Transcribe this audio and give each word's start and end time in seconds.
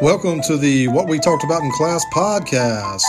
Welcome 0.00 0.42
to 0.42 0.56
the 0.56 0.86
What 0.86 1.08
We 1.08 1.18
Talked 1.18 1.42
About 1.42 1.60
in 1.60 1.72
Class 1.72 2.04
podcast, 2.14 3.02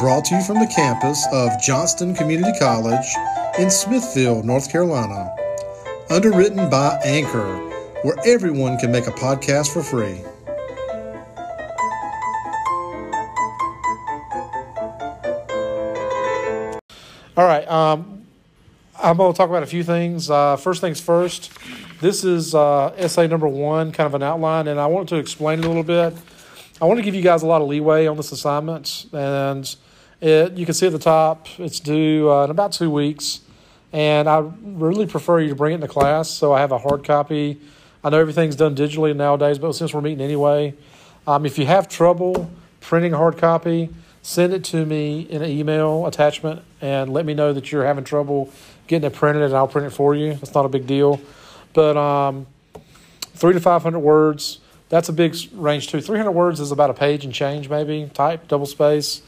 brought 0.00 0.24
to 0.24 0.34
you 0.34 0.42
from 0.42 0.58
the 0.58 0.66
campus 0.66 1.24
of 1.30 1.62
Johnston 1.62 2.12
Community 2.12 2.58
College 2.58 3.06
in 3.56 3.70
Smithfield, 3.70 4.44
North 4.44 4.68
Carolina. 4.68 5.32
Underwritten 6.10 6.68
by 6.68 7.00
Anchor, 7.04 7.56
where 8.02 8.16
everyone 8.26 8.78
can 8.78 8.90
make 8.90 9.06
a 9.06 9.12
podcast 9.12 9.72
for 9.72 9.80
free. 9.80 10.22
All 17.36 17.46
right. 17.46 17.68
Um, 17.68 18.26
I'm 19.00 19.16
going 19.16 19.32
to 19.32 19.36
talk 19.36 19.50
about 19.50 19.62
a 19.62 19.66
few 19.66 19.84
things. 19.84 20.30
Uh, 20.30 20.56
first 20.56 20.80
things 20.80 21.00
first, 21.00 21.52
this 22.00 22.24
is 22.24 22.54
uh, 22.54 22.94
essay 22.96 23.26
number 23.26 23.48
one, 23.48 23.92
kind 23.92 24.06
of 24.06 24.14
an 24.14 24.22
outline, 24.22 24.68
and 24.68 24.78
I 24.78 24.86
wanted 24.86 25.08
to 25.08 25.16
explain 25.16 25.60
it 25.60 25.64
a 25.64 25.68
little 25.68 25.82
bit. 25.82 26.14
I 26.80 26.84
want 26.84 26.98
to 26.98 27.02
give 27.02 27.14
you 27.14 27.22
guys 27.22 27.42
a 27.42 27.46
lot 27.46 27.62
of 27.62 27.68
leeway 27.68 28.06
on 28.06 28.16
this 28.16 28.32
assignment, 28.32 29.06
and 29.12 29.74
it, 30.20 30.52
you 30.52 30.66
can 30.66 30.74
see 30.74 30.86
at 30.86 30.92
the 30.92 30.98
top 30.98 31.46
it's 31.58 31.80
due 31.80 32.30
uh, 32.30 32.44
in 32.44 32.50
about 32.50 32.72
two 32.72 32.90
weeks, 32.90 33.40
and 33.92 34.28
I 34.28 34.44
really 34.62 35.06
prefer 35.06 35.40
you 35.40 35.48
to 35.48 35.54
bring 35.54 35.72
it 35.72 35.76
into 35.76 35.88
class 35.88 36.28
so 36.28 36.52
I 36.52 36.60
have 36.60 36.72
a 36.72 36.78
hard 36.78 37.02
copy. 37.02 37.60
I 38.04 38.10
know 38.10 38.20
everything's 38.20 38.56
done 38.56 38.76
digitally 38.76 39.16
nowadays, 39.16 39.58
but 39.58 39.72
since 39.72 39.94
we're 39.94 40.02
meeting 40.02 40.20
anyway, 40.20 40.74
um, 41.26 41.46
if 41.46 41.58
you 41.58 41.66
have 41.66 41.88
trouble 41.88 42.50
printing 42.80 43.14
a 43.14 43.16
hard 43.16 43.38
copy, 43.38 43.88
send 44.22 44.52
it 44.52 44.64
to 44.64 44.84
me 44.84 45.22
in 45.22 45.42
an 45.42 45.48
email 45.50 46.06
attachment 46.06 46.62
and 46.80 47.12
let 47.12 47.24
me 47.24 47.32
know 47.32 47.52
that 47.52 47.72
you're 47.72 47.84
having 47.84 48.04
trouble 48.04 48.52
getting 48.86 49.06
it 49.06 49.14
printed 49.14 49.42
and 49.42 49.54
I'll 49.54 49.66
print 49.66 49.86
it 49.86 49.90
for 49.90 50.14
you. 50.14 50.32
It's 50.42 50.54
not 50.54 50.64
a 50.64 50.68
big 50.68 50.86
deal. 50.86 51.20
But 51.76 51.94
um, 51.98 52.46
three 53.34 53.52
to 53.52 53.60
500 53.60 53.98
words, 53.98 54.60
that's 54.88 55.10
a 55.10 55.12
big 55.12 55.36
range 55.52 55.88
too. 55.88 56.00
300 56.00 56.30
words 56.30 56.58
is 56.58 56.72
about 56.72 56.88
a 56.88 56.94
page 56.94 57.22
and 57.26 57.34
change 57.34 57.68
maybe, 57.68 58.10
type, 58.14 58.48
double 58.48 58.64
space. 58.64 59.20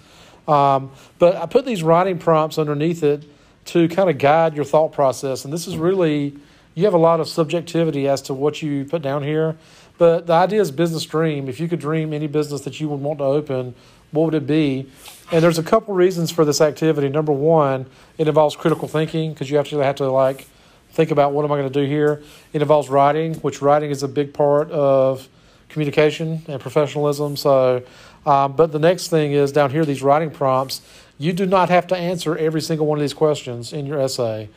Um, 0.49 0.91
but 1.19 1.37
I 1.37 1.45
put 1.45 1.67
these 1.67 1.83
writing 1.83 2.19
prompts 2.19 2.57
underneath 2.57 3.03
it 3.03 3.25
to 3.67 3.87
kind 3.89 4.09
of 4.09 4.17
guide 4.17 4.57
your 4.57 4.65
thought 4.65 4.95
process. 4.95 5.45
And 5.45 5.53
this 5.53 5.67
is 5.67 5.77
really, 5.77 6.39
you 6.75 6.87
have 6.87 6.95
a 6.95 6.99
lot 6.99 7.21
of 7.21 7.29
subjectivity 7.29 8.09
as 8.09 8.23
to 8.23 8.33
what 8.33 8.63
you 8.63 8.87
put 8.87 9.03
down 9.03 9.23
here. 9.23 9.59
But 9.99 10.27
the 10.27 10.33
idea 10.33 10.63
is 10.63 10.71
business 10.71 11.05
dream. 11.05 11.51
If 11.51 11.61
you 11.61 11.69
could 11.69 11.81
dream 11.81 12.15
any 12.15 12.29
business 12.29 12.63
that 12.63 12.81
you 12.81 12.89
would 12.89 13.01
want 13.01 13.19
to 13.19 13.25
open, 13.25 13.75
what 14.11 14.25
would 14.25 14.35
it 14.35 14.47
be? 14.47 14.91
And 15.31 15.45
there's 15.45 15.59
a 15.59 15.63
couple 15.63 15.93
reasons 15.93 16.31
for 16.31 16.47
this 16.47 16.63
activity. 16.63 17.11
Number 17.11 17.33
one, 17.33 17.85
it 18.17 18.27
involves 18.27 18.57
critical 18.57 18.89
thinking 18.89 19.35
because 19.35 19.51
you 19.51 19.59
actually 19.59 19.85
have 19.85 19.97
to 19.97 20.11
like 20.11 20.47
think 20.91 21.11
about 21.11 21.33
what 21.33 21.45
am 21.45 21.53
I 21.53 21.57
going 21.57 21.73
to 21.73 21.81
do 21.81 21.87
here. 21.87 22.23
It 22.53 22.63
involves 22.63 22.89
writing, 22.89 23.35
which 23.37 23.63
writing 23.63 23.91
is 23.91 24.03
a 24.03 24.09
big 24.09 24.35
part 24.35 24.71
of 24.71 25.29
communication 25.69 26.43
and 26.49 26.61
professionalism. 26.61 27.37
So, 27.37 27.83
um, 28.27 28.55
but 28.55 28.73
the 28.73 28.79
next 28.79 29.09
thing 29.09 29.33
is 29.33 29.53
down 29.53 29.71
here, 29.71 29.85
these 29.85 30.03
writing 30.03 30.31
prompts. 30.31 30.83
You 31.19 31.33
do 31.33 31.47
not 31.47 31.69
have 31.69 31.87
to 31.89 31.97
answer 31.97 32.37
every 32.37 32.61
single 32.61 32.87
one 32.87 32.99
of 32.99 33.03
these 33.03 33.15
questions 33.15 33.73
in 33.73 33.87
your 33.87 34.01
essay. 34.01 34.49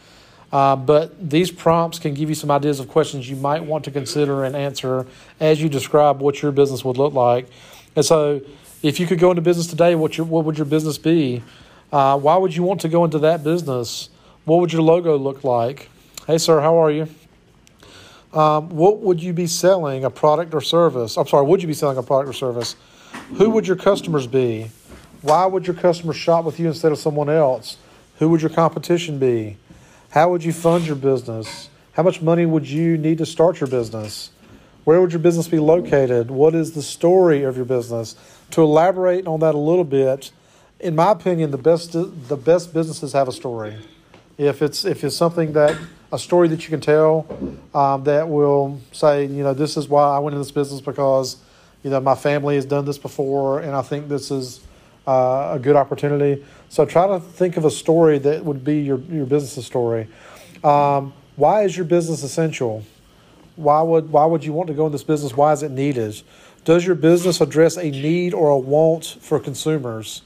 Uh, 0.52 0.76
but 0.76 1.30
these 1.30 1.50
prompts 1.50 1.98
can 1.98 2.14
give 2.14 2.28
you 2.28 2.36
some 2.36 2.52
ideas 2.52 2.80
of 2.80 2.88
questions 2.90 3.30
you 3.30 3.38
might 3.38 3.64
want 3.64 3.86
to 3.86 3.92
consider 3.92 4.44
and 4.44 4.56
answer 4.56 5.08
as 5.40 5.62
you 5.62 5.70
describe 5.70 6.20
what 6.20 6.42
your 6.42 6.52
business 6.52 6.84
would 6.84 6.98
look 6.98 7.14
like. 7.14 7.48
And 7.96 8.06
so, 8.06 8.42
if 8.84 9.00
you 9.00 9.08
could 9.08 9.20
go 9.20 9.30
into 9.30 9.42
business 9.42 9.68
today, 9.68 9.96
what 9.96 10.18
your 10.18 10.26
what 10.26 10.44
would 10.46 10.58
your 10.58 10.66
business 10.66 10.98
be? 10.98 11.44
Uh, 11.92 12.18
why 12.18 12.36
would 12.36 12.56
you 12.56 12.64
want 12.64 12.82
to 12.82 12.90
go 12.90 13.06
into 13.06 13.20
that 13.20 13.44
business? 13.44 14.10
What 14.46 14.60
would 14.60 14.74
your 14.74 14.82
logo 14.82 15.18
look 15.18 15.44
like? 15.44 15.90
Hey, 16.32 16.38
sir, 16.38 16.62
how 16.62 16.82
are 16.82 16.90
you? 16.90 17.10
Um, 18.32 18.70
what 18.70 19.00
would 19.00 19.22
you 19.22 19.34
be 19.34 19.48
selling, 19.48 20.06
a 20.06 20.10
product 20.10 20.54
or 20.54 20.62
service? 20.62 21.18
I'm 21.18 21.28
sorry, 21.28 21.46
would 21.46 21.62
you 21.62 21.68
be 21.68 21.74
selling 21.74 21.98
a 21.98 22.04
product 22.04 22.30
or 22.30 22.34
service? 22.34 22.78
Who 23.34 23.50
would 23.50 23.68
your 23.68 23.76
customers 23.76 24.28
be? 24.28 24.72
Why 25.24 25.46
would 25.46 25.68
your 25.68 25.76
customers 25.76 26.16
shop 26.16 26.46
with 26.46 26.58
you 26.58 26.70
instead 26.70 26.94
of 26.94 27.00
someone 27.00 27.28
else? 27.28 27.76
Who 28.20 28.30
would 28.30 28.42
your 28.42 28.50
competition 28.50 29.20
be? 29.20 29.58
How 30.12 30.32
would 30.32 30.42
you 30.42 30.54
fund 30.54 30.88
your 30.88 30.96
business? 30.96 31.70
How 31.92 32.04
much 32.04 32.22
money 32.22 32.46
would 32.46 32.66
you 32.66 32.98
need 32.98 33.18
to 33.18 33.26
start 33.26 33.60
your 33.60 33.68
business? 33.68 34.30
Where 34.86 35.02
would 35.02 35.12
your 35.12 35.20
business 35.20 35.50
be 35.50 35.60
located? 35.60 36.32
What 36.32 36.56
is 36.56 36.72
the 36.72 36.82
story 36.82 37.44
of 37.44 37.58
your 37.58 37.66
business? 37.66 38.16
To 38.52 38.62
elaborate 38.62 39.28
on 39.28 39.42
that 39.42 39.54
a 39.54 39.58
little 39.58 39.84
bit, 39.84 40.32
in 40.80 40.96
my 40.96 41.12
opinion, 41.12 41.52
the 41.52 41.58
best 41.58 41.92
the 41.92 42.38
best 42.38 42.74
businesses 42.74 43.12
have 43.12 43.28
a 43.28 43.34
story. 43.34 43.76
If 44.38 44.62
it's 44.62 44.86
if 44.86 45.04
it's 45.04 45.18
something 45.18 45.52
that 45.52 45.78
a 46.12 46.20
story 46.20 46.48
that 46.50 46.64
you 46.64 46.70
can 46.70 46.82
tell 46.82 47.26
um, 47.74 48.04
that 48.04 48.28
will 48.28 48.80
say, 48.92 49.26
you 49.26 49.44
know, 49.44 49.54
this 49.54 49.78
is 49.78 49.88
why 49.88 50.04
I 50.16 50.20
went 50.20 50.34
in 50.34 50.42
this 50.42 50.52
business 50.52 50.82
because, 50.82 51.38
you 51.84 51.90
know, 51.90 52.00
my 52.00 52.16
family 52.16 52.56
has 52.56 52.66
done 52.66 52.86
this 52.86 52.98
before, 52.98 53.60
and 53.60 53.72
I 53.76 53.82
think 53.82 54.10
this 54.10 54.30
is 54.30 54.60
uh, 55.08 55.52
a 55.54 55.60
good 55.60 55.76
opportunity. 55.76 56.44
So 56.70 56.86
try 56.86 57.08
to 57.08 57.20
think 57.20 57.58
of 57.58 57.66
a 57.66 57.72
story 57.72 58.18
that 58.20 58.44
would 58.44 58.64
be 58.64 58.80
your 58.82 59.00
your 59.00 59.26
business 59.26 59.66
story. 59.66 60.08
Um, 60.64 61.14
why 61.36 61.64
is 61.64 61.76
your 61.76 61.86
business 61.86 62.24
essential? 62.24 62.84
Why 63.56 63.82
would 63.82 64.12
why 64.12 64.26
would 64.26 64.44
you 64.44 64.54
want 64.54 64.68
to 64.68 64.74
go 64.74 64.86
in 64.86 64.92
this 64.92 65.04
business? 65.04 65.36
Why 65.36 65.54
is 65.54 65.64
it 65.64 65.72
needed? 65.72 66.22
Does 66.64 66.86
your 66.86 66.96
business 66.96 67.42
address 67.42 67.78
a 67.78 67.90
need 67.90 68.34
or 68.34 68.50
a 68.50 68.58
want 68.58 69.18
for 69.22 69.40
consumers? 69.40 70.22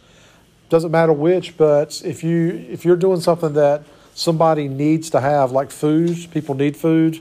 Doesn't 0.67 0.91
matter 0.91 1.13
which, 1.13 1.57
but 1.57 2.01
if 2.03 2.23
you 2.23 2.65
if 2.69 2.83
you're 2.83 2.97
doing 2.97 3.21
something 3.21 3.53
that 3.53 3.83
somebody 4.15 4.67
needs 4.67 5.11
to 5.11 5.19
have, 5.19 5.51
like 5.51 5.69
food, 5.69 6.31
people 6.31 6.55
need 6.55 6.75
food, 6.75 7.19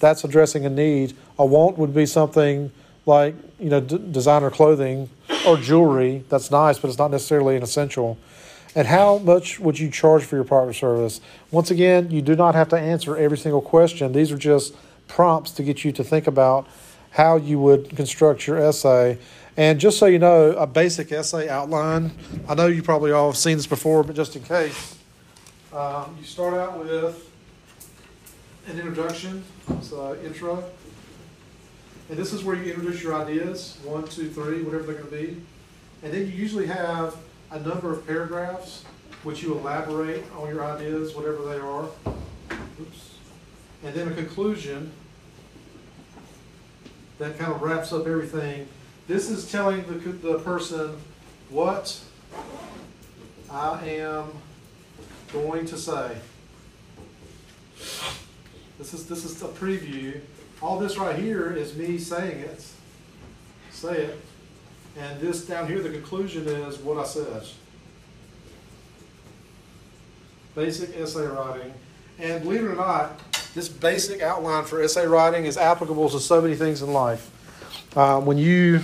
that's 0.00 0.24
addressing 0.24 0.66
a 0.66 0.70
need. 0.70 1.16
A 1.38 1.46
want 1.46 1.78
would 1.78 1.94
be 1.94 2.04
something 2.04 2.70
like 3.06 3.34
you 3.58 3.70
know 3.70 3.80
d- 3.80 3.98
designer 4.10 4.50
clothing 4.50 5.08
or 5.46 5.56
jewelry. 5.56 6.24
That's 6.28 6.50
nice, 6.50 6.78
but 6.78 6.88
it's 6.88 6.98
not 6.98 7.10
necessarily 7.10 7.56
an 7.56 7.62
essential. 7.62 8.18
And 8.74 8.86
how 8.88 9.18
much 9.18 9.60
would 9.60 9.78
you 9.78 9.90
charge 9.90 10.24
for 10.24 10.36
your 10.36 10.44
partner 10.44 10.72
service? 10.72 11.20
Once 11.50 11.70
again, 11.70 12.10
you 12.10 12.22
do 12.22 12.34
not 12.34 12.54
have 12.54 12.68
to 12.70 12.78
answer 12.78 13.16
every 13.16 13.38
single 13.38 13.60
question. 13.60 14.12
These 14.12 14.32
are 14.32 14.38
just 14.38 14.74
prompts 15.08 15.52
to 15.52 15.62
get 15.62 15.84
you 15.84 15.92
to 15.92 16.02
think 16.02 16.26
about 16.26 16.66
how 17.10 17.36
you 17.36 17.58
would 17.60 17.94
construct 17.94 18.46
your 18.46 18.58
essay. 18.58 19.18
And 19.56 19.78
just 19.78 19.98
so 19.98 20.06
you 20.06 20.18
know, 20.18 20.52
a 20.52 20.66
basic 20.66 21.12
essay 21.12 21.48
outline. 21.48 22.12
I 22.48 22.54
know 22.54 22.66
you 22.66 22.82
probably 22.82 23.12
all 23.12 23.30
have 23.30 23.36
seen 23.36 23.58
this 23.58 23.66
before, 23.66 24.02
but 24.02 24.16
just 24.16 24.34
in 24.34 24.42
case, 24.42 24.96
um, 25.72 26.16
you 26.18 26.24
start 26.24 26.54
out 26.54 26.78
with 26.78 27.30
an 28.68 28.78
introduction, 28.78 29.42
so 29.80 30.16
intro. 30.24 30.64
And 32.08 32.18
this 32.18 32.32
is 32.32 32.44
where 32.44 32.56
you 32.56 32.72
introduce 32.72 33.02
your 33.02 33.14
ideas 33.14 33.78
one, 33.84 34.04
two, 34.04 34.28
three, 34.28 34.62
whatever 34.62 34.84
they're 34.84 35.02
going 35.02 35.10
to 35.10 35.16
be. 35.16 35.42
And 36.02 36.12
then 36.12 36.20
you 36.20 36.32
usually 36.32 36.66
have 36.66 37.16
a 37.50 37.60
number 37.60 37.90
of 37.92 38.06
paragraphs 38.06 38.84
which 39.22 39.42
you 39.42 39.56
elaborate 39.56 40.24
on 40.36 40.48
your 40.48 40.64
ideas, 40.64 41.14
whatever 41.14 41.42
they 41.44 41.58
are. 41.58 41.86
Oops. 42.80 43.14
And 43.84 43.94
then 43.94 44.08
a 44.08 44.14
conclusion 44.14 44.90
that 47.18 47.38
kind 47.38 47.52
of 47.52 47.62
wraps 47.62 47.92
up 47.92 48.06
everything. 48.06 48.68
This 49.06 49.30
is 49.30 49.50
telling 49.50 49.84
the, 49.84 49.94
the 49.94 50.38
person 50.40 50.96
what 51.50 52.00
I 53.50 53.86
am 53.86 54.32
going 55.32 55.66
to 55.66 55.76
say. 55.76 56.16
This 58.78 58.94
is 58.94 59.06
this 59.06 59.24
is 59.24 59.40
a 59.42 59.48
preview. 59.48 60.20
All 60.60 60.78
this 60.78 60.96
right 60.96 61.16
here 61.16 61.52
is 61.52 61.76
me 61.76 61.98
saying 61.98 62.38
it. 62.40 62.64
Say 63.70 64.04
it. 64.04 64.20
And 64.98 65.20
this 65.20 65.46
down 65.46 65.66
here, 65.66 65.80
the 65.80 65.90
conclusion 65.90 66.46
is 66.46 66.78
what 66.78 66.98
I 66.98 67.04
said. 67.04 67.44
Basic 70.54 70.96
essay 70.96 71.26
writing. 71.26 71.72
And 72.18 72.42
believe 72.42 72.64
it 72.64 72.68
or 72.68 72.76
not, 72.76 73.18
this 73.54 73.68
basic 73.68 74.20
outline 74.20 74.64
for 74.64 74.82
essay 74.82 75.06
writing 75.06 75.46
is 75.46 75.56
applicable 75.56 76.10
to 76.10 76.20
so 76.20 76.40
many 76.40 76.54
things 76.54 76.82
in 76.82 76.92
life. 76.92 77.30
Uh, 77.96 78.20
when 78.20 78.38
you 78.38 78.80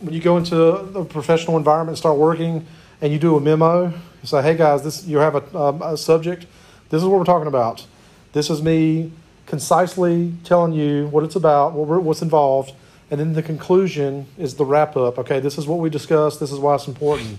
when 0.00 0.14
you 0.14 0.20
go 0.20 0.36
into 0.36 0.54
the 0.54 1.04
professional 1.04 1.56
environment 1.56 1.90
and 1.90 1.98
start 1.98 2.16
working, 2.18 2.66
and 3.00 3.12
you 3.12 3.18
do 3.18 3.36
a 3.36 3.40
memo, 3.40 3.86
you 3.86 4.26
say, 4.26 4.42
"Hey 4.42 4.56
guys, 4.56 4.82
this 4.82 5.04
you 5.04 5.18
have 5.18 5.34
a, 5.34 5.58
um, 5.58 5.82
a 5.82 5.96
subject. 5.96 6.46
This 6.90 7.02
is 7.02 7.08
what 7.08 7.18
we're 7.18 7.24
talking 7.24 7.48
about. 7.48 7.86
This 8.32 8.50
is 8.50 8.62
me 8.62 9.12
concisely 9.46 10.32
telling 10.44 10.72
you 10.72 11.06
what 11.08 11.24
it's 11.24 11.36
about, 11.36 11.72
what 11.72 12.02
what's 12.02 12.22
involved, 12.22 12.72
and 13.10 13.20
then 13.20 13.32
the 13.34 13.42
conclusion 13.42 14.26
is 14.36 14.54
the 14.54 14.64
wrap 14.64 14.96
up. 14.96 15.18
Okay, 15.18 15.40
this 15.40 15.58
is 15.58 15.66
what 15.66 15.78
we 15.78 15.90
discussed. 15.90 16.40
This 16.40 16.52
is 16.52 16.58
why 16.58 16.74
it's 16.74 16.88
important." 16.88 17.38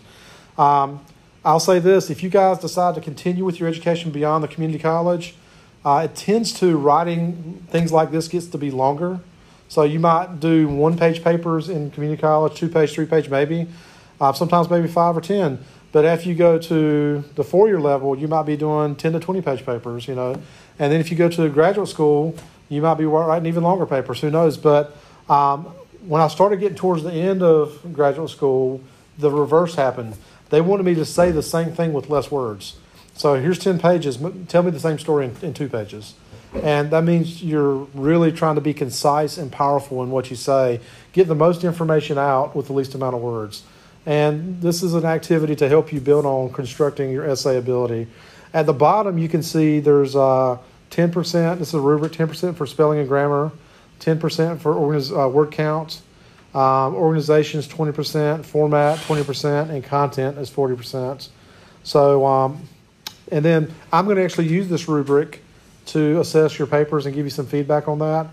Um, 0.57 1.01
I'll 1.43 1.59
say 1.59 1.79
this: 1.79 2.09
if 2.09 2.23
you 2.23 2.29
guys 2.29 2.59
decide 2.59 2.95
to 2.95 3.01
continue 3.01 3.45
with 3.45 3.59
your 3.59 3.69
education 3.69 4.11
beyond 4.11 4.43
the 4.43 4.47
community 4.47 4.79
college, 4.79 5.35
uh, 5.85 6.07
it 6.09 6.15
tends 6.15 6.53
to 6.59 6.77
writing 6.77 7.65
things 7.69 7.91
like 7.91 8.11
this 8.11 8.27
gets 8.27 8.47
to 8.47 8.57
be 8.57 8.71
longer. 8.71 9.19
So 9.69 9.83
you 9.83 9.99
might 9.99 10.39
do 10.39 10.67
one 10.67 10.97
page 10.97 11.23
papers 11.23 11.69
in 11.69 11.91
community 11.91 12.19
college, 12.19 12.55
two 12.55 12.69
page, 12.69 12.91
three 12.91 13.05
page, 13.05 13.29
maybe, 13.29 13.67
uh, 14.19 14.33
sometimes 14.33 14.69
maybe 14.69 14.87
five 14.87 15.15
or 15.15 15.21
ten. 15.21 15.59
But 15.91 16.05
after 16.05 16.29
you 16.29 16.35
go 16.35 16.59
to 16.59 17.23
the 17.35 17.43
four 17.43 17.67
year 17.67 17.79
level, 17.79 18.17
you 18.17 18.27
might 18.27 18.43
be 18.43 18.57
doing 18.57 18.95
ten 18.95 19.13
to 19.13 19.19
twenty 19.19 19.41
page 19.41 19.65
papers, 19.65 20.07
you 20.07 20.15
know. 20.15 20.33
And 20.77 20.91
then 20.91 20.99
if 21.01 21.11
you 21.11 21.17
go 21.17 21.29
to 21.29 21.49
graduate 21.49 21.87
school, 21.87 22.35
you 22.69 22.81
might 22.81 22.95
be 22.95 23.05
writing 23.05 23.47
even 23.47 23.63
longer 23.63 23.85
papers. 23.85 24.21
Who 24.21 24.29
knows? 24.29 24.57
But 24.57 24.95
um, 25.27 25.65
when 26.05 26.21
I 26.21 26.27
started 26.27 26.59
getting 26.59 26.77
towards 26.77 27.03
the 27.03 27.11
end 27.11 27.43
of 27.43 27.93
graduate 27.93 28.29
school, 28.29 28.81
the 29.17 29.29
reverse 29.29 29.75
happened. 29.75 30.15
They 30.49 30.61
wanted 30.61 30.83
me 30.83 30.95
to 30.95 31.05
say 31.05 31.31
the 31.31 31.43
same 31.43 31.71
thing 31.73 31.93
with 31.93 32.09
less 32.09 32.31
words. 32.31 32.77
So 33.15 33.35
here's 33.35 33.59
10 33.59 33.79
pages. 33.79 34.17
Tell 34.47 34.63
me 34.63 34.71
the 34.71 34.79
same 34.79 34.97
story 34.97 35.25
in, 35.25 35.35
in 35.41 35.53
two 35.53 35.67
pages. 35.67 36.13
And 36.53 36.89
that 36.91 37.03
means 37.03 37.43
you're 37.43 37.75
really 37.93 38.31
trying 38.31 38.55
to 38.55 38.61
be 38.61 38.73
concise 38.73 39.37
and 39.37 39.51
powerful 39.51 40.01
in 40.01 40.09
what 40.09 40.29
you 40.29 40.35
say. 40.35 40.79
Get 41.11 41.27
the 41.27 41.35
most 41.35 41.63
information 41.63 42.17
out 42.17 42.55
with 42.55 42.67
the 42.67 42.73
least 42.73 42.95
amount 42.95 43.15
of 43.15 43.21
words. 43.21 43.63
And 44.09 44.59
this 44.59 44.81
is 44.81 44.95
an 44.95 45.05
activity 45.05 45.55
to 45.57 45.69
help 45.69 45.93
you 45.93 46.01
build 46.01 46.25
on 46.25 46.51
constructing 46.51 47.11
your 47.11 47.29
essay 47.29 47.57
ability. 47.57 48.07
At 48.55 48.65
the 48.65 48.73
bottom, 48.73 49.19
you 49.19 49.29
can 49.29 49.43
see 49.43 49.79
there's 49.79 50.15
uh, 50.15 50.57
10%, 50.89 51.59
this 51.59 51.67
is 51.67 51.73
a 51.75 51.79
rubric 51.79 52.13
10% 52.13 52.55
for 52.55 52.65
spelling 52.65 52.97
and 52.97 53.07
grammar, 53.07 53.51
10% 53.99 54.59
for 54.59 54.73
organiz- 54.73 55.15
uh, 55.15 55.29
word 55.29 55.51
count, 55.51 56.01
um, 56.55 56.95
organizations 56.95 57.67
20%, 57.67 58.43
format 58.43 58.97
20%, 58.97 59.69
and 59.69 59.83
content 59.83 60.39
is 60.39 60.49
40%. 60.49 61.27
So, 61.83 62.25
um, 62.25 62.63
and 63.31 63.45
then 63.45 63.71
I'm 63.93 64.05
going 64.05 64.17
to 64.17 64.23
actually 64.23 64.47
use 64.47 64.67
this 64.67 64.87
rubric 64.87 65.43
to 65.85 66.19
assess 66.19 66.57
your 66.57 66.67
papers 66.67 67.05
and 67.05 67.13
give 67.13 67.27
you 67.27 67.29
some 67.29 67.45
feedback 67.45 67.87
on 67.87 67.99
that. 67.99 68.25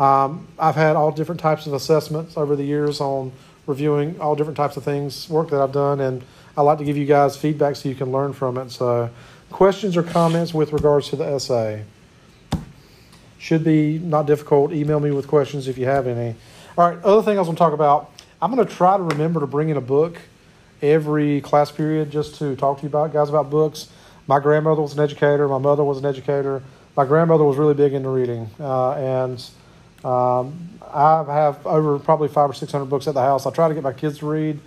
Um, 0.00 0.48
I've 0.58 0.74
had 0.74 0.96
all 0.96 1.12
different 1.12 1.40
types 1.40 1.68
of 1.68 1.74
assessments 1.74 2.36
over 2.36 2.56
the 2.56 2.64
years 2.64 3.00
on 3.00 3.30
reviewing 3.66 4.20
all 4.20 4.34
different 4.34 4.56
types 4.56 4.76
of 4.76 4.84
things, 4.84 5.28
work 5.28 5.50
that 5.50 5.60
I've 5.60 5.72
done, 5.72 6.00
and 6.00 6.24
I 6.56 6.62
like 6.62 6.78
to 6.78 6.84
give 6.84 6.96
you 6.96 7.06
guys 7.06 7.36
feedback 7.36 7.76
so 7.76 7.88
you 7.88 7.94
can 7.94 8.12
learn 8.12 8.32
from 8.32 8.58
it. 8.58 8.70
So, 8.70 9.10
questions 9.50 9.96
or 9.96 10.02
comments 10.02 10.52
with 10.54 10.72
regards 10.72 11.08
to 11.10 11.16
the 11.16 11.24
essay 11.24 11.84
should 13.38 13.64
be 13.64 13.98
not 13.98 14.26
difficult. 14.26 14.72
Email 14.72 15.00
me 15.00 15.10
with 15.10 15.26
questions 15.26 15.68
if 15.68 15.78
you 15.78 15.86
have 15.86 16.06
any. 16.06 16.36
All 16.76 16.88
right, 16.88 17.02
other 17.02 17.22
thing 17.22 17.36
I 17.36 17.40
was 17.40 17.46
going 17.46 17.56
to 17.56 17.58
talk 17.58 17.72
about. 17.72 18.12
I'm 18.42 18.54
going 18.54 18.66
to 18.66 18.74
try 18.74 18.96
to 18.96 19.02
remember 19.02 19.40
to 19.40 19.46
bring 19.46 19.68
in 19.68 19.76
a 19.76 19.82
book 19.82 20.18
every 20.82 21.40
class 21.40 21.70
period 21.70 22.10
just 22.10 22.36
to 22.36 22.56
talk 22.56 22.78
to 22.78 22.82
you 22.84 22.88
about 22.88 23.12
guys 23.12 23.28
about 23.28 23.50
books. 23.50 23.88
My 24.26 24.38
grandmother 24.38 24.82
was 24.82 24.94
an 24.94 25.00
educator. 25.00 25.48
My 25.48 25.58
mother 25.58 25.84
was 25.84 25.98
an 25.98 26.06
educator. 26.06 26.62
My 26.96 27.04
grandmother 27.04 27.44
was 27.44 27.56
really 27.56 27.74
big 27.74 27.92
into 27.92 28.08
reading, 28.08 28.50
uh, 28.58 28.92
and 28.92 29.42
um, 30.04 30.78
I 30.92 31.24
have 31.28 31.66
over 31.66 31.98
probably 31.98 32.28
five 32.28 32.50
or 32.50 32.54
six 32.54 32.72
hundred 32.72 32.86
books 32.86 33.06
at 33.06 33.14
the 33.14 33.20
house. 33.20 33.46
I 33.46 33.50
try 33.50 33.68
to 33.68 33.74
get 33.74 33.82
my 33.82 33.92
kids 33.92 34.18
to 34.18 34.26
read. 34.26 34.58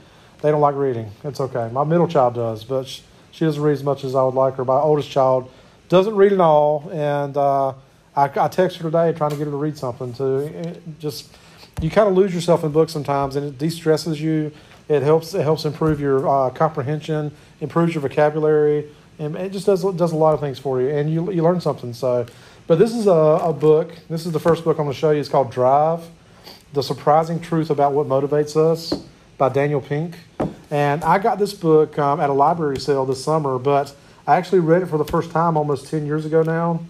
They 0.41 0.51
don't 0.51 0.62
like 0.62 0.75
reading. 0.75 1.09
It's 1.24 1.39
okay. 1.39 1.69
My 1.71 1.83
middle 1.83 2.07
child 2.07 2.35
does, 2.35 2.63
but 2.63 2.88
she, 2.88 3.01
she 3.31 3.45
doesn't 3.45 3.62
read 3.62 3.74
as 3.74 3.83
much 3.83 4.03
as 4.03 4.15
I 4.15 4.24
would 4.24 4.35
like 4.35 4.56
her. 4.56 4.65
My 4.65 4.80
oldest 4.80 5.09
child 5.09 5.50
doesn't 5.89 6.15
read 6.15 6.33
at 6.33 6.39
all, 6.41 6.89
and 6.91 7.35
uh, 7.38 7.69
I, 8.15 8.30
I 8.35 8.47
text 8.47 8.77
her 8.77 8.83
today 8.83 9.13
trying 9.13 9.31
to 9.31 9.38
get 9.38 9.45
her 9.45 9.51
to 9.51 9.57
read 9.57 9.77
something. 9.77 10.13
To 10.13 10.81
just 11.00 11.35
you 11.81 11.89
kind 11.89 12.07
of 12.07 12.15
lose 12.15 12.33
yourself 12.33 12.63
in 12.63 12.71
books 12.71 12.94
sometimes, 12.94 13.35
and 13.35 13.45
it 13.47 13.57
de-stresses 13.57 14.21
you. 14.21 14.51
It 14.89 15.01
helps. 15.01 15.33
It 15.33 15.44
helps 15.44 15.65
improve 15.65 16.00
your 16.00 16.27
uh, 16.27 16.50
comprehension, 16.50 17.31
improves 17.62 17.94
your 17.94 18.01
vocabulary 18.01 18.89
and 19.19 19.35
it 19.35 19.51
just 19.51 19.65
does 19.65 19.83
does 19.95 20.12
a 20.12 20.15
lot 20.15 20.33
of 20.33 20.39
things 20.39 20.59
for 20.59 20.81
you, 20.81 20.89
and 20.89 21.12
you 21.12 21.31
you 21.31 21.44
learn 21.44 21.62
something. 21.62 21.94
So, 21.94 22.25
but 22.68 22.80
this 22.80 22.94
is 22.94 23.07
a, 23.07 23.12
a 23.12 23.54
book. 23.54 23.94
This 24.10 24.25
is 24.25 24.31
the 24.31 24.39
first 24.39 24.63
book 24.63 24.77
I'm 24.77 24.86
going 24.86 24.94
to 24.94 25.00
show 25.00 25.12
you. 25.12 25.19
It's 25.19 25.30
called 25.30 25.51
Drive: 25.51 26.04
The 26.74 26.83
Surprising 26.83 27.39
Truth 27.39 27.69
About 27.69 27.94
What 27.94 28.07
Motivates 28.07 28.56
Us 28.56 29.04
by 29.38 29.50
Daniel 29.50 29.81
Pink. 29.81 30.15
And 30.69 31.04
I 31.04 31.19
got 31.19 31.39
this 31.39 31.54
book 31.54 32.00
um, 32.00 32.19
at 32.19 32.30
a 32.30 32.33
library 32.33 32.80
sale 32.80 33.06
this 33.06 33.24
summer, 33.24 33.60
but 33.60 33.95
I 34.25 34.38
actually 34.38 34.60
read 34.60 34.81
it 34.81 34.88
for 34.88 34.98
the 34.98 35.06
first 35.06 35.31
time 35.31 35.57
almost 35.57 35.88
ten 35.88 36.06
years 36.06 36.25
ago 36.25 36.44
now, 36.44 36.86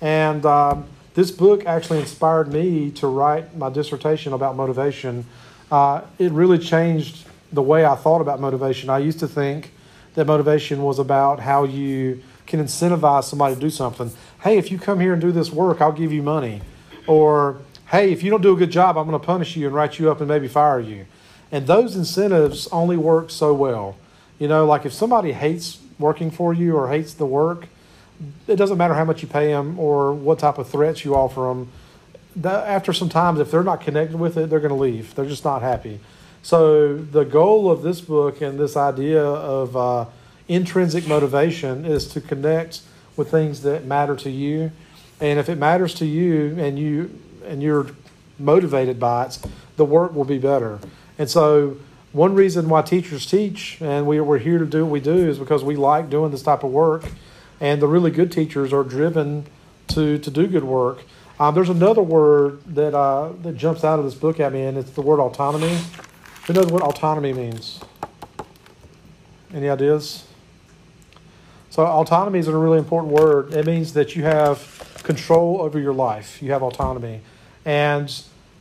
and. 0.00 0.44
Um, 0.46 0.86
this 1.14 1.30
book 1.30 1.66
actually 1.66 1.98
inspired 2.00 2.50
me 2.50 2.90
to 2.92 3.06
write 3.06 3.54
my 3.54 3.68
dissertation 3.68 4.32
about 4.32 4.56
motivation. 4.56 5.26
Uh, 5.70 6.00
it 6.18 6.32
really 6.32 6.58
changed 6.58 7.26
the 7.52 7.60
way 7.60 7.84
I 7.84 7.96
thought 7.96 8.22
about 8.22 8.40
motivation. 8.40 8.88
I 8.88 8.98
used 8.98 9.18
to 9.20 9.28
think 9.28 9.74
that 10.14 10.26
motivation 10.26 10.82
was 10.82 10.98
about 10.98 11.38
how 11.38 11.64
you 11.64 12.22
can 12.46 12.60
incentivize 12.60 13.24
somebody 13.24 13.54
to 13.54 13.60
do 13.60 13.68
something. 13.68 14.10
Hey, 14.42 14.58
if 14.58 14.72
you 14.72 14.78
come 14.78 14.98
here 14.98 15.12
and 15.12 15.22
do 15.22 15.30
this 15.30 15.52
work, 15.52 15.80
I'll 15.80 15.92
give 15.92 16.12
you 16.12 16.20
money. 16.20 16.62
Or, 17.06 17.58
hey, 17.92 18.10
if 18.10 18.24
you 18.24 18.30
don't 18.30 18.42
do 18.42 18.52
a 18.52 18.56
good 18.56 18.72
job, 18.72 18.98
I'm 18.98 19.06
going 19.06 19.18
to 19.18 19.24
punish 19.24 19.54
you 19.54 19.68
and 19.68 19.74
write 19.74 20.00
you 20.00 20.10
up 20.10 20.18
and 20.18 20.26
maybe 20.26 20.48
fire 20.48 20.80
you. 20.80 21.06
And 21.52 21.68
those 21.68 21.94
incentives 21.94 22.66
only 22.72 22.96
work 22.96 23.30
so 23.30 23.54
well. 23.54 23.96
You 24.40 24.48
know, 24.48 24.66
like 24.66 24.84
if 24.84 24.92
somebody 24.92 25.30
hates 25.30 25.78
working 25.96 26.32
for 26.32 26.52
you 26.52 26.76
or 26.76 26.90
hates 26.90 27.14
the 27.14 27.24
work, 27.24 27.68
it 28.48 28.56
doesn't 28.56 28.78
matter 28.78 28.94
how 28.94 29.04
much 29.04 29.22
you 29.22 29.28
pay 29.28 29.52
them 29.52 29.78
or 29.78 30.12
what 30.12 30.40
type 30.40 30.58
of 30.58 30.68
threats 30.68 31.04
you 31.04 31.14
offer 31.14 31.42
them. 31.42 31.70
after 32.44 32.92
some 32.92 33.08
times, 33.08 33.38
if 33.38 33.52
they're 33.52 33.62
not 33.62 33.80
connected 33.80 34.18
with 34.18 34.36
it, 34.36 34.50
they're 34.50 34.58
going 34.58 34.70
to 34.70 34.74
leave. 34.74 35.14
They're 35.14 35.24
just 35.24 35.44
not 35.44 35.62
happy. 35.62 36.00
So 36.42 36.96
the 36.96 37.24
goal 37.24 37.70
of 37.70 37.82
this 37.82 38.00
book 38.00 38.40
and 38.40 38.58
this 38.58 38.76
idea 38.76 39.22
of 39.24 39.76
uh, 39.76 40.06
intrinsic 40.48 41.06
motivation 41.06 41.84
is 41.84 42.08
to 42.08 42.20
connect 42.20 42.80
with 43.16 43.30
things 43.30 43.62
that 43.62 43.84
matter 43.84 44.16
to 44.16 44.30
you, 44.30 44.72
and 45.20 45.38
if 45.38 45.48
it 45.48 45.56
matters 45.56 45.94
to 45.94 46.06
you 46.06 46.56
and 46.58 46.78
you 46.78 47.18
and 47.44 47.62
you're 47.62 47.86
motivated 48.38 48.98
by 48.98 49.26
it, 49.26 49.38
the 49.76 49.84
work 49.84 50.14
will 50.14 50.24
be 50.24 50.38
better. 50.38 50.78
And 51.18 51.28
so 51.30 51.76
one 52.12 52.34
reason 52.34 52.68
why 52.68 52.82
teachers 52.82 53.26
teach 53.26 53.80
and 53.80 54.06
we, 54.06 54.20
we're 54.20 54.38
here 54.38 54.58
to 54.58 54.66
do 54.66 54.84
what 54.84 54.92
we 54.92 55.00
do 55.00 55.28
is 55.28 55.38
because 55.38 55.64
we 55.64 55.76
like 55.76 56.10
doing 56.10 56.30
this 56.30 56.42
type 56.42 56.62
of 56.62 56.70
work, 56.70 57.04
and 57.60 57.80
the 57.80 57.86
really 57.86 58.10
good 58.10 58.32
teachers 58.32 58.72
are 58.72 58.84
driven 58.84 59.46
to 59.88 60.18
to 60.18 60.30
do 60.30 60.46
good 60.46 60.64
work. 60.64 61.04
Um, 61.40 61.54
there's 61.54 61.70
another 61.70 62.02
word 62.02 62.62
that 62.74 62.94
uh, 62.94 63.32
that 63.42 63.56
jumps 63.56 63.84
out 63.84 63.98
of 63.98 64.04
this 64.04 64.14
book 64.14 64.40
at 64.40 64.52
me, 64.52 64.62
and 64.62 64.78
it's 64.78 64.90
the 64.90 65.02
word 65.02 65.20
autonomy. 65.20 65.78
Who 66.46 66.52
knows 66.52 66.66
what 66.66 66.82
autonomy 66.82 67.32
means? 67.32 67.80
Any 69.54 69.68
ideas? 69.68 70.24
So, 71.72 71.86
autonomy 71.86 72.38
is 72.38 72.48
a 72.48 72.54
really 72.54 72.76
important 72.76 73.14
word. 73.14 73.54
It 73.54 73.64
means 73.64 73.94
that 73.94 74.14
you 74.14 74.24
have 74.24 75.00
control 75.04 75.62
over 75.62 75.78
your 75.78 75.94
life, 75.94 76.42
you 76.42 76.52
have 76.52 76.62
autonomy. 76.62 77.22
And, 77.64 78.14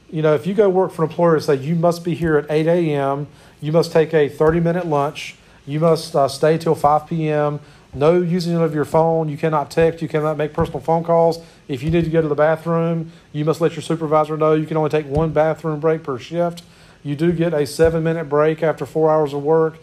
you 0.09 0.21
know, 0.21 0.33
if 0.33 0.47
you 0.47 0.53
go 0.53 0.69
work 0.69 0.93
for 0.93 1.03
an 1.03 1.09
employer 1.09 1.35
and 1.35 1.43
say, 1.43 1.55
you 1.55 1.75
must 1.75 2.05
be 2.05 2.15
here 2.15 2.37
at 2.37 2.49
8 2.49 2.67
a.m., 2.67 3.27
you 3.59 3.73
must 3.73 3.91
take 3.91 4.13
a 4.13 4.29
30 4.29 4.61
minute 4.61 4.87
lunch, 4.87 5.35
you 5.67 5.81
must 5.81 6.15
uh, 6.15 6.29
stay 6.29 6.57
till 6.57 6.73
5 6.73 7.07
p.m., 7.07 7.59
no 7.93 8.21
using 8.21 8.55
of 8.55 8.73
your 8.73 8.85
phone, 8.85 9.27
you 9.27 9.37
cannot 9.37 9.69
text, 9.69 10.01
you 10.01 10.07
cannot 10.07 10.37
make 10.37 10.53
personal 10.53 10.79
phone 10.79 11.03
calls. 11.03 11.43
If 11.67 11.83
you 11.83 11.91
need 11.91 12.05
to 12.05 12.09
go 12.09 12.21
to 12.21 12.29
the 12.29 12.33
bathroom, 12.33 13.11
you 13.33 13.43
must 13.43 13.59
let 13.59 13.73
your 13.73 13.81
supervisor 13.81 14.37
know 14.37 14.53
you 14.53 14.65
can 14.65 14.77
only 14.77 14.89
take 14.89 15.05
one 15.07 15.33
bathroom 15.33 15.81
break 15.81 16.01
per 16.03 16.17
shift. 16.17 16.63
You 17.03 17.17
do 17.17 17.33
get 17.33 17.53
a 17.53 17.65
seven 17.65 18.05
minute 18.05 18.29
break 18.29 18.63
after 18.63 18.85
four 18.85 19.11
hours 19.11 19.33
of 19.33 19.43
work. 19.43 19.79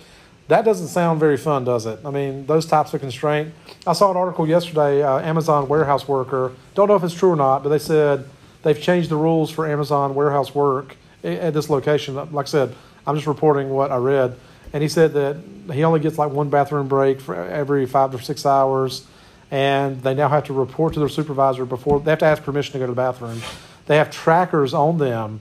That 0.48 0.64
doesn't 0.64 0.88
sound 0.88 1.20
very 1.20 1.36
fun, 1.36 1.64
does 1.64 1.84
it? 1.84 2.00
I 2.06 2.10
mean, 2.10 2.46
those 2.46 2.64
types 2.64 2.94
of 2.94 3.00
constraint. 3.00 3.52
I 3.86 3.92
saw 3.92 4.10
an 4.10 4.16
article 4.16 4.48
yesterday, 4.48 5.02
uh, 5.02 5.18
Amazon 5.18 5.68
warehouse 5.68 6.08
worker. 6.08 6.52
Don't 6.74 6.88
know 6.88 6.96
if 6.96 7.04
it's 7.04 7.14
true 7.14 7.32
or 7.32 7.36
not, 7.36 7.62
but 7.62 7.68
they 7.68 7.78
said 7.78 8.24
they've 8.62 8.80
changed 8.80 9.10
the 9.10 9.16
rules 9.16 9.50
for 9.50 9.66
Amazon 9.68 10.14
warehouse 10.14 10.54
work 10.54 10.96
at 11.22 11.52
this 11.52 11.68
location. 11.68 12.14
Like 12.14 12.46
I 12.46 12.48
said, 12.48 12.74
I'm 13.06 13.14
just 13.14 13.26
reporting 13.26 13.68
what 13.68 13.92
I 13.92 13.98
read. 13.98 14.38
And 14.72 14.82
he 14.82 14.88
said 14.88 15.12
that 15.14 15.36
he 15.72 15.84
only 15.84 16.00
gets 16.00 16.16
like 16.16 16.30
one 16.30 16.48
bathroom 16.48 16.88
break 16.88 17.20
for 17.20 17.34
every 17.34 17.84
five 17.84 18.12
to 18.12 18.22
six 18.22 18.46
hours. 18.46 19.06
And 19.50 20.02
they 20.02 20.14
now 20.14 20.28
have 20.28 20.44
to 20.44 20.54
report 20.54 20.94
to 20.94 21.00
their 21.00 21.08
supervisor 21.10 21.66
before 21.66 22.00
they 22.00 22.10
have 22.10 22.18
to 22.20 22.26
ask 22.26 22.42
permission 22.42 22.72
to 22.72 22.78
go 22.78 22.86
to 22.86 22.92
the 22.92 22.96
bathroom. 22.96 23.40
They 23.86 23.96
have 23.96 24.10
trackers 24.10 24.72
on 24.72 24.98
them 24.98 25.40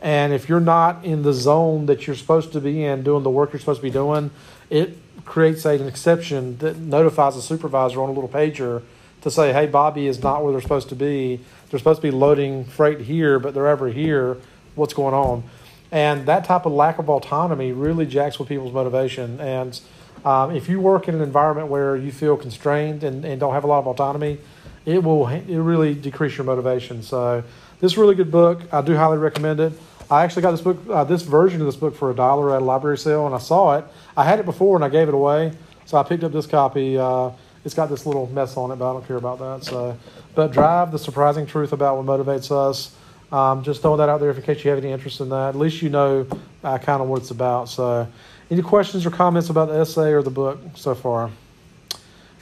and 0.00 0.32
if 0.32 0.48
you're 0.48 0.60
not 0.60 1.04
in 1.04 1.22
the 1.22 1.32
zone 1.32 1.86
that 1.86 2.06
you're 2.06 2.16
supposed 2.16 2.52
to 2.52 2.60
be 2.60 2.84
in, 2.84 3.02
doing 3.02 3.22
the 3.22 3.30
work 3.30 3.52
you're 3.52 3.60
supposed 3.60 3.80
to 3.80 3.82
be 3.82 3.90
doing, 3.90 4.30
it 4.70 4.96
creates 5.24 5.64
an 5.64 5.86
exception 5.86 6.58
that 6.58 6.78
notifies 6.78 7.34
the 7.34 7.42
supervisor 7.42 8.00
on 8.02 8.08
a 8.08 8.12
little 8.12 8.28
pager 8.28 8.82
to 9.22 9.30
say, 9.30 9.52
hey, 9.52 9.66
Bobby 9.66 10.06
is 10.06 10.22
not 10.22 10.42
where 10.42 10.52
they're 10.52 10.60
supposed 10.60 10.88
to 10.90 10.94
be. 10.94 11.40
They're 11.70 11.78
supposed 11.78 12.00
to 12.00 12.06
be 12.06 12.10
loading 12.10 12.64
freight 12.64 13.00
here, 13.00 13.38
but 13.38 13.54
they're 13.54 13.66
ever 13.66 13.88
here. 13.88 14.36
What's 14.74 14.94
going 14.94 15.14
on? 15.14 15.42
And 15.90 16.26
that 16.26 16.44
type 16.44 16.66
of 16.66 16.72
lack 16.72 16.98
of 16.98 17.08
autonomy 17.08 17.72
really 17.72 18.06
jacks 18.06 18.38
with 18.38 18.48
people's 18.48 18.72
motivation. 18.72 19.40
And 19.40 19.80
um, 20.24 20.54
if 20.54 20.68
you 20.68 20.80
work 20.80 21.08
in 21.08 21.14
an 21.14 21.22
environment 21.22 21.68
where 21.68 21.96
you 21.96 22.12
feel 22.12 22.36
constrained 22.36 23.02
and, 23.02 23.24
and 23.24 23.40
don't 23.40 23.54
have 23.54 23.64
a 23.64 23.66
lot 23.66 23.80
of 23.80 23.86
autonomy, 23.86 24.38
it 24.84 25.02
will 25.02 25.26
it 25.26 25.46
really 25.48 25.94
decrease 25.94 26.36
your 26.36 26.44
motivation. 26.44 27.02
So 27.02 27.42
this 27.80 27.92
is 27.92 27.98
a 27.98 28.00
really 28.00 28.14
good 28.14 28.30
book. 28.30 28.60
I 28.72 28.80
do 28.80 28.96
highly 28.96 29.18
recommend 29.18 29.60
it. 29.60 29.72
I 30.10 30.24
actually 30.24 30.42
got 30.42 30.52
this 30.52 30.60
book, 30.60 30.78
uh, 30.88 31.04
this 31.04 31.22
version 31.22 31.60
of 31.60 31.66
this 31.66 31.76
book 31.76 31.94
for 31.94 32.10
a 32.10 32.14
dollar 32.14 32.54
at 32.54 32.62
a 32.62 32.64
library 32.64 32.98
sale, 32.98 33.26
and 33.26 33.34
I 33.34 33.38
saw 33.38 33.76
it. 33.76 33.84
I 34.16 34.24
had 34.24 34.40
it 34.40 34.46
before 34.46 34.74
and 34.76 34.84
I 34.84 34.88
gave 34.88 35.08
it 35.08 35.14
away, 35.14 35.52
so 35.84 35.98
I 35.98 36.02
picked 36.02 36.24
up 36.24 36.32
this 36.32 36.46
copy. 36.46 36.96
Uh, 36.96 37.30
it's 37.64 37.74
got 37.74 37.90
this 37.90 38.06
little 38.06 38.26
mess 38.28 38.56
on 38.56 38.70
it, 38.70 38.76
but 38.76 38.90
I 38.90 38.92
don't 38.94 39.06
care 39.06 39.16
about 39.16 39.38
that. 39.40 39.64
So, 39.64 39.96
but 40.34 40.52
Drive: 40.52 40.92
The 40.92 40.98
Surprising 40.98 41.46
Truth 41.46 41.72
About 41.72 42.02
What 42.02 42.06
Motivates 42.06 42.50
Us. 42.50 42.94
Um, 43.30 43.62
just 43.62 43.82
throwing 43.82 43.98
that 43.98 44.08
out 44.08 44.20
there 44.20 44.30
in 44.30 44.40
case 44.40 44.64
you 44.64 44.70
have 44.70 44.82
any 44.82 44.90
interest 44.90 45.20
in 45.20 45.28
that. 45.28 45.50
At 45.50 45.56
least 45.56 45.82
you 45.82 45.90
know 45.90 46.26
uh, 46.64 46.78
kind 46.78 47.02
of 47.02 47.08
what 47.08 47.20
it's 47.20 47.30
about. 47.30 47.68
So, 47.68 48.08
any 48.50 48.62
questions 48.62 49.04
or 49.04 49.10
comments 49.10 49.50
about 49.50 49.68
the 49.68 49.74
essay 49.74 50.12
or 50.12 50.22
the 50.22 50.30
book 50.30 50.58
so 50.74 50.94
far? 50.94 51.30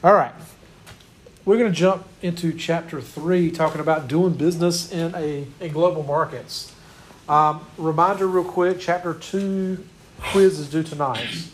All 0.05 0.14
right. 0.14 0.33
We're 1.46 1.58
going 1.58 1.72
to 1.72 1.78
jump 1.78 2.04
into 2.22 2.52
chapter 2.52 3.00
three, 3.00 3.52
talking 3.52 3.80
about 3.80 4.08
doing 4.08 4.34
business 4.34 4.90
in 4.90 5.14
a 5.14 5.46
in 5.60 5.72
global 5.72 6.02
markets. 6.02 6.74
Um, 7.28 7.64
reminder, 7.78 8.26
real 8.26 8.42
quick: 8.42 8.80
Chapter 8.80 9.14
two 9.14 9.86
quiz 10.32 10.58
is 10.58 10.68
due 10.68 10.82
tonight. 10.82 11.48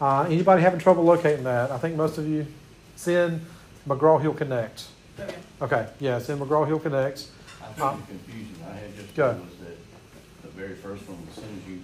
Uh, 0.00 0.24
anybody 0.24 0.60
having 0.60 0.78
trouble 0.78 1.02
locating 1.02 1.44
that? 1.44 1.70
I 1.70 1.78
think 1.78 1.96
most 1.96 2.18
of 2.18 2.28
you. 2.28 2.46
It's 2.92 3.08
in 3.08 3.40
McGraw 3.88 4.20
Hill 4.20 4.34
Connect. 4.34 4.84
Okay. 5.18 5.34
Okay, 5.62 5.86
yeah, 5.98 6.18
it's 6.18 6.28
in 6.28 6.38
McGraw 6.38 6.66
Hill 6.66 6.78
Connect. 6.78 7.26
I 7.62 7.80
Um, 7.80 8.02
think 8.02 8.06
the 8.26 8.32
confusion 8.32 8.54
I 8.70 8.74
had 8.74 8.96
just 8.96 9.14
Go. 9.14 9.28
was 9.32 9.58
that 9.66 9.78
the 10.42 10.48
very 10.48 10.74
first 10.74 11.08
one, 11.08 11.18
as 11.30 11.36
soon 11.36 11.44
as 11.62 11.68
you 11.70 11.78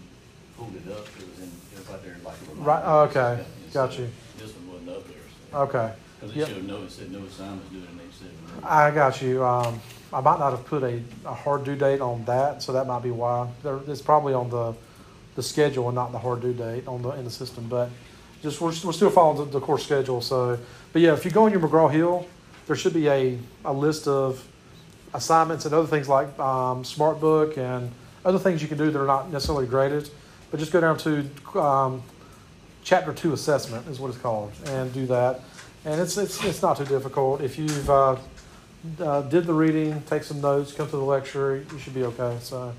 pulled 0.58 0.74
it 0.76 0.92
up, 0.92 1.06
it 1.18 1.26
was 1.30 1.38
in, 1.38 1.50
it 1.72 1.78
was 1.78 1.88
like 1.88 2.02
there 2.04 2.16
like. 2.24 2.34
Right, 2.56 2.82
oh, 2.84 2.98
okay. 3.04 3.42
Got 3.72 3.98
you. 3.98 4.08
This 4.36 4.52
one 4.54 4.68
wasn't 4.72 4.90
up 4.90 5.06
there, 5.08 5.16
so. 5.52 5.58
Okay, 5.60 5.92
Cause 6.26 6.36
Yep. 6.36 6.48
it 6.48 6.52
showed 6.54 6.64
no, 6.66 6.82
it 6.82 6.90
said 6.90 7.10
no 7.12 7.18
assignments 7.24 7.68
due 7.70 7.78
in 7.78 7.96
next 7.96 8.18
seven. 8.18 8.64
I 8.64 8.90
got 8.90 9.20
you. 9.20 9.44
Um, 9.44 9.80
I 10.12 10.20
might 10.20 10.38
not 10.38 10.50
have 10.50 10.64
put 10.64 10.82
a, 10.82 11.02
a 11.26 11.34
hard 11.34 11.64
due 11.64 11.76
date 11.76 12.00
on 12.00 12.24
that, 12.24 12.62
so 12.62 12.72
that 12.72 12.86
might 12.86 13.02
be 13.02 13.10
why. 13.10 13.48
There, 13.62 13.80
it's 13.88 14.00
probably 14.00 14.32
on 14.32 14.48
the, 14.48 14.74
the 15.34 15.42
schedule 15.42 15.88
and 15.88 15.94
not 15.94 16.12
the 16.12 16.18
hard 16.18 16.40
due 16.40 16.54
date 16.54 16.86
on 16.86 17.02
the 17.02 17.10
in 17.10 17.24
the 17.24 17.30
system. 17.30 17.66
But 17.68 17.90
just 18.42 18.60
we're, 18.60 18.72
we're 18.84 18.92
still 18.92 19.10
following 19.10 19.38
the, 19.38 19.58
the 19.58 19.60
course 19.60 19.84
schedule. 19.84 20.20
So, 20.20 20.58
but 20.92 21.02
yeah, 21.02 21.12
if 21.12 21.24
you 21.24 21.30
go 21.30 21.44
on 21.44 21.52
your 21.52 21.60
McGraw 21.60 21.90
Hill, 21.90 22.26
there 22.66 22.76
should 22.76 22.94
be 22.94 23.08
a, 23.08 23.38
a 23.64 23.72
list 23.72 24.06
of 24.08 24.46
assignments 25.12 25.64
and 25.64 25.74
other 25.74 25.86
things 25.86 26.08
like 26.08 26.26
um, 26.38 26.84
SmartBook 26.84 27.58
and 27.58 27.90
other 28.24 28.38
things 28.38 28.62
you 28.62 28.68
can 28.68 28.78
do 28.78 28.90
that 28.90 28.98
are 28.98 29.06
not 29.06 29.30
necessarily 29.30 29.66
graded. 29.66 30.08
But 30.50 30.60
just 30.60 30.72
go 30.72 30.80
down 30.80 30.96
to 30.98 31.28
um, 31.60 32.02
chapter 32.84 33.12
two 33.12 33.32
assessment 33.32 33.88
is 33.88 33.98
what 33.98 34.08
it's 34.08 34.18
called, 34.18 34.52
and 34.66 34.92
do 34.94 35.06
that. 35.06 35.40
And 35.84 36.00
it's 36.00 36.16
it's 36.16 36.42
it's 36.44 36.62
not 36.62 36.78
too 36.78 36.86
difficult 36.86 37.42
if 37.42 37.58
you've 37.58 37.90
uh, 37.90 38.16
uh, 39.00 39.22
did 39.22 39.46
the 39.46 39.54
reading, 39.54 40.02
take 40.02 40.22
some 40.22 40.40
notes, 40.40 40.72
come 40.72 40.86
to 40.86 40.96
the 40.96 41.02
lecture, 41.02 41.64
you 41.70 41.78
should 41.78 41.94
be 41.94 42.04
okay. 42.04 42.36
So, 42.40 42.74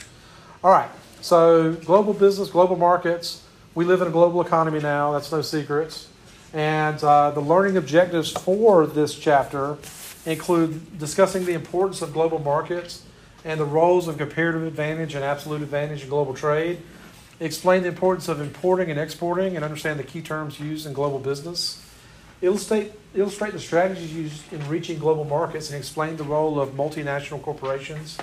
all 0.64 0.72
right. 0.72 0.90
So, 1.22 1.74
global 1.74 2.14
business, 2.14 2.50
global 2.50 2.76
markets. 2.76 3.44
We 3.74 3.86
live 3.86 4.02
in 4.02 4.08
a 4.08 4.12
global 4.12 4.42
economy 4.42 4.80
now. 4.80 5.12
That's 5.12 5.32
no 5.32 5.42
secret. 5.42 6.08
And 6.54 7.04
uh, 7.04 7.32
the 7.32 7.42
learning 7.42 7.78
objectives 7.78 8.32
for 8.32 8.86
this 8.88 9.16
chapter 9.16 9.78
include 10.26 10.98
discussing 10.98 11.46
the 11.46 11.54
importance 11.54 12.02
of 12.02 12.14
global 12.14 12.40
markets 12.40 13.04
and 13.44 13.60
the 13.60 13.66
roles 13.66 14.08
of 14.08 14.18
comparative 14.18 14.64
advantage 14.64 15.14
and 15.16 15.24
absolute 15.24 15.62
advantage 15.62 16.04
in 16.04 16.10
global 16.10 16.34
trade. 16.34 16.80
Explain 17.40 17.82
the 17.84 17.90
importance 17.90 18.28
of 18.28 18.40
importing 18.40 18.90
and 18.90 19.00
exporting 19.00 19.56
and 19.56 19.66
understand 19.66 20.00
the 20.00 20.04
key 20.04 20.22
terms 20.22 20.60
used 20.60 20.88
in 20.88 20.94
global 20.94 21.20
business. 21.20 21.85
Illustrate, 22.46 22.92
illustrate 23.16 23.54
the 23.54 23.60
strategies 23.60 24.14
used 24.14 24.54
in 24.54 24.70
reaching 24.70 25.00
global 25.00 25.24
markets 25.24 25.72
and 25.72 25.80
explain 25.80 26.16
the 26.16 26.24
role 26.24 26.60
of 26.60 26.70
multinational 26.74 27.42
corporations. 27.42 28.20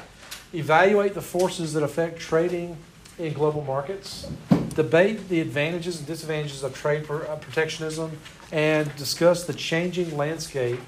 Evaluate 0.55 1.15
the 1.15 1.21
forces 1.21 1.73
that 1.73 1.83
affect 1.83 2.21
trading 2.21 2.77
in 3.19 3.33
global 3.33 3.65
markets. 3.65 4.31
Debate 4.77 5.29
the 5.29 5.41
advantages 5.41 5.99
and 5.99 6.07
disadvantages 6.07 6.63
of 6.63 6.73
trade 6.73 7.05
uh, 7.11 7.35
protectionism 7.35 8.17
and 8.53 8.95
discuss 8.95 9.43
the 9.43 9.55
changing 9.55 10.17
landscape 10.17 10.79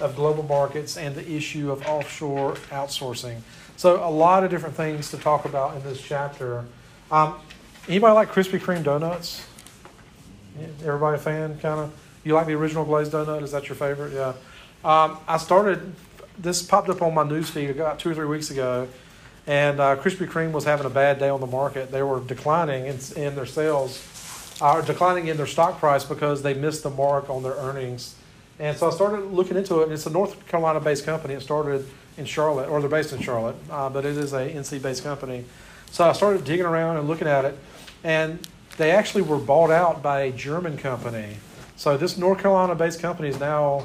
of 0.00 0.14
global 0.14 0.44
markets 0.44 0.96
and 0.96 1.16
the 1.16 1.28
issue 1.28 1.72
of 1.72 1.84
offshore 1.88 2.54
outsourcing. 2.70 3.40
So, 3.76 4.06
a 4.06 4.08
lot 4.08 4.44
of 4.44 4.50
different 4.50 4.76
things 4.76 5.10
to 5.10 5.16
talk 5.16 5.44
about 5.44 5.74
in 5.74 5.82
this 5.82 6.00
chapter. 6.00 6.64
Um, 7.10 7.34
anybody 7.88 8.14
like 8.14 8.30
Krispy 8.30 8.60
Kreme 8.60 8.84
donuts? 8.84 9.44
Everybody 10.84 11.16
a 11.16 11.20
fan, 11.20 11.58
kind 11.58 11.80
of? 11.80 12.05
You 12.26 12.34
like 12.34 12.48
the 12.48 12.54
original 12.54 12.84
glazed 12.84 13.12
donut? 13.12 13.44
Is 13.44 13.52
that 13.52 13.68
your 13.68 13.76
favorite? 13.76 14.12
Yeah. 14.12 14.32
Um, 14.84 15.18
I 15.28 15.36
started. 15.36 15.94
This 16.36 16.60
popped 16.60 16.88
up 16.88 17.00
on 17.00 17.14
my 17.14 17.22
newsfeed 17.22 17.70
about 17.70 18.00
two 18.00 18.10
or 18.10 18.14
three 18.16 18.26
weeks 18.26 18.50
ago, 18.50 18.88
and 19.46 19.78
uh, 19.78 19.94
Krispy 19.94 20.26
Kreme 20.26 20.50
was 20.50 20.64
having 20.64 20.86
a 20.86 20.90
bad 20.90 21.20
day 21.20 21.28
on 21.28 21.38
the 21.38 21.46
market. 21.46 21.92
They 21.92 22.02
were 22.02 22.18
declining 22.18 22.86
in, 22.86 22.98
in 23.14 23.36
their 23.36 23.46
sales, 23.46 24.02
or 24.60 24.82
declining 24.82 25.28
in 25.28 25.36
their 25.36 25.46
stock 25.46 25.78
price 25.78 26.02
because 26.02 26.42
they 26.42 26.52
missed 26.52 26.82
the 26.82 26.90
mark 26.90 27.30
on 27.30 27.44
their 27.44 27.54
earnings. 27.54 28.16
And 28.58 28.76
so 28.76 28.88
I 28.88 28.90
started 28.90 29.26
looking 29.26 29.56
into 29.56 29.78
it. 29.82 29.84
And 29.84 29.92
it's 29.92 30.06
a 30.06 30.10
North 30.10 30.48
Carolina-based 30.48 31.04
company. 31.04 31.34
It 31.34 31.42
started 31.42 31.86
in 32.18 32.24
Charlotte, 32.24 32.68
or 32.68 32.80
they're 32.80 32.90
based 32.90 33.12
in 33.12 33.20
Charlotte, 33.22 33.54
uh, 33.70 33.88
but 33.88 34.04
it 34.04 34.16
is 34.16 34.32
a 34.32 34.50
NC-based 34.50 35.04
company. 35.04 35.44
So 35.92 36.02
I 36.02 36.12
started 36.12 36.44
digging 36.44 36.66
around 36.66 36.96
and 36.96 37.06
looking 37.06 37.28
at 37.28 37.44
it, 37.44 37.56
and 38.02 38.44
they 38.78 38.90
actually 38.90 39.22
were 39.22 39.38
bought 39.38 39.70
out 39.70 40.02
by 40.02 40.22
a 40.22 40.32
German 40.32 40.76
company. 40.76 41.36
So 41.76 41.96
this 41.98 42.16
North 42.16 42.40
Carolina-based 42.40 43.00
company 43.00 43.28
is 43.28 43.38
now 43.38 43.84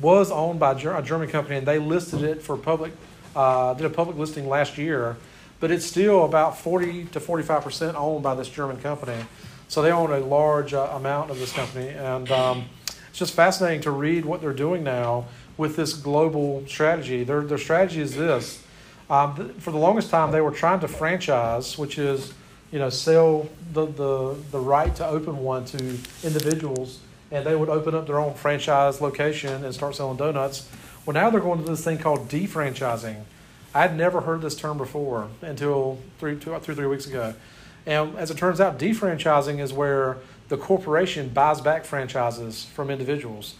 was 0.00 0.30
owned 0.30 0.58
by 0.58 0.72
a 0.72 1.02
German 1.02 1.28
company, 1.28 1.56
and 1.56 1.66
they 1.66 1.78
listed 1.78 2.22
it 2.22 2.42
for 2.42 2.56
public. 2.56 2.92
Uh, 3.34 3.74
did 3.74 3.86
a 3.86 3.90
public 3.90 4.16
listing 4.16 4.48
last 4.48 4.76
year, 4.76 5.16
but 5.60 5.70
it's 5.70 5.86
still 5.86 6.24
about 6.24 6.58
forty 6.58 7.04
to 7.06 7.20
forty-five 7.20 7.62
percent 7.62 7.96
owned 7.96 8.22
by 8.22 8.34
this 8.34 8.48
German 8.48 8.78
company. 8.78 9.24
So 9.68 9.82
they 9.82 9.92
own 9.92 10.10
a 10.10 10.18
large 10.20 10.74
uh, 10.74 10.90
amount 10.94 11.30
of 11.30 11.38
this 11.38 11.52
company, 11.52 11.88
and 11.88 12.30
um, 12.30 12.64
it's 13.08 13.18
just 13.18 13.34
fascinating 13.34 13.82
to 13.82 13.90
read 13.90 14.24
what 14.24 14.40
they're 14.40 14.52
doing 14.52 14.82
now 14.82 15.26
with 15.56 15.76
this 15.76 15.92
global 15.94 16.66
strategy. 16.66 17.24
Their 17.24 17.42
their 17.42 17.58
strategy 17.58 18.00
is 18.00 18.16
this: 18.16 18.64
um, 19.08 19.36
th- 19.36 19.52
for 19.58 19.70
the 19.70 19.78
longest 19.78 20.10
time, 20.10 20.32
they 20.32 20.40
were 20.40 20.50
trying 20.50 20.80
to 20.80 20.88
franchise, 20.88 21.78
which 21.78 21.98
is 21.98 22.32
you 22.70 22.78
know 22.78 22.90
sell 22.90 23.48
the, 23.72 23.86
the 23.86 24.36
the 24.50 24.60
right 24.60 24.94
to 24.96 25.06
open 25.06 25.38
one 25.38 25.64
to 25.66 25.78
individuals, 26.22 27.00
and 27.30 27.44
they 27.46 27.54
would 27.54 27.68
open 27.68 27.94
up 27.94 28.06
their 28.06 28.18
own 28.18 28.34
franchise 28.34 29.00
location 29.00 29.64
and 29.64 29.74
start 29.74 29.94
selling 29.94 30.16
donuts. 30.16 30.68
Well, 31.04 31.14
now 31.14 31.30
they're 31.30 31.40
going 31.40 31.62
to 31.62 31.70
this 31.70 31.84
thing 31.84 31.98
called 31.98 32.28
defranchising. 32.28 33.22
I'd 33.74 33.96
never 33.96 34.22
heard 34.22 34.40
this 34.40 34.56
term 34.56 34.78
before 34.78 35.28
until 35.42 35.98
three, 36.18 36.36
two, 36.38 36.58
two, 36.60 36.74
three 36.74 36.86
weeks 36.86 37.06
ago. 37.06 37.34
And 37.84 38.16
as 38.16 38.30
it 38.30 38.38
turns 38.38 38.60
out, 38.60 38.78
defranchising 38.78 39.60
is 39.60 39.72
where 39.72 40.16
the 40.48 40.56
corporation 40.56 41.28
buys 41.28 41.60
back 41.60 41.84
franchises 41.84 42.64
from 42.64 42.90
individuals. 42.90 43.54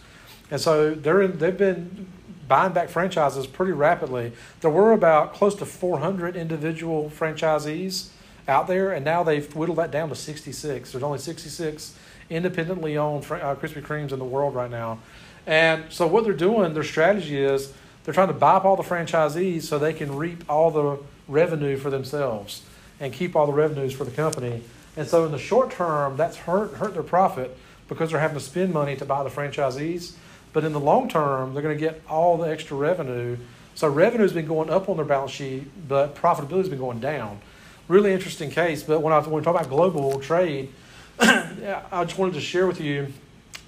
And 0.51 0.59
so 0.59 0.93
they're 0.93 1.21
in, 1.21 1.37
they've 1.37 1.57
been 1.57 2.07
buying 2.47 2.73
back 2.73 2.89
franchises 2.89 3.45
pretty 3.45 3.73
rapidly. 3.73 4.33
There 4.61 4.71
were 4.71 4.91
about 4.91 5.33
close 5.33 5.55
to 5.55 5.65
400 5.65 6.35
individual 6.35 7.09
franchisees 7.09 8.09
out 8.47 8.67
there, 8.67 8.91
and 8.91 9.03
now 9.03 9.23
they've 9.23 9.53
whittled 9.55 9.77
that 9.77 9.91
down 9.91 10.09
to 10.09 10.15
66. 10.15 10.91
There's 10.91 11.03
only 11.03 11.19
66 11.19 11.97
independently 12.29 12.97
owned 12.97 13.23
uh, 13.25 13.55
Krispy 13.55 13.81
Kremes 13.81 14.11
in 14.11 14.19
the 14.19 14.25
world 14.25 14.53
right 14.53 14.69
now. 14.69 14.99
And 15.45 15.85
so 15.89 16.07
what 16.07 16.25
they're 16.25 16.33
doing, 16.33 16.73
their 16.73 16.83
strategy 16.83 17.41
is 17.41 17.71
they're 18.03 18.13
trying 18.13 18.27
to 18.27 18.33
buy 18.33 18.53
up 18.53 18.65
all 18.65 18.75
the 18.75 18.83
franchisees 18.83 19.63
so 19.63 19.79
they 19.79 19.93
can 19.93 20.15
reap 20.15 20.43
all 20.49 20.71
the 20.71 20.99
revenue 21.27 21.77
for 21.77 21.89
themselves 21.89 22.63
and 22.99 23.13
keep 23.13 23.35
all 23.35 23.45
the 23.45 23.53
revenues 23.53 23.93
for 23.93 24.03
the 24.03 24.11
company. 24.11 24.63
And 24.97 25.07
so 25.07 25.25
in 25.25 25.31
the 25.31 25.39
short 25.39 25.71
term, 25.71 26.17
that's 26.17 26.37
hurt 26.37 26.73
hurt 26.75 26.93
their 26.93 27.03
profit 27.03 27.57
because 27.87 28.11
they're 28.11 28.19
having 28.19 28.37
to 28.37 28.43
spend 28.43 28.73
money 28.73 28.95
to 28.97 29.05
buy 29.05 29.23
the 29.23 29.29
franchisees. 29.29 30.15
But 30.53 30.63
in 30.63 30.73
the 30.73 30.79
long 30.79 31.07
term, 31.07 31.53
they're 31.53 31.63
going 31.63 31.77
to 31.77 31.79
get 31.79 32.01
all 32.09 32.37
the 32.37 32.49
extra 32.49 32.75
revenue. 32.75 33.37
So 33.75 33.87
revenue's 33.87 34.33
been 34.33 34.47
going 34.47 34.69
up 34.69 34.89
on 34.89 34.97
their 34.97 35.05
balance 35.05 35.31
sheet, 35.31 35.65
but 35.87 36.15
profitability's 36.15 36.69
been 36.69 36.79
going 36.79 36.99
down. 36.99 37.39
Really 37.87 38.11
interesting 38.11 38.49
case. 38.49 38.83
But 38.83 39.01
when 39.01 39.13
I 39.13 39.19
when 39.19 39.31
we 39.31 39.41
talk 39.41 39.55
about 39.55 39.69
global 39.69 40.19
trade, 40.19 40.69
I 41.19 42.03
just 42.03 42.17
wanted 42.17 42.33
to 42.33 42.41
share 42.41 42.67
with 42.67 42.81
you 42.81 43.13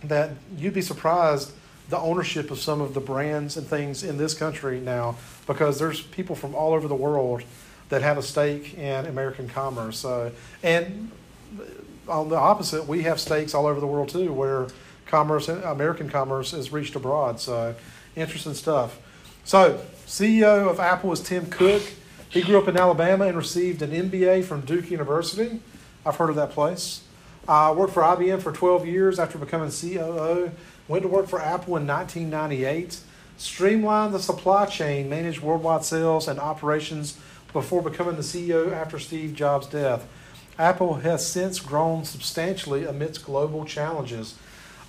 that 0.04 0.32
you'd 0.58 0.74
be 0.74 0.82
surprised 0.82 1.52
the 1.90 1.98
ownership 1.98 2.52
of 2.52 2.60
some 2.60 2.82
of 2.82 2.94
the 2.94 3.00
brands 3.00 3.58
and 3.58 3.66
things 3.66 4.04
in 4.04 4.18
this 4.18 4.34
country 4.34 4.80
now 4.80 5.16
because 5.48 5.80
there's 5.80 6.02
people 6.02 6.36
from 6.36 6.54
all 6.54 6.74
over 6.74 6.88
the 6.88 6.96
world 6.96 7.44
that 7.90 8.04
have 8.04 8.18
a 8.18 8.22
stake 8.22 8.78
in 8.78 9.06
American 9.08 9.50
commerce. 9.50 9.98
So, 9.98 10.32
and 10.62 11.12
on 12.08 12.30
the 12.30 12.36
opposite, 12.36 12.88
we 12.88 13.04
have 13.04 13.20
stakes 13.20 13.54
all 13.54 13.66
over 13.66 13.80
the 13.80 13.88
world 13.88 14.10
too, 14.10 14.32
where 14.32 14.68
commerce, 15.08 15.48
American 15.48 16.10
commerce, 16.10 16.54
is 16.54 16.72
reached 16.72 16.96
abroad. 16.96 17.40
So, 17.40 17.76
interesting 18.16 18.54
stuff. 18.54 19.00
So, 19.44 19.82
CEO 20.06 20.70
of 20.70 20.80
Apple 20.80 21.12
is 21.12 21.22
Tim 21.22 21.48
Cook. 21.48 21.82
He 22.30 22.42
grew 22.42 22.60
up 22.60 22.68
in 22.68 22.78
Alabama 22.78 23.26
and 23.26 23.36
received 23.36 23.82
an 23.82 23.90
MBA 23.90 24.44
from 24.44 24.62
Duke 24.62 24.92
University. 24.92 25.62
I've 26.06 26.16
heard 26.16 26.30
of 26.30 26.36
that 26.36 26.52
place. 26.52 27.02
Uh, 27.48 27.74
worked 27.76 27.94
for 27.94 28.04
IBM 28.04 28.40
for 28.40 28.52
12 28.52 28.86
years 28.86 29.18
after 29.18 29.40
becoming 29.40 29.72
COO. 29.72 30.52
Went 30.88 31.02
to 31.02 31.10
work 31.10 31.28
for 31.28 31.42
Apple 31.42 31.76
in 31.78 31.88
1998. 31.88 33.00
Streamlined 33.38 34.14
the 34.14 34.20
supply 34.20 34.68
chain, 34.68 35.10
managed 35.10 35.42
worldwide 35.42 35.84
sales 35.84 36.28
and 36.28 36.40
operations 36.40 37.18
before 37.52 37.82
becoming 37.82 38.16
the 38.16 38.22
CEO 38.22 38.72
after 38.72 39.00
Steve 39.00 39.34
Jobs' 39.34 39.66
death. 39.66 40.08
Apple 40.60 40.96
has 40.96 41.26
since 41.26 41.60
grown 41.60 42.04
substantially 42.04 42.86
amidst 42.86 43.26
global 43.26 43.66
challenges. 43.66 44.36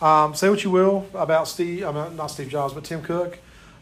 Um, 0.03 0.35
say 0.35 0.51
what 0.51 0.63
you 0.63 0.71
will 0.71 1.07
about 1.15 1.49
Steve, 1.49 1.85
I 1.85 1.93
mean, 1.93 2.17
not 2.17 2.27
Steve 2.27 2.51
Jobs, 2.51 2.75
but 2.75 2.85
Tim 2.85 3.01
Cook. 3.01 3.39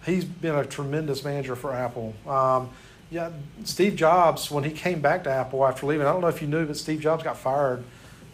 He's 0.06 0.24
been 0.24 0.54
a 0.54 0.64
tremendous 0.64 1.24
manager 1.24 1.56
for 1.56 1.74
Apple. 1.74 2.14
Um, 2.24 2.70
yeah, 3.10 3.30
Steve 3.64 3.96
Jobs, 3.96 4.50
when 4.50 4.64
he 4.64 4.70
came 4.70 5.00
back 5.00 5.24
to 5.24 5.30
Apple 5.30 5.66
after 5.66 5.86
leaving, 5.86 6.06
I 6.06 6.12
don't 6.12 6.20
know 6.20 6.28
if 6.28 6.42
you 6.42 6.48
knew, 6.48 6.66
but 6.66 6.76
Steve 6.76 7.00
Jobs 7.00 7.24
got 7.24 7.38
fired. 7.38 7.82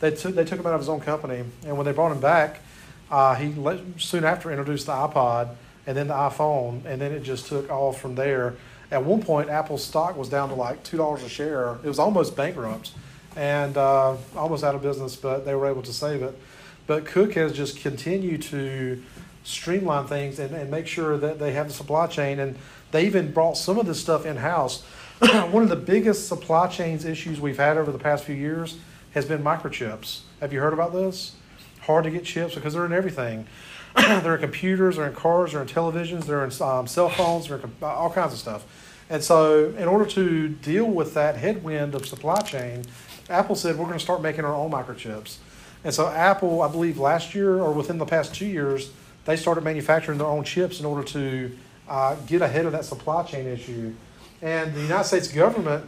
They 0.00 0.10
took, 0.10 0.34
they 0.34 0.44
took 0.44 0.58
him 0.58 0.66
out 0.66 0.74
of 0.74 0.80
his 0.80 0.88
own 0.88 1.00
company, 1.00 1.44
and 1.64 1.76
when 1.76 1.86
they 1.86 1.92
brought 1.92 2.10
him 2.10 2.20
back, 2.20 2.60
uh, 3.10 3.34
he 3.36 3.52
let, 3.52 3.80
soon 3.98 4.24
after 4.24 4.50
introduced 4.50 4.86
the 4.86 4.92
iPod 4.92 5.54
and 5.86 5.96
then 5.96 6.08
the 6.08 6.14
iPhone, 6.14 6.84
and 6.86 7.00
then 7.00 7.12
it 7.12 7.22
just 7.22 7.46
took 7.46 7.70
off 7.70 8.00
from 8.00 8.14
there. 8.14 8.54
at 8.90 9.04
one 9.04 9.22
point, 9.22 9.50
Apple's 9.50 9.84
stock 9.84 10.16
was 10.16 10.28
down 10.28 10.48
to 10.48 10.54
like 10.54 10.82
two 10.82 10.96
dollars 10.96 11.22
a 11.22 11.28
share. 11.28 11.76
It 11.84 11.88
was 11.88 11.98
almost 11.98 12.36
bankrupt, 12.36 12.90
and 13.36 13.76
uh, 13.76 14.16
almost 14.36 14.64
out 14.64 14.74
of 14.74 14.82
business, 14.82 15.14
but 15.16 15.44
they 15.44 15.54
were 15.54 15.66
able 15.66 15.82
to 15.82 15.92
save 15.92 16.22
it. 16.22 16.38
But 16.86 17.06
Cook 17.06 17.34
has 17.34 17.52
just 17.52 17.78
continued 17.78 18.42
to 18.42 19.02
streamline 19.42 20.06
things 20.06 20.38
and, 20.38 20.54
and 20.54 20.70
make 20.70 20.86
sure 20.86 21.16
that 21.18 21.38
they 21.38 21.52
have 21.52 21.68
the 21.68 21.74
supply 21.74 22.06
chain, 22.06 22.40
and 22.40 22.56
they 22.94 23.06
even 23.06 23.32
brought 23.32 23.56
some 23.56 23.76
of 23.76 23.86
this 23.86 24.00
stuff 24.00 24.24
in 24.24 24.36
house. 24.36 24.82
one 25.50 25.64
of 25.64 25.68
the 25.68 25.74
biggest 25.74 26.28
supply 26.28 26.68
chains 26.68 27.04
issues 27.04 27.40
we've 27.40 27.56
had 27.56 27.76
over 27.76 27.90
the 27.90 27.98
past 27.98 28.22
few 28.22 28.36
years 28.36 28.78
has 29.14 29.24
been 29.24 29.42
microchips. 29.42 30.20
Have 30.40 30.52
you 30.52 30.60
heard 30.60 30.72
about 30.72 30.92
this? 30.92 31.34
Hard 31.80 32.04
to 32.04 32.10
get 32.12 32.24
chips 32.24 32.54
because 32.54 32.74
they're 32.74 32.86
in 32.86 32.92
everything. 32.92 33.48
they're 33.96 34.36
in 34.36 34.40
computers, 34.40 34.94
they're 34.94 35.08
in 35.08 35.12
cars, 35.12 35.52
they're 35.52 35.62
in 35.62 35.66
televisions, 35.66 36.26
they're 36.26 36.44
in 36.44 36.52
um, 36.62 36.86
cell 36.86 37.08
phones, 37.08 37.48
they're 37.48 37.58
in 37.58 37.72
all 37.82 38.10
kinds 38.10 38.32
of 38.32 38.38
stuff. 38.38 38.64
And 39.10 39.24
so, 39.24 39.70
in 39.76 39.88
order 39.88 40.06
to 40.10 40.48
deal 40.48 40.86
with 40.86 41.14
that 41.14 41.36
headwind 41.36 41.96
of 41.96 42.06
supply 42.06 42.40
chain, 42.42 42.84
Apple 43.28 43.56
said 43.56 43.76
we're 43.76 43.86
going 43.86 43.98
to 43.98 44.04
start 44.04 44.22
making 44.22 44.44
our 44.44 44.54
own 44.54 44.70
microchips. 44.70 45.38
And 45.82 45.92
so, 45.92 46.08
Apple, 46.08 46.62
I 46.62 46.68
believe 46.68 46.96
last 46.98 47.34
year 47.34 47.58
or 47.58 47.72
within 47.72 47.98
the 47.98 48.06
past 48.06 48.36
two 48.36 48.46
years, 48.46 48.92
they 49.24 49.36
started 49.36 49.64
manufacturing 49.64 50.18
their 50.18 50.28
own 50.28 50.44
chips 50.44 50.78
in 50.78 50.86
order 50.86 51.02
to 51.08 51.50
uh, 51.88 52.16
get 52.26 52.42
ahead 52.42 52.66
of 52.66 52.72
that 52.72 52.84
supply 52.84 53.22
chain 53.22 53.46
issue. 53.46 53.94
And 54.42 54.74
the 54.74 54.80
United 54.80 55.04
States 55.04 55.28
government 55.28 55.84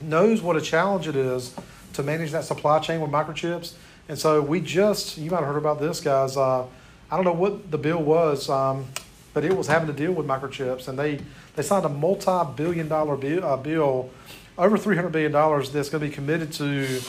knows 0.00 0.42
what 0.42 0.56
a 0.56 0.60
challenge 0.60 1.08
it 1.08 1.16
is 1.16 1.54
to 1.94 2.02
manage 2.02 2.32
that 2.32 2.44
supply 2.44 2.78
chain 2.78 3.00
with 3.00 3.10
microchips. 3.10 3.74
And 4.08 4.18
so 4.18 4.42
we 4.42 4.60
just, 4.60 5.16
you 5.16 5.30
might 5.30 5.38
have 5.38 5.46
heard 5.46 5.56
about 5.56 5.80
this, 5.80 6.00
guys. 6.00 6.36
Uh, 6.36 6.66
I 7.10 7.16
don't 7.16 7.24
know 7.24 7.32
what 7.32 7.70
the 7.70 7.78
bill 7.78 8.02
was, 8.02 8.50
um, 8.50 8.86
but 9.32 9.44
it 9.44 9.56
was 9.56 9.66
having 9.66 9.86
to 9.86 9.92
deal 9.92 10.12
with 10.12 10.26
microchips. 10.26 10.88
And 10.88 10.98
they, 10.98 11.20
they 11.56 11.62
signed 11.62 11.86
a 11.86 11.88
multi 11.88 12.52
billion 12.56 12.88
dollar 12.88 13.16
bill, 13.16 13.44
uh, 13.44 13.56
bill, 13.56 14.10
over 14.56 14.78
$300 14.78 15.10
billion, 15.10 15.32
that's 15.32 15.90
going 15.90 16.00
to 16.02 16.08
be 16.08 16.10
committed 16.10 16.52
to 16.52 17.00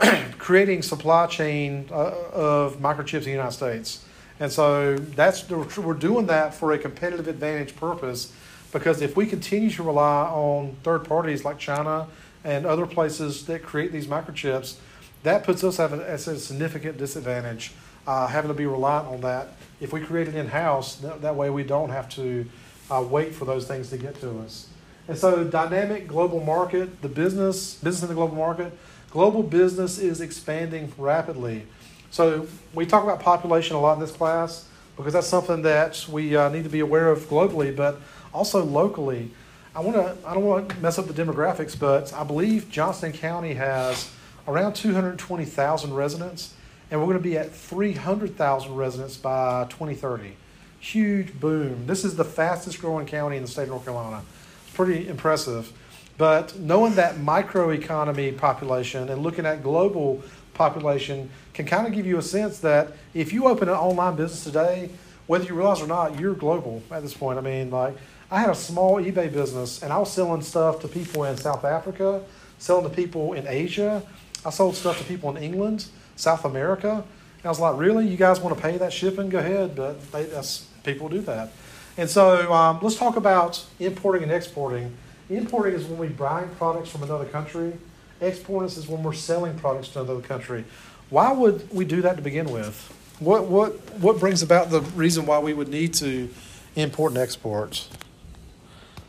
creating 0.38 0.82
supply 0.82 1.26
chain 1.26 1.88
uh, 1.90 2.12
of 2.32 2.76
microchips 2.76 3.18
in 3.18 3.24
the 3.24 3.30
United 3.30 3.52
States. 3.52 4.04
And 4.40 4.50
so 4.50 4.96
that's 4.96 5.48
we're 5.48 5.94
doing 5.94 6.26
that 6.26 6.54
for 6.54 6.72
a 6.72 6.78
competitive 6.78 7.28
advantage 7.28 7.76
purpose 7.76 8.32
because 8.72 9.00
if 9.00 9.16
we 9.16 9.26
continue 9.26 9.70
to 9.70 9.82
rely 9.84 10.24
on 10.26 10.76
third 10.82 11.04
parties 11.04 11.44
like 11.44 11.58
China 11.58 12.08
and 12.42 12.66
other 12.66 12.86
places 12.86 13.46
that 13.46 13.62
create 13.62 13.92
these 13.92 14.08
microchips, 14.08 14.76
that 15.22 15.44
puts 15.44 15.62
us 15.62 15.78
at 15.78 15.92
a, 15.92 16.18
significant 16.18 16.98
disadvantage, 16.98 17.72
uh, 18.06 18.26
having 18.26 18.48
to 18.48 18.54
be 18.54 18.66
reliant 18.66 19.06
on 19.06 19.20
that. 19.20 19.48
If 19.80 19.92
we 19.92 20.00
create 20.00 20.26
it 20.26 20.34
in 20.34 20.48
house, 20.48 20.96
that, 20.96 21.22
that, 21.22 21.36
way 21.36 21.50
we 21.50 21.62
don't 21.62 21.90
have 21.90 22.08
to 22.10 22.44
uh, 22.90 23.04
wait 23.08 23.32
for 23.34 23.44
those 23.44 23.66
things 23.66 23.90
to 23.90 23.96
get 23.96 24.20
to 24.20 24.40
us. 24.40 24.68
And 25.06 25.16
so, 25.16 25.44
dynamic 25.44 26.08
global 26.08 26.40
market, 26.40 27.00
the 27.00 27.08
business, 27.08 27.74
business 27.76 28.02
in 28.02 28.08
the 28.08 28.14
global 28.14 28.36
market, 28.36 28.76
global 29.10 29.42
business 29.42 29.98
is 29.98 30.20
expanding 30.20 30.92
rapidly. 30.98 31.66
So, 32.14 32.46
we 32.72 32.86
talk 32.86 33.02
about 33.02 33.18
population 33.18 33.74
a 33.74 33.80
lot 33.80 33.94
in 33.94 33.98
this 33.98 34.12
class 34.12 34.68
because 34.96 35.14
that's 35.14 35.26
something 35.26 35.62
that 35.62 36.06
we 36.08 36.36
uh, 36.36 36.48
need 36.48 36.62
to 36.62 36.70
be 36.70 36.78
aware 36.78 37.08
of 37.08 37.28
globally. 37.28 37.74
But 37.74 38.00
also 38.32 38.62
locally, 38.62 39.32
I 39.74 39.80
want 39.80 39.96
to 39.96 40.16
I 40.24 40.32
don't 40.32 40.44
want 40.44 40.68
to 40.68 40.76
mess 40.76 40.96
up 40.96 41.08
the 41.08 41.12
demographics, 41.12 41.76
but 41.76 42.12
I 42.12 42.22
believe 42.22 42.70
Johnston 42.70 43.10
County 43.10 43.54
has 43.54 44.12
around 44.46 44.74
220,000 44.74 45.92
residents, 45.92 46.54
and 46.88 47.00
we're 47.00 47.06
going 47.06 47.18
to 47.18 47.22
be 47.24 47.36
at 47.36 47.50
300,000 47.50 48.76
residents 48.76 49.16
by 49.16 49.66
2030. 49.70 50.36
Huge 50.78 51.40
boom. 51.40 51.84
This 51.88 52.04
is 52.04 52.14
the 52.14 52.24
fastest 52.24 52.80
growing 52.80 53.06
county 53.06 53.38
in 53.38 53.42
the 53.42 53.48
state 53.48 53.64
of 53.64 53.70
North 53.70 53.86
Carolina. 53.86 54.22
It's 54.64 54.76
pretty 54.76 55.08
impressive. 55.08 55.72
But 56.16 56.56
knowing 56.60 56.94
that 56.94 57.16
microeconomy 57.16 58.38
population 58.38 59.08
and 59.08 59.20
looking 59.24 59.46
at 59.46 59.64
global 59.64 60.22
population 60.52 61.28
can 61.54 61.66
kind 61.66 61.86
of 61.86 61.92
give 61.92 62.04
you 62.04 62.18
a 62.18 62.22
sense 62.22 62.58
that 62.60 62.92
if 63.14 63.32
you 63.32 63.46
open 63.46 63.68
an 63.68 63.76
online 63.76 64.16
business 64.16 64.44
today, 64.44 64.90
whether 65.26 65.44
you 65.44 65.54
realize 65.54 65.80
or 65.80 65.86
not, 65.86 66.18
you're 66.18 66.34
global 66.34 66.82
at 66.90 67.02
this 67.02 67.14
point. 67.14 67.38
I 67.38 67.42
mean, 67.42 67.70
like 67.70 67.96
I 68.30 68.40
had 68.40 68.50
a 68.50 68.54
small 68.54 68.96
eBay 68.96 69.32
business 69.32 69.82
and 69.82 69.92
I 69.92 69.98
was 69.98 70.12
selling 70.12 70.42
stuff 70.42 70.80
to 70.80 70.88
people 70.88 71.24
in 71.24 71.36
South 71.36 71.64
Africa, 71.64 72.22
selling 72.58 72.88
to 72.88 72.94
people 72.94 73.32
in 73.32 73.46
Asia. 73.46 74.02
I 74.44 74.50
sold 74.50 74.76
stuff 74.76 74.98
to 74.98 75.04
people 75.04 75.34
in 75.34 75.42
England, 75.42 75.86
South 76.16 76.44
America. 76.44 76.90
And 77.38 77.46
I 77.46 77.48
was 77.48 77.60
like, 77.60 77.78
really? 77.78 78.06
You 78.06 78.16
guys 78.16 78.40
want 78.40 78.56
to 78.56 78.60
pay 78.60 78.76
that 78.76 78.92
shipping? 78.92 79.30
Go 79.30 79.38
ahead. 79.38 79.76
But 79.76 80.12
they, 80.12 80.24
that's, 80.24 80.66
people 80.82 81.08
do 81.08 81.20
that. 81.22 81.52
And 81.96 82.10
so 82.10 82.52
um, 82.52 82.80
let's 82.82 82.96
talk 82.96 83.16
about 83.16 83.64
importing 83.78 84.24
and 84.24 84.32
exporting. 84.32 84.94
Importing 85.30 85.74
is 85.74 85.84
when 85.84 85.98
we 85.98 86.08
buy 86.08 86.42
products 86.58 86.90
from 86.90 87.04
another 87.04 87.24
country. 87.24 87.72
Exporting 88.20 88.68
is 88.68 88.88
when 88.88 89.02
we're 89.02 89.12
selling 89.12 89.56
products 89.58 89.88
to 89.90 90.02
another 90.02 90.20
country. 90.20 90.64
Why 91.10 91.32
would 91.32 91.72
we 91.72 91.84
do 91.84 92.02
that 92.02 92.16
to 92.16 92.22
begin 92.22 92.50
with? 92.50 92.90
What, 93.20 93.46
what, 93.46 93.72
what 93.98 94.18
brings 94.18 94.42
about 94.42 94.70
the 94.70 94.80
reason 94.80 95.26
why 95.26 95.38
we 95.38 95.52
would 95.52 95.68
need 95.68 95.94
to 95.94 96.28
import 96.76 97.12
and 97.12 97.18
export? 97.18 97.88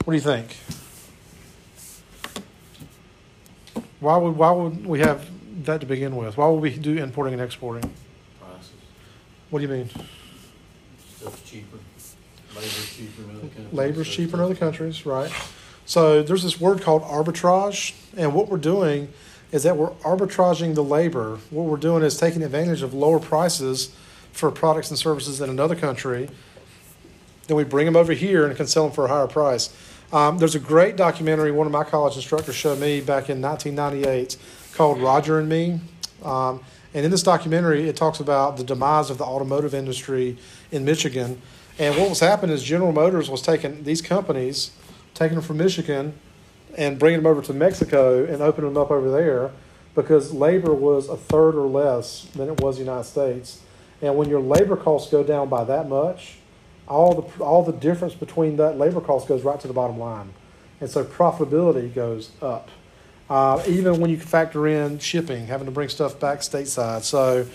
What 0.03 0.11
do 0.11 0.15
you 0.17 0.21
think? 0.21 0.55
Why 3.99 4.17
would 4.17 4.35
why 4.37 4.51
would 4.51 4.85
we 4.85 4.99
have 4.99 5.27
that 5.65 5.81
to 5.81 5.87
begin 5.87 6.15
with? 6.15 6.37
Why 6.37 6.47
would 6.47 6.61
we 6.61 6.77
do 6.77 6.97
importing 6.97 7.33
and 7.33 7.41
exporting? 7.41 7.89
Prices, 8.39 8.71
What 9.49 9.59
do 9.59 9.65
you 9.65 9.71
mean? 9.73 9.89
stuff's 11.17 11.41
cheaper, 11.41 11.77
labor's 12.53 12.95
cheaper 12.95 13.23
in 13.23 13.29
other 13.31 13.39
countries. 13.47 13.73
Labor's 13.73 14.07
cheaper 14.07 14.37
in 14.37 14.43
other 14.43 14.53
countries, 14.55 15.05
right? 15.07 15.31
So 15.87 16.21
there's 16.21 16.43
this 16.43 16.59
word 16.59 16.81
called 16.83 17.01
arbitrage, 17.01 17.95
and 18.15 18.35
what 18.35 18.47
we're 18.47 18.57
doing 18.57 19.11
is 19.55 19.63
that 19.63 19.77
we're 19.77 19.91
arbitraging 20.03 20.75
the 20.75 20.83
labor. 20.83 21.39
What 21.49 21.63
we're 21.63 21.77
doing 21.77 22.03
is 22.03 22.17
taking 22.17 22.43
advantage 22.43 22.81
of 22.81 22.93
lower 22.93 23.19
prices 23.19 23.95
for 24.33 24.51
products 24.51 24.89
and 24.89 24.99
services 24.99 25.39
in 25.39 25.49
another 25.49 25.77
country. 25.77 26.29
Then 27.47 27.55
we 27.55 27.63
bring 27.63 27.85
them 27.85 27.95
over 27.95 28.11
here 28.11 28.45
and 28.45 28.55
can 28.57 28.67
sell 28.67 28.83
them 28.83 28.91
for 28.91 29.05
a 29.05 29.07
higher 29.07 29.27
price. 29.27 29.73
Um, 30.11 30.39
there's 30.39 30.55
a 30.55 30.59
great 30.59 30.97
documentary 30.97 31.53
one 31.53 31.65
of 31.65 31.71
my 31.71 31.85
college 31.85 32.17
instructors 32.17 32.53
showed 32.53 32.79
me 32.79 32.99
back 32.99 33.29
in 33.29 33.41
1998 33.41 34.35
called 34.73 34.99
Roger 34.99 35.39
and 35.39 35.47
Me. 35.47 35.79
Um, 36.21 36.59
and 36.93 37.05
in 37.05 37.11
this 37.11 37.23
documentary, 37.23 37.87
it 37.87 37.95
talks 37.95 38.19
about 38.19 38.57
the 38.57 38.63
demise 38.63 39.09
of 39.09 39.17
the 39.17 39.23
automotive 39.23 39.73
industry 39.73 40.37
in 40.69 40.83
Michigan. 40.83 41.41
And 41.79 41.95
what 41.95 42.09
was 42.09 42.19
happening 42.19 42.53
is 42.53 42.61
General 42.61 42.91
Motors 42.91 43.29
was 43.29 43.41
taking 43.41 43.85
these 43.85 44.01
companies, 44.01 44.71
taking 45.13 45.35
them 45.35 45.43
from 45.45 45.57
Michigan, 45.57 46.19
and 46.77 46.99
bringing 46.99 47.21
them 47.21 47.31
over 47.31 47.41
to 47.41 47.53
Mexico 47.53 48.25
and 48.25 48.41
opening 48.41 48.73
them 48.73 48.81
up 48.81 48.91
over 48.91 49.11
there 49.11 49.51
because 49.95 50.33
labor 50.33 50.73
was 50.73 51.07
a 51.07 51.15
third 51.15 51.55
or 51.55 51.67
less 51.67 52.27
than 52.35 52.49
it 52.49 52.59
was 52.59 52.77
in 52.77 52.85
the 52.85 52.91
United 52.91 53.07
States. 53.07 53.61
And 54.01 54.15
when 54.17 54.29
your 54.29 54.41
labor 54.41 54.75
costs 54.75 55.09
go 55.09 55.23
down 55.23 55.49
by 55.49 55.63
that 55.63 55.87
much, 55.87 56.35
all 56.87 57.21
the 57.21 57.43
all 57.43 57.63
the 57.63 57.73
difference 57.73 58.13
between 58.13 58.57
that 58.57 58.77
labor 58.77 59.01
cost 59.01 59.27
goes 59.27 59.43
right 59.43 59.59
to 59.59 59.67
the 59.67 59.73
bottom 59.73 59.97
line, 59.97 60.33
and 60.79 60.89
so 60.89 61.03
profitability 61.03 61.93
goes 61.93 62.31
up. 62.41 62.69
Uh, 63.27 63.63
even 63.67 63.99
when 63.99 64.11
you 64.11 64.19
factor 64.19 64.67
in 64.67 64.99
shipping, 64.99 65.47
having 65.47 65.65
to 65.65 65.71
bring 65.71 65.89
stuff 65.89 66.19
back 66.19 66.39
stateside. 66.39 67.01
So, 67.01 67.47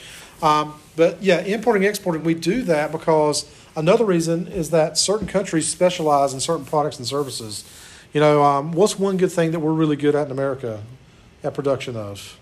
um, 0.42 0.74
but 0.96 1.22
yeah, 1.22 1.40
importing, 1.42 1.84
exporting, 1.84 2.24
we 2.24 2.34
do 2.34 2.62
that 2.62 2.90
because 2.90 3.48
another 3.76 4.04
reason 4.04 4.48
is 4.48 4.70
that 4.70 4.98
certain 4.98 5.28
countries 5.28 5.68
specialize 5.68 6.34
in 6.34 6.40
certain 6.40 6.64
products 6.64 6.98
and 6.98 7.06
services. 7.06 7.64
You 8.12 8.20
know, 8.20 8.42
um, 8.42 8.72
what's 8.72 8.98
one 8.98 9.16
good 9.16 9.30
thing 9.30 9.52
that 9.52 9.60
we're 9.60 9.72
really 9.72 9.96
good 9.96 10.16
at 10.16 10.26
in 10.26 10.32
America 10.32 10.82
at 11.44 11.54
production 11.54 11.96
of? 11.96 12.38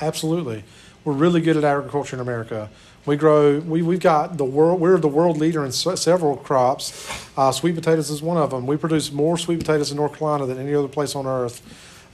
Absolutely. 0.00 0.64
We're 1.04 1.12
really 1.12 1.40
good 1.40 1.56
at 1.56 1.64
agriculture 1.64 2.16
in 2.16 2.20
America. 2.20 2.70
We 3.04 3.16
grow, 3.16 3.60
we, 3.60 3.82
we've 3.82 4.00
got 4.00 4.36
the 4.36 4.44
world, 4.44 4.80
we're 4.80 4.98
the 4.98 5.06
world 5.08 5.36
leader 5.36 5.64
in 5.64 5.72
se- 5.72 5.96
several 5.96 6.36
crops. 6.36 7.08
Uh, 7.36 7.52
sweet 7.52 7.74
potatoes 7.74 8.10
is 8.10 8.20
one 8.20 8.36
of 8.36 8.50
them. 8.50 8.66
We 8.66 8.76
produce 8.76 9.12
more 9.12 9.38
sweet 9.38 9.60
potatoes 9.60 9.90
in 9.90 9.96
North 9.96 10.18
Carolina 10.18 10.46
than 10.46 10.58
any 10.58 10.74
other 10.74 10.88
place 10.88 11.14
on 11.14 11.26
earth. 11.26 11.62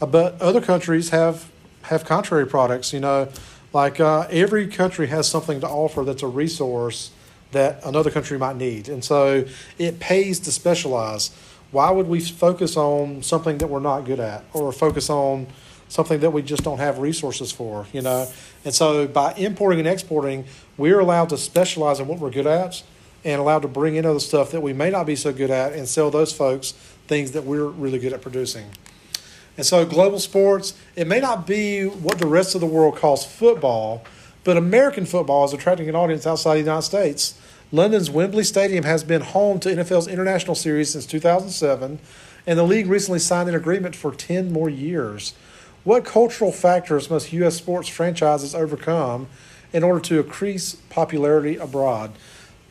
Uh, 0.00 0.06
but 0.06 0.40
other 0.42 0.60
countries 0.60 1.10
have, 1.10 1.50
have 1.82 2.04
contrary 2.04 2.46
products, 2.46 2.92
you 2.92 3.00
know, 3.00 3.28
like 3.72 4.00
uh, 4.00 4.26
every 4.28 4.66
country 4.66 5.06
has 5.06 5.26
something 5.28 5.60
to 5.60 5.68
offer 5.68 6.04
that's 6.04 6.22
a 6.22 6.26
resource 6.26 7.10
that 7.52 7.84
another 7.84 8.10
country 8.10 8.38
might 8.38 8.56
need. 8.56 8.88
And 8.88 9.04
so 9.04 9.44
it 9.78 10.00
pays 10.00 10.40
to 10.40 10.52
specialize. 10.52 11.30
Why 11.70 11.90
would 11.90 12.08
we 12.08 12.20
focus 12.20 12.76
on 12.76 13.22
something 13.22 13.58
that 13.58 13.68
we're 13.68 13.80
not 13.80 14.04
good 14.04 14.20
at 14.20 14.44
or 14.52 14.72
focus 14.72 15.08
on 15.08 15.46
something 15.88 16.20
that 16.20 16.30
we 16.30 16.42
just 16.42 16.64
don't 16.64 16.78
have 16.78 16.98
resources 16.98 17.52
for, 17.52 17.86
you 17.92 18.02
know? 18.02 18.26
And 18.64 18.74
so 18.74 19.06
by 19.06 19.34
importing 19.34 19.78
and 19.78 19.88
exporting, 19.88 20.44
we're 20.76 21.00
allowed 21.00 21.30
to 21.30 21.38
specialize 21.38 22.00
in 22.00 22.08
what 22.08 22.18
we're 22.18 22.30
good 22.30 22.46
at 22.46 22.82
and 23.24 23.40
allowed 23.40 23.62
to 23.62 23.68
bring 23.68 23.96
in 23.96 24.04
other 24.04 24.20
stuff 24.20 24.50
that 24.50 24.60
we 24.60 24.72
may 24.72 24.90
not 24.90 25.06
be 25.06 25.16
so 25.16 25.32
good 25.32 25.50
at 25.50 25.72
and 25.72 25.88
sell 25.88 26.10
those 26.10 26.32
folks 26.32 26.72
things 27.06 27.32
that 27.32 27.44
we're 27.44 27.66
really 27.66 27.98
good 27.98 28.12
at 28.12 28.20
producing. 28.20 28.66
And 29.56 29.66
so 29.66 29.84
global 29.84 30.18
sports, 30.18 30.74
it 30.96 31.06
may 31.06 31.20
not 31.20 31.46
be 31.46 31.84
what 31.84 32.18
the 32.18 32.26
rest 32.26 32.54
of 32.54 32.60
the 32.60 32.66
world 32.66 32.96
calls 32.96 33.24
football, 33.24 34.02
but 34.44 34.56
American 34.56 35.06
football 35.06 35.44
is 35.44 35.52
attracting 35.52 35.88
an 35.88 35.94
audience 35.94 36.26
outside 36.26 36.54
the 36.54 36.60
United 36.60 36.82
States. 36.82 37.38
London's 37.70 38.10
Wembley 38.10 38.44
Stadium 38.44 38.84
has 38.84 39.02
been 39.02 39.22
home 39.22 39.58
to 39.60 39.70
NFL's 39.70 40.06
international 40.06 40.54
series 40.54 40.90
since 40.90 41.06
2007, 41.06 41.98
and 42.46 42.58
the 42.58 42.64
league 42.64 42.86
recently 42.86 43.18
signed 43.18 43.48
an 43.48 43.54
agreement 43.54 43.96
for 43.96 44.12
10 44.12 44.52
more 44.52 44.68
years. 44.68 45.32
What 45.84 46.04
cultural 46.04 46.52
factors 46.52 47.10
must 47.10 47.32
U.S. 47.32 47.56
sports 47.56 47.88
franchises 47.88 48.54
overcome 48.54 49.28
in 49.72 49.82
order 49.82 50.00
to 50.00 50.20
increase 50.20 50.74
popularity 50.90 51.56
abroad? 51.56 52.12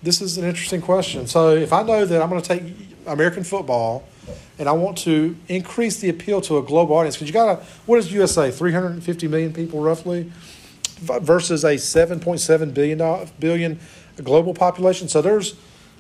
This 0.04 0.22
is 0.22 0.38
an 0.38 0.46
interesting 0.46 0.82
question. 0.82 1.28
So, 1.28 1.56
if 1.56 1.74
I 1.74 1.84
know 1.84 2.06
that 2.06 2.22
I'm 2.22 2.30
going 2.30 2.42
to 2.42 2.48
take 2.48 2.74
American 3.06 3.44
football 3.44 4.08
and 4.60 4.70
I 4.70 4.72
want 4.72 4.98
to 5.00 5.36
increase 5.48 6.00
the 6.00 6.10
appeal 6.10 6.42
to 6.42 6.58
a 6.58 6.62
global 6.62 6.96
audience, 6.96 7.16
because 7.16 7.28
you 7.28 7.34
got 7.34 7.60
to, 7.60 7.66
what 7.86 7.98
does 7.98 8.12
USA, 8.14 8.52
350 8.52 9.28
million 9.28 9.54
people 9.54 9.82
roughly, 9.82 10.32
versus 11.02 11.64
a 11.64 11.76
7.7 11.76 12.74
billion, 12.74 13.30
billion 13.40 13.80
global 14.24 14.54
population? 14.54 15.08
So, 15.08 15.22
there's 15.22 15.56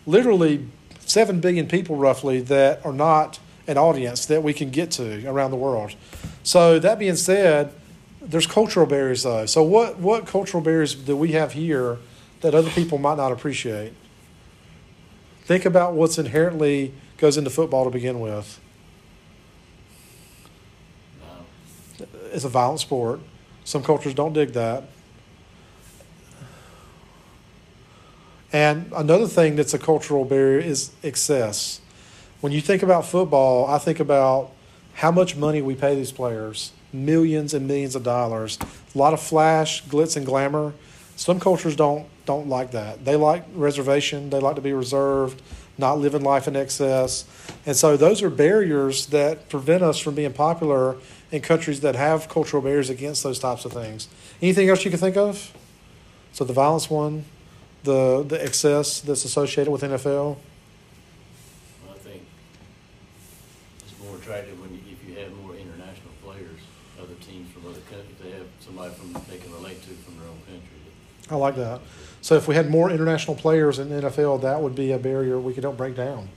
literally 0.05 0.67
7 1.01 1.39
billion 1.39 1.67
people 1.67 1.95
roughly 1.95 2.41
that 2.41 2.85
are 2.85 2.93
not 2.93 3.39
an 3.67 3.77
audience 3.77 4.25
that 4.27 4.43
we 4.43 4.53
can 4.53 4.69
get 4.69 4.91
to 4.91 5.25
around 5.27 5.51
the 5.51 5.57
world. 5.57 5.95
So, 6.43 6.79
that 6.79 6.99
being 6.99 7.15
said, 7.15 7.73
there's 8.21 8.47
cultural 8.47 8.85
barriers 8.85 9.23
though. 9.23 9.45
So, 9.45 9.63
what, 9.63 9.97
what 9.97 10.27
cultural 10.27 10.63
barriers 10.63 10.95
do 10.95 11.15
we 11.15 11.31
have 11.31 11.53
here 11.53 11.97
that 12.41 12.53
other 12.53 12.69
people 12.69 12.97
might 12.97 13.17
not 13.17 13.31
appreciate? 13.31 13.93
Think 15.43 15.65
about 15.65 15.93
what's 15.93 16.17
inherently 16.17 16.93
goes 17.17 17.37
into 17.37 17.49
football 17.49 17.83
to 17.85 17.91
begin 17.91 18.19
with. 18.19 18.59
It's 22.31 22.45
a 22.45 22.49
violent 22.49 22.79
sport. 22.79 23.19
Some 23.71 23.84
cultures 23.84 24.13
don't 24.13 24.34
dig 24.34 24.51
that. 24.51 24.84
And 28.51 28.91
another 28.93 29.27
thing 29.27 29.55
that's 29.55 29.73
a 29.73 29.79
cultural 29.79 30.25
barrier 30.25 30.60
is 30.60 30.91
excess. 31.03 31.79
When 32.41 32.51
you 32.51 32.60
think 32.60 32.84
about 32.84 33.05
football, 33.05 33.65
I 33.65 33.77
think 33.77 34.01
about 34.01 34.51
how 34.95 35.10
much 35.10 35.38
money 35.38 35.62
we 35.62 35.75
pay 35.75 35.95
these 35.95 36.12
players 36.12 36.73
millions 36.91 37.53
and 37.53 37.65
millions 37.65 37.95
of 37.95 38.03
dollars. 38.03 38.60
A 38.93 38.97
lot 38.97 39.13
of 39.13 39.21
flash, 39.21 39.86
glitz, 39.86 40.17
and 40.17 40.25
glamour. 40.25 40.73
Some 41.15 41.39
cultures 41.39 41.77
don't 41.77 42.10
don't 42.25 42.49
like 42.49 42.71
that. 42.71 43.05
They 43.05 43.15
like 43.15 43.45
reservation. 43.53 44.31
They 44.31 44.41
like 44.41 44.55
to 44.55 44.62
be 44.62 44.73
reserved, 44.73 45.41
not 45.77 45.97
living 45.97 46.23
life 46.23 46.45
in 46.45 46.57
excess. 46.57 47.23
And 47.65 47.77
so 47.77 47.95
those 47.95 48.21
are 48.21 48.29
barriers 48.29 49.05
that 49.07 49.47
prevent 49.47 49.81
us 49.81 49.97
from 49.97 50.15
being 50.15 50.34
popular 50.34 50.97
in 51.32 51.41
countries 51.41 51.80
that 51.82 51.96
have 51.96 52.28
cultural 52.30 52.62
barriers 52.62 52.89
against 52.89 53.24
those 53.24 53.39
types 53.39 53.65
of 53.65 53.72
things. 53.74 54.08
Anything 54.41 54.70
else 54.70 54.84
you 54.84 54.91
can 54.91 55.00
think 55.00 55.15
of? 55.17 55.54
So 56.34 56.44
the 56.44 56.54
violence 56.54 56.89
one, 56.89 57.26
the 57.84 58.24
the 58.28 58.44
excess 58.44 59.00
that's 59.02 59.26
associated 59.26 59.72
with 59.72 59.82
NFL. 59.82 60.38
I 61.89 61.94
think 62.00 62.24
it's 63.80 63.94
more 64.06 64.17
attractive 64.17 64.60
when, 64.60 64.72
you- 64.74 64.80
if 64.91 65.08
you 65.08 65.15
have 65.24 65.32
more 65.44 65.56
international 65.56 66.12
players, 66.24 66.60
other 67.00 67.15
teams 67.26 67.52
from 67.52 67.65
other 67.67 67.82
countries, 67.89 68.15
they 68.24 68.32
have 68.32 68.46
somebody 68.60 68.94
from, 68.94 69.13
they 69.30 69.38
can 69.38 69.52
relate 69.54 69.82
to 69.84 69.89
from 69.89 70.17
their 70.20 70.28
own 70.28 70.39
country. 70.48 70.78
I 71.30 71.36
like 71.36 71.56
that. 71.56 71.80
So 72.22 72.36
if 72.36 72.48
we 72.48 72.56
had 72.56 72.70
more 72.70 72.89
international 72.91 73.36
players 73.36 73.80
in 73.80 73.89
the 73.89 73.96
NFL, 74.10 74.41
that 74.41 74.62
would 74.62 74.76
be 74.76 74.91
a 74.91 74.98
barrier 74.98 75.39
we 75.39 75.54
could 75.54 75.63
help 75.63 75.78
break 75.78 75.96
down. 75.96 76.28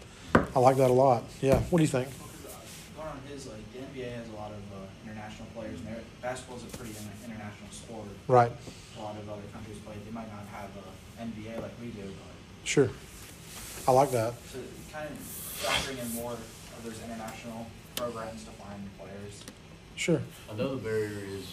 I 0.54 0.58
like 0.60 0.76
that 0.76 0.90
a 0.90 0.94
lot. 0.94 1.24
Yeah. 1.40 1.58
What 1.70 1.78
do 1.78 1.82
you 1.84 1.88
think? 1.88 2.08
Because, 2.08 2.54
uh, 2.54 3.02
going 3.02 3.08
on 3.08 3.18
his, 3.28 3.46
like, 3.46 3.58
the 3.72 3.78
NBA 3.80 4.10
has 4.16 4.28
a 4.28 4.36
lot 4.36 4.50
of 4.52 4.62
uh, 4.72 4.86
international 5.04 5.46
players, 5.54 5.78
and 5.80 5.88
they're- 5.88 6.02
basketball's 6.22 6.62
a 6.62 6.66
pretty 6.76 6.92
inter- 6.92 7.10
international 7.26 7.70
sport. 7.70 8.06
Right. 8.28 8.50
A 8.98 9.02
lot 9.02 9.16
of 9.16 9.28
other 9.28 9.42
countries 9.52 9.76
play. 9.84 9.94
They 10.04 10.10
might 10.10 10.30
not 10.32 10.46
have 10.52 10.70
a 10.76 11.22
NBA 11.22 11.60
like 11.60 11.72
we 11.80 11.88
do, 11.88 12.02
but 12.02 12.66
Sure. 12.68 12.90
I 13.86 13.92
like 13.92 14.10
that. 14.12 14.32
so 14.50 14.58
kind 14.92 15.10
of 15.10 15.18
factoring 15.18 16.00
in 16.02 16.14
more 16.14 16.32
of 16.32 16.84
those 16.84 16.98
international 17.04 17.66
programs 17.96 18.44
to 18.44 18.50
find 18.52 18.80
players. 18.98 19.44
Sure. 19.96 20.22
Another 20.50 20.76
barrier 20.76 21.20
is, 21.36 21.52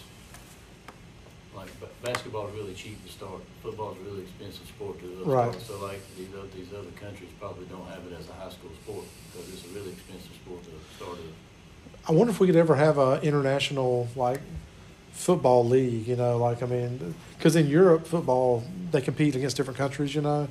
like, 1.56 1.68
ba- 1.82 1.90
basketball 2.02 2.48
is 2.48 2.54
really 2.56 2.74
cheap 2.74 3.06
to 3.06 3.12
start, 3.12 3.42
football 3.62 3.92
is 3.94 3.98
a 4.00 4.04
really 4.10 4.22
expensive 4.22 4.66
sport 4.68 5.00
to 5.02 5.08
Right. 5.26 5.52
start. 5.52 5.64
So 5.68 5.86
like, 5.86 6.02
these 6.18 6.30
other, 6.34 6.48
these 6.56 6.72
other 6.74 6.92
countries 7.00 7.30
probably 7.40 7.66
don't 7.66 7.88
have 7.88 8.06
it 8.10 8.14
as 8.18 8.30
a 8.30 8.34
high 8.34 8.50
school 8.50 8.72
sport, 8.84 9.06
because 9.34 9.54
it's 9.54 9.66
a 9.66 9.70
really 9.76 9.92
expensive 9.92 10.32
sport 10.44 10.64
to 10.64 10.72
start 10.96 11.18
it. 11.20 11.34
I 12.08 12.14
wonder 12.14 12.32
if 12.32 12.40
we 12.40 12.48
could 12.48 12.56
ever 12.56 12.76
have 12.76 12.98
a 12.98 13.20
international 13.22 14.08
like 14.16 14.40
football 15.12 15.66
league. 15.66 16.08
You 16.08 16.16
know, 16.16 16.38
like 16.38 16.64
I 16.64 16.66
mean, 16.66 17.16
because 17.38 17.56
in 17.56 17.68
Europe 17.68 18.08
football 18.08 18.64
they 18.92 19.02
compete 19.02 19.36
against 19.36 19.58
different 19.58 19.78
countries. 19.78 20.16
You 20.16 20.22
know, 20.22 20.48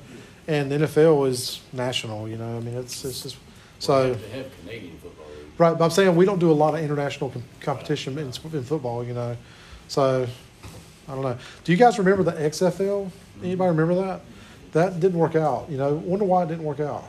and 0.47 0.71
the 0.71 0.77
NFL 0.79 1.27
is 1.27 1.61
national. 1.73 2.27
You 2.27 2.37
know, 2.37 2.57
I 2.57 2.59
mean 2.59 2.75
it's 2.75 3.05
it's 3.05 3.23
just 3.23 3.37
so. 3.79 4.13
They 4.13 4.29
have 4.29 4.59
Canadian 4.59 4.97
football 4.97 5.25
league. 5.27 5.47
Right, 5.57 5.77
but 5.77 5.83
I'm 5.83 5.91
saying 5.91 6.15
we 6.15 6.25
don't 6.25 6.39
do 6.39 6.51
a 6.51 6.53
lot 6.53 6.75
of 6.75 6.81
international 6.81 7.29
com- 7.31 7.43
competition 7.59 8.17
in, 8.17 8.27
in 8.27 8.63
football, 8.63 9.03
you 9.03 9.13
know. 9.13 9.35
So, 9.87 10.27
I 11.07 11.11
don't 11.13 11.23
know. 11.23 11.37
Do 11.63 11.71
you 11.71 11.77
guys 11.77 11.99
remember 11.99 12.23
the 12.23 12.31
XFL? 12.31 13.05
Mm-hmm. 13.05 13.45
Anybody 13.45 13.69
remember 13.69 13.95
that? 13.95 14.21
That 14.71 14.99
didn't 14.99 15.19
work 15.19 15.35
out. 15.35 15.69
You 15.69 15.77
know, 15.77 15.95
wonder 15.95 16.25
why 16.25 16.43
it 16.43 16.47
didn't 16.47 16.63
work 16.63 16.79
out. 16.79 17.03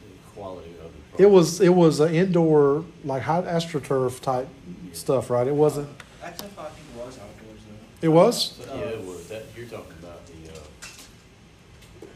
The 0.00 0.40
quality 0.40 0.70
of 0.78 0.86
it. 1.18 1.22
It 1.22 1.30
was 1.30 1.60
it 1.60 1.74
was 1.74 2.00
an 2.00 2.14
indoor 2.14 2.84
like 3.04 3.22
high 3.22 3.42
astroturf 3.42 4.20
type 4.20 4.48
stuff, 4.92 5.30
right? 5.30 5.46
It 5.46 5.54
wasn't. 5.54 5.88
XFL, 6.32 6.58
I 6.58 6.68
think, 6.70 6.86
was 6.96 7.18
outdoors 7.18 7.60
though. 7.68 8.06
It 8.06 8.08
was. 8.08 8.58
Yeah, 8.66 8.74
it 8.76 9.04
was, 9.04 9.28
that, 9.28 9.44
you're 9.56 9.66
talking 9.66 9.92
about 10.02 10.20
the, 10.26 10.32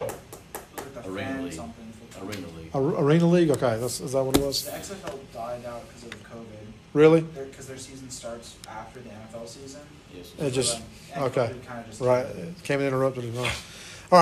uh, 0.05 0.09
Like 0.77 0.93
the 1.03 1.09
Arena 1.09 1.41
league. 1.41 1.59
Arena 2.21 2.47
League. 2.57 2.69
A- 2.73 2.77
Arena 2.79 3.25
League. 3.27 3.49
Okay, 3.51 3.77
that's 3.79 3.99
is 4.01 4.11
that 4.13 4.23
what 4.23 4.37
it 4.37 4.43
was? 4.43 4.65
The 4.65 4.71
XFL 4.71 5.17
died 5.33 5.65
out 5.65 5.87
because 5.87 6.03
of 6.03 6.09
COVID. 6.23 6.45
Really? 6.93 7.21
Because 7.21 7.67
their 7.67 7.77
season 7.77 8.09
starts 8.09 8.57
after 8.69 8.99
the 8.99 9.09
NFL 9.09 9.47
season. 9.47 9.81
Yes. 10.13 10.31
It 10.37 10.51
just 10.51 10.77
So 11.15 11.23
okay. 11.25 11.47
Kinda 11.65 11.83
just- 11.87 12.01
Right. 12.01 12.25
It 12.25 12.61
came 12.63 12.79
and 12.79 12.87
interrupted 12.87 13.23
it. 13.25 13.35
All 13.37 13.45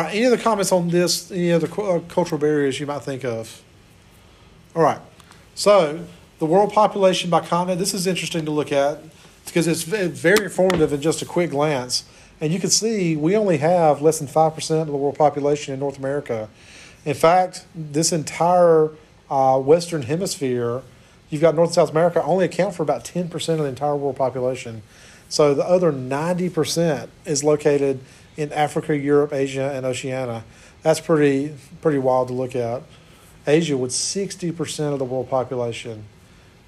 right. 0.03 0.13
Any 0.15 0.25
other 0.27 0.37
comments 0.37 0.71
on 0.71 0.89
this? 0.89 1.31
Any 1.31 1.51
other 1.51 1.67
cu- 1.67 1.81
uh, 1.83 1.99
cultural 2.07 2.39
barriers 2.39 2.79
you 2.79 2.85
might 2.85 3.01
think 3.01 3.25
of? 3.25 3.61
All 4.75 4.83
right. 4.83 4.99
So 5.55 6.05
the 6.37 6.45
world 6.45 6.71
population 6.71 7.29
by 7.31 7.41
continent. 7.41 7.79
This 7.79 7.93
is 7.95 8.05
interesting 8.07 8.45
to 8.45 8.51
look 8.51 8.71
at 8.71 9.01
because 9.49 9.67
it's 9.67 9.83
very 9.83 10.45
informative 10.45 10.93
in 10.93 11.01
just 11.01 11.21
a 11.21 11.25
quick 11.25 11.51
glance. 11.51 12.03
And 12.41 12.53
you 12.53 12.59
can 12.59 12.69
see 12.69 13.17
we 13.17 13.35
only 13.35 13.57
have 13.57 14.01
less 14.01 14.19
than 14.19 14.27
five 14.27 14.55
percent 14.55 14.81
of 14.81 14.87
the 14.87 14.95
world 14.95 15.17
population 15.17 15.73
in 15.73 15.79
North 15.79 15.97
America. 15.97 16.49
In 17.05 17.13
fact, 17.13 17.65
this 17.75 18.11
entire 18.11 18.91
uh, 19.29 19.59
Western 19.59 20.03
Hemisphere, 20.03 20.81
you've 21.29 21.41
got 21.41 21.55
North 21.55 21.69
and 21.69 21.75
South 21.75 21.91
America, 21.91 22.23
only 22.23 22.45
account 22.45 22.75
for 22.75 22.83
about 22.83 23.03
ten 23.03 23.27
percent 23.27 23.59
of 23.59 23.65
the 23.65 23.69
entire 23.69 23.95
world 23.95 24.15
population. 24.15 24.83
So 25.27 25.53
the 25.53 25.65
other 25.65 25.91
ninety 25.91 26.49
percent 26.49 27.09
is 27.25 27.43
located 27.43 27.99
in 28.37 28.53
Africa, 28.53 28.97
Europe, 28.97 29.33
Asia, 29.33 29.71
and 29.73 29.85
Oceania. 29.85 30.43
That's 30.81 31.01
pretty 31.01 31.55
pretty 31.81 31.99
wild 31.99 32.29
to 32.29 32.33
look 32.33 32.55
at. 32.55 32.83
Asia 33.45 33.75
with 33.75 33.91
sixty 33.91 34.51
percent 34.51 34.93
of 34.93 34.99
the 34.99 35.05
world 35.05 35.29
population. 35.29 36.05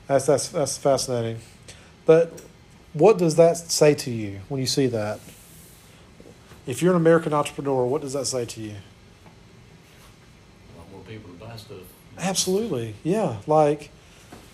That's 0.07 0.25
that's 0.25 0.49
that's 0.49 0.77
fascinating. 0.77 1.39
But 2.05 2.41
what 2.93 3.17
does 3.17 3.36
that 3.36 3.58
say 3.58 3.93
to 3.95 4.12
you 4.12 4.41
when 4.49 4.60
you 4.60 4.67
see 4.67 4.88
that? 4.88 5.19
If 6.67 6.82
you're 6.82 6.91
an 6.91 6.97
American 6.97 7.34
entrepreneur, 7.34 7.86
what 7.86 8.01
does 8.01 8.13
that 8.13 8.25
say 8.25 8.45
to 8.45 8.62
you? 8.62 8.75
A 10.75 10.77
lot 10.77 10.91
more 10.91 11.01
people 11.01 11.32
to 11.32 11.38
buy 11.38 11.56
stuff. 11.56 11.77
Absolutely, 12.17 12.95
yeah. 13.04 13.38
Like, 13.47 13.89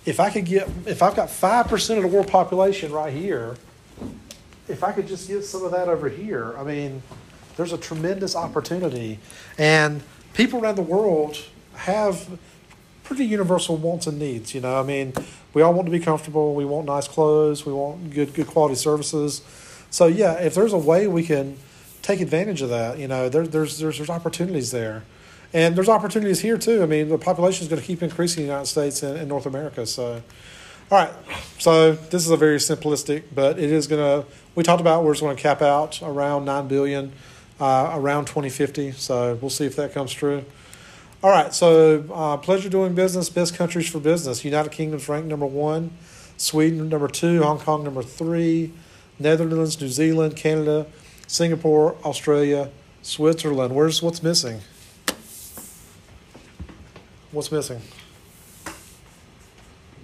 if 0.06 0.20
I 0.20 0.30
could 0.30 0.46
get, 0.46 0.70
if 0.86 1.02
I've 1.04 1.16
got 1.16 1.30
five 1.30 1.68
percent 1.68 1.98
of 1.98 2.10
the 2.10 2.16
world 2.16 2.30
population 2.30 2.92
right 2.92 3.12
here, 3.14 3.58
if 4.68 4.84
I 4.84 4.92
could 4.92 5.08
just 5.08 5.28
get 5.28 5.44
some 5.44 5.66
of 5.66 5.72
that 5.72 5.90
over 5.90 6.08
here, 6.08 6.56
I 6.58 6.64
mean, 6.64 7.02
there's 7.58 7.74
a 7.74 7.78
tremendous 7.78 8.36
opportunity, 8.36 9.20
and 9.58 10.02
people 10.34 10.62
around 10.62 10.76
the 10.76 10.84
world 10.84 11.38
have 11.74 12.40
pretty 13.08 13.26
universal 13.26 13.78
wants 13.78 14.06
and 14.06 14.20
needs. 14.20 14.54
You 14.54 14.62
know, 14.62 14.80
I 14.80 14.84
mean, 14.84 15.14
we 15.54 15.62
all 15.62 15.74
want 15.74 15.88
to 15.88 15.92
be 15.92 16.00
comfortable. 16.00 16.54
We 16.54 16.66
want 16.66 16.86
nice 16.86 17.08
clothes. 17.08 17.66
We 17.66 17.72
want 17.72 18.12
good, 18.12 18.34
good 18.34 18.48
quality 18.48 18.76
services. 18.76 19.42
So 19.90 20.08
yeah, 20.08 20.34
if 20.34 20.54
there's 20.54 20.74
a 20.74 20.78
way 20.78 21.08
we 21.08 21.24
can 21.24 21.58
take 22.02 22.20
advantage 22.20 22.62
of 22.62 22.70
that, 22.70 23.00
you 23.00 23.08
know, 23.08 23.30
there, 23.30 23.48
there's 23.48 23.80
there's 23.80 23.98
there's 23.98 24.10
opportunities 24.10 24.72
there. 24.72 25.04
And 25.54 25.78
there's 25.78 25.88
opportunities 25.88 26.42
here 26.42 26.58
too. 26.58 26.84
I 26.84 26.86
mean, 26.86 27.08
the 27.08 27.18
population 27.18 27.64
is 27.64 27.70
going 27.70 27.82
to 27.82 27.88
keep 27.88 28.04
increasing 28.04 28.42
in 28.42 28.48
the 28.48 28.52
United 28.52 28.68
States 28.68 29.02
and, 29.02 29.18
and 29.18 29.30
North 29.30 29.46
America. 29.46 29.86
So, 29.86 30.22
all 30.92 30.98
right. 30.98 31.14
So 31.60 31.94
this 31.94 32.26
is 32.26 32.30
a 32.30 32.36
very 32.36 32.58
simplistic, 32.58 33.24
but 33.34 33.58
it 33.58 33.72
is 33.72 33.88
going 33.88 34.02
to. 34.02 34.28
We 34.56 34.64
talked 34.64 34.82
about 34.82 35.04
where 35.04 35.14
it's 35.14 35.22
going 35.22 35.36
to 35.36 35.42
cap 35.42 35.62
out 35.62 36.02
around 36.02 36.44
nine 36.44 36.68
billion, 36.68 37.14
uh, 37.62 37.92
around 37.94 38.26
2050. 38.26 38.92
So 38.92 39.36
we'll 39.36 39.50
see 39.50 39.66
if 39.66 39.78
that 39.78 39.94
comes 39.94 40.12
true. 40.12 40.44
All 41.24 41.32
right. 41.32 41.54
So 41.54 42.06
uh, 42.14 42.38
pleasure 42.38 42.70
doing 42.70 42.94
business. 42.94 43.30
Best 43.30 43.56
countries 43.56 43.90
for 43.90 44.00
business. 44.00 44.46
United 44.46 44.72
Kingdom's 44.72 45.10
ranked 45.10 45.28
number 45.28 45.46
one. 45.46 45.92
Sweden 46.38 46.90
number 46.90 47.08
two. 47.08 47.42
Hong 47.42 47.60
Kong 47.60 47.84
number 47.84 48.04
three. 48.04 48.72
Netherlands, 49.20 49.82
New 49.82 49.88
Zealand, 49.88 50.36
Canada, 50.36 50.86
Singapore, 51.26 51.96
Australia, 52.06 52.70
Switzerland. 53.02 53.74
Where's 53.74 54.02
what's 54.04 54.22
missing? 54.22 54.62
What's 57.32 57.52
missing? 57.52 57.82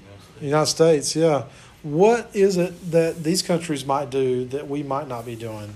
United 0.02 0.21
States. 0.21 0.41
United 0.41 0.65
States, 0.65 1.15
yeah. 1.15 1.43
What 1.84 2.30
is 2.34 2.58
it 2.58 2.91
that 2.91 3.23
these 3.23 3.41
countries 3.41 3.86
might 3.86 4.10
do 4.10 4.45
that 4.45 4.67
we 4.67 4.82
might 4.84 5.08
not 5.08 5.26
be 5.26 5.36
doing? 5.36 5.76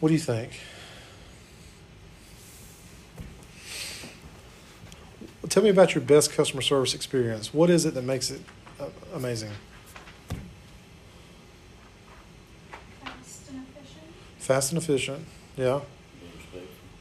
What 0.00 0.08
do 0.08 0.14
you 0.14 0.20
think? 0.20 0.50
Tell 5.48 5.62
me 5.62 5.70
about 5.70 5.94
your 5.94 6.02
best 6.02 6.32
customer 6.32 6.62
service 6.62 6.94
experience. 6.94 7.52
What 7.52 7.68
is 7.68 7.84
it 7.84 7.94
that 7.94 8.04
makes 8.04 8.30
it 8.30 8.40
uh, 8.80 8.86
amazing? 9.14 9.50
Fast 13.04 13.50
and 13.50 13.66
efficient. 13.66 14.04
Fast 14.38 14.72
and 14.72 14.82
efficient, 14.82 15.26
yeah. 15.56 15.80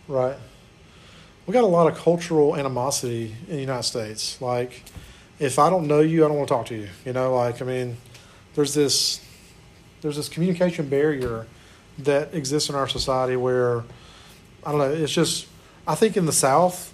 Right. 0.07 0.35
We 1.45 1.53
got 1.53 1.63
a 1.63 1.67
lot 1.67 1.91
of 1.91 1.97
cultural 1.97 2.55
animosity 2.55 3.35
in 3.47 3.55
the 3.55 3.61
United 3.61 3.83
States. 3.83 4.41
Like, 4.41 4.83
if 5.39 5.57
I 5.57 5.69
don't 5.69 5.87
know 5.87 6.01
you, 6.01 6.25
I 6.25 6.27
don't 6.27 6.37
want 6.37 6.47
to 6.49 6.53
talk 6.53 6.65
to 6.67 6.75
you. 6.75 6.89
You 7.05 7.13
know, 7.13 7.35
like 7.35 7.61
I 7.61 7.65
mean, 7.65 7.97
there's 8.55 8.73
this 8.73 9.21
there's 10.01 10.17
this 10.17 10.29
communication 10.29 10.89
barrier 10.89 11.47
that 11.99 12.33
exists 12.33 12.69
in 12.69 12.75
our 12.75 12.87
society 12.87 13.35
where 13.35 13.83
I 14.65 14.71
don't 14.71 14.79
know. 14.79 14.91
It's 14.91 15.13
just 15.13 15.47
I 15.87 15.95
think 15.95 16.15
in 16.17 16.25
the 16.25 16.31
South, 16.31 16.93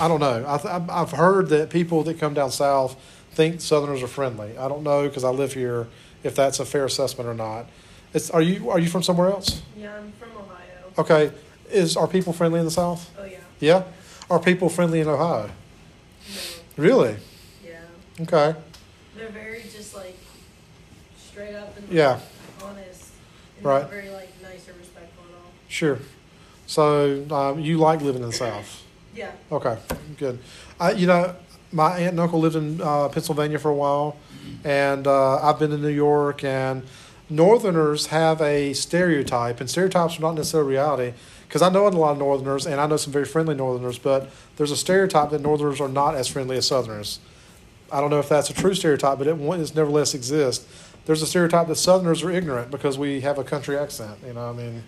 I 0.00 0.08
don't 0.08 0.20
know. 0.20 0.44
I 0.46 0.56
th- 0.58 0.72
I've- 0.72 0.90
I've 0.90 1.10
heard 1.12 1.48
that 1.50 1.70
people 1.70 2.02
that 2.04 2.18
come 2.18 2.34
down 2.34 2.50
south 2.50 2.96
think 3.32 3.60
Southerners 3.60 4.02
are 4.02 4.08
friendly. 4.08 4.56
I 4.58 4.68
don't 4.68 4.82
know 4.82 5.04
because 5.08 5.24
I 5.24 5.30
live 5.30 5.52
here 5.54 5.86
if 6.24 6.34
that's 6.34 6.58
a 6.60 6.64
fair 6.64 6.84
assessment 6.84 7.28
or 7.28 7.34
not. 7.34 7.66
It's 8.12 8.30
are 8.30 8.42
you 8.42 8.70
are 8.70 8.78
you 8.78 8.88
from 8.88 9.02
somewhere 9.02 9.28
else? 9.30 9.62
Yeah, 9.76 9.94
I'm 9.96 10.12
from 10.12 10.30
Ohio. 10.36 10.92
Okay, 10.98 11.32
is 11.70 11.96
are 11.96 12.06
people 12.08 12.32
friendly 12.32 12.58
in 12.58 12.64
the 12.64 12.70
South? 12.70 13.08
Oh 13.18 13.24
yeah. 13.24 13.38
Yeah. 13.60 13.82
Are 14.30 14.38
people 14.40 14.68
friendly 14.68 15.00
in 15.00 15.08
Ohio? 15.08 15.46
No. 15.48 15.52
Really? 16.76 17.16
Yeah. 17.64 17.80
Okay. 18.22 18.58
They're 19.16 19.28
very 19.28 19.62
just 19.62 19.94
like 19.94 20.16
straight 21.30 21.54
up 21.54 21.76
and 21.76 21.88
Yeah. 21.90 22.18
honest. 22.62 23.04
And 23.56 23.64
Right. 23.66 23.82
Not 23.82 23.90
very 23.90 24.10
like 24.10 24.30
nice 24.42 24.68
or 24.68 24.72
respectful 24.78 25.24
at 25.30 25.36
all. 25.44 25.50
Sure. 25.68 25.98
So 26.66 27.24
um, 27.30 27.60
you 27.60 27.78
like 27.78 28.00
living 28.02 28.22
in 28.22 28.28
the 28.30 28.34
South? 28.34 28.82
Yeah. 29.14 29.32
Okay. 29.50 29.78
Good. 30.18 30.38
I, 30.78 30.92
you 30.92 31.06
know, 31.06 31.34
my 31.72 31.98
aunt 31.98 32.10
and 32.10 32.20
uncle 32.20 32.40
lived 32.40 32.56
in 32.56 32.80
uh, 32.80 33.08
Pennsylvania 33.08 33.58
for 33.58 33.70
a 33.70 33.74
while, 33.74 34.16
and 34.64 35.06
uh, 35.06 35.36
I've 35.42 35.58
been 35.58 35.70
to 35.70 35.78
New 35.78 35.88
York. 35.88 36.44
And 36.44 36.82
Northerners 37.28 38.06
have 38.06 38.40
a 38.40 38.72
stereotype, 38.72 39.60
and 39.60 39.68
stereotypes 39.68 40.18
are 40.18 40.22
not 40.22 40.34
necessarily 40.34 40.70
reality. 40.70 41.14
Because 41.46 41.62
I 41.62 41.70
know 41.70 41.86
a 41.86 41.88
lot 41.88 42.12
of 42.12 42.18
Northerners, 42.18 42.66
and 42.66 42.78
I 42.78 42.86
know 42.86 42.98
some 42.98 43.12
very 43.12 43.24
friendly 43.24 43.54
Northerners, 43.54 43.98
but 43.98 44.30
there's 44.56 44.70
a 44.70 44.76
stereotype 44.76 45.30
that 45.30 45.40
Northerners 45.40 45.80
are 45.80 45.88
not 45.88 46.14
as 46.14 46.28
friendly 46.28 46.58
as 46.58 46.66
Southerners. 46.66 47.20
I 47.90 48.00
don't 48.00 48.10
know 48.10 48.18
if 48.18 48.28
that's 48.28 48.50
a 48.50 48.54
true 48.54 48.74
stereotype, 48.74 49.16
but 49.18 49.26
it 49.26 49.40
it 49.40 49.74
nevertheless 49.74 50.14
exists. 50.14 50.66
There's 51.06 51.22
a 51.22 51.26
stereotype 51.26 51.68
that 51.68 51.76
Southerners 51.76 52.22
are 52.22 52.30
ignorant 52.30 52.70
because 52.70 52.98
we 52.98 53.22
have 53.22 53.38
a 53.38 53.44
country 53.44 53.78
accent. 53.78 54.18
You 54.26 54.34
know, 54.34 54.50
I 54.50 54.52
mean, 54.52 54.84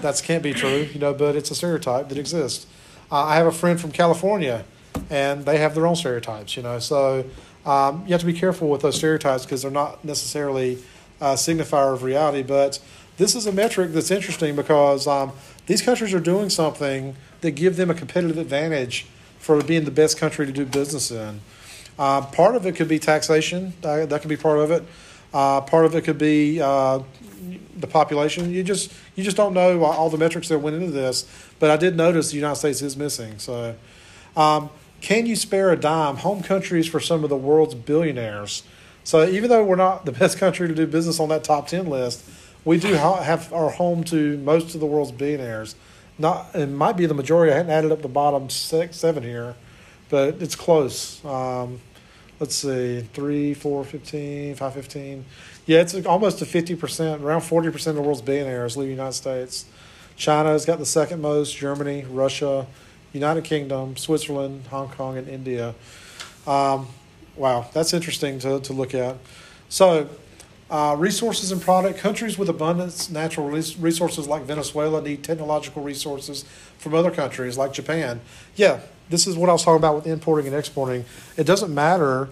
that 0.00 0.20
can't 0.24 0.42
be 0.42 0.52
true. 0.52 0.88
You 0.92 0.98
know, 0.98 1.14
but 1.14 1.36
it's 1.36 1.52
a 1.52 1.54
stereotype 1.54 2.08
that 2.08 2.18
exists. 2.18 2.66
Uh, 3.12 3.24
I 3.24 3.36
have 3.36 3.46
a 3.46 3.52
friend 3.52 3.80
from 3.80 3.90
California, 3.90 4.64
and 5.08 5.44
they 5.44 5.58
have 5.58 5.74
their 5.74 5.86
own 5.86 5.96
stereotypes. 5.96 6.56
You 6.56 6.62
know, 6.62 6.78
so 6.78 7.24
um, 7.66 8.04
you 8.06 8.12
have 8.12 8.20
to 8.20 8.26
be 8.26 8.32
careful 8.32 8.68
with 8.68 8.82
those 8.82 8.96
stereotypes 8.96 9.44
because 9.44 9.62
they're 9.62 9.70
not 9.70 10.04
necessarily 10.04 10.78
a 11.20 11.34
signifier 11.34 11.92
of 11.92 12.02
reality. 12.02 12.42
But 12.42 12.78
this 13.16 13.34
is 13.34 13.46
a 13.46 13.52
metric 13.52 13.92
that's 13.92 14.10
interesting 14.10 14.54
because 14.54 15.06
um, 15.06 15.32
these 15.66 15.82
countries 15.82 16.14
are 16.14 16.20
doing 16.20 16.50
something 16.50 17.16
that 17.40 17.52
give 17.52 17.76
them 17.76 17.90
a 17.90 17.94
competitive 17.94 18.38
advantage 18.38 19.06
for 19.38 19.62
being 19.62 19.84
the 19.84 19.90
best 19.90 20.18
country 20.18 20.46
to 20.46 20.52
do 20.52 20.64
business 20.64 21.10
in. 21.10 21.40
Uh, 21.98 22.22
part 22.22 22.54
of 22.54 22.64
it 22.64 22.76
could 22.76 22.88
be 22.88 22.98
taxation. 22.98 23.72
Uh, 23.82 24.06
that 24.06 24.20
could 24.20 24.28
be 24.28 24.36
part 24.36 24.58
of 24.58 24.70
it. 24.70 24.84
Uh, 25.34 25.60
part 25.60 25.84
of 25.84 25.94
it 25.94 26.02
could 26.02 26.18
be 26.18 26.60
uh, 26.60 27.00
the 27.80 27.86
population. 27.86 28.50
You 28.50 28.62
just 28.62 28.92
you 29.16 29.24
just 29.24 29.36
don't 29.36 29.54
know 29.54 29.82
all 29.84 30.10
the 30.10 30.18
metrics 30.18 30.48
that 30.48 30.58
went 30.58 30.76
into 30.76 30.90
this. 30.90 31.26
But 31.58 31.70
I 31.70 31.76
did 31.76 31.96
notice 31.96 32.30
the 32.30 32.36
United 32.36 32.56
States 32.56 32.82
is 32.82 32.96
missing. 32.96 33.38
So, 33.38 33.74
um, 34.36 34.70
can 35.00 35.26
you 35.26 35.36
spare 35.36 35.70
a 35.70 35.76
dime? 35.76 36.16
Home 36.16 36.42
countries 36.42 36.86
for 36.86 37.00
some 37.00 37.24
of 37.24 37.30
the 37.30 37.36
world's 37.36 37.74
billionaires. 37.74 38.62
So 39.04 39.26
even 39.26 39.50
though 39.50 39.64
we're 39.64 39.76
not 39.76 40.04
the 40.04 40.12
best 40.20 40.38
country 40.38 40.68
to 40.68 40.74
do 40.74 40.86
business 40.86 41.20
on 41.20 41.28
that 41.30 41.44
top 41.44 41.68
ten 41.68 41.88
list, 41.88 42.24
we 42.64 42.78
do 42.78 42.96
ha- 42.96 43.22
have 43.22 43.52
our 43.52 43.70
home 43.70 44.04
to 44.04 44.36
most 44.38 44.74
of 44.74 44.80
the 44.80 44.86
world's 44.86 45.12
billionaires. 45.12 45.74
Not 46.18 46.54
it 46.54 46.66
might 46.66 46.96
be 46.96 47.06
the 47.06 47.14
majority. 47.14 47.52
I 47.52 47.56
hadn't 47.56 47.72
added 47.72 47.92
up 47.92 48.02
the 48.02 48.08
bottom 48.08 48.50
six, 48.50 48.96
seven 48.96 49.22
here, 49.22 49.54
but 50.10 50.42
it's 50.42 50.54
close. 50.54 51.24
Um, 51.24 51.80
let's 52.40 52.54
see, 52.54 53.02
3, 53.02 53.54
4, 53.54 53.84
15, 53.84 54.54
5, 54.54 54.74
15. 54.74 55.24
Yeah, 55.66 55.80
it's 55.80 55.94
almost 56.06 56.38
to 56.38 56.46
50%, 56.46 57.22
around 57.22 57.42
40% 57.42 57.86
of 57.86 57.94
the 57.94 58.02
world's 58.02 58.22
billionaires 58.22 58.76
leave 58.76 58.88
the 58.88 58.94
United 58.94 59.12
States. 59.12 59.66
China's 60.16 60.64
got 60.64 60.78
the 60.78 60.86
second 60.86 61.20
most, 61.20 61.56
Germany, 61.56 62.04
Russia, 62.10 62.66
United 63.12 63.44
Kingdom, 63.44 63.96
Switzerland, 63.96 64.64
Hong 64.70 64.88
Kong, 64.88 65.18
and 65.18 65.28
India. 65.28 65.74
Um, 66.46 66.88
wow, 67.36 67.68
that's 67.72 67.92
interesting 67.92 68.38
to, 68.40 68.58
to 68.60 68.72
look 68.72 68.94
at. 68.94 69.16
So, 69.68 70.08
uh, 70.70 70.94
resources 70.98 71.50
and 71.52 71.60
product 71.60 71.98
countries 71.98 72.38
with 72.38 72.48
abundance 72.48 73.10
natural 73.10 73.48
resources 73.48 74.28
like 74.28 74.42
Venezuela 74.44 75.02
need 75.02 75.24
technological 75.24 75.82
resources 75.82 76.44
from 76.78 76.94
other 76.94 77.10
countries 77.10 77.58
like 77.58 77.72
Japan. 77.72 78.20
Yeah, 78.54 78.80
this 79.10 79.26
is 79.26 79.36
what 79.36 79.50
I 79.50 79.52
was 79.52 79.64
talking 79.64 79.78
about 79.78 79.96
with 79.96 80.06
importing 80.06 80.46
and 80.46 80.56
exporting. 80.56 81.04
It 81.36 81.44
doesn't 81.44 81.74
matter 81.74 82.30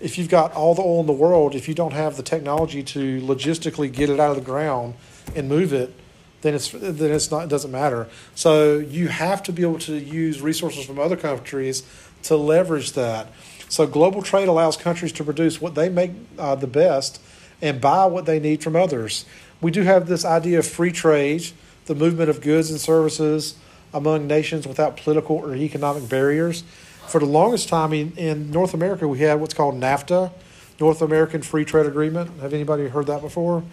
if 0.00 0.18
you've 0.18 0.28
got 0.28 0.52
all 0.52 0.74
the 0.74 0.82
oil 0.82 1.00
in 1.00 1.06
the 1.06 1.12
world 1.12 1.54
if 1.54 1.66
you 1.66 1.74
don't 1.74 1.92
have 1.92 2.16
the 2.16 2.22
technology 2.22 2.82
to 2.82 3.20
logistically 3.22 3.90
get 3.90 4.08
it 4.10 4.20
out 4.20 4.30
of 4.30 4.36
the 4.36 4.42
ground 4.42 4.94
and 5.34 5.48
move 5.48 5.72
it. 5.72 5.94
Then 6.42 6.54
it's 6.54 6.70
then 6.70 7.10
it's 7.10 7.30
not 7.30 7.44
it 7.44 7.48
doesn't 7.48 7.70
matter. 7.70 8.08
So 8.34 8.78
you 8.78 9.08
have 9.08 9.42
to 9.44 9.52
be 9.52 9.62
able 9.62 9.78
to 9.80 9.94
use 9.94 10.40
resources 10.40 10.86
from 10.86 10.98
other 10.98 11.16
countries 11.16 11.82
to 12.24 12.36
leverage 12.36 12.92
that. 12.92 13.28
So 13.68 13.86
global 13.86 14.22
trade 14.22 14.48
allows 14.48 14.76
countries 14.76 15.12
to 15.12 15.24
produce 15.24 15.60
what 15.60 15.74
they 15.74 15.88
make 15.88 16.12
uh, 16.38 16.54
the 16.54 16.66
best 16.66 17.20
and 17.62 17.80
buy 17.80 18.06
what 18.06 18.26
they 18.26 18.40
need 18.40 18.62
from 18.62 18.74
others. 18.74 19.24
We 19.60 19.70
do 19.70 19.82
have 19.82 20.06
this 20.06 20.24
idea 20.24 20.58
of 20.58 20.66
free 20.66 20.92
trade, 20.92 21.50
the 21.86 21.94
movement 21.94 22.30
of 22.30 22.40
goods 22.40 22.70
and 22.70 22.80
services 22.80 23.54
among 23.92 24.26
nations 24.26 24.66
without 24.66 24.96
political 24.96 25.36
or 25.36 25.54
economic 25.54 26.08
barriers. 26.08 26.62
For 27.08 27.18
the 27.18 27.26
longest 27.26 27.68
time 27.68 27.92
in, 27.92 28.12
in 28.16 28.50
North 28.50 28.74
America, 28.74 29.08
we 29.08 29.18
had 29.18 29.40
what's 29.40 29.54
called 29.54 29.74
NAFTA, 29.74 30.30
North 30.78 31.02
American 31.02 31.42
Free 31.42 31.64
Trade 31.64 31.86
Agreement. 31.86 32.40
Have 32.40 32.54
anybody 32.54 32.88
heard 32.88 33.06
that 33.06 33.20
before? 33.20 33.64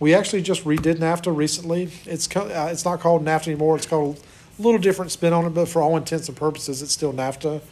We 0.00 0.14
actually 0.14 0.42
just 0.42 0.64
redid 0.64 0.96
NAFTA 0.96 1.34
recently. 1.34 1.90
It's 2.04 2.34
uh, 2.36 2.68
it's 2.70 2.84
not 2.84 3.00
called 3.00 3.24
NAFTA 3.24 3.48
anymore. 3.48 3.76
It's 3.76 3.86
called 3.86 4.20
a 4.58 4.62
little 4.62 4.80
different 4.80 5.10
spin 5.12 5.32
on 5.32 5.46
it, 5.46 5.50
but 5.50 5.66
for 5.68 5.80
all 5.82 5.96
intents 5.96 6.28
and 6.28 6.36
purposes, 6.36 6.82
it's 6.82 6.92
still 6.92 7.12
NAFTA. 7.12 7.62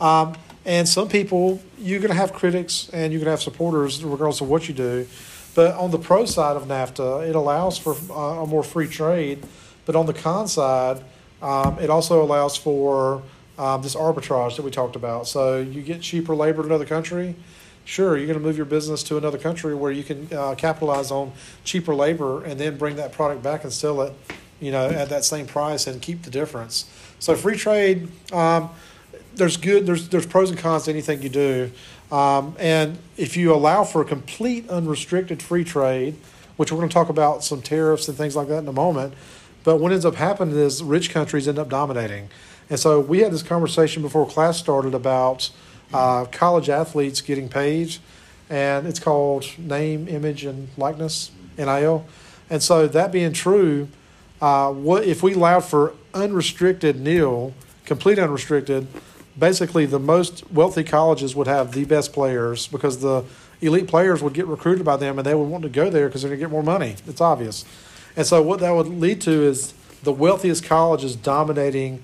Um, 0.00 0.36
and 0.64 0.88
some 0.88 1.08
people, 1.08 1.62
you're 1.78 2.00
going 2.00 2.10
to 2.10 2.16
have 2.16 2.32
critics 2.32 2.90
and 2.92 3.12
you're 3.12 3.20
going 3.20 3.26
to 3.26 3.30
have 3.30 3.42
supporters 3.42 4.02
regardless 4.04 4.40
of 4.40 4.48
what 4.48 4.68
you 4.68 4.74
do. 4.74 5.06
But 5.54 5.74
on 5.76 5.90
the 5.90 5.98
pro 5.98 6.24
side 6.26 6.56
of 6.56 6.64
NAFTA, 6.64 7.28
it 7.28 7.36
allows 7.36 7.78
for 7.78 7.94
uh, 8.10 8.42
a 8.42 8.46
more 8.46 8.62
free 8.62 8.88
trade. 8.88 9.44
But 9.86 9.94
on 9.94 10.06
the 10.06 10.12
con 10.12 10.48
side, 10.48 11.02
um, 11.42 11.78
it 11.78 11.90
also 11.90 12.22
allows 12.22 12.56
for 12.56 13.22
um, 13.58 13.82
this 13.82 13.94
arbitrage 13.94 14.56
that 14.56 14.62
we 14.62 14.70
talked 14.70 14.96
about. 14.96 15.26
So 15.26 15.58
you 15.58 15.82
get 15.82 16.02
cheaper 16.02 16.34
labor 16.34 16.60
in 16.60 16.66
another 16.66 16.84
country. 16.84 17.34
Sure, 17.84 18.16
you're 18.16 18.26
going 18.26 18.38
to 18.38 18.44
move 18.44 18.56
your 18.56 18.66
business 18.66 19.02
to 19.04 19.16
another 19.16 19.38
country 19.38 19.74
where 19.74 19.92
you 19.92 20.02
can 20.02 20.28
uh, 20.32 20.54
capitalize 20.56 21.10
on 21.10 21.32
cheaper 21.62 21.94
labor 21.94 22.42
and 22.44 22.58
then 22.58 22.76
bring 22.76 22.96
that 22.96 23.12
product 23.12 23.42
back 23.42 23.62
and 23.62 23.72
sell 23.72 24.02
it, 24.02 24.12
you 24.60 24.72
know, 24.72 24.88
at 24.88 25.08
that 25.08 25.24
same 25.24 25.46
price 25.46 25.86
and 25.86 26.02
keep 26.02 26.22
the 26.22 26.30
difference. 26.30 26.90
So 27.20 27.36
free 27.36 27.56
trade, 27.56 28.08
um, 28.32 28.70
there's 29.36 29.56
good, 29.56 29.86
there's 29.86 30.08
there's 30.08 30.26
pros 30.26 30.50
and 30.50 30.58
cons 30.58 30.84
to 30.84 30.90
anything 30.90 31.22
you 31.22 31.28
do, 31.28 31.70
um, 32.10 32.56
and 32.58 32.98
if 33.16 33.36
you 33.36 33.54
allow 33.54 33.84
for 33.84 34.02
a 34.02 34.04
complete 34.04 34.68
unrestricted 34.68 35.42
free 35.42 35.64
trade, 35.64 36.16
which 36.56 36.72
we're 36.72 36.78
going 36.78 36.88
to 36.88 36.94
talk 36.94 37.08
about 37.08 37.44
some 37.44 37.62
tariffs 37.62 38.08
and 38.08 38.16
things 38.16 38.34
like 38.34 38.48
that 38.48 38.58
in 38.58 38.68
a 38.68 38.72
moment, 38.72 39.14
but 39.66 39.80
what 39.80 39.90
ends 39.90 40.04
up 40.04 40.14
happening 40.14 40.56
is 40.56 40.80
rich 40.80 41.10
countries 41.10 41.48
end 41.48 41.58
up 41.58 41.68
dominating, 41.68 42.30
and 42.70 42.78
so 42.78 43.00
we 43.00 43.18
had 43.18 43.32
this 43.32 43.42
conversation 43.42 44.00
before 44.00 44.24
class 44.24 44.56
started 44.56 44.94
about 44.94 45.50
uh, 45.92 46.24
college 46.26 46.68
athletes 46.68 47.20
getting 47.20 47.48
paid, 47.48 47.96
and 48.48 48.86
it's 48.86 49.00
called 49.00 49.44
name, 49.58 50.06
image, 50.06 50.44
and 50.44 50.68
likeness 50.76 51.32
(NIL), 51.58 52.06
and 52.48 52.62
so 52.62 52.86
that 52.86 53.10
being 53.10 53.32
true, 53.32 53.88
uh, 54.40 54.72
what 54.72 55.02
if 55.02 55.20
we 55.24 55.34
allowed 55.34 55.64
for 55.64 55.94
unrestricted 56.14 57.00
nil, 57.00 57.52
complete 57.84 58.20
unrestricted? 58.20 58.86
Basically, 59.36 59.84
the 59.84 59.98
most 59.98 60.48
wealthy 60.52 60.84
colleges 60.84 61.34
would 61.34 61.48
have 61.48 61.72
the 61.72 61.84
best 61.84 62.12
players 62.12 62.68
because 62.68 63.00
the 63.00 63.24
elite 63.60 63.88
players 63.88 64.22
would 64.22 64.32
get 64.32 64.46
recruited 64.46 64.84
by 64.84 64.96
them, 64.96 65.18
and 65.18 65.26
they 65.26 65.34
would 65.34 65.48
want 65.48 65.64
to 65.64 65.68
go 65.68 65.90
there 65.90 66.06
because 66.06 66.22
they're 66.22 66.30
going 66.30 66.38
to 66.38 66.44
get 66.46 66.52
more 66.52 66.62
money. 66.62 66.94
It's 67.08 67.20
obvious, 67.20 67.64
and 68.16 68.26
so 68.26 68.42
what 68.42 68.60
that 68.60 68.74
would 68.74 68.88
lead 68.88 69.20
to 69.22 69.30
is 69.30 69.74
the 70.02 70.12
wealthiest 70.12 70.64
colleges 70.64 71.16
dominating 71.16 72.02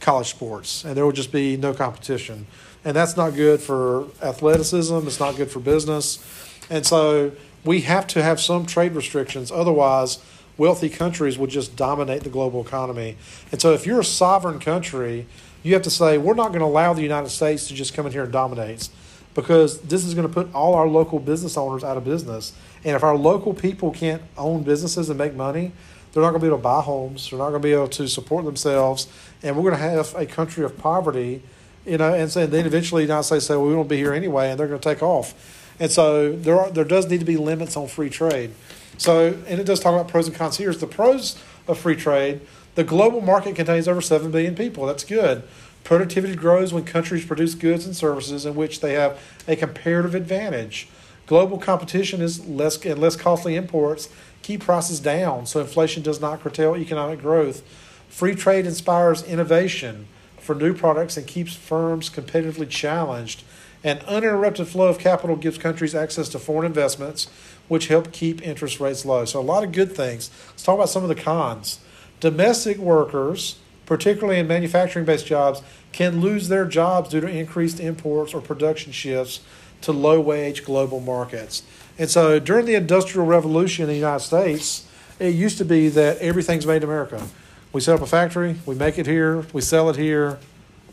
college 0.00 0.28
sports, 0.28 0.84
and 0.84 0.96
there 0.96 1.04
will 1.04 1.12
just 1.12 1.32
be 1.32 1.56
no 1.56 1.72
competition. 1.72 2.46
And 2.84 2.94
that's 2.94 3.16
not 3.16 3.34
good 3.34 3.60
for 3.60 4.06
athleticism, 4.22 5.06
it's 5.06 5.20
not 5.20 5.36
good 5.36 5.50
for 5.50 5.60
business. 5.60 6.22
And 6.68 6.84
so 6.84 7.32
we 7.64 7.80
have 7.82 8.06
to 8.08 8.22
have 8.22 8.40
some 8.40 8.66
trade 8.66 8.92
restrictions, 8.92 9.50
otherwise, 9.50 10.18
wealthy 10.56 10.88
countries 10.88 11.38
will 11.38 11.46
just 11.46 11.76
dominate 11.76 12.22
the 12.22 12.30
global 12.30 12.60
economy. 12.60 13.16
And 13.50 13.60
so 13.60 13.72
if 13.72 13.86
you're 13.86 14.00
a 14.00 14.04
sovereign 14.04 14.60
country, 14.60 15.26
you 15.62 15.72
have 15.72 15.82
to 15.82 15.90
say, 15.90 16.18
we're 16.18 16.34
not 16.34 16.48
going 16.48 16.60
to 16.60 16.66
allow 16.66 16.92
the 16.92 17.02
United 17.02 17.30
States 17.30 17.66
to 17.68 17.74
just 17.74 17.94
come 17.94 18.06
in 18.06 18.12
here 18.12 18.24
and 18.24 18.32
dominate 18.32 18.88
because 19.34 19.80
this 19.80 20.04
is 20.04 20.14
going 20.14 20.28
to 20.28 20.32
put 20.32 20.54
all 20.54 20.74
our 20.74 20.86
local 20.86 21.18
business 21.18 21.56
owners 21.56 21.82
out 21.82 21.96
of 21.96 22.04
business. 22.04 22.52
And 22.84 22.94
if 22.94 23.02
our 23.02 23.16
local 23.16 23.54
people 23.54 23.90
can't 23.90 24.22
own 24.36 24.62
businesses 24.62 25.08
and 25.08 25.18
make 25.18 25.34
money, 25.34 25.72
they're 26.12 26.22
not 26.22 26.30
going 26.30 26.40
to 26.40 26.44
be 26.44 26.48
able 26.48 26.58
to 26.58 26.62
buy 26.62 26.80
homes. 26.80 27.30
They're 27.30 27.38
not 27.38 27.50
going 27.50 27.62
to 27.62 27.66
be 27.66 27.72
able 27.72 27.88
to 27.88 28.06
support 28.06 28.44
themselves, 28.44 29.08
and 29.42 29.56
we're 29.56 29.62
going 29.62 29.74
to 29.74 29.80
have 29.80 30.14
a 30.14 30.26
country 30.26 30.64
of 30.64 30.78
poverty, 30.78 31.42
you 31.84 31.98
know. 31.98 32.14
And 32.14 32.30
so 32.30 32.46
then 32.46 32.66
eventually, 32.66 33.02
the 33.02 33.08
United 33.08 33.24
States 33.24 33.46
say, 33.46 33.56
"Well, 33.56 33.66
we 33.66 33.74
won't 33.74 33.88
be 33.88 33.96
here 33.96 34.12
anyway," 34.12 34.50
and 34.50 34.60
they're 34.60 34.68
going 34.68 34.80
to 34.80 34.88
take 34.88 35.02
off. 35.02 35.34
And 35.80 35.90
so 35.90 36.32
there 36.32 36.58
are 36.58 36.70
there 36.70 36.84
does 36.84 37.08
need 37.10 37.18
to 37.18 37.26
be 37.26 37.36
limits 37.36 37.76
on 37.76 37.88
free 37.88 38.10
trade. 38.10 38.52
So 38.96 39.36
and 39.48 39.60
it 39.60 39.64
does 39.64 39.80
talk 39.80 39.94
about 39.94 40.08
pros 40.08 40.28
and 40.28 40.36
cons. 40.36 40.58
Here's 40.58 40.78
the 40.78 40.86
pros 40.86 41.42
of 41.66 41.78
free 41.78 41.96
trade. 41.96 42.40
The 42.76 42.84
global 42.84 43.20
market 43.20 43.56
contains 43.56 43.88
over 43.88 44.00
seven 44.00 44.30
billion 44.30 44.54
people. 44.54 44.86
That's 44.86 45.04
good. 45.04 45.42
Productivity 45.84 46.34
grows 46.34 46.72
when 46.72 46.84
countries 46.84 47.24
produce 47.26 47.54
goods 47.54 47.86
and 47.86 47.94
services 47.94 48.46
in 48.46 48.54
which 48.54 48.80
they 48.80 48.94
have 48.94 49.20
a 49.46 49.54
comparative 49.56 50.14
advantage. 50.14 50.88
Global 51.26 51.58
competition 51.58 52.20
is 52.20 52.46
less 52.46 52.84
and 52.84 53.00
less 53.00 53.16
costly 53.16 53.56
imports 53.56 54.08
keep 54.42 54.62
prices 54.62 55.00
down 55.00 55.46
so 55.46 55.60
inflation 55.60 56.02
does 56.02 56.20
not 56.20 56.42
curtail 56.42 56.76
economic 56.76 57.20
growth. 57.20 57.62
Free 58.08 58.34
trade 58.34 58.66
inspires 58.66 59.22
innovation 59.22 60.06
for 60.38 60.54
new 60.54 60.74
products 60.74 61.16
and 61.16 61.26
keeps 61.26 61.56
firms 61.56 62.10
competitively 62.10 62.68
challenged. 62.68 63.42
An 63.82 64.00
uninterrupted 64.06 64.68
flow 64.68 64.88
of 64.88 64.98
capital 64.98 65.36
gives 65.36 65.58
countries 65.58 65.94
access 65.94 66.28
to 66.30 66.38
foreign 66.38 66.66
investments, 66.66 67.28
which 67.68 67.88
help 67.88 68.12
keep 68.12 68.42
interest 68.42 68.78
rates 68.78 69.04
low. 69.04 69.24
So, 69.24 69.40
a 69.40 69.42
lot 69.42 69.64
of 69.64 69.72
good 69.72 69.92
things. 69.92 70.30
Let's 70.50 70.62
talk 70.62 70.76
about 70.76 70.90
some 70.90 71.02
of 71.02 71.08
the 71.08 71.14
cons. 71.14 71.80
Domestic 72.20 72.78
workers, 72.78 73.58
particularly 73.84 74.38
in 74.38 74.46
manufacturing 74.46 75.04
based 75.04 75.26
jobs, 75.26 75.62
can 75.92 76.20
lose 76.20 76.48
their 76.48 76.64
jobs 76.64 77.10
due 77.10 77.20
to 77.20 77.26
increased 77.26 77.80
imports 77.80 78.32
or 78.32 78.40
production 78.40 78.92
shifts 78.92 79.40
to 79.84 79.92
low 79.92 80.20
wage 80.20 80.64
global 80.64 81.00
markets. 81.00 81.62
And 81.98 82.10
so 82.10 82.38
during 82.38 82.66
the 82.66 82.74
Industrial 82.74 83.26
Revolution 83.26 83.84
in 83.84 83.88
the 83.88 83.94
United 83.94 84.24
States, 84.24 84.86
it 85.18 85.34
used 85.34 85.58
to 85.58 85.64
be 85.64 85.88
that 85.90 86.18
everything's 86.18 86.66
made 86.66 86.78
in 86.78 86.84
America. 86.84 87.26
We 87.72 87.80
set 87.80 87.94
up 87.94 88.02
a 88.02 88.06
factory, 88.06 88.56
we 88.66 88.74
make 88.74 88.98
it 88.98 89.06
here, 89.06 89.46
we 89.52 89.60
sell 89.60 89.88
it 89.90 89.96
here. 89.96 90.38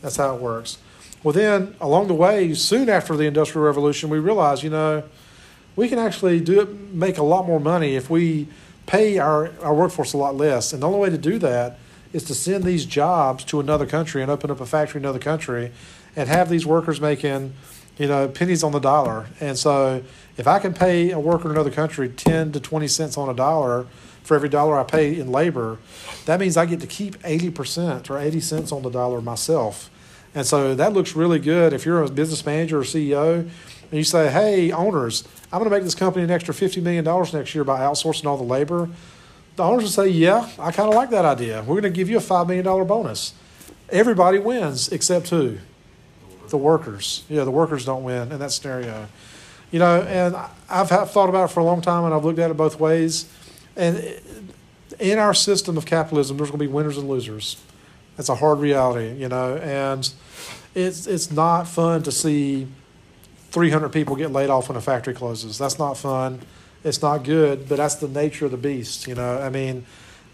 That's 0.00 0.16
how 0.16 0.34
it 0.34 0.40
works. 0.40 0.78
Well, 1.22 1.32
then 1.32 1.76
along 1.80 2.08
the 2.08 2.14
way, 2.14 2.54
soon 2.54 2.88
after 2.88 3.16
the 3.16 3.24
Industrial 3.24 3.64
Revolution, 3.64 4.10
we 4.10 4.18
realized, 4.18 4.62
you 4.62 4.70
know, 4.70 5.04
we 5.76 5.88
can 5.88 5.98
actually 5.98 6.40
do 6.40 6.60
it, 6.60 6.68
make 6.92 7.18
a 7.18 7.22
lot 7.22 7.46
more 7.46 7.60
money 7.60 7.94
if 7.94 8.10
we 8.10 8.48
pay 8.86 9.18
our, 9.18 9.50
our 9.60 9.74
workforce 9.74 10.12
a 10.12 10.16
lot 10.16 10.36
less. 10.36 10.72
And 10.72 10.82
the 10.82 10.86
only 10.86 10.98
way 10.98 11.10
to 11.10 11.18
do 11.18 11.38
that 11.38 11.78
is 12.12 12.24
to 12.24 12.34
send 12.34 12.64
these 12.64 12.84
jobs 12.84 13.44
to 13.44 13.60
another 13.60 13.86
country 13.86 14.20
and 14.20 14.30
open 14.30 14.50
up 14.50 14.60
a 14.60 14.66
factory 14.66 14.98
in 14.98 15.04
another 15.04 15.18
country 15.18 15.70
and 16.14 16.28
have 16.28 16.48
these 16.48 16.66
workers 16.66 17.00
making, 17.00 17.54
you 17.98 18.06
know, 18.06 18.28
pennies 18.28 18.62
on 18.62 18.72
the 18.72 18.78
dollar. 18.78 19.26
And 19.40 19.58
so 19.58 20.02
if 20.36 20.46
I 20.46 20.58
can 20.58 20.72
pay 20.72 21.10
a 21.10 21.18
worker 21.18 21.46
in 21.46 21.52
another 21.52 21.70
country 21.70 22.08
10 22.08 22.52
to 22.52 22.60
20 22.60 22.88
cents 22.88 23.18
on 23.18 23.28
a 23.28 23.34
dollar 23.34 23.86
for 24.22 24.34
every 24.34 24.48
dollar 24.48 24.78
I 24.78 24.84
pay 24.84 25.18
in 25.18 25.30
labor, 25.30 25.78
that 26.26 26.40
means 26.40 26.56
I 26.56 26.66
get 26.66 26.80
to 26.80 26.86
keep 26.86 27.18
80% 27.18 28.10
or 28.10 28.18
80 28.18 28.40
cents 28.40 28.72
on 28.72 28.82
the 28.82 28.90
dollar 28.90 29.20
myself. 29.20 29.90
And 30.34 30.46
so 30.46 30.74
that 30.74 30.92
looks 30.92 31.14
really 31.14 31.38
good. 31.38 31.72
If 31.72 31.84
you're 31.84 32.02
a 32.02 32.08
business 32.08 32.44
manager 32.46 32.78
or 32.80 32.84
CEO 32.84 33.40
and 33.40 33.50
you 33.92 34.04
say, 34.04 34.30
hey, 34.30 34.72
owners, 34.72 35.24
I'm 35.52 35.58
going 35.58 35.70
to 35.70 35.76
make 35.76 35.84
this 35.84 35.94
company 35.94 36.24
an 36.24 36.30
extra 36.30 36.54
$50 36.54 36.82
million 36.82 37.04
next 37.04 37.54
year 37.54 37.64
by 37.64 37.80
outsourcing 37.80 38.24
all 38.24 38.38
the 38.38 38.42
labor, 38.42 38.88
the 39.56 39.62
owners 39.62 39.82
will 39.82 39.90
say, 39.90 40.08
yeah, 40.08 40.48
I 40.58 40.72
kind 40.72 40.88
of 40.88 40.94
like 40.94 41.10
that 41.10 41.26
idea. 41.26 41.60
We're 41.60 41.80
going 41.80 41.82
to 41.82 41.90
give 41.90 42.08
you 42.08 42.16
a 42.16 42.20
$5 42.20 42.46
million 42.46 42.64
bonus. 42.86 43.34
Everybody 43.90 44.38
wins 44.38 44.88
except 44.88 45.28
who? 45.28 45.58
The 46.52 46.58
workers. 46.58 47.24
Yeah, 47.30 47.44
the 47.44 47.50
workers 47.50 47.86
don't 47.86 48.04
win 48.04 48.30
in 48.30 48.38
that 48.40 48.52
scenario. 48.52 49.08
You 49.70 49.78
know, 49.78 50.02
and 50.02 50.36
I've 50.68 50.90
thought 51.10 51.30
about 51.30 51.48
it 51.48 51.52
for 51.54 51.60
a 51.60 51.64
long 51.64 51.80
time, 51.80 52.04
and 52.04 52.12
I've 52.12 52.26
looked 52.26 52.38
at 52.38 52.50
it 52.50 52.58
both 52.58 52.78
ways. 52.78 53.24
And 53.74 54.04
in 55.00 55.18
our 55.18 55.32
system 55.32 55.78
of 55.78 55.86
capitalism, 55.86 56.36
there's 56.36 56.50
going 56.50 56.58
to 56.58 56.66
be 56.66 56.70
winners 56.70 56.98
and 56.98 57.08
losers. 57.08 57.58
That's 58.18 58.28
a 58.28 58.34
hard 58.34 58.58
reality, 58.58 59.14
you 59.14 59.30
know, 59.30 59.56
and 59.56 60.12
it's 60.74 61.06
it's 61.06 61.32
not 61.32 61.66
fun 61.66 62.02
to 62.02 62.12
see 62.12 62.66
300 63.52 63.88
people 63.88 64.14
get 64.14 64.30
laid 64.30 64.50
off 64.50 64.68
when 64.68 64.76
a 64.76 64.82
factory 64.82 65.14
closes. 65.14 65.56
That's 65.56 65.78
not 65.78 65.96
fun. 65.96 66.40
It's 66.84 67.00
not 67.00 67.24
good, 67.24 67.66
but 67.66 67.76
that's 67.76 67.94
the 67.94 68.08
nature 68.08 68.44
of 68.44 68.50
the 68.50 68.58
beast, 68.58 69.06
you 69.06 69.14
know. 69.14 69.38
I 69.40 69.48
mean, 69.48 69.86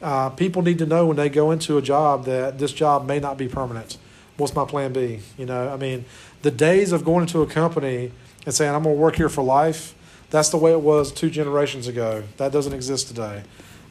uh, 0.03 0.31
people 0.31 0.63
need 0.63 0.79
to 0.79 0.87
know 0.87 1.07
when 1.07 1.17
they 1.17 1.29
go 1.29 1.53
into 1.53 1.79
a 1.79 1.83
job 1.83 2.25
that 2.25 2.59
this 2.59 2.73
job 2.73 3.07
may 3.07 3.21
not 3.21 3.39
be 3.39 3.47
permanent. 3.47 3.99
What's 4.39 4.55
my 4.55 4.65
plan 4.65 4.93
B? 4.93 5.19
You 5.37 5.47
know, 5.47 5.69
I 5.69 5.77
mean, 5.77 6.05
the 6.43 6.51
days 6.51 6.93
of 6.93 7.05
going 7.05 7.23
into 7.23 7.43
a 7.43 7.47
company 7.47 8.13
and 8.47 8.55
saying, 8.55 8.73
I'm 8.73 8.85
going 8.85 8.95
to 8.95 9.01
work 9.01 9.17
here 9.17 9.29
for 9.29 9.43
life, 9.43 9.95
that's 10.31 10.49
the 10.51 10.57
way 10.57 10.71
it 10.73 10.81
was 10.81 11.11
two 11.11 11.29
generations 11.29 11.89
ago. 11.89 12.23
That 12.37 12.53
doesn't 12.53 12.73
exist 12.73 13.09
today. 13.09 13.43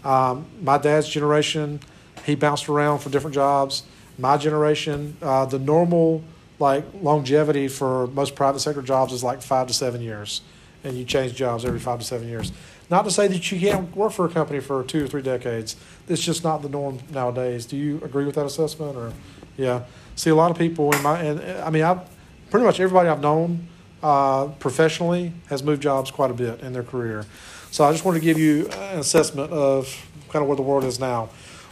Um, 0.06 0.46
my 0.62 0.78
dad's 0.78 1.10
generation, 1.10 1.82
he 2.26 2.36
bounced 2.36 2.70
around 2.70 3.00
for 3.00 3.10
different 3.10 3.34
jobs. 3.34 3.84
My 4.18 4.38
generation, 4.38 5.18
uh, 5.22 5.46
the 5.46 5.60
normal 5.60 6.24
like 6.60 6.86
longevity 7.02 7.68
for 7.68 8.08
most 8.08 8.36
private 8.36 8.60
sector 8.60 8.82
jobs 8.82 9.14
is 9.14 9.24
like 9.24 9.42
five 9.42 9.68
to 9.68 9.74
seven 9.74 10.02
years, 10.02 10.42
and 10.84 10.98
you 10.98 11.04
change 11.04 11.36
jobs 11.36 11.66
every 11.66 11.80
five 11.80 12.00
to 12.00 12.06
seven 12.06 12.28
years. 12.28 12.52
Not 12.90 13.04
to 13.04 13.12
say 13.12 13.28
that 13.28 13.52
you 13.52 13.60
can't 13.60 13.94
work 13.96 14.14
for 14.14 14.26
a 14.26 14.30
company 14.30 14.62
for 14.62 14.82
two 14.84 15.04
or 15.04 15.08
three 15.08 15.22
decades. 15.22 15.76
It's 16.08 16.24
just 16.24 16.44
not 16.44 16.62
the 16.62 16.70
norm 16.70 17.00
nowadays. 17.12 17.66
Do 17.66 17.76
you 17.76 18.02
agree 18.04 18.26
with 18.26 18.36
that 18.36 18.46
assessment? 18.46 18.96
Or, 18.96 19.12
yeah, 19.58 19.84
see 20.16 20.30
a 20.30 20.36
lot 20.36 20.52
of 20.52 20.58
people 20.58 20.94
in 20.94 21.02
my 21.04 21.20
and 21.22 21.42
I 21.62 21.70
mean 21.70 21.84
I've 21.84 22.02
pretty 22.50 22.66
much 22.66 22.80
everybody 22.80 23.10
I've 23.10 23.22
known 23.22 23.68
uh, 24.02 24.48
professionally 24.60 25.34
has 25.50 25.64
moved 25.64 25.82
jobs 25.82 26.12
quite 26.12 26.32
a 26.32 26.34
bit 26.34 26.62
in 26.62 26.74
their 26.74 26.84
career. 26.84 27.26
So 27.72 27.84
I 27.84 27.92
just 27.92 28.06
wanted 28.06 28.20
to 28.20 28.26
give 28.26 28.38
you 28.38 28.68
an 28.70 29.00
assessment 29.00 29.52
of 29.52 30.10
kind 30.30 30.42
of 30.42 30.48
where 30.48 30.56
the 30.56 30.62
world 30.62 30.84
is 30.84 31.00
now. 31.00 31.30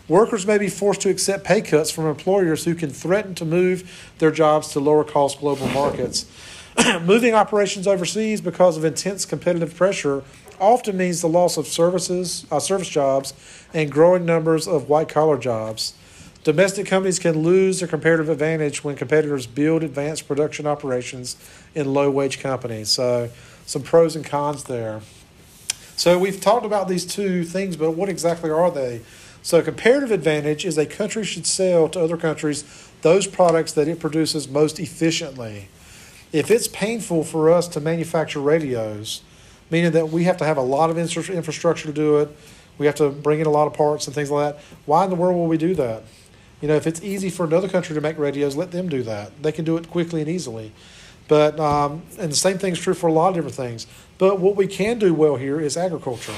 Workers 0.07 0.45
may 0.45 0.57
be 0.57 0.69
forced 0.69 1.01
to 1.01 1.09
accept 1.09 1.43
pay 1.43 1.61
cuts 1.61 1.89
from 1.89 2.05
employers 2.05 2.65
who 2.65 2.75
can 2.75 2.91
threaten 2.91 3.33
to 3.35 3.45
move 3.45 4.11
their 4.19 4.29
jobs 4.29 4.69
to 4.73 4.79
lower 4.79 5.03
cost 5.03 5.39
global 5.39 5.67
markets. 5.69 6.25
Moving 7.01 7.33
operations 7.33 7.87
overseas 7.87 8.41
because 8.41 8.77
of 8.77 8.85
intense 8.85 9.25
competitive 9.25 9.75
pressure 9.75 10.23
often 10.59 10.97
means 10.97 11.21
the 11.21 11.27
loss 11.27 11.57
of 11.57 11.67
services, 11.67 12.45
uh, 12.51 12.59
service 12.59 12.87
jobs, 12.87 13.33
and 13.73 13.91
growing 13.91 14.25
numbers 14.25 14.67
of 14.67 14.89
white 14.89 15.09
collar 15.09 15.37
jobs. 15.37 15.93
Domestic 16.45 16.85
companies 16.85 17.17
can 17.17 17.41
lose 17.41 17.79
their 17.79 17.87
comparative 17.87 18.29
advantage 18.29 18.83
when 18.83 18.95
competitors 18.95 19.47
build 19.47 19.81
advanced 19.81 20.27
production 20.27 20.67
operations 20.67 21.37
in 21.73 21.91
low 21.91 22.11
wage 22.11 22.39
companies. 22.39 22.89
So, 22.91 23.31
some 23.65 23.81
pros 23.81 24.15
and 24.15 24.23
cons 24.23 24.65
there. 24.65 25.01
So, 25.95 26.19
we've 26.19 26.39
talked 26.39 26.63
about 26.63 26.87
these 26.87 27.03
two 27.03 27.43
things, 27.45 27.75
but 27.75 27.93
what 27.93 28.09
exactly 28.09 28.51
are 28.51 28.69
they? 28.69 29.01
So, 29.41 29.63
comparative 29.63 30.11
advantage 30.11 30.65
is 30.65 30.77
a 30.77 30.85
country 30.85 31.23
should 31.23 31.47
sell 31.47 31.89
to 31.89 31.99
other 31.99 32.15
countries 32.15 32.63
those 33.01 33.25
products 33.25 33.71
that 33.71 33.87
it 33.87 33.99
produces 33.99 34.47
most 34.47 34.79
efficiently. 34.79 35.69
If 36.31 36.51
it's 36.51 36.67
painful 36.67 37.23
for 37.23 37.49
us 37.49 37.67
to 37.69 37.79
manufacture 37.79 38.39
radios, 38.39 39.23
meaning 39.71 39.93
that 39.93 40.09
we 40.09 40.25
have 40.25 40.37
to 40.37 40.45
have 40.45 40.57
a 40.57 40.61
lot 40.61 40.91
of 40.91 40.99
infrastructure 40.99 41.87
to 41.87 41.93
do 41.93 42.19
it, 42.19 42.29
we 42.77 42.85
have 42.85 42.95
to 42.95 43.09
bring 43.09 43.39
in 43.39 43.47
a 43.47 43.51
lot 43.51 43.65
of 43.65 43.73
parts 43.73 44.05
and 44.05 44.13
things 44.13 44.29
like 44.29 44.53
that, 44.53 44.63
why 44.85 45.05
in 45.05 45.09
the 45.09 45.15
world 45.15 45.35
will 45.35 45.47
we 45.47 45.57
do 45.57 45.73
that? 45.73 46.03
You 46.65 46.69
know, 46.69 46.77
if 46.77 46.87
it's 46.87 47.03
easy 47.03 47.29
for 47.29 47.45
another 47.45 47.69
country 47.69 47.93
to 47.93 48.01
make 48.01 48.17
radios, 48.17 48.55
let 48.55 48.71
them 48.71 48.89
do 48.89 49.03
that. 49.03 49.43
They 49.43 49.51
can 49.51 49.65
do 49.65 49.77
it 49.77 49.87
quickly 49.87 50.21
and 50.21 50.27
easily. 50.27 50.71
But 51.27 51.59
um, 51.59 52.01
and 52.17 52.31
the 52.31 52.35
same 52.35 52.57
thing 52.57 52.73
is 52.73 52.79
true 52.79 52.95
for 52.95 53.05
a 53.05 53.13
lot 53.13 53.29
of 53.29 53.35
different 53.35 53.55
things. 53.55 53.85
But 54.17 54.39
what 54.39 54.55
we 54.55 54.65
can 54.65 54.97
do 54.97 55.13
well 55.13 55.35
here 55.35 55.61
is 55.61 55.77
agriculture. 55.77 56.33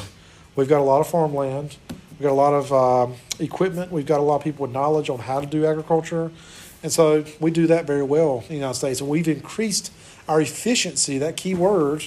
We've 0.57 0.67
got 0.67 0.82
a 0.82 0.84
lot 0.84 0.99
of 0.99 1.07
farmland. 1.07 1.78
We've 2.11 2.23
got 2.23 2.32
a 2.32 2.41
lot 2.43 2.53
of 2.53 2.73
um, 2.73 3.15
equipment. 3.39 3.89
We've 3.89 4.05
got 4.05 4.19
a 4.19 4.23
lot 4.23 4.36
of 4.36 4.43
people 4.43 4.63
with 4.63 4.73
knowledge 4.73 5.09
on 5.09 5.19
how 5.19 5.39
to 5.39 5.45
do 5.45 5.65
agriculture. 5.65 6.30
And 6.84 6.91
so 6.91 7.23
we 7.39 7.49
do 7.49 7.65
that 7.67 7.88
very 7.88 8.03
well 8.03 8.39
in 8.41 8.47
the 8.49 8.55
United 8.55 8.73
States. 8.73 8.99
And 8.99 9.09
we've 9.09 9.30
increased 9.30 9.93
our 10.28 10.41
efficiency, 10.41 11.17
that 11.19 11.38
key 11.38 11.55
word, 11.55 12.03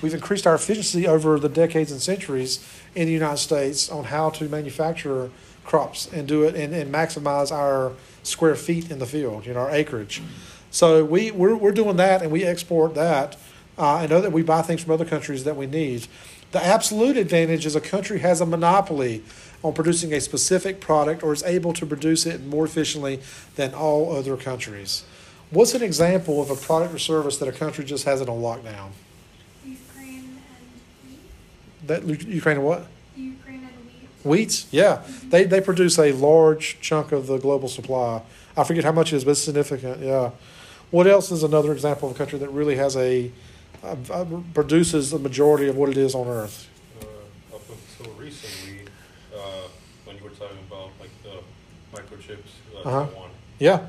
we've 0.00 0.14
increased 0.14 0.46
our 0.46 0.54
efficiency 0.54 1.08
over 1.08 1.40
the 1.40 1.48
decades 1.48 1.90
and 1.90 2.00
centuries 2.00 2.64
in 2.94 3.06
the 3.06 3.12
United 3.12 3.38
States 3.38 3.90
on 3.90 4.04
how 4.04 4.30
to 4.30 4.48
manufacture 4.48 5.32
crops 5.64 6.08
and 6.12 6.26
do 6.26 6.44
it 6.44 6.54
and, 6.54 6.74
and 6.74 6.92
maximize 6.92 7.52
our 7.52 7.92
square 8.22 8.54
feet 8.54 8.90
in 8.90 8.98
the 8.98 9.06
field, 9.06 9.46
you 9.46 9.54
know, 9.54 9.60
our 9.60 9.70
acreage. 9.70 10.22
So 10.70 11.04
we, 11.04 11.30
we're, 11.30 11.54
we're 11.54 11.72
doing 11.72 11.96
that 11.96 12.22
and 12.22 12.30
we 12.30 12.44
export 12.44 12.94
that. 12.94 13.36
Uh, 13.78 13.96
I 13.96 14.06
know 14.06 14.20
that 14.20 14.32
we 14.32 14.42
buy 14.42 14.62
things 14.62 14.82
from 14.82 14.92
other 14.92 15.04
countries 15.04 15.44
that 15.44 15.56
we 15.56 15.66
need. 15.66 16.06
The 16.52 16.64
absolute 16.64 17.16
advantage 17.16 17.64
is 17.64 17.74
a 17.74 17.80
country 17.80 18.18
has 18.20 18.40
a 18.40 18.46
monopoly 18.46 19.22
on 19.62 19.72
producing 19.72 20.12
a 20.12 20.20
specific 20.20 20.80
product 20.80 21.22
or 21.22 21.32
is 21.32 21.42
able 21.42 21.72
to 21.74 21.86
produce 21.86 22.26
it 22.26 22.44
more 22.44 22.64
efficiently 22.64 23.20
than 23.56 23.74
all 23.74 24.14
other 24.14 24.36
countries. 24.36 25.04
What's 25.50 25.74
an 25.74 25.82
example 25.82 26.40
of 26.40 26.50
a 26.50 26.56
product 26.56 26.94
or 26.94 26.98
service 26.98 27.38
that 27.38 27.48
a 27.48 27.52
country 27.52 27.84
just 27.84 28.04
has 28.04 28.20
it 28.20 28.28
on 28.28 28.40
lockdown? 28.40 28.90
Ukraine 29.64 30.38
and 31.86 32.06
wheat. 32.06 32.18
That 32.18 32.28
Ukraine 32.28 32.56
and 32.56 32.66
what? 32.66 32.86
Wheat. 34.24 34.48
Wheats? 34.48 34.66
Yeah. 34.70 35.02
They, 35.28 35.44
they 35.44 35.60
produce 35.60 35.98
a 35.98 36.12
large 36.12 36.78
chunk 36.80 37.12
of 37.12 37.26
the 37.26 37.38
global 37.38 37.68
supply. 37.68 38.22
I 38.56 38.64
forget 38.64 38.84
how 38.84 38.92
much 38.92 39.12
it 39.12 39.16
is, 39.16 39.24
but 39.24 39.32
it's 39.32 39.40
significant. 39.42 40.00
Yeah. 40.00 40.30
What 40.90 41.06
else 41.06 41.30
is 41.32 41.42
another 41.42 41.72
example 41.72 42.08
of 42.10 42.14
a 42.14 42.18
country 42.18 42.38
that 42.38 42.50
really 42.50 42.76
has 42.76 42.96
a, 42.96 43.30
uh, 43.82 43.96
uh, 44.10 44.24
produces 44.54 45.10
the 45.10 45.18
majority 45.18 45.66
of 45.68 45.76
what 45.76 45.88
it 45.88 45.96
is 45.96 46.14
on 46.14 46.28
Earth? 46.28 46.68
Uh, 47.00 47.56
up 47.56 47.62
until 47.98 48.12
recently, 48.14 48.80
uh, 49.34 49.38
when 50.04 50.16
you 50.18 50.22
were 50.24 50.30
talking 50.30 50.58
about 50.70 50.90
like 51.00 51.10
the 51.22 51.38
microchips, 51.96 52.38
uh, 52.76 52.88
Uh-huh. 52.88 53.06
Taiwan. 53.06 53.30
Yeah, 53.58 53.86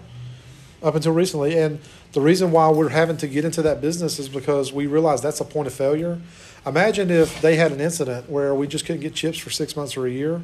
up 0.84 0.96
until 0.96 1.14
recently. 1.14 1.58
And 1.58 1.80
the 2.12 2.22
reason 2.22 2.52
why 2.52 2.70
we're 2.70 2.90
having 2.90 3.18
to 3.18 3.28
get 3.28 3.46
into 3.46 3.62
that 3.62 3.82
business 3.82 4.20
is 4.20 4.30
because 4.30 4.74
we 4.74 4.86
realize 4.86 5.22
that's 5.22 5.40
a 5.40 5.46
point 5.46 5.68
of 5.68 5.74
failure. 5.74 6.20
Imagine 6.66 7.10
if 7.10 7.42
they 7.42 7.56
had 7.56 7.72
an 7.72 7.82
incident 7.82 8.30
where 8.30 8.54
we 8.54 8.68
just 8.68 8.86
couldn't 8.86 9.02
get 9.02 9.14
chips 9.14 9.38
for 9.38 9.50
six 9.50 9.76
months 9.76 9.98
or 9.98 10.06
a 10.06 10.12
year. 10.12 10.42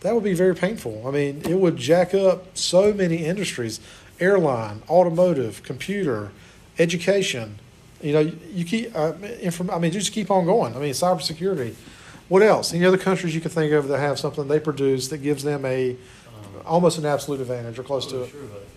That 0.00 0.14
would 0.14 0.24
be 0.24 0.34
very 0.34 0.54
painful. 0.54 1.04
I 1.06 1.10
mean, 1.10 1.42
it 1.44 1.58
would 1.58 1.76
jack 1.76 2.12
up 2.14 2.56
so 2.56 2.92
many 2.92 3.24
industries 3.24 3.80
airline, 4.20 4.82
automotive, 4.88 5.62
computer, 5.62 6.30
education. 6.78 7.58
You 8.00 8.12
know, 8.12 8.32
you 8.52 8.64
keep, 8.64 8.96
uh, 8.96 9.12
inform- 9.40 9.70
I 9.70 9.78
mean, 9.78 9.92
just 9.92 10.12
keep 10.12 10.30
on 10.30 10.44
going. 10.44 10.74
I 10.74 10.78
mean, 10.78 10.92
cybersecurity. 10.92 11.74
What 12.28 12.42
else? 12.42 12.72
Any 12.72 12.84
other 12.84 12.98
countries 12.98 13.34
you 13.34 13.40
can 13.40 13.50
think 13.50 13.72
of 13.72 13.88
that 13.88 13.98
have 13.98 14.18
something 14.18 14.48
they 14.48 14.60
produce 14.60 15.08
that 15.08 15.18
gives 15.18 15.42
them 15.42 15.64
a 15.64 15.96
Um, 16.26 16.62
almost 16.66 16.98
an 16.98 17.04
absolute 17.04 17.40
advantage 17.40 17.78
or 17.78 17.82
close 17.82 18.06
to 18.06 18.22
it? 18.22 18.30
Sure. 18.30 18.40
The 18.40 18.71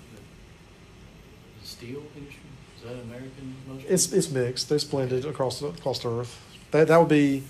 steel 1.78 2.04
industry, 2.16 2.42
is 2.78 2.84
that 2.84 2.94
American 3.04 3.56
mostly? 3.68 3.90
It's 3.90 4.14
it's 4.14 4.30
mixed. 4.32 4.72
It's 4.72 4.84
blended 4.84 5.26
across 5.26 5.60
the, 5.60 5.68
across 5.68 6.00
the 6.00 6.10
earth. 6.10 6.40
That 6.72 6.88
that 6.88 6.98
would 6.98 7.10
be 7.10 7.44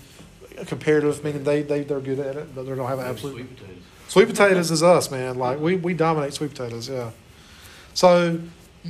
comparative, 0.66 1.22
meaning 1.24 1.44
they 1.44 1.62
they 1.62 1.82
they're 1.84 2.00
good 2.00 2.18
at 2.18 2.36
it, 2.36 2.54
but 2.54 2.64
they 2.66 2.74
don't 2.74 2.88
have 2.88 2.98
an 2.98 3.06
absolute. 3.06 3.34
Sweet 3.34 3.56
potatoes. 3.56 3.82
Sweet 4.08 4.28
potatoes 4.28 4.70
is 4.70 4.82
us, 4.82 5.10
man. 5.10 5.36
Like 5.36 5.60
we 5.60 5.76
we 5.76 5.94
dominate 5.94 6.34
sweet 6.34 6.50
potatoes. 6.50 6.88
Yeah. 6.88 7.10
So 7.94 8.40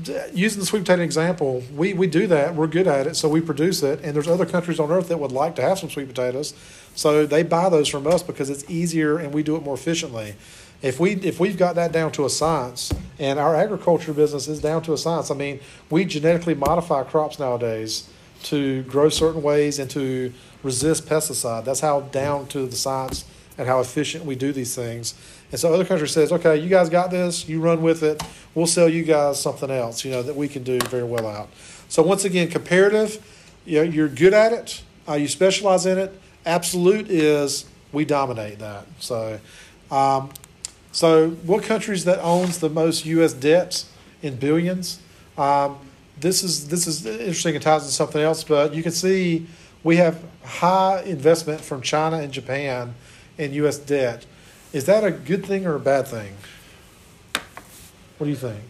d- 0.03 0.19
using 0.35 0.61
the 0.61 0.67
sweet 0.67 0.81
potato 0.81 1.03
example, 1.03 1.63
we 1.75 1.93
we 1.95 2.07
do 2.07 2.27
that. 2.29 2.55
We're 2.55 2.67
good 2.67 2.87
at 2.87 3.07
it, 3.07 3.17
so 3.17 3.29
we 3.29 3.41
produce 3.41 3.83
it. 3.83 4.01
And 4.03 4.15
there's 4.15 4.29
other 4.29 4.47
countries 4.47 4.81
on 4.81 4.91
earth 4.91 5.09
that 5.09 5.19
would 5.19 5.33
like 5.33 5.57
to 5.57 5.63
have 5.63 5.79
some 5.79 5.91
sweet 5.91 6.09
potatoes, 6.09 6.55
so 6.95 7.27
they 7.27 7.43
buy 7.43 7.69
those 7.69 7.89
from 7.89 8.07
us 8.07 8.23
because 8.23 8.51
it's 8.51 8.69
easier 8.71 9.19
and 9.19 9.33
we 9.33 9.43
do 9.43 9.57
it 9.57 9.63
more 9.63 9.75
efficiently. 9.75 10.35
If 10.83 11.01
we 11.01 11.13
if 11.13 11.41
we've 11.41 11.57
got 11.57 11.75
that 11.77 11.93
down 11.93 12.13
to 12.13 12.27
a 12.27 12.31
science, 12.31 12.93
and 13.19 13.39
our 13.39 13.55
agriculture 13.55 14.13
business 14.13 14.49
is 14.49 14.61
down 14.61 14.83
to 14.83 14.93
a 14.93 14.99
science. 14.99 15.31
I 15.31 15.35
mean, 15.35 15.61
we 15.91 16.05
genetically 16.05 16.55
modify 16.55 17.05
crops 17.05 17.39
nowadays 17.39 18.09
to 18.45 18.83
grow 18.83 19.09
certain 19.09 19.43
ways 19.43 19.79
and 19.79 19.91
to 19.91 20.33
resist 20.63 21.07
pesticide. 21.07 21.65
That's 21.65 21.81
how 21.81 22.01
down 22.01 22.47
to 22.49 22.67
the 22.67 22.77
science 22.77 23.25
and 23.59 23.67
how 23.67 23.81
efficient 23.81 24.25
we 24.25 24.35
do 24.35 24.53
these 24.53 24.75
things. 24.75 25.15
And 25.51 25.59
so 25.59 25.73
other 25.73 25.85
countries 25.85 26.11
says, 26.11 26.33
okay, 26.33 26.57
you 26.57 26.69
guys 26.69 26.91
got 26.91 27.11
this, 27.11 27.49
you 27.49 27.61
run 27.61 27.81
with 27.81 28.03
it. 28.03 28.23
We'll 28.55 28.67
sell 28.67 28.89
you 28.89 29.03
guys 29.03 29.41
something 29.41 29.71
else, 29.71 30.05
you 30.05 30.11
know, 30.11 30.23
that 30.23 30.37
we 30.37 30.49
can 30.49 30.63
do 30.63 30.79
very 30.91 31.05
well 31.05 31.27
out. 31.27 31.49
So 31.89 32.03
once 32.03 32.25
again, 32.25 32.49
comparative, 32.49 33.25
you 33.65 33.79
know, 33.79 33.83
you're 33.83 34.09
good 34.09 34.35
at 34.35 34.53
it, 34.53 34.83
uh, 35.09 35.15
you 35.15 35.29
specialize 35.29 35.87
in 35.87 35.99
it. 35.99 36.21
Absolute 36.45 37.11
is 37.11 37.65
we 37.93 38.05
dominate 38.05 38.59
that. 38.59 38.87
So, 38.99 39.41
um, 39.91 40.31
so 40.97 41.29
what 41.45 41.63
countries 41.63 42.07
that 42.07 42.21
owns 42.21 42.59
the 42.59 42.71
most 42.71 43.05
U.S. 43.05 43.35
debts 43.35 43.85
in 44.23 44.37
billions? 44.37 44.99
Um, 45.37 45.77
this 46.19 46.43
is 46.43 46.69
this 46.69 46.87
is 46.87 47.05
interesting 47.05 47.55
and 47.55 47.63
ties 47.63 47.83
into 47.83 47.93
something 47.93 48.23
else, 48.23 48.43
but 48.43 48.73
you 48.73 48.83
can 48.83 48.93
see 48.93 49.47
we 49.85 49.97
have 49.97 50.25
high 50.43 51.03
investment 51.03 51.61
from 51.61 51.83
China 51.83 52.17
and 52.17 52.33
Japan 52.33 52.95
in 53.37 53.53
U.S. 53.53 53.77
debt. 53.77 54.25
Is 54.73 54.87
that 54.87 55.05
a 55.05 55.11
good 55.11 55.45
thing 55.45 55.67
or 55.67 55.75
a 55.75 55.79
bad 55.79 56.09
thing? 56.09 56.35
What 58.17 58.25
do 58.25 58.31
you 58.31 58.35
think? 58.35 58.63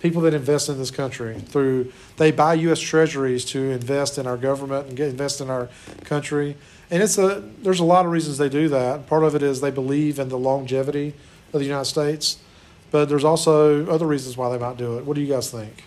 People 0.00 0.22
that 0.22 0.34
invest 0.34 0.68
in 0.68 0.76
this 0.76 0.90
country 0.90 1.38
through 1.38 1.92
they 2.16 2.32
buy 2.32 2.54
U.S. 2.54 2.80
Treasuries 2.80 3.44
to 3.44 3.70
invest 3.70 4.18
in 4.18 4.26
our 4.26 4.36
government 4.36 4.88
and 4.88 4.96
get 4.96 5.08
invest 5.08 5.40
in 5.40 5.50
our 5.50 5.68
country, 6.02 6.56
and 6.90 7.00
it's 7.00 7.16
a 7.16 7.48
there's 7.62 7.78
a 7.78 7.84
lot 7.84 8.06
of 8.06 8.10
reasons 8.10 8.38
they 8.38 8.48
do 8.48 8.68
that. 8.70 9.06
Part 9.06 9.22
of 9.22 9.36
it 9.36 9.42
is 9.44 9.60
they 9.60 9.70
believe 9.70 10.18
in 10.18 10.30
the 10.30 10.38
longevity 10.38 11.14
of 11.54 11.60
the 11.60 11.66
United 11.66 11.84
States, 11.86 12.38
but 12.90 13.08
there's 13.08 13.24
also 13.24 13.86
other 13.86 14.06
reasons 14.06 14.36
why 14.36 14.50
they 14.50 14.58
might 14.58 14.76
do 14.76 14.98
it. 14.98 15.04
What 15.04 15.14
do 15.14 15.20
you 15.20 15.32
guys 15.32 15.50
think? 15.50 15.84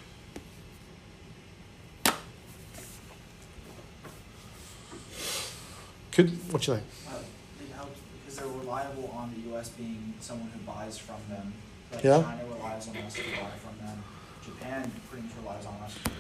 Could 6.12 6.32
what 6.52 6.66
you 6.66 6.76
think? 6.76 6.86
Uh, 7.08 7.86
because 8.26 8.40
they're 8.40 8.48
reliable 8.48 9.12
on 9.16 9.34
the 9.36 9.52
U.S. 9.52 9.70
being 9.70 10.14
someone 10.20 10.50
who 10.50 10.60
buys 10.60 10.98
from 10.98 11.18
them. 11.30 11.54
Like 11.94 12.04
Yeah. 12.04 12.24
China 12.24 12.44
relies 12.56 12.88
on 12.88 12.98
us 12.98 13.14
to 13.14 13.22
buy 13.22 13.52
from 13.60 13.86
them. 13.86 14.04
Japan 14.44 14.92
pretty 15.12 15.28
much 15.28 15.36
relies 15.44 15.66
on 15.66 15.76
us 15.84 15.94
to 15.94 16.10
do 16.10 16.16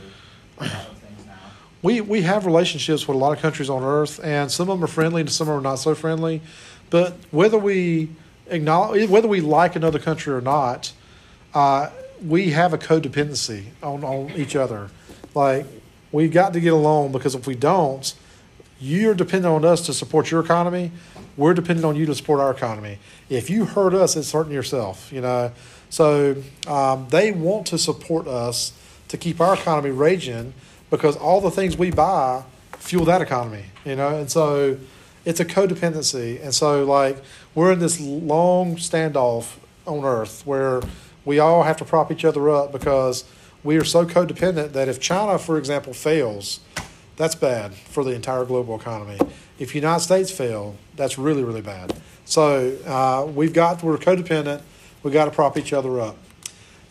a 0.59 0.63
lot 0.63 0.91
of 0.91 0.97
things 0.97 1.25
now. 1.25 1.33
we 1.81 2.01
we 2.01 2.21
have 2.21 2.45
relationships 2.45 3.07
with 3.07 3.15
a 3.15 3.17
lot 3.17 3.31
of 3.33 3.39
countries 3.41 3.69
on 3.69 3.83
earth, 3.83 4.19
and 4.23 4.51
some 4.51 4.69
of 4.69 4.77
them 4.77 4.83
are 4.83 4.87
friendly 4.91 5.21
and 5.21 5.31
some 5.31 5.47
of 5.47 5.53
them 5.55 5.59
are 5.65 5.69
not 5.69 5.77
so 5.77 5.95
friendly. 5.95 6.41
But 6.89 7.17
whether 7.31 7.57
we 7.57 8.09
acknowledge, 8.49 9.09
whether 9.09 9.27
we 9.27 9.41
like 9.41 9.75
another 9.75 9.99
country 9.99 10.33
or 10.33 10.41
not, 10.41 10.91
uh, 11.53 11.89
we 12.25 12.51
have 12.51 12.73
a 12.73 12.77
codependency 12.77 13.65
on 13.83 14.03
on 14.03 14.31
each 14.31 14.55
other. 14.55 14.89
Like 15.33 15.65
we've 16.11 16.31
got 16.31 16.53
to 16.53 16.59
get 16.59 16.73
along 16.73 17.11
because 17.11 17.35
if 17.35 17.47
we 17.47 17.55
don't, 17.55 18.13
you're 18.79 19.13
dependent 19.13 19.53
on 19.53 19.65
us 19.65 19.85
to 19.85 19.93
support 19.93 20.31
your 20.31 20.41
economy. 20.41 20.91
We're 21.35 21.53
dependent 21.53 21.85
on 21.85 21.95
you 21.95 22.05
to 22.07 22.15
support 22.15 22.39
our 22.39 22.51
economy. 22.51 22.97
If 23.29 23.49
you 23.49 23.65
hurt 23.65 23.93
us, 23.93 24.15
it's 24.15 24.31
hurting 24.31 24.53
yourself. 24.53 25.11
You 25.11 25.21
know, 25.21 25.51
so 25.89 26.35
um, 26.67 27.07
they 27.09 27.31
want 27.31 27.67
to 27.67 27.77
support 27.77 28.27
us 28.27 28.73
to 29.09 29.17
keep 29.17 29.39
our 29.39 29.53
economy 29.53 29.91
raging 29.91 30.53
because 30.89 31.15
all 31.15 31.41
the 31.41 31.51
things 31.51 31.77
we 31.77 31.91
buy 31.91 32.43
fuel 32.73 33.05
that 33.05 33.21
economy. 33.21 33.65
You 33.85 33.95
know, 33.95 34.17
and 34.17 34.29
so 34.29 34.77
it's 35.25 35.39
a 35.39 35.45
codependency. 35.45 36.41
And 36.41 36.53
so 36.53 36.85
like 36.85 37.21
we're 37.57 37.71
in 37.71 37.79
this 37.79 37.99
long 37.99 38.75
standoff 38.75 39.55
on 39.87 40.05
Earth 40.05 40.45
where 40.45 40.79
we 41.25 41.39
all 41.39 41.63
have 41.63 41.75
to 41.75 41.83
prop 41.83 42.11
each 42.11 42.23
other 42.23 42.51
up 42.51 42.71
because 42.71 43.23
we 43.63 43.77
are 43.77 43.83
so 43.83 44.05
codependent 44.05 44.73
that 44.73 44.87
if 44.87 44.99
China, 44.99 45.39
for 45.39 45.57
example, 45.57 45.91
fails, 45.91 46.59
that's 47.15 47.33
bad 47.33 47.73
for 47.73 48.03
the 48.03 48.11
entire 48.11 48.45
global 48.45 48.79
economy. 48.79 49.17
If 49.57 49.73
United 49.73 50.01
States 50.01 50.29
fail, 50.29 50.75
that's 50.95 51.17
really, 51.17 51.43
really 51.43 51.63
bad. 51.63 51.99
So 52.25 52.77
uh, 52.85 53.25
we've 53.25 53.53
got 53.53 53.81
we're 53.81 53.97
codependent. 53.97 54.61
We've 55.01 55.13
got 55.13 55.25
to 55.25 55.31
prop 55.31 55.57
each 55.57 55.73
other 55.73 55.99
up. 55.99 56.15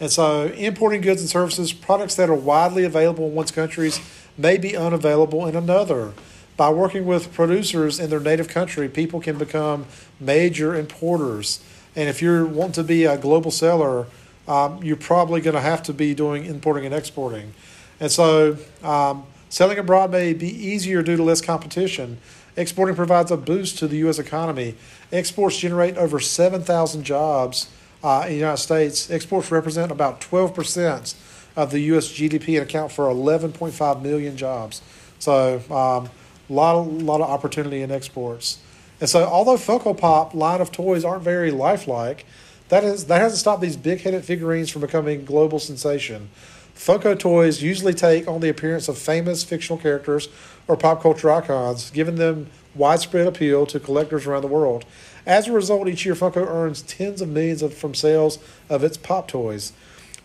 And 0.01 0.11
so 0.11 0.47
importing 0.47 1.01
goods 1.01 1.21
and 1.21 1.31
services, 1.31 1.73
products 1.73 2.17
that 2.17 2.29
are 2.29 2.35
widely 2.35 2.83
available 2.83 3.29
in 3.29 3.37
one's 3.37 3.53
countries 3.53 4.01
may 4.37 4.59
be 4.59 4.77
unavailable 4.77 5.47
in 5.47 5.55
another. 5.55 6.13
By 6.57 6.71
working 6.71 7.05
with 7.05 7.35
producers 7.35 8.01
in 8.01 8.09
their 8.09 8.21
native 8.21 8.49
country, 8.49 8.89
people 8.89 9.21
can 9.21 9.37
become 9.37 9.87
major 10.19 10.75
importers. 10.75 11.63
And 11.95 12.09
if 12.09 12.23
you're 12.23 12.47
wanting 12.47 12.73
to 12.75 12.85
be 12.85 13.05
a 13.05 13.19
global 13.19 13.51
seller, 13.51 14.07
um, 14.49 14.83
you're 14.83 14.97
probably 14.97 15.41
going 15.41 15.55
to 15.55 15.61
have 15.61 15.83
to 15.85 15.93
be 15.93 16.15
doing 16.15 16.45
importing 16.47 16.87
and 16.87 16.95
exporting. 16.95 17.53
And 18.01 18.11
so 18.11 18.57
um, 18.83 19.25
selling 19.49 19.79
abroad 19.79 20.11
may 20.11 20.33
be 20.33 20.49
easier 20.49 21.03
due 21.03 21.17
to 21.17 21.23
less 21.23 21.43
competition. 21.43 22.19
Exporting 22.57 22.97
provides 22.97 23.31
a 23.31 23.37
boost 23.37 23.79
to 23.79 23.89
the 23.89 23.99
U.S. 23.99 24.19
economy. 24.19 24.77
Exports 25.13 25.59
generate 25.59 25.99
over 25.99 26.19
7,000 26.19 27.05
jobs 27.05 27.71
uh, 28.03 28.23
in 28.25 28.31
the 28.31 28.37
United 28.37 28.63
States. 28.63 29.11
Exports 29.11 29.51
represent 29.51 29.93
about 29.93 30.23
12% 30.23 31.15
of 31.55 31.71
the 31.71 31.81
U.S. 31.81 32.09
GDP 32.09 32.59
and 32.59 32.67
account 32.67 32.93
for 32.93 33.07
11.5 33.07 34.03
million 34.03 34.37
jobs. 34.39 34.81
So, 35.19 35.61
um, 35.71 36.09
a 36.49 36.53
lot 36.53 36.77
of, 36.77 37.03
lot 37.03 37.21
of 37.21 37.29
opportunity 37.29 37.83
in 37.83 37.91
exports. 37.91 38.59
And 39.01 39.09
so, 39.09 39.25
although 39.25 39.57
Funko 39.57 39.97
Pop 39.97 40.35
line 40.35 40.61
of 40.61 40.73
toys 40.73 41.05
aren't 41.05 41.23
very 41.23 41.51
lifelike, 41.51 42.25
that 42.69 42.83
is 42.83 43.07
that 43.07 43.21
hasn't 43.21 43.41
stopped 43.41 43.61
these 43.61 43.77
big-headed 43.77 44.25
figurines 44.25 44.71
from 44.71 44.83
becoming 44.83 45.25
global 45.25 45.59
sensation. 45.59 46.31
Funko 46.75 47.19
toys 47.19 47.63
usually 47.63 47.95
take 47.95 48.29
on 48.29 48.41
the 48.41 48.49
appearance 48.49 48.89
of 48.89 48.99
famous 48.99 49.45
fictional 49.45 49.79
characters 49.79 50.29
or 50.69 50.77
pop 50.77 51.03
culture 51.03 51.31
icons, 51.31 51.91
giving 51.91 52.17
them 52.17 52.49
widespread 52.75 53.27
appeal 53.27 53.67
to 53.67 53.81
collectors 53.81 54.27
around 54.27 54.43
the 54.43 54.49
world. 54.49 54.85
As 55.25 55.49
a 55.49 55.53
result, 55.53 55.89
each 55.89 56.05
year 56.05 56.15
Funko 56.15 56.47
earns 56.47 56.83
tens 56.83 57.21
of 57.21 57.29
millions 57.29 57.63
of, 57.63 57.75
from 57.75 57.95
sales 57.95 58.39
of 58.69 58.85
its 58.85 58.97
pop 58.97 59.29
toys. 59.29 59.73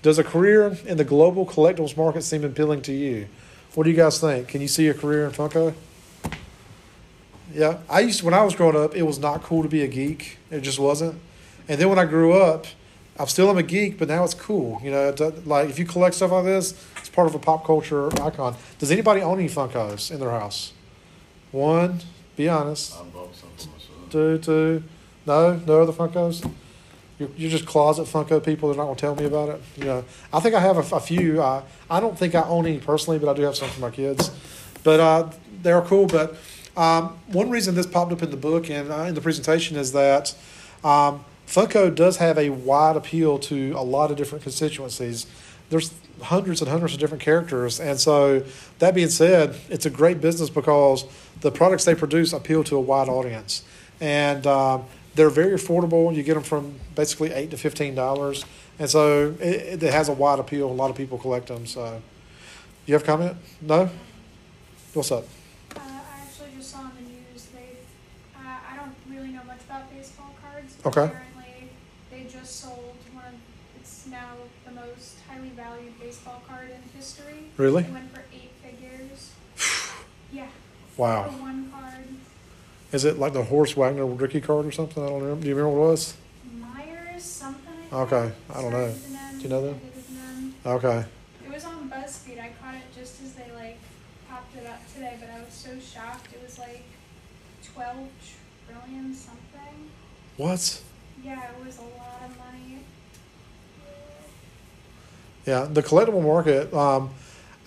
Does 0.01 0.19
a 0.19 0.23
career 0.23 0.77
in 0.85 0.97
the 0.97 1.03
global 1.03 1.45
collectibles 1.45 1.95
market 1.95 2.23
seem 2.23 2.43
appealing 2.43 2.81
to 2.83 2.93
you? 2.93 3.27
What 3.73 3.85
do 3.85 3.89
you 3.89 3.95
guys 3.95 4.19
think? 4.19 4.47
Can 4.47 4.61
you 4.61 4.67
see 4.67 4.87
a 4.87 4.93
career 4.93 5.25
in 5.25 5.31
Funko? 5.31 5.73
Yeah, 7.53 7.79
I 7.89 8.01
used 8.01 8.19
to, 8.19 8.25
when 8.25 8.33
I 8.33 8.43
was 8.43 8.55
growing 8.55 8.75
up, 8.75 8.95
it 8.95 9.03
was 9.03 9.19
not 9.19 9.43
cool 9.43 9.63
to 9.63 9.69
be 9.69 9.81
a 9.83 9.87
geek. 9.87 10.37
It 10.49 10.61
just 10.61 10.79
wasn't. 10.79 11.19
And 11.67 11.79
then 11.79 11.89
when 11.89 11.99
I 11.99 12.05
grew 12.05 12.33
up, 12.33 12.65
I'm 13.17 13.27
still 13.27 13.49
am 13.49 13.57
a 13.57 13.63
geek, 13.63 13.97
but 13.97 14.07
now 14.07 14.23
it's 14.23 14.33
cool. 14.33 14.81
You 14.83 14.91
know, 14.91 15.11
to, 15.13 15.29
like 15.45 15.69
if 15.69 15.77
you 15.77 15.85
collect 15.85 16.15
stuff 16.15 16.31
like 16.31 16.45
this, 16.45 16.73
it's 16.97 17.09
part 17.09 17.27
of 17.27 17.35
a 17.35 17.39
pop 17.39 17.65
culture 17.65 18.07
icon. 18.21 18.55
Does 18.79 18.91
anybody 18.91 19.21
own 19.21 19.39
any 19.39 19.49
Funkos 19.49 20.11
in 20.11 20.19
their 20.19 20.31
house? 20.31 20.73
One, 21.51 21.99
be 22.35 22.47
honest. 22.49 22.95
I 22.95 23.03
bought 23.03 23.35
some 23.35 23.49
for 23.57 23.67
my 23.67 23.77
son. 23.77 24.09
Two, 24.09 24.37
two. 24.39 24.83
No, 25.25 25.55
no 25.67 25.81
other 25.81 25.91
Funkos. 25.91 26.49
You're, 27.19 27.29
you're 27.37 27.51
just 27.51 27.65
closet 27.65 28.07
Funko 28.07 28.43
people. 28.43 28.69
They're 28.69 28.77
not 28.77 28.85
going 28.85 28.95
to 28.95 29.01
tell 29.01 29.15
me 29.15 29.25
about 29.25 29.49
it. 29.49 29.61
You 29.77 29.85
know, 29.85 30.05
I 30.33 30.39
think 30.39 30.55
I 30.55 30.59
have 30.59 30.77
a, 30.77 30.95
a 30.95 30.99
few. 30.99 31.41
I 31.41 31.63
I 31.89 31.99
don't 31.99 32.17
think 32.17 32.33
I 32.33 32.41
own 32.43 32.65
any 32.65 32.79
personally, 32.79 33.19
but 33.19 33.29
I 33.29 33.33
do 33.35 33.43
have 33.43 33.55
some 33.55 33.69
for 33.69 33.81
my 33.81 33.91
kids. 33.91 34.31
But 34.83 34.99
uh, 34.99 35.29
they're 35.61 35.81
cool. 35.81 36.07
But 36.07 36.35
um, 36.77 37.17
one 37.27 37.49
reason 37.49 37.75
this 37.75 37.85
popped 37.85 38.11
up 38.11 38.23
in 38.23 38.31
the 38.31 38.37
book 38.37 38.69
and 38.69 38.91
uh, 38.91 39.01
in 39.01 39.15
the 39.15 39.21
presentation 39.21 39.77
is 39.77 39.91
that 39.91 40.35
um, 40.83 41.25
Funko 41.47 41.93
does 41.93 42.17
have 42.17 42.37
a 42.37 42.49
wide 42.49 42.95
appeal 42.95 43.37
to 43.39 43.73
a 43.75 43.83
lot 43.83 44.11
of 44.11 44.17
different 44.17 44.43
constituencies. 44.43 45.25
There's 45.69 45.93
hundreds 46.21 46.61
and 46.61 46.69
hundreds 46.69 46.93
of 46.93 46.99
different 46.99 47.23
characters, 47.23 47.79
and 47.79 47.99
so 47.99 48.43
that 48.79 48.93
being 48.93 49.09
said, 49.09 49.55
it's 49.69 49.85
a 49.85 49.89
great 49.89 50.21
business 50.21 50.49
because 50.49 51.05
the 51.41 51.51
products 51.51 51.85
they 51.85 51.95
produce 51.95 52.33
appeal 52.33 52.63
to 52.65 52.75
a 52.75 52.81
wide 52.81 53.09
audience, 53.09 53.63
and 53.99 54.45
um, 54.47 54.85
they're 55.15 55.29
very 55.29 55.57
affordable. 55.57 56.15
You 56.15 56.23
get 56.23 56.35
them 56.35 56.43
from 56.43 56.75
basically 56.95 57.31
eight 57.31 57.51
to 57.51 57.57
fifteen 57.57 57.95
dollars, 57.95 58.45
and 58.79 58.89
so 58.89 59.35
it, 59.39 59.81
it 59.83 59.93
has 59.93 60.09
a 60.09 60.13
wide 60.13 60.39
appeal. 60.39 60.69
A 60.69 60.73
lot 60.73 60.89
of 60.89 60.95
people 60.95 61.17
collect 61.17 61.47
them. 61.47 61.65
So, 61.65 62.01
you 62.85 62.93
have 62.93 63.03
a 63.03 63.05
comment? 63.05 63.37
No. 63.61 63.89
What's 64.93 65.11
up? 65.11 65.23
Uh, 65.75 65.79
I 65.79 66.21
actually 66.21 66.49
just 66.57 66.71
saw 66.71 66.79
on 66.79 66.91
the 66.95 67.01
news 67.01 67.45
they, 67.53 67.77
uh, 68.35 68.39
I 68.39 68.75
don't 68.75 68.93
really 69.09 69.31
know 69.31 69.43
much 69.45 69.61
about 69.69 69.89
baseball 69.89 70.35
cards. 70.41 70.70
but 70.70 70.70
Okay. 70.85 71.03
Apparently, 71.03 71.69
they 72.09 72.23
just 72.23 72.59
sold 72.59 72.95
one 73.13 73.25
of, 73.25 73.33
it's 73.79 74.07
now 74.07 74.33
the 74.65 74.71
most 74.71 75.17
highly 75.29 75.49
valued 75.49 75.99
baseball 75.99 76.41
card 76.47 76.69
in 76.71 76.81
history. 76.97 77.45
Really? 77.57 77.83
It 77.83 77.91
went 77.91 78.13
for 78.13 78.23
eight 78.33 78.51
figures. 78.63 79.31
Yeah. 80.33 80.47
Wow. 80.95 81.23
For 81.29 81.41
one 81.41 81.69
card. 81.71 82.05
Is 82.93 83.03
it 83.03 83.19
like 83.19 83.33
the 83.33 83.43
Honus 83.43 83.75
Wagner 83.75 84.05
rookie 84.05 84.39
card 84.39 84.65
or 84.65 84.71
something? 84.71 85.03
I 85.03 85.09
don't 85.09 85.21
remember. 85.21 85.41
Do 85.43 85.49
you 85.49 85.55
remember 85.55 85.77
what 85.77 85.87
it 85.87 85.91
was? 85.91 86.15
Myers 86.57 87.23
something. 87.23 87.73
Okay. 87.91 88.31
I 88.49 88.61
don't 88.61 88.71
know. 88.71 88.93
Started 88.93 88.93
with 88.93 89.09
an 89.09 89.15
M, 89.17 89.37
Do 89.37 89.43
you 89.43 89.49
know 89.49 89.61
them? 89.61 89.73
ended 89.73 89.95
with 89.95 90.09
an 90.09 90.53
M. 90.63 90.71
Okay. 90.71 91.05
It 91.45 91.53
was 91.53 91.65
on 91.65 91.89
BuzzFeed. 91.89 92.39
I 92.41 92.51
caught 92.61 92.75
it 92.75 92.81
just 92.97 93.21
as 93.23 93.33
they 93.33 93.51
like 93.53 93.77
popped 94.29 94.55
it 94.55 94.65
up 94.65 94.79
today, 94.93 95.17
but 95.19 95.29
I 95.29 95.39
was 95.43 95.53
so 95.53 95.77
shocked. 95.79 96.27
It 96.33 96.41
was 96.41 96.57
like 96.57 96.83
twelve 97.73 98.07
trillion 98.69 99.13
something. 99.13 99.40
What? 100.41 100.81
Yeah, 101.23 101.39
it 101.39 101.63
was 101.63 101.77
a 101.77 101.81
lot 101.81 102.19
of 102.25 102.35
money. 102.39 102.79
Yeah, 105.45 105.67
the 105.71 105.83
collectible 105.83 106.23
market. 106.23 106.73
Um, 106.73 107.11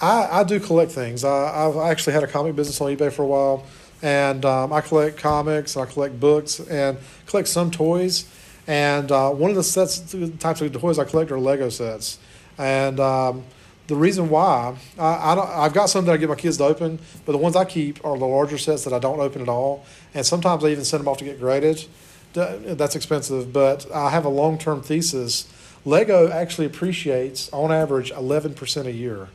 I, 0.00 0.40
I 0.40 0.42
do 0.42 0.58
collect 0.58 0.90
things. 0.90 1.22
I, 1.22 1.68
I've 1.68 1.76
actually 1.76 2.14
had 2.14 2.24
a 2.24 2.26
comic 2.26 2.56
business 2.56 2.80
on 2.80 2.88
eBay 2.88 3.12
for 3.12 3.22
a 3.22 3.26
while, 3.26 3.64
and 4.02 4.44
um, 4.44 4.72
I 4.72 4.80
collect 4.80 5.18
comics, 5.18 5.76
I 5.76 5.86
collect 5.86 6.18
books, 6.18 6.58
and 6.58 6.98
collect 7.26 7.46
some 7.46 7.70
toys. 7.70 8.28
And 8.66 9.12
uh, 9.12 9.30
one 9.30 9.50
of 9.50 9.56
the 9.56 9.62
sets, 9.62 10.00
the 10.00 10.30
types 10.30 10.60
of 10.60 10.72
toys 10.72 10.98
I 10.98 11.04
collect 11.04 11.30
are 11.30 11.38
Lego 11.38 11.68
sets. 11.68 12.18
And 12.58 12.98
um, 12.98 13.44
the 13.86 13.94
reason 13.94 14.28
why 14.28 14.76
I, 14.98 15.30
I 15.30 15.34
don't, 15.36 15.48
I've 15.48 15.74
got 15.74 15.90
some 15.90 16.06
that 16.06 16.12
I 16.12 16.16
get 16.16 16.28
my 16.28 16.34
kids 16.34 16.56
to 16.56 16.64
open, 16.64 16.98
but 17.24 17.30
the 17.30 17.38
ones 17.38 17.54
I 17.54 17.66
keep 17.66 18.04
are 18.04 18.18
the 18.18 18.26
larger 18.26 18.58
sets 18.58 18.82
that 18.82 18.92
I 18.92 18.98
don't 18.98 19.20
open 19.20 19.42
at 19.42 19.48
all. 19.48 19.86
And 20.12 20.26
sometimes 20.26 20.64
I 20.64 20.70
even 20.70 20.84
send 20.84 21.02
them 21.02 21.06
off 21.06 21.18
to 21.18 21.24
get 21.24 21.38
graded. 21.38 21.86
Th- 22.34 22.76
That's 22.76 22.96
expensive, 22.96 23.52
but 23.52 23.90
I 23.92 24.10
have 24.10 24.24
a 24.24 24.28
long 24.28 24.58
term 24.58 24.82
thesis. 24.82 25.48
Lego 25.86 26.30
actually 26.30 26.66
appreciates 26.66 27.50
on 27.52 27.70
average 27.70 28.10
11% 28.12 28.86
a 28.86 28.92
year. 28.92 29.28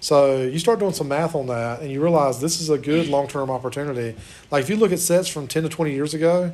So 0.00 0.42
you 0.42 0.58
start 0.58 0.78
doing 0.78 0.92
some 0.92 1.08
math 1.08 1.34
on 1.34 1.46
that 1.48 1.80
and 1.80 1.90
you 1.90 2.00
realize 2.02 2.40
this 2.40 2.60
is 2.60 2.70
a 2.70 2.78
good 2.78 3.08
long 3.08 3.26
term 3.26 3.50
opportunity. 3.50 4.14
Like 4.50 4.62
if 4.62 4.70
you 4.70 4.76
look 4.76 4.92
at 4.92 4.98
sets 5.00 5.28
from 5.28 5.48
10 5.48 5.64
to 5.64 5.68
20 5.68 5.92
years 5.92 6.14
ago, 6.14 6.52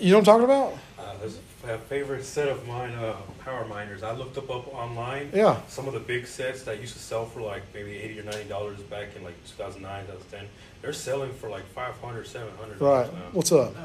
you 0.00 0.10
know 0.10 0.18
what 0.18 0.28
I'm 0.28 0.40
talking 0.40 0.44
about? 0.44 0.74
Uh, 0.98 1.16
there's 1.18 1.38
a 1.68 1.78
favorite 1.78 2.24
set 2.24 2.48
of 2.48 2.66
mine, 2.66 2.92
uh, 2.94 3.14
Power 3.44 3.64
Miners. 3.66 4.02
I 4.02 4.12
looked 4.12 4.36
up, 4.36 4.50
up 4.50 4.72
online. 4.74 5.30
Yeah. 5.32 5.60
Some 5.68 5.86
of 5.88 5.94
the 5.94 6.00
big 6.00 6.26
sets 6.26 6.62
that 6.64 6.80
used 6.80 6.92
to 6.94 6.98
sell 6.98 7.24
for 7.26 7.40
like 7.40 7.62
maybe 7.72 7.92
eighty 7.96 8.18
or 8.20 8.24
ninety 8.24 8.48
dollars 8.48 8.80
back 8.80 9.08
in 9.16 9.22
like 9.24 9.34
2009, 9.56 10.04
2010, 10.06 10.46
they're 10.82 10.92
selling 10.92 11.32
for 11.32 11.48
like 11.48 11.64
500 11.68 12.26
$700 12.26 12.80
Right. 12.80 13.12
now. 13.12 13.18
What's 13.32 13.52
up? 13.52 13.74
No, 13.74 13.80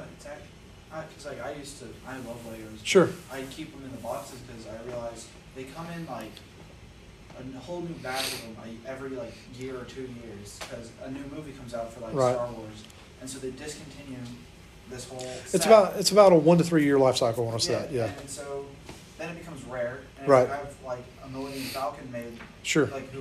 it's 1.02 1.24
cause 1.24 1.34
like 1.34 1.46
I 1.46 1.54
used 1.54 1.80
to, 1.80 1.86
I 2.08 2.16
love 2.18 2.40
Legos. 2.50 2.84
Sure. 2.84 3.10
I 3.32 3.42
keep 3.52 3.72
them 3.74 3.84
in 3.86 3.92
the 3.92 3.98
boxes 3.98 4.40
because 4.40 4.68
I 4.68 4.82
realize 4.88 5.28
they 5.56 5.64
come 5.66 5.88
in 5.96 6.06
like 6.08 6.32
a 7.38 7.60
whole 7.60 7.82
new 7.82 7.94
batch 7.96 8.34
of 8.34 8.42
them 8.44 8.56
like, 8.60 8.78
every 8.88 9.10
like 9.10 9.34
year 9.60 9.78
or 9.80 9.84
two 9.84 10.02
years 10.24 10.58
because 10.60 10.92
a 11.04 11.12
new 11.12 11.24
movie 11.36 11.52
comes 11.52 11.74
out 11.74 11.92
for 11.94 12.00
like 12.02 12.14
Right. 12.14 12.34
Star 12.36 12.50
Wars, 12.52 12.84
and 13.22 13.30
so 13.30 13.40
they 13.40 13.52
discontinue 13.52 14.18
this 14.90 15.08
whole. 15.10 15.28
It's 15.54 15.66
about 15.66 15.98
it's 15.98 16.12
about 16.12 16.32
a 16.32 16.36
one 16.36 16.58
to 16.60 16.64
three 16.64 16.84
year 16.84 16.98
life 17.00 17.18
cycle 17.18 17.48
on 17.48 17.54
a 17.56 17.60
set. 17.60 17.92
Yeah. 17.92 18.06
And 18.20 18.30
so 18.30 18.66
then 19.18 19.30
it 19.36 19.40
becomes 19.40 19.64
rare. 19.66 20.00
And 20.20 20.28
Right. 20.28 20.44
if 20.44 20.50
you 20.50 20.56
have 20.56 20.76
like 20.86 21.04
a 21.24 21.28
Millennium 21.30 21.64
Falcon 21.66 22.12
made, 22.12 22.38
Sure. 22.64 22.86
like 22.88 23.12
who 23.12 23.20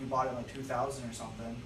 you 0.00 0.06
bought 0.08 0.26
in 0.28 0.34
like 0.34 0.52
2000 0.52 1.08
or 1.08 1.12
something, 1.12 1.56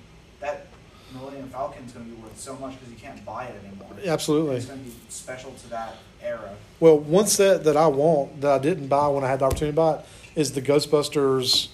that 0.40 0.66
Millennium 1.14 1.48
Falcon 1.48 1.84
is 1.84 1.92
going 1.92 2.06
to 2.06 2.12
be 2.12 2.20
worth 2.20 2.38
so 2.38 2.56
much 2.56 2.74
because 2.78 2.90
you 2.92 2.98
can't 2.98 3.24
buy 3.24 3.44
it 3.44 3.54
anymore. 3.64 3.88
Absolutely. 4.04 4.56
It's 4.56 4.66
going 4.66 4.80
to 4.80 4.84
be 4.84 4.94
special 5.08 5.52
to 5.52 5.70
that 5.70 5.96
era. 6.22 6.54
Well, 6.80 6.98
one 6.98 7.26
set 7.26 7.64
that 7.64 7.76
I 7.76 7.86
want 7.86 8.40
that 8.40 8.50
I 8.50 8.58
didn't 8.58 8.88
buy 8.88 9.08
when 9.08 9.24
I 9.24 9.28
had 9.28 9.40
the 9.40 9.46
opportunity 9.46 9.72
to 9.72 9.76
buy 9.76 9.94
it 9.94 10.04
is 10.34 10.52
the 10.52 10.62
Ghostbusters 10.62 11.68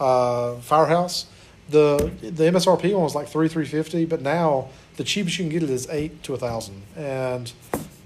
uh, 0.00 0.56
Firehouse. 0.56 1.26
The 1.68 2.12
the 2.22 2.44
MSRP 2.44 2.92
one 2.92 3.02
was 3.02 3.14
like 3.14 3.28
three 3.28 3.48
three 3.48 3.66
fifty, 3.66 4.04
but 4.04 4.22
now 4.22 4.68
the 4.96 5.04
cheapest 5.04 5.38
you 5.38 5.44
can 5.44 5.50
get 5.50 5.62
it 5.64 5.70
is 5.70 5.88
eight 5.90 6.22
to 6.22 6.34
a 6.34 6.38
thousand, 6.38 6.82
and 6.96 7.52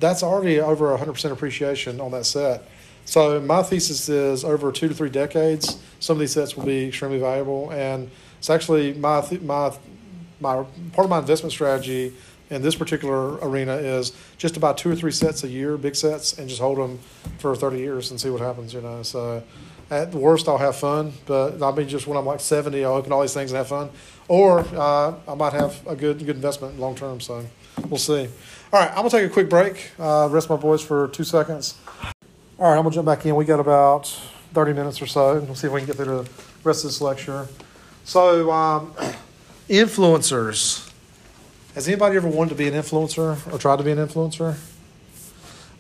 that's 0.01 0.23
already 0.23 0.59
over 0.59 0.97
hundred 0.97 1.13
percent 1.13 1.33
appreciation 1.33 2.01
on 2.01 2.11
that 2.13 2.25
set. 2.25 2.67
So 3.05 3.41
my 3.41 3.63
thesis 3.63 4.09
is 4.09 4.45
over 4.45 4.73
two 4.73 4.89
to 4.89 4.95
three 4.95 5.11
decades, 5.11 5.79
some 6.01 6.17
of 6.17 6.21
these 6.21 6.33
sets 6.33 6.57
will 6.57 6.65
be 6.65 6.89
extremely 6.89 7.19
valuable, 7.19 7.71
and 7.71 8.11
it's 8.39 8.49
actually 8.49 8.95
my 8.95 9.21
th- 9.21 9.43
my 9.43 9.73
my 10.41 10.65
part 10.93 11.05
of 11.05 11.11
my 11.11 11.19
investment 11.19 11.53
strategy 11.53 12.15
in 12.51 12.63
this 12.63 12.75
particular 12.75 13.37
arena 13.37 13.77
is 13.77 14.13
just 14.37 14.57
about 14.57 14.77
two 14.77 14.91
or 14.91 14.97
three 14.97 15.13
sets 15.13 15.45
a 15.45 15.49
year, 15.49 15.77
big 15.77 15.95
sets, 15.95 16.39
and 16.39 16.49
just 16.49 16.61
hold 16.61 16.79
them 16.79 16.99
for 17.39 17.55
30 17.55 17.79
years 17.79 18.11
and 18.11 18.21
see 18.21 18.29
what 18.29 18.41
happens, 18.41 18.75
you 18.75 18.81
know. 18.81 19.03
So 19.03 19.43
at 19.91 20.11
the 20.11 20.19
worst, 20.19 20.49
I'll 20.49 20.59
have 20.59 20.77
fun, 20.77 21.13
but 21.27 21.63
I'll 21.63 21.73
be 21.73 21.85
just 21.85 22.07
when 22.07 22.19
I'm 22.19 22.27
like 22.27 22.41
70, 22.41 22.85
I'll 22.85 22.95
open 22.95 23.13
all 23.13 23.21
these 23.21 23.35
things 23.35 23.53
and 23.53 23.59
have 23.59 23.69
fun. 23.69 23.91
Or 24.29 24.61
uh, 24.61 25.15
I 25.27 25.35
might 25.35 25.53
have 25.53 25.87
a 25.87 25.97
good 25.97 26.19
good 26.19 26.37
investment 26.37 26.79
long 26.79 26.95
term, 26.95 27.21
so 27.21 27.45
we'll 27.89 27.99
see. 27.99 28.29
All 28.73 28.81
right, 28.81 28.91
I'm 28.91 28.97
going 28.99 29.11
to 29.11 29.17
take 29.19 29.31
a 29.31 29.33
quick 29.33 29.49
break, 29.49 29.91
uh, 29.99 30.29
rest 30.31 30.49
my 30.49 30.57
voice 30.57 30.83
for 30.83 31.09
two 31.09 31.25
seconds. 31.25 31.79
All 32.59 32.71
right, 32.71 32.77
I'm 32.77 32.83
going 32.83 32.91
to 32.91 32.95
jump 32.97 33.07
back 33.07 33.27
in. 33.27 33.35
We 33.35 33.45
got 33.45 33.59
about 33.59 34.07
30 34.53 34.73
minutes 34.75 35.03
or 35.03 35.07
so, 35.07 35.39
and 35.39 35.47
we'll 35.47 35.57
see 35.57 35.67
if 35.67 35.73
we 35.73 35.81
can 35.81 35.87
get 35.87 35.97
through 35.97 36.23
the 36.23 36.31
rest 36.63 36.85
of 36.85 36.91
this 36.91 37.01
lecture. 37.01 37.49
So, 38.05 38.51
um, 38.51 38.95
influencers. 39.71 40.91
Has 41.77 41.87
anybody 41.87 42.17
ever 42.17 42.29
wanted 42.29 42.51
to 42.51 42.57
be 42.57 42.67
an 42.67 42.75
influencer 42.75 43.53
or 43.53 43.59
tried 43.59 43.77
to 43.77 43.85
be 43.85 43.93
an 43.93 43.99
influencer? 43.99 44.57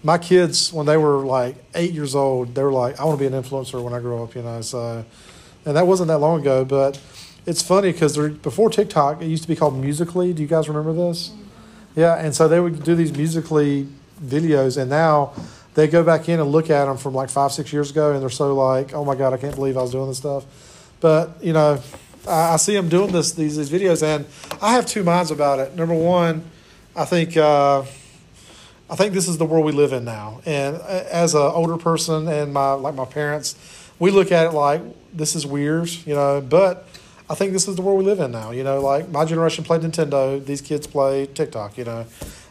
My 0.04 0.16
kids, 0.16 0.72
when 0.72 0.86
they 0.86 0.96
were 0.96 1.26
like 1.26 1.56
eight 1.74 1.92
years 1.92 2.14
old, 2.14 2.54
they 2.54 2.62
were 2.62 2.72
like, 2.72 3.00
"I 3.00 3.04
want 3.04 3.18
to 3.18 3.28
be 3.28 3.34
an 3.34 3.42
influencer 3.42 3.82
when 3.82 3.92
I 3.92 3.98
grow 3.98 4.22
up," 4.22 4.34
you 4.36 4.42
know. 4.42 4.60
So, 4.62 5.04
and 5.66 5.76
that 5.76 5.86
wasn't 5.86 6.06
that 6.08 6.18
long 6.18 6.40
ago, 6.40 6.64
but 6.64 7.00
it's 7.44 7.60
funny 7.62 7.90
because 7.90 8.16
before 8.16 8.70
TikTok, 8.70 9.20
it 9.20 9.26
used 9.26 9.42
to 9.42 9.48
be 9.48 9.56
called 9.56 9.76
Musical.ly. 9.76 10.32
Do 10.32 10.40
you 10.40 10.48
guys 10.48 10.68
remember 10.68 10.92
this? 10.92 11.30
Mm-hmm. 11.30 12.00
Yeah, 12.00 12.14
and 12.14 12.34
so 12.34 12.46
they 12.46 12.60
would 12.60 12.84
do 12.84 12.94
these 12.94 13.12
Musical.ly 13.12 13.86
videos, 14.24 14.80
and 14.80 14.88
now 14.88 15.32
they 15.74 15.88
go 15.88 16.04
back 16.04 16.28
in 16.28 16.38
and 16.38 16.52
look 16.52 16.70
at 16.70 16.84
them 16.84 16.96
from 16.96 17.14
like 17.14 17.28
five, 17.28 17.50
six 17.50 17.72
years 17.72 17.90
ago, 17.90 18.12
and 18.12 18.22
they're 18.22 18.30
so 18.30 18.54
like, 18.54 18.94
"Oh 18.94 19.04
my 19.04 19.16
god, 19.16 19.32
I 19.32 19.36
can't 19.36 19.56
believe 19.56 19.76
I 19.76 19.82
was 19.82 19.90
doing 19.90 20.06
this 20.06 20.18
stuff." 20.18 20.44
But 21.00 21.42
you 21.42 21.52
know, 21.52 21.82
I, 22.28 22.56
see 22.56 22.74
them 22.74 22.88
doing 22.88 23.12
this 23.12 23.32
these, 23.32 23.56
these 23.56 23.70
videos, 23.70 24.02
and 24.02 24.26
I 24.60 24.72
have 24.72 24.86
two 24.86 25.02
minds 25.02 25.30
about 25.30 25.58
it. 25.58 25.74
Number 25.74 25.94
one, 25.94 26.44
I 26.94 27.04
think 27.04 27.36
uh, 27.36 27.82
I 28.90 28.96
think 28.96 29.14
this 29.14 29.28
is 29.28 29.38
the 29.38 29.44
world 29.46 29.64
we 29.64 29.72
live 29.72 29.92
in 29.92 30.04
now, 30.04 30.40
and 30.44 30.76
as 30.76 31.34
an 31.34 31.40
older 31.40 31.76
person 31.76 32.28
and 32.28 32.52
my 32.52 32.72
like 32.72 32.94
my 32.94 33.04
parents, 33.04 33.56
we 33.98 34.10
look 34.10 34.32
at 34.32 34.46
it 34.46 34.52
like 34.52 34.82
this 35.12 35.34
is 35.34 35.46
weird, 35.46 35.88
you 36.06 36.14
know. 36.14 36.40
But 36.40 36.86
I 37.28 37.34
think 37.34 37.52
this 37.52 37.68
is 37.68 37.76
the 37.76 37.82
world 37.82 37.98
we 37.98 38.04
live 38.04 38.20
in 38.20 38.32
now. 38.32 38.50
You 38.50 38.64
know, 38.64 38.80
like 38.80 39.08
my 39.08 39.24
generation 39.24 39.64
played 39.64 39.82
Nintendo, 39.82 40.44
these 40.44 40.60
kids 40.60 40.86
play 40.86 41.26
TikTok. 41.26 41.78
You 41.78 41.84
know, 41.84 42.06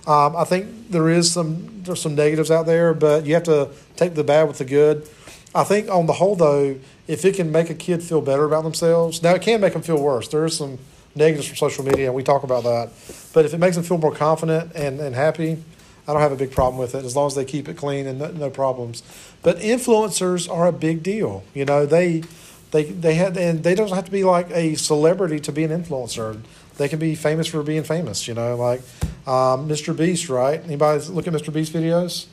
um, 0.08 0.36
I 0.36 0.46
think 0.46 0.90
there 0.90 1.10
is 1.10 1.32
some 1.32 1.84
there's 1.84 2.02
some 2.02 2.16
negatives 2.16 2.50
out 2.50 2.66
there, 2.66 2.94
but 2.94 3.26
you 3.26 3.34
have 3.34 3.44
to 3.44 3.70
take 3.96 4.16
the 4.16 4.24
bad 4.24 4.48
with 4.48 4.58
the 4.58 4.66
good. 4.66 5.08
I 5.54 5.64
think 5.64 5.90
on 5.90 6.06
the 6.06 6.14
whole, 6.14 6.36
though, 6.36 6.78
if 7.08 7.26
it 7.26 7.36
can 7.36 7.52
make 7.52 7.70
a 7.70 7.74
kid 7.74 8.04
feel 8.04 8.22
better 8.22 8.46
about 8.46 8.64
themselves, 8.64 9.24
now 9.24 9.34
it 9.34 9.42
can 9.42 9.62
make 9.62 9.74
them 9.74 9.82
feel 9.82 10.02
worse. 10.02 10.28
There 10.28 10.46
is 10.46 10.56
some 10.56 10.78
negatives 11.16 11.48
from 11.48 11.58
social 11.58 11.84
media, 11.84 12.08
and 12.08 12.16
we 12.16 12.24
talk 12.24 12.44
about 12.44 12.64
that. 12.64 12.92
But 13.34 13.46
if 13.46 13.54
it 13.54 13.58
makes 13.58 13.76
them 13.76 13.84
feel 13.84 13.98
more 13.98 14.14
confident 14.14 14.72
and, 14.76 15.00
and 15.00 15.16
happy, 15.16 15.58
I 16.08 16.14
don't 16.14 16.22
have 16.22 16.32
a 16.32 16.36
big 16.36 16.52
problem 16.52 16.80
with 16.80 16.96
it 16.96 17.06
as 17.06 17.16
long 17.16 17.28
as 17.28 17.36
they 17.36 17.46
keep 17.46 17.68
it 17.70 17.78
clean 17.78 18.08
and 18.08 18.20
no, 18.20 18.32
no 18.32 18.50
problems. 18.50 19.04
But 19.44 19.58
influencers 19.60 20.52
are 20.52 20.68
a 20.68 20.72
big 20.72 21.04
deal. 21.04 21.44
You 21.54 21.66
know, 21.66 21.86
they 21.86 22.24
they 22.72 22.86
they 22.86 23.14
had 23.14 23.38
and 23.38 23.64
they 23.64 23.76
don't 23.76 23.92
have 23.92 24.06
to 24.06 24.12
be 24.12 24.24
like 24.24 24.50
a 24.50 24.74
celebrity 24.74 25.40
to 25.42 25.52
be 25.52 25.64
an 25.64 25.70
influencer. 25.70 26.42
They 26.78 26.88
can 26.88 26.98
be 26.98 27.14
famous 27.14 27.46
for 27.48 27.62
being 27.62 27.84
famous. 27.84 28.28
You 28.28 28.34
know, 28.34 28.56
like 28.56 28.82
um, 29.28 29.70
Mr. 29.70 29.96
Beast, 29.96 30.30
right? 30.30 30.64
Anybody 30.64 31.04
look 31.10 31.28
at 31.28 31.34
Mr. 31.34 31.54
Beast 31.54 31.74
videos? 31.74 32.26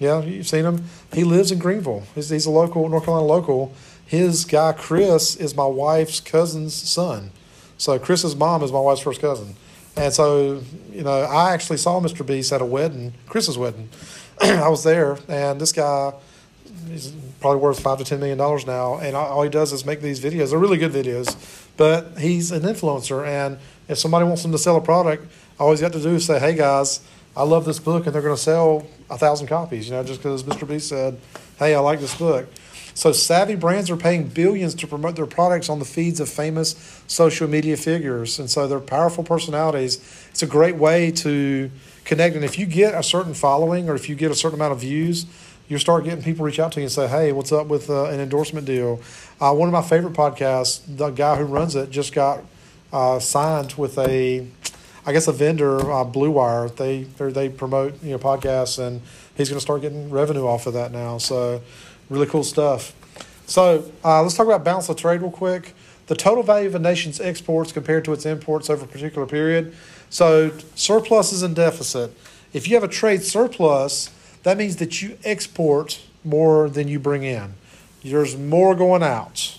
Yeah, 0.00 0.22
you've 0.22 0.48
seen 0.48 0.64
him. 0.64 0.84
He 1.12 1.22
lives 1.24 1.52
in 1.52 1.58
Greenville. 1.58 2.04
He's, 2.14 2.30
he's 2.30 2.46
a 2.46 2.50
local 2.50 2.88
North 2.88 3.04
Carolina 3.04 3.26
local. 3.26 3.72
His 4.06 4.44
guy 4.44 4.72
Chris 4.72 5.36
is 5.36 5.54
my 5.54 5.66
wife's 5.66 6.18
cousin's 6.18 6.74
son. 6.74 7.30
So 7.76 7.98
Chris's 7.98 8.34
mom 8.34 8.62
is 8.62 8.72
my 8.72 8.80
wife's 8.80 9.02
first 9.02 9.20
cousin. 9.20 9.54
And 9.96 10.12
so, 10.12 10.62
you 10.90 11.02
know, 11.02 11.22
I 11.22 11.52
actually 11.52 11.76
saw 11.76 12.00
Mr. 12.00 12.26
Beast 12.26 12.52
at 12.52 12.62
a 12.62 12.64
wedding, 12.64 13.12
Chris's 13.28 13.58
wedding. 13.58 13.90
I 14.40 14.68
was 14.68 14.82
there, 14.84 15.18
and 15.28 15.60
this 15.60 15.72
guy, 15.72 16.14
he's 16.88 17.12
probably 17.40 17.60
worth 17.60 17.80
five 17.80 17.98
to 17.98 18.04
ten 18.04 18.20
million 18.20 18.38
dollars 18.38 18.66
now, 18.66 18.98
and 18.98 19.14
all 19.14 19.42
he 19.42 19.50
does 19.50 19.72
is 19.72 19.84
make 19.84 20.00
these 20.00 20.18
videos. 20.20 20.50
They're 20.50 20.58
really 20.58 20.78
good 20.78 20.92
videos, 20.92 21.36
but 21.76 22.18
he's 22.18 22.50
an 22.52 22.62
influencer, 22.62 23.26
and 23.26 23.58
if 23.88 23.98
somebody 23.98 24.24
wants 24.24 24.44
him 24.44 24.52
to 24.52 24.58
sell 24.58 24.76
a 24.76 24.80
product, 24.80 25.26
all 25.58 25.70
he's 25.72 25.80
got 25.82 25.92
to 25.92 26.00
do 26.00 26.14
is 26.14 26.24
say, 26.24 26.38
"Hey 26.38 26.54
guys, 26.54 27.00
I 27.36 27.44
love 27.44 27.64
this 27.64 27.78
book, 27.78 28.06
and 28.06 28.14
they're 28.14 28.22
going 28.22 28.36
to 28.36 28.40
sell 28.40 28.86
a 29.08 29.18
thousand 29.18 29.46
copies." 29.46 29.88
You 29.88 29.94
know, 29.94 30.04
just 30.04 30.20
because 30.20 30.42
Mr. 30.42 30.66
Beast 30.66 30.88
said, 30.88 31.18
"Hey, 31.58 31.74
I 31.74 31.80
like 31.80 32.00
this 32.00 32.14
book." 32.14 32.46
So 32.94 33.12
savvy 33.12 33.54
brands 33.54 33.88
are 33.90 33.96
paying 33.96 34.26
billions 34.26 34.74
to 34.74 34.86
promote 34.86 35.16
their 35.16 35.26
products 35.26 35.68
on 35.68 35.78
the 35.78 35.84
feeds 35.84 36.20
of 36.20 36.28
famous 36.28 37.02
social 37.06 37.48
media 37.48 37.76
figures, 37.76 38.38
and 38.38 38.50
so 38.50 38.66
they're 38.66 38.80
powerful 38.80 39.24
personalities. 39.24 39.98
It's 40.30 40.42
a 40.42 40.46
great 40.46 40.76
way 40.76 41.10
to 41.12 41.70
connect. 42.04 42.34
And 42.34 42.44
if 42.44 42.58
you 42.58 42.66
get 42.66 42.94
a 42.94 43.02
certain 43.02 43.34
following, 43.34 43.88
or 43.88 43.94
if 43.94 44.08
you 44.08 44.16
get 44.16 44.30
a 44.30 44.34
certain 44.34 44.58
amount 44.58 44.72
of 44.72 44.80
views, 44.80 45.26
you 45.68 45.78
start 45.78 46.02
getting 46.04 46.22
people 46.22 46.44
reach 46.44 46.58
out 46.58 46.72
to 46.72 46.80
you 46.80 46.84
and 46.84 46.92
say, 46.92 47.06
"Hey, 47.06 47.32
what's 47.32 47.52
up 47.52 47.68
with 47.68 47.88
uh, 47.88 48.06
an 48.06 48.20
endorsement 48.20 48.66
deal?" 48.66 49.00
Uh, 49.40 49.54
one 49.54 49.68
of 49.68 49.72
my 49.72 49.82
favorite 49.82 50.14
podcasts, 50.14 50.80
the 50.86 51.10
guy 51.10 51.36
who 51.36 51.44
runs 51.44 51.76
it, 51.76 51.90
just 51.90 52.12
got 52.12 52.44
uh, 52.92 53.18
signed 53.20 53.74
with 53.74 53.96
a, 53.98 54.46
I 55.10 55.12
guess 55.12 55.26
a 55.26 55.32
vendor, 55.32 55.90
uh, 55.90 56.04
Blue 56.04 56.30
Wire. 56.30 56.68
They 56.68 57.02
they're- 57.02 57.50
promote 57.50 58.00
you 58.00 58.12
know 58.12 58.18
podcasts, 58.18 58.78
and 58.78 59.02
he's 59.34 59.48
going 59.48 59.56
to 59.56 59.60
start 59.60 59.82
getting 59.82 60.08
revenue 60.08 60.46
off 60.46 60.68
of 60.68 60.74
that 60.74 60.92
now. 60.92 61.18
So, 61.18 61.62
really 62.08 62.28
cool 62.28 62.44
stuff. 62.44 62.94
So 63.44 63.90
uh, 64.04 64.22
let's 64.22 64.36
talk 64.36 64.46
about 64.46 64.62
balance 64.62 64.88
of 64.88 64.94
trade 64.94 65.20
real 65.20 65.32
quick. 65.32 65.74
The 66.06 66.14
total 66.14 66.44
value 66.44 66.68
of 66.68 66.76
a 66.76 66.78
nation's 66.78 67.20
exports 67.20 67.72
compared 67.72 68.04
to 68.04 68.12
its 68.12 68.24
imports 68.24 68.70
over 68.70 68.84
a 68.84 68.86
particular 68.86 69.26
period. 69.26 69.74
So 70.10 70.52
surpluses 70.76 71.42
and 71.42 71.56
deficit. 71.56 72.16
If 72.52 72.68
you 72.68 72.76
have 72.76 72.84
a 72.84 72.88
trade 72.88 73.24
surplus, 73.24 74.10
that 74.44 74.56
means 74.56 74.76
that 74.76 75.02
you 75.02 75.18
export 75.24 76.00
more 76.22 76.68
than 76.68 76.86
you 76.86 77.00
bring 77.00 77.24
in. 77.24 77.54
There's 78.04 78.36
more 78.36 78.76
going 78.76 79.02
out 79.02 79.58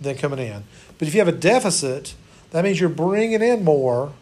than 0.00 0.16
coming 0.16 0.38
in. 0.38 0.64
But 0.96 1.06
if 1.06 1.12
you 1.12 1.20
have 1.20 1.28
a 1.28 1.32
deficit, 1.32 2.14
that 2.52 2.64
means 2.64 2.80
you're 2.80 2.88
bringing 2.88 3.42
in 3.42 3.62
more 3.62 4.14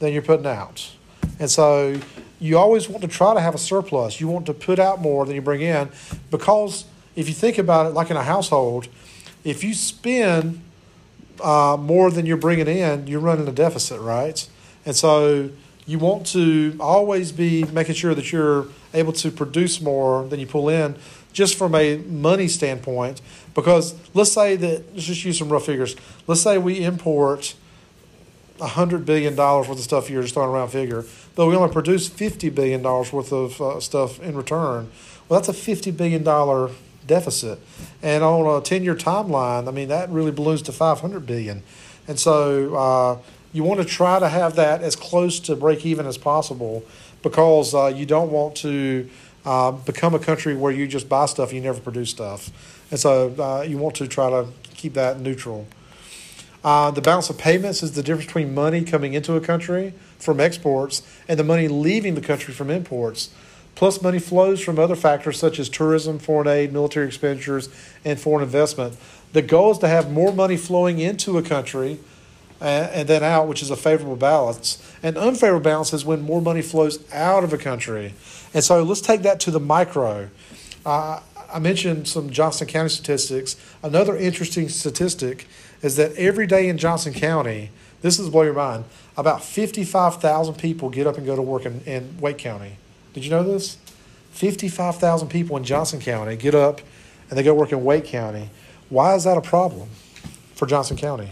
than 0.00 0.12
you're 0.12 0.22
putting 0.22 0.46
out. 0.46 0.90
And 1.38 1.48
so 1.50 2.00
you 2.40 2.58
always 2.58 2.88
want 2.88 3.02
to 3.02 3.08
try 3.08 3.32
to 3.34 3.40
have 3.40 3.54
a 3.54 3.58
surplus. 3.58 4.20
You 4.20 4.26
want 4.26 4.46
to 4.46 4.54
put 4.54 4.78
out 4.78 5.00
more 5.00 5.24
than 5.24 5.36
you 5.36 5.42
bring 5.42 5.60
in 5.60 5.90
because 6.30 6.86
if 7.14 7.28
you 7.28 7.34
think 7.34 7.58
about 7.58 7.86
it, 7.86 7.90
like 7.90 8.10
in 8.10 8.16
a 8.16 8.24
household, 8.24 8.88
if 9.44 9.62
you 9.62 9.74
spend 9.74 10.60
uh, 11.42 11.76
more 11.78 12.10
than 12.10 12.26
you're 12.26 12.36
bringing 12.36 12.66
in, 12.66 13.06
you're 13.06 13.20
running 13.20 13.46
a 13.46 13.52
deficit, 13.52 14.00
right? 14.00 14.48
And 14.84 14.96
so 14.96 15.50
you 15.86 15.98
want 15.98 16.26
to 16.28 16.76
always 16.80 17.32
be 17.32 17.64
making 17.64 17.94
sure 17.94 18.14
that 18.14 18.32
you're 18.32 18.66
able 18.94 19.12
to 19.14 19.30
produce 19.30 19.80
more 19.80 20.26
than 20.28 20.40
you 20.40 20.46
pull 20.46 20.68
in, 20.68 20.96
just 21.32 21.56
from 21.56 21.74
a 21.74 21.98
money 21.98 22.48
standpoint. 22.48 23.20
Because 23.54 23.94
let's 24.14 24.32
say 24.32 24.56
that 24.56 24.94
let's 24.94 25.06
just 25.06 25.24
use 25.24 25.38
some 25.38 25.48
rough 25.48 25.66
figures. 25.66 25.96
Let's 26.26 26.40
say 26.40 26.58
we 26.58 26.84
import 26.84 27.54
hundred 28.60 29.04
billion 29.04 29.34
dollars 29.34 29.68
worth 29.68 29.78
of 29.78 29.84
stuff. 29.84 30.10
You're 30.10 30.22
just 30.22 30.34
throwing 30.34 30.50
around 30.50 30.68
figure, 30.68 31.04
but 31.34 31.46
we 31.46 31.56
only 31.56 31.72
produce 31.72 32.08
fifty 32.08 32.50
billion 32.50 32.82
dollars 32.82 33.12
worth 33.12 33.32
of 33.32 33.60
uh, 33.60 33.80
stuff 33.80 34.20
in 34.20 34.36
return. 34.36 34.90
Well, 35.28 35.40
that's 35.40 35.48
a 35.48 35.52
fifty 35.52 35.90
billion 35.90 36.22
dollar 36.22 36.70
deficit, 37.06 37.58
and 38.02 38.22
on 38.22 38.60
a 38.60 38.62
ten 38.62 38.84
year 38.84 38.94
timeline, 38.94 39.66
I 39.66 39.70
mean 39.70 39.88
that 39.88 40.10
really 40.10 40.30
balloons 40.30 40.62
to 40.62 40.72
five 40.72 41.00
hundred 41.00 41.26
billion, 41.26 41.62
and 42.06 42.18
so 42.18 42.74
uh, 42.74 43.18
you 43.52 43.64
want 43.64 43.80
to 43.80 43.86
try 43.86 44.18
to 44.18 44.28
have 44.28 44.56
that 44.56 44.82
as 44.82 44.94
close 44.96 45.40
to 45.40 45.56
break 45.56 45.84
even 45.84 46.06
as 46.06 46.18
possible, 46.18 46.84
because 47.22 47.74
uh, 47.74 47.86
you 47.86 48.06
don't 48.06 48.30
want 48.30 48.54
to 48.56 49.08
uh, 49.44 49.72
become 49.72 50.14
a 50.14 50.18
country 50.18 50.54
where 50.54 50.72
you 50.72 50.86
just 50.86 51.08
buy 51.08 51.26
stuff 51.26 51.48
and 51.48 51.56
you 51.56 51.62
never 51.62 51.80
produce 51.80 52.10
stuff, 52.10 52.50
and 52.90 53.00
so 53.00 53.34
uh, 53.38 53.62
you 53.62 53.78
want 53.78 53.96
to 53.96 54.06
try 54.06 54.30
to 54.30 54.46
keep 54.74 54.94
that 54.94 55.18
neutral. 55.20 55.66
Uh, 56.62 56.90
the 56.90 57.00
balance 57.00 57.30
of 57.30 57.38
payments 57.38 57.82
is 57.82 57.92
the 57.92 58.02
difference 58.02 58.26
between 58.26 58.54
money 58.54 58.84
coming 58.84 59.14
into 59.14 59.34
a 59.34 59.40
country 59.40 59.94
from 60.18 60.40
exports 60.40 61.02
and 61.26 61.38
the 61.38 61.44
money 61.44 61.68
leaving 61.68 62.14
the 62.14 62.20
country 62.20 62.52
from 62.52 62.70
imports. 62.70 63.30
Plus, 63.74 64.02
money 64.02 64.18
flows 64.18 64.60
from 64.60 64.78
other 64.78 64.96
factors 64.96 65.38
such 65.38 65.58
as 65.58 65.68
tourism, 65.68 66.18
foreign 66.18 66.48
aid, 66.48 66.72
military 66.72 67.06
expenditures, 67.06 67.70
and 68.04 68.20
foreign 68.20 68.42
investment. 68.42 68.94
The 69.32 69.42
goal 69.42 69.70
is 69.70 69.78
to 69.78 69.88
have 69.88 70.12
more 70.12 70.34
money 70.34 70.56
flowing 70.58 70.98
into 70.98 71.38
a 71.38 71.42
country 71.42 71.98
uh, 72.60 72.64
and 72.64 73.08
then 73.08 73.22
out, 73.22 73.48
which 73.48 73.62
is 73.62 73.70
a 73.70 73.76
favorable 73.76 74.16
balance. 74.16 74.82
An 75.02 75.16
unfavorable 75.16 75.64
balance 75.64 75.94
is 75.94 76.04
when 76.04 76.20
more 76.20 76.42
money 76.42 76.60
flows 76.60 76.98
out 77.12 77.42
of 77.42 77.54
a 77.54 77.58
country. 77.58 78.12
And 78.52 78.62
so 78.62 78.82
let's 78.82 79.00
take 79.00 79.22
that 79.22 79.40
to 79.40 79.50
the 79.50 79.60
micro. 79.60 80.28
Uh, 80.84 81.20
I 81.52 81.58
mentioned 81.58 82.06
some 82.06 82.28
Johnston 82.30 82.68
County 82.68 82.90
statistics. 82.90 83.56
Another 83.82 84.16
interesting 84.16 84.68
statistic 84.68 85.46
is 85.82 85.96
that 85.96 86.12
every 86.14 86.46
day 86.46 86.68
in 86.68 86.78
Johnston 86.78 87.14
County, 87.14 87.70
this 88.02 88.18
is 88.18 88.28
blow 88.28 88.42
your 88.42 88.54
mind, 88.54 88.84
about 89.16 89.42
55,000 89.44 90.54
people 90.54 90.90
get 90.90 91.06
up 91.06 91.16
and 91.16 91.26
go 91.26 91.36
to 91.36 91.42
work 91.42 91.66
in, 91.66 91.80
in 91.82 92.16
Wake 92.20 92.38
County. 92.38 92.76
Did 93.12 93.24
you 93.24 93.30
know 93.30 93.42
this? 93.42 93.76
55,000 94.32 95.28
people 95.28 95.56
in 95.56 95.64
Johnston 95.64 96.00
County 96.00 96.36
get 96.36 96.54
up 96.54 96.80
and 97.28 97.38
they 97.38 97.42
go 97.42 97.54
work 97.54 97.72
in 97.72 97.84
Wake 97.84 98.04
County. 98.04 98.50
Why 98.88 99.14
is 99.14 99.24
that 99.24 99.36
a 99.36 99.40
problem 99.40 99.88
for 100.54 100.66
Johnston 100.66 100.96
County? 100.96 101.30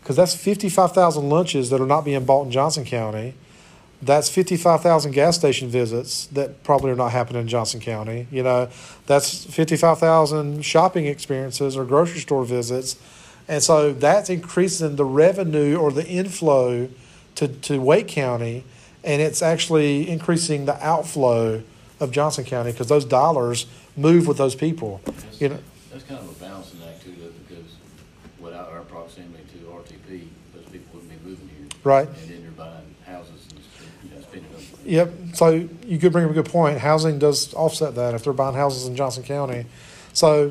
Because 0.00 0.16
that's 0.16 0.34
55,000 0.34 1.28
lunches 1.28 1.70
that 1.70 1.80
are 1.80 1.86
not 1.86 2.04
being 2.04 2.24
bought 2.24 2.46
in 2.46 2.50
Johnston 2.50 2.84
County. 2.84 3.34
That's 4.00 4.28
55,000 4.28 5.10
gas 5.12 5.36
station 5.36 5.68
visits 5.68 6.26
that 6.26 6.62
probably 6.62 6.92
are 6.92 6.96
not 6.96 7.10
happening 7.10 7.42
in 7.42 7.48
Johnston 7.48 7.80
County. 7.80 8.28
You 8.30 8.44
know, 8.44 8.68
that's 9.06 9.44
55,000 9.44 10.64
shopping 10.64 11.06
experiences 11.06 11.76
or 11.76 11.84
grocery 11.84 12.20
store 12.20 12.44
visits. 12.44 12.96
And 13.48 13.62
so 13.62 13.92
that's 13.92 14.30
increasing 14.30 14.96
the 14.96 15.04
revenue 15.04 15.76
or 15.76 15.90
the 15.90 16.06
inflow 16.06 16.88
to, 17.38 17.48
to 17.48 17.80
Wake 17.80 18.08
County, 18.08 18.64
and 19.04 19.22
it's 19.22 19.42
actually 19.42 20.08
increasing 20.08 20.64
the 20.66 20.74
outflow 20.84 21.62
of 22.00 22.10
Johnston 22.10 22.44
County 22.44 22.72
because 22.72 22.88
those 22.88 23.04
dollars 23.04 23.66
move 23.96 24.26
with 24.26 24.38
those 24.38 24.56
people. 24.56 25.00
That's, 25.04 25.40
You 25.40 25.48
know, 25.50 25.58
that's 25.90 26.02
kind 26.02 26.20
of 26.20 26.28
a 26.28 26.44
balancing 26.44 26.80
act 26.86 27.02
too, 27.02 27.12
though, 27.12 27.30
because 27.46 27.76
without 28.40 28.70
our 28.70 28.82
proximity 28.82 29.42
to 29.52 29.58
RTP, 29.66 30.28
those 30.54 30.64
people 30.66 30.94
wouldn't 30.94 31.24
be 31.24 31.28
moving 31.28 31.48
here. 31.48 31.66
Right. 31.84 32.08
And 32.08 32.16
then 32.28 32.42
they're 32.42 32.50
buying 32.52 32.94
houses 33.06 33.46
and, 33.50 34.10
you 34.10 34.16
know, 34.16 34.22
spending 34.22 34.52
them. 34.52 34.62
Yep. 34.84 35.12
So 35.34 35.68
you 35.86 35.98
could 35.98 36.12
bring 36.12 36.24
up 36.24 36.30
a 36.30 36.34
good 36.34 36.46
point. 36.46 36.78
Housing 36.78 37.18
does 37.18 37.52
offset 37.54 37.94
that 37.96 38.14
if 38.14 38.24
they're 38.24 38.32
buying 38.32 38.54
houses 38.54 38.86
in 38.86 38.96
Johnston 38.96 39.24
County. 39.24 39.66
So 40.12 40.50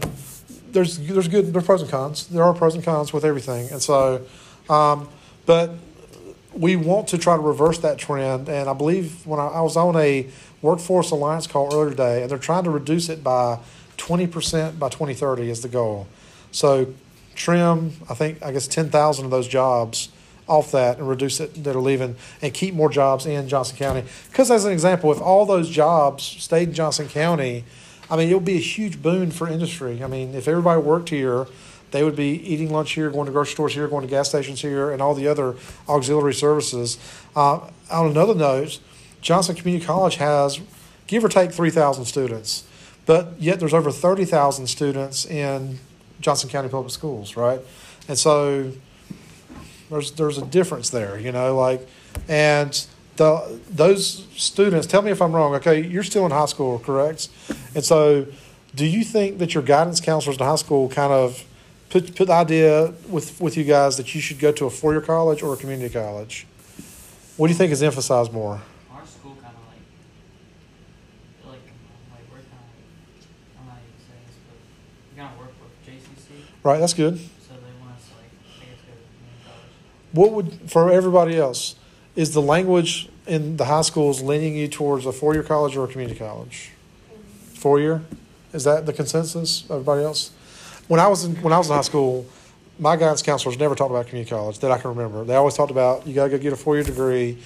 there's 0.72 0.98
there's 1.00 1.28
good 1.28 1.54
there's 1.54 1.66
pros 1.66 1.82
and 1.82 1.92
cons. 1.92 2.28
There 2.28 2.44
are 2.44 2.54
pros 2.54 2.76
and 2.76 2.84
cons 2.84 3.12
with 3.14 3.26
everything, 3.26 3.70
and 3.72 3.82
so, 3.82 4.26
um, 4.70 5.10
but 5.46 5.72
we 6.54 6.76
want 6.76 7.10
to 7.10 7.18
try 7.18 7.36
to 7.36 7.42
reverse 7.42 7.80
that 7.80 7.98
trend. 7.98 8.50
And 8.50 8.70
I 8.70 8.74
believe 8.74 9.26
when 9.26 9.40
I, 9.40 9.48
I 9.48 9.62
was 9.62 9.78
on 9.78 9.96
a 9.96 10.28
workforce 10.62 11.12
alliance 11.12 11.48
call 11.48 11.74
earlier 11.74 11.90
today, 11.90 12.22
and 12.22 12.32
they're 12.32 12.38
trying 12.38 12.64
to 12.66 12.70
reduce 12.70 13.10
it 13.10 13.24
by 13.24 13.60
twenty 13.98 14.28
percent 14.28 14.80
by 14.80 14.90
twenty 14.90 15.14
thirty 15.14 15.50
is 15.50 15.62
the 15.62 15.70
goal. 15.70 16.08
So 16.52 16.94
trim, 17.38 17.94
I 18.10 18.14
think 18.14 18.44
I 18.44 18.52
guess 18.52 18.68
ten 18.68 18.90
thousand 18.90 19.26
of 19.26 19.32
those 19.32 19.48
jobs 19.48 20.10
off 20.48 20.72
that 20.72 20.98
and 20.98 21.08
reduce 21.08 21.40
it 21.40 21.64
that 21.64 21.76
are 21.76 21.82
leaving 21.82 22.16
and 22.42 22.54
keep 22.54 22.74
more 22.74 22.90
jobs 22.90 23.26
in 23.26 23.48
Johnston 23.48 23.78
County. 23.78 24.04
Because 24.30 24.50
as 24.50 24.66
an 24.66 24.72
example, 24.72 25.12
if 25.12 25.22
all 25.22 25.46
those 25.46 25.70
jobs 25.70 26.24
stayed 26.24 26.70
in 26.70 26.74
Johnston 26.74 27.08
County, 27.08 27.64
I 28.10 28.18
mean 28.18 28.30
it 28.30 28.34
would 28.34 28.46
be 28.46 28.58
a 28.58 28.62
huge 28.62 29.02
boon 29.02 29.32
for 29.32 29.48
industry. 29.48 30.04
I 30.04 30.08
mean 30.08 30.34
if 30.34 30.48
everybody 30.48 30.82
worked 30.82 31.10
here, 31.10 31.48
they 31.92 32.04
would 32.04 32.16
be 32.16 32.32
eating 32.54 32.70
lunch 32.70 32.92
here, 32.94 33.10
going 33.10 33.28
to 33.28 33.32
grocery 33.32 33.54
stores 33.54 33.74
here, 33.74 33.88
going 33.88 34.04
to 34.04 34.10
gas 34.10 34.30
stations 34.30 34.62
here, 34.62 34.92
and 34.92 35.02
all 35.02 35.14
the 35.14 35.28
other 35.28 35.56
auxiliary 35.88 36.34
services. 36.34 36.98
Uh, 37.36 37.70
on 37.90 38.08
another 38.08 38.36
note, 38.36 38.80
Johnston 39.22 39.56
Community 39.56 39.86
College 39.86 40.16
has 40.16 40.60
give 41.08 41.24
or 41.24 41.30
take 41.30 41.52
three 41.52 41.70
thousand 41.70 42.06
students, 42.06 42.64
but 43.06 43.34
yet 43.40 43.60
there's 43.60 43.74
over 43.74 43.92
thirty 43.92 44.26
thousand 44.26 44.68
students 44.68 45.26
in 45.26 45.80
Johnston 46.22 46.50
County 46.50 46.70
Public 46.70 46.92
Schools, 46.92 47.36
right? 47.36 47.60
And 48.08 48.18
so 48.18 48.72
There's 49.90 50.12
there's 50.14 50.38
a 50.38 50.46
difference 50.46 50.90
there, 50.90 51.18
you 51.20 51.32
know, 51.32 51.56
like, 51.56 51.88
and 52.28 52.74
the 53.16 53.60
those 53.70 54.28
students. 54.36 54.86
Tell 54.88 55.02
me 55.02 55.12
if 55.12 55.22
I'm 55.22 55.34
wrong. 55.34 55.56
Okay, 55.56 55.82
you're 55.86 56.04
still 56.04 56.26
in 56.26 56.32
high 56.32 56.46
school, 56.46 56.80
correct? 56.80 57.30
And 57.74 57.84
so, 57.84 58.28
do 58.76 58.86
you 58.86 59.04
think 59.04 59.38
that 59.40 59.54
your 59.54 59.64
guidance 59.64 60.02
counselors 60.02 60.38
in 60.38 60.46
high 60.46 60.56
school 60.58 60.90
kind 60.90 61.14
of 61.14 61.44
put 61.90 62.16
put 62.16 62.28
the 62.28 62.34
idea 62.34 62.94
with 63.08 63.40
with 63.40 63.56
you 63.56 63.64
guys 63.64 63.96
that 63.98 64.14
you 64.14 64.20
should 64.22 64.40
go 64.40 64.52
to 64.52 64.66
a 64.66 64.70
four 64.70 64.92
year 64.94 65.02
college 65.02 65.42
or 65.42 65.54
a 65.54 65.58
community 65.58 65.94
college? 65.94 66.46
What 67.38 67.48
do 67.48 67.54
you 67.54 67.58
think 67.58 67.72
is 67.72 67.82
emphasized 67.82 68.34
more? 68.34 68.62
Our 68.92 69.06
school 69.06 69.36
kind 69.42 69.54
of 69.56 69.62
like, 69.72 69.86
like, 71.54 71.66
like 72.12 72.26
we're 72.32 72.38
kind 72.38 72.60
of 72.60 72.76
like, 72.76 73.30
I'm 73.62 73.68
not 73.68 73.78
even 73.78 74.00
saying 74.04 74.26
this, 74.28 74.38
but 74.50 74.58
we 75.12 75.18
kind 75.22 75.32
of 75.32 75.40
work 75.40 75.54
with 75.62 75.74
JCC, 75.86 76.44
Right, 76.68 76.82
that's 76.82 76.94
good. 76.94 77.18
so 77.18 77.54
they 77.54 77.80
want 77.80 77.96
us 77.96 78.10
to 78.10 78.16
like, 78.16 78.30
I 78.62 78.66
guess 78.66 78.82
go 78.86 78.92
to. 78.92 80.20
What 80.20 80.34
would 80.34 80.70
for 80.70 80.92
everybody 80.92 81.38
else 81.38 81.76
is 82.18 82.34
the 82.34 82.42
language 82.42 83.08
in 83.26 83.56
the 83.56 83.64
high 83.64 83.84
schools 83.84 84.22
leaning 84.22 84.54
you 84.54 84.68
towards 84.68 85.06
a 85.06 85.14
four 85.14 85.34
year 85.34 85.44
college 85.44 85.78
or 85.78 85.86
a 85.86 85.88
community 85.88 86.20
college? 86.20 86.72
Four 87.54 87.80
year, 87.80 88.04
is 88.52 88.66
that 88.66 88.86
the 88.86 88.92
consensus? 88.92 89.64
Everybody 89.70 90.04
else? 90.04 90.34
When 90.90 91.00
I 91.00 91.08
was 91.08 91.24
in 91.24 91.42
when 91.42 91.54
I 91.54 91.58
was 91.58 91.70
in 91.70 91.76
high 91.78 91.84
school, 91.84 92.26
my 92.78 92.98
guidance 92.98 93.22
counselors 93.22 93.58
never 93.58 93.74
talked 93.74 93.92
about 93.92 94.08
community 94.08 94.30
college 94.30 94.60
that 94.60 94.70
I 94.70 94.78
can 94.78 94.90
remember. 94.90 95.24
They 95.24 95.36
always 95.36 95.54
talked 95.54 95.72
about 95.72 96.06
you 96.06 96.14
got 96.14 96.26
to 96.26 96.32
go 96.32 96.38
get 96.38 96.52
a 96.52 96.58
four 96.58 96.76
year 96.76 96.84
degree, 96.84 97.38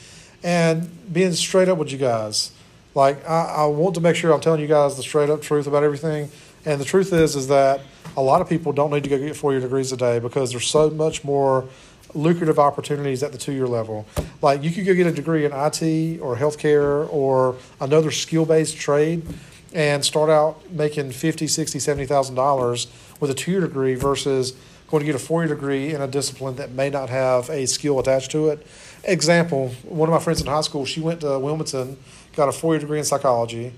and 0.41 0.89
being 1.13 1.33
straight 1.33 1.69
up 1.69 1.77
with 1.77 1.91
you 1.91 1.99
guys. 1.99 2.53
Like 2.95 3.23
I, 3.29 3.43
I 3.57 3.65
want 3.67 3.93
to 3.93 4.01
make 4.01 4.15
sure 4.15 4.33
I'm 4.33 4.41
telling 4.41 4.61
you 4.61 4.67
guys 4.67 4.97
the 4.97 5.03
straight 5.03 5.29
up 5.29 5.43
truth 5.43 5.67
about 5.67 5.83
everything. 5.83 6.31
And 6.65 6.81
the 6.81 6.85
truth 6.85 7.13
is, 7.13 7.35
is 7.35 7.49
that 7.49 7.81
a 8.17 8.21
lot 8.21 8.41
of 8.41 8.49
people 8.49 8.71
don't 8.71 8.91
need 8.91 9.03
to 9.03 9.09
go 9.09 9.17
get 9.17 9.35
four 9.35 9.51
year 9.51 9.61
degrees 9.61 9.91
a 9.91 9.97
day 9.97 10.19
because 10.19 10.51
there's 10.51 10.67
so 10.67 10.89
much 10.89 11.23
more 11.23 11.67
lucrative 12.13 12.59
opportunities 12.59 13.23
at 13.23 13.31
the 13.31 13.37
two 13.37 13.53
year 13.53 13.67
level. 13.67 14.05
Like 14.41 14.63
you 14.63 14.71
could 14.71 14.85
go 14.85 14.93
get 14.93 15.07
a 15.07 15.11
degree 15.11 15.45
in 15.45 15.51
IT 15.51 16.19
or 16.21 16.35
healthcare 16.35 17.11
or 17.11 17.55
another 17.79 18.11
skill 18.11 18.45
based 18.45 18.77
trade 18.77 19.25
and 19.73 20.03
start 20.03 20.29
out 20.29 20.69
making 20.71 21.11
fifty, 21.11 21.47
sixty, 21.47 21.79
seventy 21.79 22.05
thousand 22.05 22.35
dollars 22.35 22.87
with 23.19 23.29
a 23.29 23.33
two 23.33 23.51
year 23.51 23.61
degree 23.61 23.95
versus 23.95 24.53
going 24.89 24.99
to 25.01 25.05
get 25.05 25.15
a 25.15 25.19
four 25.19 25.45
year 25.45 25.55
degree 25.55 25.93
in 25.93 26.01
a 26.01 26.07
discipline 26.07 26.55
that 26.57 26.71
may 26.71 26.89
not 26.89 27.09
have 27.09 27.49
a 27.49 27.65
skill 27.65 27.99
attached 27.99 28.31
to 28.31 28.49
it. 28.49 28.65
Example, 29.05 29.69
one 29.83 30.09
of 30.09 30.13
my 30.13 30.19
friends 30.19 30.41
in 30.41 30.47
high 30.47 30.61
school, 30.61 30.85
she 30.85 30.99
went 30.99 31.21
to 31.21 31.39
Wilmington, 31.39 31.97
got 32.35 32.49
a 32.49 32.51
four 32.51 32.73
year 32.73 32.81
degree 32.81 32.99
in 32.99 33.05
psychology, 33.05 33.73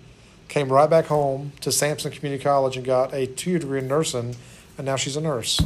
came 0.48 0.72
right 0.72 0.90
back 0.90 1.06
home 1.06 1.52
to 1.62 1.72
Sampson 1.72 2.12
Community 2.12 2.44
College 2.44 2.78
and 2.78 2.86
got 2.86 3.14
a 3.14 3.28
two 3.28 3.52
year 3.52 3.60
degree 3.60 3.80
in 3.80 3.88
nursing, 3.88 4.36
and 4.78 4.86
now 4.86 4.96
she's 4.96 5.16
a 5.16 5.22
nurse. 5.22 5.62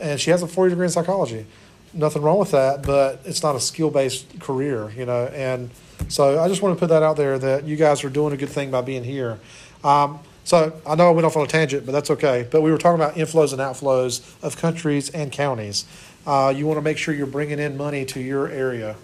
And 0.00 0.20
she 0.20 0.30
has 0.30 0.42
a 0.42 0.46
four 0.46 0.66
year 0.66 0.70
degree 0.70 0.86
in 0.86 0.92
psychology. 0.92 1.46
Nothing 1.94 2.22
wrong 2.22 2.38
with 2.38 2.50
that, 2.50 2.82
but 2.82 3.20
it's 3.24 3.42
not 3.42 3.56
a 3.56 3.60
skill 3.60 3.90
based 3.90 4.38
career, 4.40 4.90
you 4.90 5.06
know. 5.06 5.26
And 5.26 5.70
so 6.08 6.40
I 6.40 6.48
just 6.48 6.62
want 6.62 6.76
to 6.76 6.78
put 6.78 6.90
that 6.90 7.02
out 7.02 7.16
there 7.16 7.38
that 7.38 7.64
you 7.64 7.76
guys 7.76 8.04
are 8.04 8.10
doing 8.10 8.32
a 8.32 8.36
good 8.36 8.50
thing 8.50 8.70
by 8.70 8.82
being 8.82 9.04
here. 9.04 9.38
Um, 9.82 10.20
so 10.44 10.80
I 10.86 10.94
know 10.94 11.08
I 11.08 11.10
went 11.10 11.26
off 11.26 11.36
on 11.36 11.44
a 11.44 11.46
tangent, 11.46 11.84
but 11.84 11.92
that's 11.92 12.10
okay. 12.10 12.46
But 12.50 12.62
we 12.62 12.70
were 12.70 12.78
talking 12.78 13.00
about 13.00 13.16
inflows 13.16 13.52
and 13.52 13.60
outflows 13.60 14.34
of 14.42 14.56
countries 14.56 15.10
and 15.10 15.30
counties. 15.30 15.84
Uh, 16.26 16.52
you 16.54 16.66
want 16.66 16.78
to 16.78 16.82
make 16.82 16.98
sure 16.98 17.14
you're 17.14 17.26
bringing 17.26 17.58
in 17.58 17.76
money 17.76 18.04
to 18.06 18.20
your 18.20 18.48
area. 18.48 18.96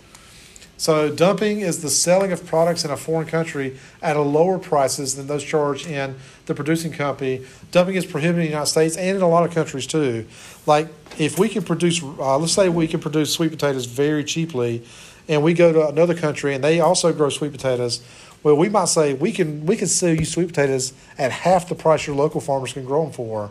So 0.77 1.11
dumping 1.11 1.61
is 1.61 1.83
the 1.83 1.91
selling 1.91 2.33
of 2.33 2.45
products 2.47 2.85
in 2.85 2.91
a 2.91 2.97
foreign 2.97 3.29
country 3.29 3.79
at 4.03 4.17
a 4.17 4.21
lower 4.21 4.59
prices 4.59 5.15
than 5.15 5.29
those 5.29 5.45
charged 5.45 5.87
in 5.87 6.17
the 6.47 6.55
producing 6.55 6.93
company. 6.93 7.47
Dumping 7.71 7.95
is 7.95 8.05
prohibited 8.05 8.41
in 8.41 8.47
the 8.47 8.51
United 8.51 8.71
States 8.71 8.97
and 8.97 9.17
in 9.17 9.23
a 9.23 9.29
lot 9.29 9.47
of 9.47 9.55
countries 9.55 9.87
too. 9.87 10.27
Like 10.67 10.89
if 11.19 11.39
we 11.39 11.49
can 11.49 11.63
produce, 11.63 12.03
uh, 12.03 12.39
let's 12.39 12.53
say 12.53 12.69
we 12.69 12.89
can 12.89 13.01
produce 13.01 13.33
sweet 13.33 13.51
potatoes 13.51 13.87
very 13.87 14.25
cheaply, 14.25 14.85
and 15.29 15.43
we 15.43 15.55
go 15.55 15.73
to 15.73 15.89
another 15.89 16.15
country 16.15 16.55
and 16.55 16.63
they 16.63 16.81
also 16.81 17.13
grow 17.13 17.29
sweet 17.29 17.53
potatoes. 17.53 18.03
Well, 18.43 18.57
we 18.57 18.69
might 18.69 18.89
say 18.89 19.15
we 19.15 19.33
can 19.33 19.65
we 19.65 19.77
can 19.77 19.87
sell 19.87 20.15
you 20.15 20.25
sweet 20.25 20.49
potatoes 20.49 20.93
at 21.17 21.31
half 21.31 21.69
the 21.69 21.75
price 21.75 22.07
your 22.07 22.15
local 22.17 22.41
farmers 22.41 22.75
can 22.75 22.85
grow 22.85 23.05
them 23.05 23.13
for, 23.13 23.51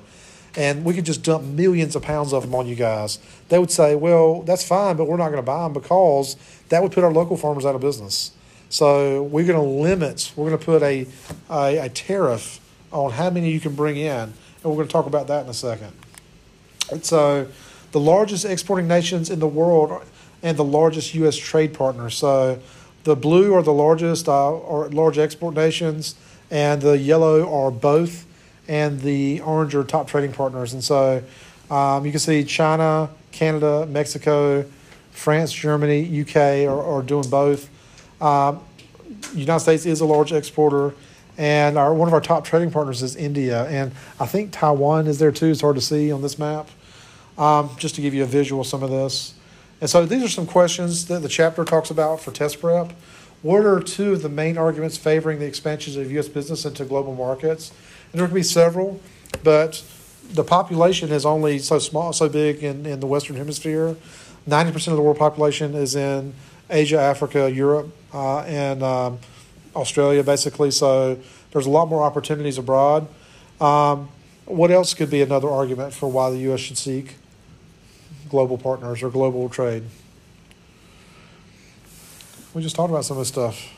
and 0.55 0.85
we 0.85 0.93
could 0.93 1.05
just 1.05 1.23
dump 1.23 1.43
millions 1.43 1.95
of 1.95 2.03
pounds 2.03 2.33
of 2.33 2.43
them 2.43 2.55
on 2.55 2.67
you 2.67 2.75
guys. 2.75 3.19
They 3.49 3.57
would 3.57 3.71
say, 3.71 3.95
well, 3.95 4.41
that's 4.43 4.63
fine, 4.63 4.97
but 4.97 5.07
we're 5.07 5.17
not 5.17 5.29
going 5.29 5.37
to 5.37 5.41
buy 5.41 5.63
them 5.63 5.73
because 5.73 6.35
that 6.69 6.81
would 6.81 6.91
put 6.91 7.03
our 7.03 7.11
local 7.11 7.37
farmers 7.37 7.65
out 7.65 7.75
of 7.75 7.81
business. 7.81 8.31
So 8.69 9.23
we're 9.23 9.45
going 9.45 9.59
to 9.59 9.69
limit. 9.69 10.31
We're 10.35 10.49
going 10.49 10.59
to 10.59 10.65
put 10.65 10.81
a, 10.81 11.07
a 11.49 11.77
a 11.77 11.89
tariff 11.89 12.59
on 12.91 13.11
how 13.11 13.29
many 13.29 13.51
you 13.51 13.59
can 13.59 13.75
bring 13.75 13.97
in, 13.97 14.09
and 14.09 14.33
we're 14.63 14.75
going 14.75 14.87
to 14.87 14.91
talk 14.91 15.05
about 15.05 15.27
that 15.27 15.43
in 15.43 15.49
a 15.49 15.53
second. 15.53 15.91
And 16.91 17.03
so, 17.03 17.47
the 17.91 17.99
largest 17.99 18.45
exporting 18.45 18.87
nations 18.87 19.29
in 19.29 19.39
the 19.39 19.47
world 19.47 20.03
and 20.41 20.57
the 20.57 20.63
largest 20.63 21.13
U.S. 21.15 21.35
trade 21.35 21.73
partners. 21.73 22.15
So, 22.15 22.59
the 23.03 23.15
blue 23.15 23.53
are 23.53 23.61
the 23.61 23.73
largest, 23.73 24.27
uh, 24.27 24.61
are 24.61 24.89
large 24.89 25.17
export 25.17 25.55
nations, 25.55 26.15
and 26.49 26.81
the 26.81 26.97
yellow 26.97 27.51
are 27.51 27.71
both, 27.71 28.25
and 28.67 29.01
the 29.01 29.41
orange 29.41 29.75
are 29.75 29.83
top 29.83 30.07
trading 30.07 30.31
partners. 30.31 30.73
And 30.73 30.83
so, 30.83 31.23
um, 31.69 32.05
you 32.05 32.11
can 32.11 32.19
see 32.19 32.43
China, 32.43 33.09
Canada, 33.31 33.85
Mexico, 33.87 34.65
France, 35.11 35.51
Germany, 35.51 36.21
UK 36.21 36.67
are, 36.67 36.83
are 36.83 37.01
doing 37.01 37.29
both. 37.29 37.69
Um, 38.21 38.59
United 39.33 39.59
States 39.59 39.85
is 39.85 40.01
a 40.01 40.05
large 40.05 40.31
exporter, 40.31 40.93
and 41.37 41.77
our 41.77 41.93
one 41.93 42.07
of 42.07 42.13
our 42.13 42.21
top 42.21 42.45
trading 42.45 42.71
partners 42.71 43.01
is 43.01 43.15
India, 43.15 43.65
and 43.65 43.91
I 44.19 44.25
think 44.25 44.51
Taiwan 44.51 45.07
is 45.07 45.19
there 45.19 45.31
too. 45.31 45.47
It's 45.47 45.61
hard 45.61 45.75
to 45.75 45.81
see 45.81 46.11
on 46.11 46.21
this 46.21 46.37
map. 46.37 46.69
Um, 47.37 47.71
just 47.77 47.95
to 47.95 48.01
give 48.01 48.13
you 48.13 48.21
a 48.21 48.27
visual 48.27 48.61
of 48.61 48.67
some 48.67 48.83
of 48.83 48.91
this. 48.91 49.33
And 49.81 49.89
so 49.89 50.05
these 50.05 50.23
are 50.23 50.29
some 50.29 50.45
questions 50.45 51.07
that 51.07 51.23
the 51.23 51.27
chapter 51.27 51.65
talks 51.65 51.89
about 51.89 52.21
for 52.21 52.31
test 52.31 52.61
prep. 52.61 52.93
What 53.41 53.65
are 53.65 53.79
two 53.79 54.13
of 54.13 54.21
the 54.21 54.29
main 54.29 54.55
arguments 54.55 54.97
favoring 54.97 55.39
the 55.39 55.47
expansion 55.47 55.99
of 55.99 56.11
U.S. 56.11 56.27
business 56.27 56.63
into 56.63 56.85
global 56.85 57.15
markets? 57.15 57.73
There 58.13 58.27
can 58.27 58.35
be 58.35 58.43
several, 58.43 59.01
but 59.43 59.83
the 60.31 60.43
population 60.43 61.11
is 61.11 61.25
only 61.25 61.57
so 61.57 61.79
small, 61.79 62.13
so 62.13 62.29
big 62.29 62.63
in, 62.63 62.85
in 62.85 62.99
the 62.99 63.07
Western 63.07 63.35
Hemisphere. 63.35 63.95
90% 64.47 64.89
of 64.89 64.95
the 64.95 65.01
world 65.01 65.17
population 65.17 65.73
is 65.73 65.95
in 65.95 66.33
Asia, 66.69 66.99
Africa, 66.99 67.51
Europe, 67.51 67.89
uh, 68.13 68.41
and 68.41 68.83
um, 68.83 69.19
Australia, 69.75 70.23
basically. 70.23 70.69
So 70.69 71.17
there's 71.51 71.65
a 71.65 71.71
lot 71.71 71.87
more 71.87 72.03
opportunities 72.03 72.59
abroad. 72.59 73.07
Um, 73.59 74.09
what 74.45 74.69
else 74.69 74.93
could 74.93 75.09
be 75.09 75.23
another 75.23 75.49
argument 75.49 75.93
for 75.93 76.09
why 76.09 76.29
the 76.29 76.37
U.S. 76.39 76.59
should 76.59 76.77
seek 76.77 77.15
global 78.29 78.59
partners 78.59 79.01
or 79.01 79.09
global 79.09 79.49
trade? 79.49 79.83
We 82.53 82.61
just 82.61 82.75
talked 82.75 82.91
about 82.91 83.05
some 83.05 83.17
of 83.17 83.21
this 83.21 83.29
stuff. 83.29 83.73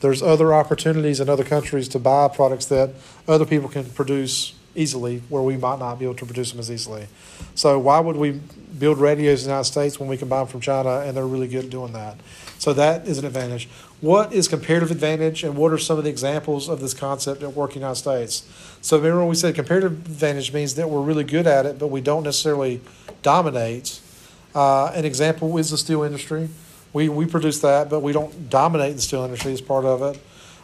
There's 0.00 0.22
other 0.22 0.54
opportunities 0.54 1.20
in 1.20 1.28
other 1.28 1.44
countries 1.44 1.88
to 1.88 1.98
buy 1.98 2.28
products 2.28 2.66
that 2.66 2.90
other 3.26 3.44
people 3.44 3.68
can 3.68 3.84
produce 3.84 4.54
easily 4.74 5.22
where 5.28 5.42
we 5.42 5.56
might 5.56 5.78
not 5.78 5.98
be 5.98 6.04
able 6.04 6.14
to 6.14 6.24
produce 6.24 6.52
them 6.52 6.60
as 6.60 6.70
easily. 6.70 7.08
So 7.54 7.78
why 7.78 7.98
would 7.98 8.16
we 8.16 8.40
build 8.78 8.98
radios 8.98 9.42
in 9.42 9.48
the 9.48 9.54
United 9.54 9.64
States 9.64 9.98
when 9.98 10.08
we 10.08 10.16
can 10.16 10.28
buy 10.28 10.38
them 10.38 10.46
from 10.46 10.60
China 10.60 11.00
and 11.00 11.16
they're 11.16 11.26
really 11.26 11.48
good 11.48 11.64
at 11.64 11.70
doing 11.70 11.92
that? 11.94 12.16
So 12.58 12.72
that 12.74 13.08
is 13.08 13.18
an 13.18 13.24
advantage. 13.24 13.68
What 14.00 14.32
is 14.32 14.46
comparative 14.46 14.92
advantage 14.92 15.42
and 15.42 15.56
what 15.56 15.72
are 15.72 15.78
some 15.78 15.98
of 15.98 16.04
the 16.04 16.10
examples 16.10 16.68
of 16.68 16.80
this 16.80 16.94
concept 16.94 17.42
at 17.42 17.54
work 17.54 17.70
in 17.70 17.80
the 17.80 17.86
United 17.86 17.98
States? 17.98 18.48
So 18.80 18.96
remember 18.96 19.20
when 19.20 19.28
we 19.28 19.34
said 19.34 19.56
comparative 19.56 19.92
advantage 19.92 20.52
means 20.52 20.76
that 20.76 20.88
we're 20.88 21.02
really 21.02 21.24
good 21.24 21.48
at 21.48 21.66
it, 21.66 21.78
but 21.78 21.88
we 21.88 22.00
don't 22.00 22.22
necessarily 22.22 22.80
dominate. 23.22 24.00
Uh, 24.54 24.92
an 24.94 25.04
example 25.04 25.58
is 25.58 25.70
the 25.70 25.78
steel 25.78 26.04
industry. 26.04 26.48
We, 26.92 27.08
we 27.08 27.26
produce 27.26 27.60
that, 27.60 27.90
but 27.90 28.00
we 28.00 28.12
don't 28.12 28.48
dominate 28.50 28.96
the 28.96 29.02
steel 29.02 29.24
industry 29.24 29.52
as 29.52 29.60
part 29.60 29.84
of 29.84 30.02
it. 30.02 30.20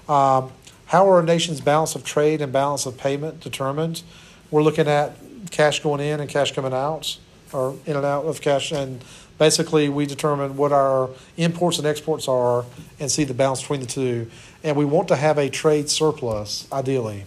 Um, 0.09 0.53
how 0.87 1.09
are 1.09 1.21
a 1.21 1.23
nation's 1.25 1.61
balance 1.61 1.95
of 1.95 2.05
trade 2.05 2.41
and 2.41 2.53
balance 2.53 2.87
of 2.87 2.97
payment 2.97 3.41
determined? 3.41 4.03
We're 4.51 4.63
looking 4.63 4.89
at 4.89 5.17
cash 5.51 5.81
going 5.81 6.01
in 6.01 6.21
and 6.21 6.29
cash 6.29 6.53
coming 6.53 6.73
out, 6.73 7.19
or 7.53 7.77
in 7.87 7.97
and 7.97 8.05
out 8.05 8.25
of 8.25 8.41
cash. 8.41 8.73
And 8.73 9.03
basically, 9.39 9.89
we 9.89 10.07
determine 10.07 10.57
what 10.57 10.73
our 10.73 11.11
imports 11.37 11.79
and 11.79 11.87
exports 11.87 12.29
are 12.29 12.65
and 12.99 13.11
see 13.11 13.25
the 13.25 13.35
balance 13.35 13.61
between 13.61 13.81
the 13.81 13.87
two. 13.87 14.31
And 14.63 14.77
we 14.77 14.85
want 14.85 15.09
to 15.09 15.17
have 15.17 15.39
a 15.39 15.49
trade 15.49 15.91
surplus, 15.91 16.67
ideally. 16.73 17.25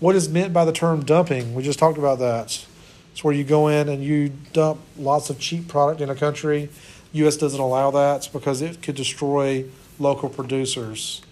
What 0.00 0.14
is 0.14 0.28
meant 0.28 0.52
by 0.52 0.64
the 0.64 0.72
term 0.72 1.04
dumping? 1.04 1.54
We 1.54 1.62
just 1.62 1.78
talked 1.78 1.98
about 1.98 2.18
that. 2.18 2.66
It's 3.12 3.22
where 3.22 3.32
you 3.32 3.44
go 3.44 3.68
in 3.68 3.88
and 3.88 4.02
you 4.02 4.32
dump 4.52 4.80
lots 4.98 5.30
of 5.30 5.38
cheap 5.38 5.68
product 5.68 6.00
in 6.00 6.10
a 6.10 6.16
country. 6.16 6.68
U.S. 7.14 7.36
doesn't 7.36 7.60
allow 7.60 7.90
that 7.92 8.28
because 8.32 8.62
it 8.62 8.82
could 8.82 8.94
destroy 8.94 9.64
local 9.98 10.28
producers. 10.28 11.22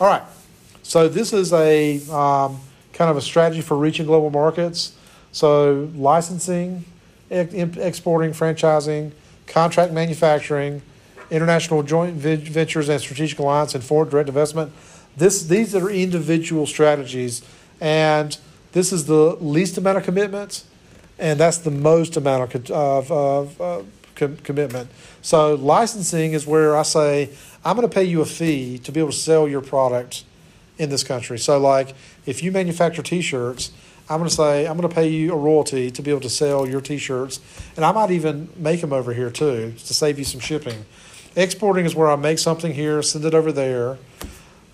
All 0.00 0.08
right. 0.08 0.22
So 0.82 1.08
this 1.08 1.32
is 1.32 1.52
a 1.52 1.96
um, 2.10 2.60
kind 2.92 3.10
of 3.10 3.16
a 3.16 3.20
strategy 3.20 3.60
for 3.60 3.76
reaching 3.76 4.06
global 4.06 4.30
markets. 4.30 4.94
So 5.30 5.90
licensing, 5.94 6.84
ex- 7.30 7.54
exporting, 7.54 8.32
franchising, 8.32 9.12
contract 9.46 9.92
manufacturing, 9.92 10.82
international 11.30 11.82
joint 11.82 12.14
ventures 12.16 12.88
and 12.88 13.00
strategic 13.00 13.38
alliance, 13.38 13.74
and 13.74 13.82
foreign 13.82 14.10
direct 14.10 14.28
investment. 14.28 14.72
This 15.16 15.44
these 15.44 15.74
are 15.74 15.88
individual 15.88 16.66
strategies, 16.66 17.42
and 17.80 18.36
this 18.72 18.92
is 18.92 19.06
the 19.06 19.36
least 19.40 19.78
amount 19.78 19.98
of 19.98 20.04
commitment 20.04 20.64
and 21.22 21.38
that's 21.38 21.58
the 21.58 21.70
most 21.70 22.16
amount 22.16 22.54
of, 22.54 22.70
of, 22.70 23.60
of 23.60 23.86
com- 24.16 24.36
commitment. 24.38 24.90
So 25.22 25.54
licensing 25.54 26.32
is 26.32 26.46
where 26.46 26.76
I 26.76 26.82
say 26.82 27.30
I'm 27.64 27.76
going 27.76 27.88
to 27.88 27.94
pay 27.94 28.04
you 28.04 28.20
a 28.20 28.26
fee 28.26 28.78
to 28.78 28.92
be 28.92 29.00
able 29.00 29.12
to 29.12 29.16
sell 29.16 29.48
your 29.48 29.60
product 29.60 30.24
in 30.78 30.90
this 30.90 31.04
country. 31.04 31.38
So 31.38 31.58
like 31.58 31.94
if 32.26 32.42
you 32.42 32.50
manufacture 32.50 33.02
T-shirts, 33.02 33.70
I'm 34.10 34.18
going 34.18 34.28
to 34.28 34.34
say 34.34 34.66
I'm 34.66 34.76
going 34.76 34.88
to 34.88 34.94
pay 34.94 35.08
you 35.08 35.32
a 35.32 35.36
royalty 35.36 35.90
to 35.92 36.02
be 36.02 36.10
able 36.10 36.20
to 36.22 36.30
sell 36.30 36.68
your 36.68 36.80
T-shirts, 36.80 37.40
and 37.76 37.84
I 37.84 37.92
might 37.92 38.10
even 38.10 38.48
make 38.56 38.80
them 38.80 38.92
over 38.92 39.14
here 39.14 39.30
too 39.30 39.74
to 39.86 39.94
save 39.94 40.18
you 40.18 40.24
some 40.24 40.40
shipping. 40.40 40.84
Exporting 41.36 41.86
is 41.86 41.94
where 41.94 42.10
I 42.10 42.16
make 42.16 42.38
something 42.38 42.74
here, 42.74 43.00
send 43.02 43.24
it 43.24 43.32
over 43.32 43.52
there. 43.52 43.98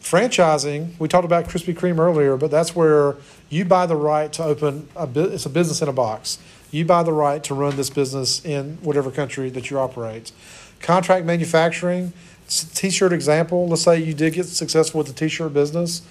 Franchising, 0.01 0.99
we 0.99 1.07
talked 1.09 1.27
about 1.27 1.45
Krispy 1.45 1.75
Kreme 1.75 1.99
earlier, 1.99 2.37
but 2.37 2.51
that's 2.51 2.75
where 2.75 3.17
you 3.51 3.65
buy 3.65 3.85
the 3.85 3.97
right 3.97 4.33
to 4.33 4.45
open 4.45 4.89
a 4.97 5.07
it's 5.15 5.45
a 5.45 5.51
business 5.51 5.83
in 5.83 5.89
a 5.89 5.93
box. 5.93 6.39
You 6.71 6.85
buy 6.85 7.03
the 7.03 7.13
right 7.13 7.43
to 7.45 7.55
run 7.55 7.77
this 7.77 7.91
business 7.91 8.45
in 8.45 8.79
whatever 8.83 9.11
country 9.11 9.51
that 9.51 9.71
you 9.71 9.79
operate. 9.79 10.33
Contract 10.81 11.25
manufacturing, 11.25 12.13
t 12.49 12.91
shirt 12.91 13.13
example, 13.13 13.69
let's 13.69 13.83
say 13.83 13.99
you 13.99 14.15
did 14.15 14.35
get 14.35 14.47
successful 14.47 14.99
with 14.99 15.07
the 15.07 15.13
t-shirt 15.13 15.53
business, 15.53 16.03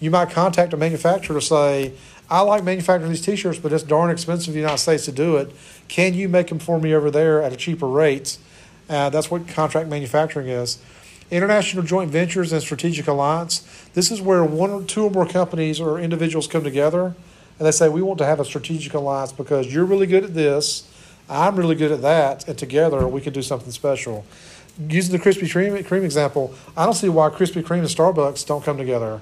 you 0.00 0.10
might 0.10 0.30
contact 0.30 0.72
a 0.72 0.76
manufacturer 0.76 1.38
to 1.38 1.46
say, 1.46 1.92
I 2.30 2.40
like 2.40 2.64
manufacturing 2.64 3.10
these 3.10 3.24
t-shirts, 3.24 3.58
but 3.58 3.72
it's 3.72 3.82
darn 3.82 4.10
expensive 4.10 4.48
in 4.48 4.54
the 4.54 4.60
United 4.60 4.78
States 4.78 5.04
to 5.04 5.12
do 5.12 5.36
it. 5.36 5.52
Can 5.88 6.14
you 6.14 6.28
make 6.28 6.48
them 6.48 6.58
for 6.58 6.80
me 6.80 6.94
over 6.94 7.10
there 7.10 7.42
at 7.42 7.52
a 7.52 7.56
cheaper 7.56 7.86
rate? 7.86 8.38
Uh, 8.88 9.10
that's 9.10 9.30
what 9.30 9.46
contract 9.46 9.88
manufacturing 9.88 10.48
is. 10.48 10.78
International 11.30 11.82
joint 11.82 12.10
ventures 12.10 12.52
and 12.52 12.60
strategic 12.62 13.06
alliance. 13.06 13.60
This 13.94 14.10
is 14.10 14.20
where 14.20 14.44
one 14.44 14.70
or 14.70 14.82
two 14.82 15.04
or 15.04 15.10
more 15.10 15.26
companies 15.26 15.80
or 15.80 15.98
individuals 15.98 16.46
come 16.46 16.64
together 16.64 17.14
and 17.58 17.66
they 17.66 17.70
say, 17.70 17.88
We 17.88 18.02
want 18.02 18.18
to 18.18 18.26
have 18.26 18.40
a 18.40 18.44
strategic 18.44 18.94
alliance 18.94 19.32
because 19.32 19.72
you're 19.72 19.84
really 19.84 20.06
good 20.06 20.24
at 20.24 20.34
this, 20.34 20.88
I'm 21.28 21.56
really 21.56 21.74
good 21.74 21.92
at 21.92 22.02
that, 22.02 22.46
and 22.48 22.58
together 22.58 23.06
we 23.08 23.20
can 23.20 23.32
do 23.32 23.42
something 23.42 23.70
special. 23.70 24.24
Using 24.88 25.12
the 25.16 25.22
Krispy 25.22 25.48
Kreme, 25.50 26.04
example, 26.04 26.54
I 26.76 26.84
don't 26.84 26.94
see 26.94 27.08
why 27.08 27.28
Krispy 27.30 27.62
Kreme 27.62 27.80
and 27.80 27.88
Starbucks 27.88 28.46
don't 28.46 28.64
come 28.64 28.78
together. 28.78 29.20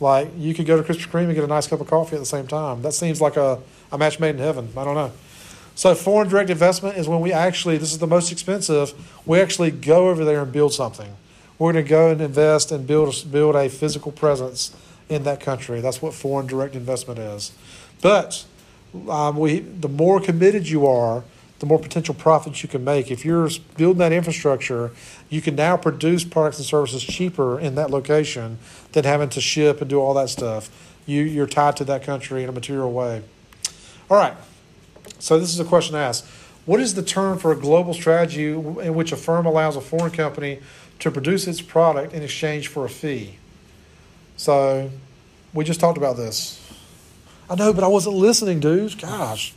Like, 0.00 0.30
you 0.36 0.54
could 0.54 0.66
go 0.66 0.80
to 0.80 0.82
Krispy 0.82 1.08
Kreme 1.08 1.24
and 1.24 1.34
get 1.34 1.44
a 1.44 1.48
nice 1.48 1.66
cup 1.66 1.80
of 1.80 1.86
coffee 1.86 2.16
at 2.16 2.20
the 2.20 2.26
same 2.26 2.46
time. 2.46 2.82
That 2.82 2.94
seems 2.94 3.20
like 3.20 3.36
a, 3.36 3.58
a 3.92 3.98
match 3.98 4.20
made 4.20 4.36
in 4.36 4.38
heaven. 4.38 4.70
I 4.76 4.84
don't 4.84 4.94
know. 4.94 5.12
So 5.74 5.94
foreign 5.94 6.28
direct 6.28 6.50
investment 6.50 6.96
is 6.96 7.06
when 7.06 7.20
we 7.20 7.32
actually, 7.32 7.78
this 7.78 7.92
is 7.92 7.98
the 7.98 8.06
most 8.06 8.32
expensive, 8.32 8.94
we 9.26 9.40
actually 9.40 9.70
go 9.70 10.08
over 10.08 10.24
there 10.24 10.42
and 10.42 10.50
build 10.50 10.72
something. 10.72 11.16
We're 11.58 11.72
going 11.72 11.84
to 11.84 11.88
go 11.88 12.10
and 12.10 12.20
invest 12.20 12.72
and 12.72 12.86
build, 12.86 13.30
build 13.30 13.56
a 13.56 13.68
physical 13.68 14.12
presence 14.12 14.74
in 15.08 15.24
that 15.24 15.40
country. 15.40 15.80
That's 15.80 16.02
what 16.02 16.14
foreign 16.14 16.46
direct 16.46 16.74
investment 16.74 17.18
is. 17.18 17.52
But 18.02 18.44
um, 19.08 19.36
we, 19.36 19.60
the 19.60 19.88
more 19.88 20.20
committed 20.20 20.68
you 20.68 20.86
are, 20.86 21.24
the 21.58 21.66
more 21.66 21.78
potential 21.78 22.14
profits 22.14 22.62
you 22.62 22.68
can 22.68 22.84
make. 22.84 23.10
If 23.10 23.24
you're 23.24 23.48
building 23.76 23.98
that 23.98 24.12
infrastructure, 24.12 24.92
you 25.28 25.40
can 25.40 25.56
now 25.56 25.76
produce 25.76 26.24
products 26.24 26.58
and 26.58 26.66
services 26.66 27.02
cheaper 27.02 27.58
in 27.58 27.74
that 27.74 27.90
location 27.90 28.58
than 28.92 29.04
having 29.04 29.28
to 29.30 29.40
ship 29.40 29.80
and 29.80 29.90
do 29.90 30.00
all 30.00 30.14
that 30.14 30.28
stuff. 30.28 30.70
You, 31.06 31.22
you're 31.22 31.46
tied 31.46 31.76
to 31.78 31.84
that 31.84 32.04
country 32.04 32.42
in 32.44 32.48
a 32.48 32.52
material 32.52 32.92
way. 32.92 33.22
All 34.10 34.16
right. 34.16 34.34
So 35.18 35.38
this 35.40 35.52
is 35.52 35.58
a 35.58 35.64
question 35.64 35.96
asked. 35.96 36.26
What 36.64 36.80
is 36.80 36.94
the 36.94 37.02
term 37.02 37.38
for 37.38 37.50
a 37.50 37.56
global 37.56 37.94
strategy 37.94 38.48
in 38.48 38.94
which 38.94 39.10
a 39.10 39.16
firm 39.16 39.46
allows 39.46 39.74
a 39.74 39.80
foreign 39.80 40.12
company 40.12 40.60
to 40.98 41.10
produce 41.10 41.46
its 41.46 41.60
product 41.60 42.12
in 42.12 42.22
exchange 42.22 42.68
for 42.68 42.84
a 42.84 42.90
fee? 42.90 43.38
So 44.38 44.88
we 45.52 45.64
just 45.64 45.80
talked 45.80 45.98
about 45.98 46.16
this. 46.16 46.64
I 47.50 47.56
know, 47.56 47.72
but 47.72 47.82
I 47.82 47.88
wasn't 47.88 48.16
listening, 48.16 48.60
dude. 48.60 48.98
Gosh. 49.00 49.52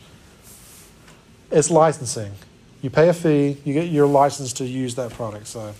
It's 1.52 1.70
licensing. 1.70 2.34
You 2.82 2.90
pay 2.90 3.08
a 3.08 3.14
fee, 3.14 3.58
you 3.64 3.74
get 3.74 3.90
your 3.90 4.08
license 4.08 4.54
to 4.54 4.66
use 4.66 4.96
that 4.96 5.12
product. 5.12 5.48
So, 5.48 5.74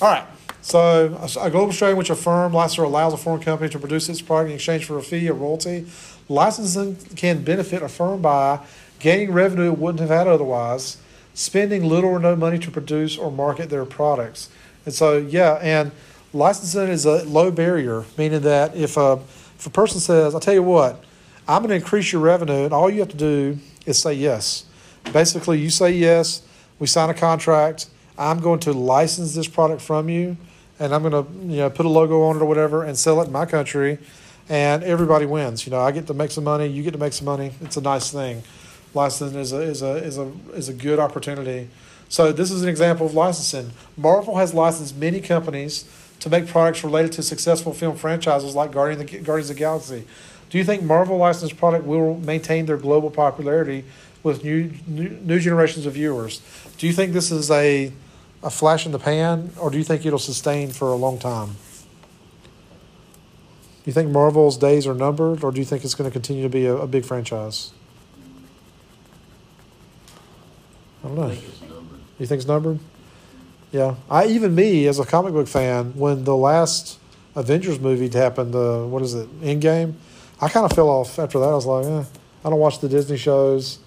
all 0.00 0.08
right. 0.08 0.24
So, 0.62 1.18
a 1.40 1.50
global 1.50 1.72
strategy 1.72 1.98
which 1.98 2.10
a 2.10 2.14
firm 2.14 2.52
licensor 2.52 2.84
allows 2.84 3.12
a 3.12 3.16
foreign 3.16 3.42
company 3.42 3.68
to 3.70 3.78
produce 3.78 4.08
its 4.08 4.22
product 4.22 4.50
in 4.50 4.54
exchange 4.56 4.84
for 4.84 4.98
a 4.98 5.02
fee 5.02 5.28
or 5.28 5.34
royalty. 5.34 5.86
Licensing 6.28 6.96
can 7.16 7.42
benefit 7.42 7.82
a 7.82 7.88
firm 7.88 8.22
by 8.22 8.60
gaining 9.00 9.32
revenue 9.32 9.72
it 9.72 9.78
wouldn't 9.78 10.00
have 10.00 10.10
had 10.10 10.28
otherwise, 10.28 10.98
spending 11.34 11.84
little 11.84 12.10
or 12.10 12.20
no 12.20 12.36
money 12.36 12.58
to 12.60 12.70
produce 12.70 13.16
or 13.18 13.30
market 13.30 13.70
their 13.70 13.84
products. 13.84 14.50
And 14.84 14.94
so, 14.94 15.18
yeah, 15.18 15.54
and 15.54 15.90
licensing 16.36 16.88
is 16.88 17.06
a 17.06 17.24
low 17.24 17.50
barrier, 17.50 18.04
meaning 18.16 18.42
that 18.42 18.76
if 18.76 18.96
a, 18.96 19.20
if 19.58 19.66
a 19.66 19.70
person 19.70 20.00
says, 20.00 20.34
I'll 20.34 20.40
tell 20.40 20.54
you 20.54 20.62
what, 20.62 21.02
I'm 21.48 21.62
going 21.62 21.70
to 21.70 21.76
increase 21.76 22.12
your 22.12 22.22
revenue, 22.22 22.64
and 22.64 22.72
all 22.72 22.90
you 22.90 23.00
have 23.00 23.08
to 23.10 23.16
do 23.16 23.58
is 23.86 23.98
say 23.98 24.14
yes. 24.14 24.64
Basically, 25.12 25.58
you 25.58 25.70
say 25.70 25.92
yes, 25.92 26.42
we 26.78 26.86
sign 26.86 27.08
a 27.08 27.14
contract, 27.14 27.88
I'm 28.18 28.40
going 28.40 28.60
to 28.60 28.72
license 28.72 29.34
this 29.34 29.46
product 29.46 29.80
from 29.80 30.08
you, 30.08 30.36
and 30.78 30.94
I'm 30.94 31.02
going 31.02 31.24
to 31.24 31.32
you 31.52 31.58
know 31.58 31.70
put 31.70 31.86
a 31.86 31.88
logo 31.88 32.22
on 32.22 32.36
it 32.36 32.42
or 32.42 32.46
whatever 32.46 32.82
and 32.82 32.98
sell 32.98 33.20
it 33.22 33.26
in 33.26 33.32
my 33.32 33.46
country, 33.46 33.98
and 34.48 34.82
everybody 34.82 35.26
wins. 35.26 35.66
You 35.66 35.70
know, 35.70 35.80
I 35.80 35.92
get 35.92 36.06
to 36.08 36.14
make 36.14 36.30
some 36.30 36.44
money, 36.44 36.66
you 36.66 36.82
get 36.82 36.92
to 36.92 36.98
make 36.98 37.12
some 37.12 37.26
money. 37.26 37.52
It's 37.60 37.76
a 37.76 37.80
nice 37.80 38.10
thing. 38.10 38.42
Licensing 38.94 39.38
is 39.38 39.52
a 39.52 39.60
is 39.60 39.82
a 39.82 39.94
is 39.96 40.18
a 40.18 40.32
is 40.54 40.68
a 40.68 40.74
good 40.74 40.98
opportunity. 40.98 41.68
So 42.08 42.32
this 42.32 42.50
is 42.50 42.62
an 42.62 42.68
example 42.68 43.06
of 43.06 43.14
licensing. 43.14 43.72
Marvel 43.96 44.36
has 44.36 44.54
licensed 44.54 44.96
many 44.96 45.20
companies 45.20 45.84
to 46.20 46.30
make 46.30 46.46
products 46.46 46.82
related 46.82 47.12
to 47.12 47.22
successful 47.22 47.72
film 47.72 47.96
franchises 47.96 48.54
like 48.54 48.72
Guardian 48.72 49.04
the, 49.04 49.18
Guardians 49.18 49.50
of 49.50 49.56
the 49.56 49.60
Galaxy. 49.60 50.04
Do 50.50 50.58
you 50.58 50.64
think 50.64 50.82
Marvel 50.82 51.16
licensed 51.16 51.56
product 51.56 51.84
will 51.84 52.18
maintain 52.18 52.66
their 52.66 52.76
global 52.76 53.10
popularity 53.10 53.84
with 54.22 54.44
new, 54.44 54.72
new 54.86 55.08
new 55.08 55.40
generations 55.40 55.86
of 55.86 55.94
viewers? 55.94 56.40
Do 56.78 56.86
you 56.86 56.92
think 56.92 57.12
this 57.12 57.30
is 57.30 57.50
a 57.50 57.92
a 58.42 58.50
flash 58.50 58.86
in 58.86 58.92
the 58.92 58.98
pan, 58.98 59.50
or 59.58 59.70
do 59.70 59.78
you 59.78 59.84
think 59.84 60.06
it'll 60.06 60.18
sustain 60.18 60.70
for 60.70 60.88
a 60.88 60.94
long 60.94 61.18
time? 61.18 61.56
Do 63.86 63.90
you 63.90 63.92
think 63.92 64.10
Marvel's 64.10 64.56
days 64.56 64.86
are 64.86 64.94
numbered, 64.94 65.42
or 65.42 65.50
do 65.52 65.58
you 65.58 65.64
think 65.64 65.84
it's 65.84 65.94
going 65.94 66.10
to 66.10 66.12
continue 66.12 66.42
to 66.42 66.48
be 66.48 66.66
a, 66.66 66.76
a 66.76 66.86
big 66.86 67.04
franchise? 67.04 67.72
I 71.02 71.08
don't 71.08 71.16
know. 71.16 71.24
I 71.24 71.34
think 71.36 71.48
it's 71.48 71.60
numbered. 71.62 72.00
You 72.18 72.26
think 72.26 72.38
it's 72.38 72.48
numbered? 72.48 72.78
Yeah. 73.76 73.96
I 74.10 74.24
even 74.28 74.54
me 74.54 74.86
as 74.86 74.98
a 74.98 75.04
comic 75.04 75.34
book 75.34 75.46
fan, 75.46 75.92
when 75.96 76.24
the 76.24 76.34
last 76.34 76.98
Avengers 77.34 77.78
movie 77.78 78.08
happened, 78.08 78.54
uh, 78.54 78.84
what 78.84 79.02
is 79.02 79.12
it, 79.12 79.28
Endgame? 79.42 79.92
I 80.40 80.48
kind 80.48 80.64
of 80.64 80.72
fell 80.72 80.88
off 80.88 81.18
after 81.18 81.38
that. 81.40 81.44
I 81.50 81.54
was 81.54 81.66
like, 81.66 81.84
eh, 81.84 82.04
I 82.42 82.48
don't 82.48 82.58
watch 82.58 82.80
the 82.80 82.88
Disney 82.88 83.18
shows. 83.18 83.78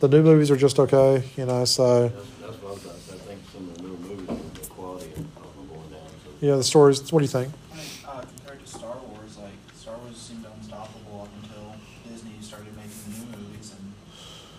The 0.00 0.08
new 0.08 0.22
movies 0.24 0.50
are 0.50 0.56
just 0.56 0.80
okay, 0.80 1.22
you 1.36 1.46
know. 1.46 1.64
So 1.64 2.08
That's, 2.08 2.14
that's 2.42 2.56
what 2.60 2.70
I 2.70 2.74
was. 2.74 2.86
I 2.86 3.18
think 3.22 3.40
some 3.52 3.68
of 3.68 3.76
the 3.76 3.82
newer 3.84 3.96
movies, 3.98 4.26
the 4.60 4.68
quality 4.70 5.06
is 5.14 5.26
probably 5.38 5.66
going 5.70 5.90
down, 5.94 6.10
so. 6.24 6.30
yeah, 6.40 6.56
the 6.56 6.64
stories. 6.64 7.12
What 7.12 7.20
do 7.20 7.24
you 7.24 7.28
think? 7.30 7.52
I 7.72 7.76
think, 7.76 8.08
uh, 8.08 8.20
compared 8.26 8.66
to 8.66 8.66
Star 8.66 8.98
Wars, 8.98 9.38
like 9.38 9.54
Star 9.78 9.94
Wars 9.98 10.16
seemed 10.16 10.44
unstoppable 10.58 11.22
up 11.22 11.30
until 11.40 11.76
Disney 12.10 12.34
started 12.42 12.74
making 12.74 12.98
the 13.06 13.14
new 13.14 13.46
movies, 13.46 13.72
and 13.78 13.94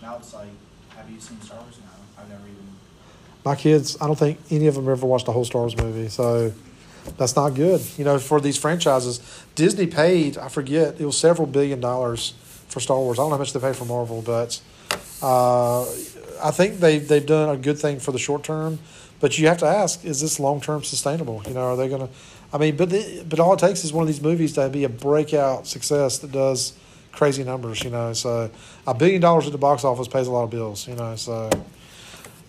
now 0.01 0.15
it's 0.15 0.33
like, 0.33 0.55
have 0.95 1.09
you 1.11 1.19
seen 1.19 1.41
Star 1.41 1.59
Wars 1.59 1.75
now? 1.83 2.23
I've 2.23 2.29
never 2.29 2.47
even. 2.47 2.67
My 3.47 3.55
kids, 3.55 3.95
I 4.01 4.07
don't 4.07 4.19
think 4.19 4.39
any 4.51 4.67
of 4.67 4.75
them 4.75 4.89
ever 4.89 5.07
watched 5.07 5.25
a 5.29 5.31
whole 5.31 5.45
Star 5.45 5.61
Wars 5.61 5.77
movie, 5.77 6.09
so 6.09 6.51
that's 7.17 7.37
not 7.37 7.51
good. 7.51 7.79
You 7.97 8.03
know, 8.03 8.19
for 8.19 8.41
these 8.41 8.57
franchises, 8.57 9.21
Disney 9.55 9.87
paid, 9.87 10.37
I 10.37 10.49
forget, 10.49 10.99
it 10.99 11.05
was 11.05 11.17
several 11.17 11.47
billion 11.47 11.79
dollars 11.79 12.33
for 12.67 12.81
Star 12.81 12.97
Wars. 12.97 13.17
I 13.17 13.21
don't 13.21 13.29
know 13.29 13.37
how 13.37 13.39
much 13.39 13.53
they 13.53 13.61
paid 13.61 13.77
for 13.77 13.85
Marvel, 13.85 14.21
but 14.21 14.59
uh, 15.21 15.83
I 16.43 16.51
think 16.51 16.81
they 16.81 16.99
they've 16.99 17.25
done 17.25 17.47
a 17.47 17.55
good 17.55 17.79
thing 17.79 18.01
for 18.01 18.11
the 18.11 18.19
short 18.19 18.43
term. 18.43 18.79
But 19.21 19.39
you 19.39 19.47
have 19.47 19.59
to 19.59 19.65
ask, 19.65 20.03
is 20.03 20.19
this 20.19 20.41
long 20.41 20.59
term 20.59 20.83
sustainable? 20.83 21.41
You 21.47 21.53
know, 21.53 21.67
are 21.71 21.77
they 21.77 21.87
going 21.87 22.05
to? 22.05 22.09
I 22.51 22.57
mean, 22.57 22.75
but 22.75 22.89
the, 22.89 23.23
but 23.29 23.39
all 23.39 23.53
it 23.53 23.59
takes 23.59 23.85
is 23.85 23.93
one 23.93 24.01
of 24.01 24.09
these 24.09 24.21
movies 24.21 24.51
to 24.55 24.67
be 24.67 24.83
a 24.83 24.89
breakout 24.89 25.67
success 25.67 26.17
that 26.17 26.33
does 26.33 26.73
crazy 27.13 27.45
numbers. 27.45 27.81
You 27.81 27.91
know, 27.91 28.11
so 28.11 28.51
a 28.85 28.93
billion 28.93 29.21
dollars 29.21 29.45
at 29.45 29.53
the 29.53 29.57
box 29.57 29.85
office 29.85 30.09
pays 30.09 30.27
a 30.27 30.31
lot 30.31 30.43
of 30.43 30.49
bills. 30.49 30.85
You 30.85 30.95
know, 30.95 31.15
so. 31.15 31.49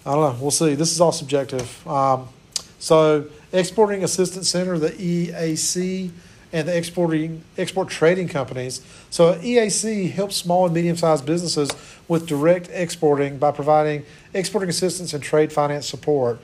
I 0.08 0.12
don't 0.12 0.22
know. 0.22 0.38
We'll 0.40 0.50
see. 0.50 0.74
This 0.74 0.90
is 0.90 1.02
all 1.02 1.12
subjective. 1.12 1.86
Um, 1.86 2.30
so, 2.78 3.26
Exporting 3.52 4.04
Assistance 4.04 4.48
Center, 4.48 4.78
the 4.78 4.88
EAC, 4.92 6.10
and 6.50 6.66
the 6.66 6.74
exporting 6.74 7.44
export 7.58 7.90
trading 7.90 8.26
companies. 8.26 8.80
So, 9.10 9.34
EAC 9.34 10.10
helps 10.10 10.34
small 10.36 10.64
and 10.64 10.74
medium-sized 10.74 11.26
businesses 11.26 11.68
with 12.08 12.26
direct 12.26 12.70
exporting 12.72 13.36
by 13.36 13.50
providing 13.50 14.06
exporting 14.32 14.70
assistance 14.70 15.12
and 15.12 15.22
trade 15.22 15.52
finance 15.52 15.86
support. 15.86 16.38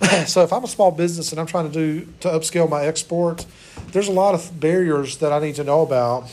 so, 0.26 0.42
if 0.42 0.50
I'm 0.50 0.64
a 0.64 0.68
small 0.68 0.90
business 0.90 1.30
and 1.30 1.38
I'm 1.38 1.46
trying 1.46 1.70
to 1.70 1.74
do 1.74 2.08
to 2.20 2.28
upscale 2.28 2.70
my 2.70 2.86
export, 2.86 3.44
there's 3.92 4.08
a 4.08 4.12
lot 4.12 4.34
of 4.34 4.58
barriers 4.58 5.18
that 5.18 5.30
I 5.30 5.40
need 5.40 5.56
to 5.56 5.64
know 5.64 5.82
about. 5.82 6.32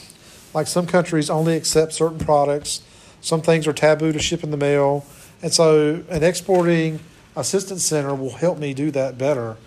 Like 0.53 0.67
some 0.67 0.87
countries 0.87 1.29
only 1.29 1.57
accept 1.57 1.91
certain 1.91 2.19
products. 2.19 2.79
Some 3.19 3.41
things 3.41 3.67
are 3.67 3.73
taboo 3.73 4.13
to 4.13 4.19
ship 4.19 4.41
in 4.41 4.51
the 4.51 4.57
mail. 4.57 5.05
And 5.41 5.53
so, 5.53 6.03
an 6.09 6.23
exporting 6.23 6.99
assistance 7.35 7.83
center 7.83 8.15
will 8.15 8.31
help 8.31 8.57
me 8.57 8.73
do 8.73 8.91
that 8.91 9.17
better. 9.17 9.57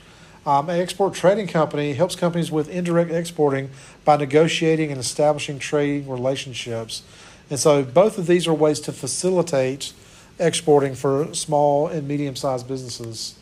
Um, 0.47 0.69
an 0.71 0.81
export 0.81 1.15
trading 1.15 1.47
company 1.47 1.93
helps 1.93 2.17
companies 2.17 2.51
with 2.51 2.69
indirect 2.69 3.11
exporting 3.11 3.71
by 4.05 4.17
negotiating 4.17 4.91
and 4.91 4.99
establishing 4.99 5.59
trading 5.59 6.09
relationships. 6.09 7.03
And 7.51 7.59
so 7.59 7.83
both 7.83 8.17
of 8.17 8.27
these 8.27 8.47
are 8.47 8.55
ways 8.55 8.81
to 8.81 8.93
facilitate 8.93 9.93
exporting 10.39 10.95
for 10.95 11.35
small 11.35 11.89
and 11.89 12.09
medium 12.09 12.37
sized 12.37 12.67
businesses. 12.67 13.35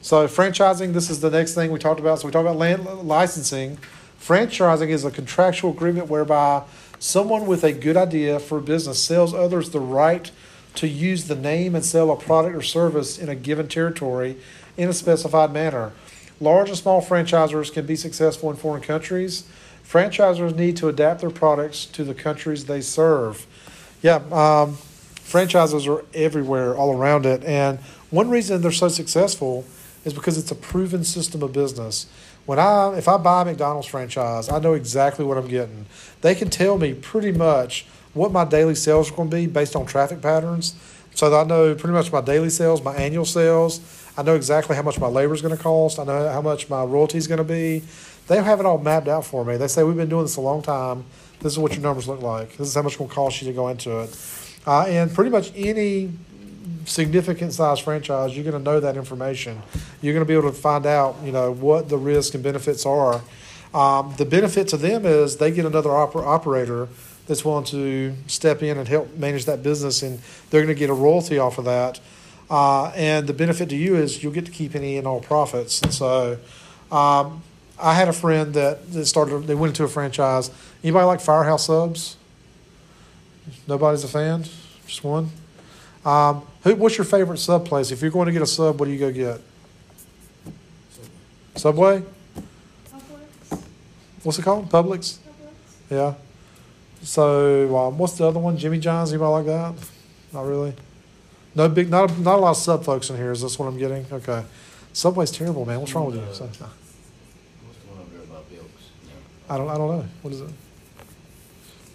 So 0.00 0.28
franchising, 0.28 0.92
this 0.92 1.10
is 1.10 1.20
the 1.20 1.30
next 1.30 1.54
thing 1.54 1.72
we 1.72 1.80
talked 1.80 1.98
about. 1.98 2.20
So 2.20 2.26
we 2.26 2.32
talked 2.32 2.46
about 2.46 2.58
land 2.58 2.84
licensing. 2.84 3.78
Franchising 4.20 4.88
is 4.88 5.04
a 5.04 5.10
contractual 5.10 5.72
agreement 5.72 6.08
whereby 6.08 6.62
someone 7.00 7.46
with 7.46 7.64
a 7.64 7.72
good 7.72 7.96
idea 7.96 8.38
for 8.38 8.58
a 8.58 8.62
business 8.62 9.02
sells 9.02 9.34
others 9.34 9.70
the 9.70 9.80
right 9.80 10.30
to 10.76 10.88
use 10.88 11.28
the 11.28 11.36
name 11.36 11.74
and 11.74 11.84
sell 11.84 12.10
a 12.10 12.16
product 12.16 12.54
or 12.56 12.62
service 12.62 13.18
in 13.18 13.28
a 13.28 13.34
given 13.34 13.68
territory 13.68 14.36
in 14.76 14.88
a 14.88 14.92
specified 14.92 15.52
manner. 15.52 15.92
Large 16.40 16.68
and 16.68 16.78
small 16.78 17.02
franchisors 17.02 17.72
can 17.72 17.86
be 17.86 17.96
successful 17.96 18.50
in 18.50 18.56
foreign 18.56 18.82
countries. 18.82 19.44
Franchisors 19.88 20.54
need 20.54 20.76
to 20.78 20.88
adapt 20.88 21.20
their 21.20 21.30
products 21.30 21.86
to 21.86 22.04
the 22.04 22.14
countries 22.14 22.66
they 22.66 22.80
serve. 22.80 23.46
Yeah, 24.02 24.16
um, 24.30 24.74
franchises 25.22 25.86
are 25.86 26.04
everywhere, 26.12 26.76
all 26.76 26.96
around 26.96 27.24
it. 27.24 27.42
And 27.44 27.78
one 28.10 28.28
reason 28.28 28.60
they're 28.60 28.72
so 28.72 28.88
successful 28.88 29.64
is 30.04 30.12
because 30.12 30.38
it's 30.38 30.50
a 30.50 30.56
proven 30.56 31.04
system 31.04 31.42
of 31.42 31.52
business. 31.52 32.06
When 32.44 32.58
I, 32.60 32.96
if 32.96 33.08
I 33.08 33.16
buy 33.16 33.42
a 33.42 33.44
McDonald's 33.44 33.88
franchise, 33.88 34.48
I 34.48 34.60
know 34.60 34.74
exactly 34.74 35.24
what 35.24 35.36
I'm 35.36 35.48
getting. 35.48 35.86
They 36.20 36.34
can 36.34 36.48
tell 36.48 36.78
me 36.78 36.94
pretty 36.94 37.32
much 37.32 37.86
what 38.16 38.32
my 38.32 38.44
daily 38.44 38.74
sales 38.74 39.10
are 39.10 39.14
going 39.14 39.30
to 39.30 39.36
be 39.36 39.46
based 39.46 39.76
on 39.76 39.86
traffic 39.86 40.20
patterns. 40.22 40.74
So 41.14 41.34
I 41.38 41.44
know 41.44 41.74
pretty 41.74 41.92
much 41.92 42.10
my 42.12 42.20
daily 42.20 42.50
sales, 42.50 42.82
my 42.82 42.94
annual 42.96 43.24
sales. 43.24 43.80
I 44.16 44.22
know 44.22 44.34
exactly 44.34 44.74
how 44.74 44.82
much 44.82 44.98
my 44.98 45.06
labor 45.06 45.34
is 45.34 45.42
going 45.42 45.56
to 45.56 45.62
cost. 45.62 45.98
I 45.98 46.04
know 46.04 46.28
how 46.28 46.40
much 46.42 46.68
my 46.68 46.82
royalty 46.84 47.18
is 47.18 47.26
going 47.26 47.38
to 47.38 47.44
be. 47.44 47.82
They 48.26 48.42
have 48.42 48.60
it 48.60 48.66
all 48.66 48.78
mapped 48.78 49.08
out 49.08 49.24
for 49.24 49.44
me. 49.44 49.56
They 49.56 49.68
say 49.68 49.82
we've 49.82 49.96
been 49.96 50.08
doing 50.08 50.24
this 50.24 50.36
a 50.36 50.40
long 50.40 50.62
time. 50.62 51.04
This 51.40 51.52
is 51.52 51.58
what 51.58 51.72
your 51.72 51.82
numbers 51.82 52.08
look 52.08 52.22
like. 52.22 52.56
This 52.56 52.68
is 52.68 52.74
how 52.74 52.82
much 52.82 52.92
it's 52.92 52.98
going 52.98 53.10
to 53.10 53.14
cost 53.14 53.40
you 53.40 53.48
to 53.48 53.54
go 53.54 53.68
into 53.68 54.00
it. 54.00 54.18
Uh, 54.66 54.82
and 54.88 55.14
pretty 55.14 55.30
much 55.30 55.52
any 55.54 56.10
significant 56.86 57.52
size 57.52 57.78
franchise, 57.78 58.34
you're 58.34 58.44
going 58.44 58.56
to 58.56 58.62
know 58.62 58.80
that 58.80 58.96
information. 58.96 59.62
You're 60.00 60.14
going 60.14 60.24
to 60.24 60.28
be 60.28 60.34
able 60.34 60.50
to 60.50 60.56
find 60.56 60.86
out, 60.86 61.16
you 61.22 61.32
know, 61.32 61.52
what 61.52 61.88
the 61.88 61.98
risks 61.98 62.34
and 62.34 62.42
benefits 62.42 62.84
are. 62.86 63.22
Um, 63.74 64.14
the 64.16 64.24
benefit 64.24 64.68
to 64.68 64.76
them 64.76 65.04
is 65.04 65.36
they 65.36 65.50
get 65.50 65.66
another 65.66 65.90
oper- 65.90 66.26
operator 66.26 66.88
that's 67.26 67.44
willing 67.44 67.64
to 67.66 68.14
step 68.26 68.62
in 68.62 68.78
and 68.78 68.88
help 68.88 69.14
manage 69.16 69.44
that 69.46 69.62
business, 69.62 70.02
and 70.02 70.20
they're 70.50 70.62
going 70.62 70.74
to 70.74 70.78
get 70.78 70.90
a 70.90 70.94
royalty 70.94 71.38
off 71.38 71.58
of 71.58 71.64
that. 71.64 72.00
Uh, 72.48 72.86
and 72.94 73.26
the 73.26 73.32
benefit 73.32 73.68
to 73.70 73.76
you 73.76 73.96
is 73.96 74.22
you'll 74.22 74.32
get 74.32 74.46
to 74.46 74.52
keep 74.52 74.74
any 74.74 74.96
and 74.98 75.06
all 75.06 75.20
profits. 75.20 75.82
And 75.82 75.92
so, 75.92 76.38
um, 76.92 77.42
I 77.78 77.94
had 77.94 78.08
a 78.08 78.12
friend 78.12 78.54
that, 78.54 78.90
that 78.92 79.06
started. 79.06 79.46
They 79.46 79.54
went 79.54 79.72
into 79.72 79.84
a 79.84 79.88
franchise. 79.88 80.50
Anybody 80.82 81.04
like 81.04 81.20
Firehouse 81.20 81.66
Subs? 81.66 82.16
Nobody's 83.68 84.04
a 84.04 84.08
fan. 84.08 84.44
Just 84.86 85.04
one. 85.04 85.30
Um, 86.04 86.46
who, 86.62 86.74
what's 86.76 86.96
your 86.96 87.04
favorite 87.04 87.38
sub 87.38 87.66
place? 87.66 87.90
If 87.90 88.00
you're 88.00 88.10
going 88.10 88.26
to 88.26 88.32
get 88.32 88.42
a 88.42 88.46
sub, 88.46 88.78
what 88.78 88.86
do 88.86 88.92
you 88.92 88.98
go 88.98 89.12
get? 89.12 89.40
Subway. 91.56 92.02
Publix, 92.90 93.62
What's 94.22 94.38
it 94.38 94.42
called? 94.42 94.70
Publix. 94.70 95.18
Publix. 95.18 95.18
Yeah. 95.90 96.14
So 97.06 97.76
um, 97.76 97.98
what's 97.98 98.14
the 98.14 98.26
other 98.26 98.40
one? 98.40 98.58
Jimmy 98.58 98.78
John's. 98.80 99.12
Anybody 99.12 99.30
like 99.30 99.46
that? 99.46 99.74
Not 100.32 100.44
really. 100.44 100.74
No 101.54 101.68
big. 101.68 101.88
Not 101.88 102.18
not 102.18 102.36
a 102.38 102.42
lot 102.42 102.50
of 102.50 102.56
sub 102.56 102.84
folks 102.84 103.08
in 103.10 103.16
here. 103.16 103.30
Is 103.30 103.42
this 103.42 103.58
what 103.58 103.66
I'm 103.66 103.78
getting? 103.78 104.04
Okay. 104.10 104.44
Subway's 104.92 105.30
terrible, 105.30 105.64
man. 105.64 105.78
What's 105.80 105.94
wrong 105.94 106.06
with 106.06 106.16
you? 106.16 106.22
So, 106.34 106.44
What's 106.46 106.58
the 106.58 106.64
one 106.64 108.00
over 108.00 108.10
there 108.12 108.22
about 108.22 108.50
Bilks? 108.50 108.90
I 109.48 109.56
don't. 109.56 109.68
I 109.68 109.78
don't 109.78 109.88
know. 109.98 110.04
What 110.22 110.34
is 110.34 110.40
it? 110.40 110.50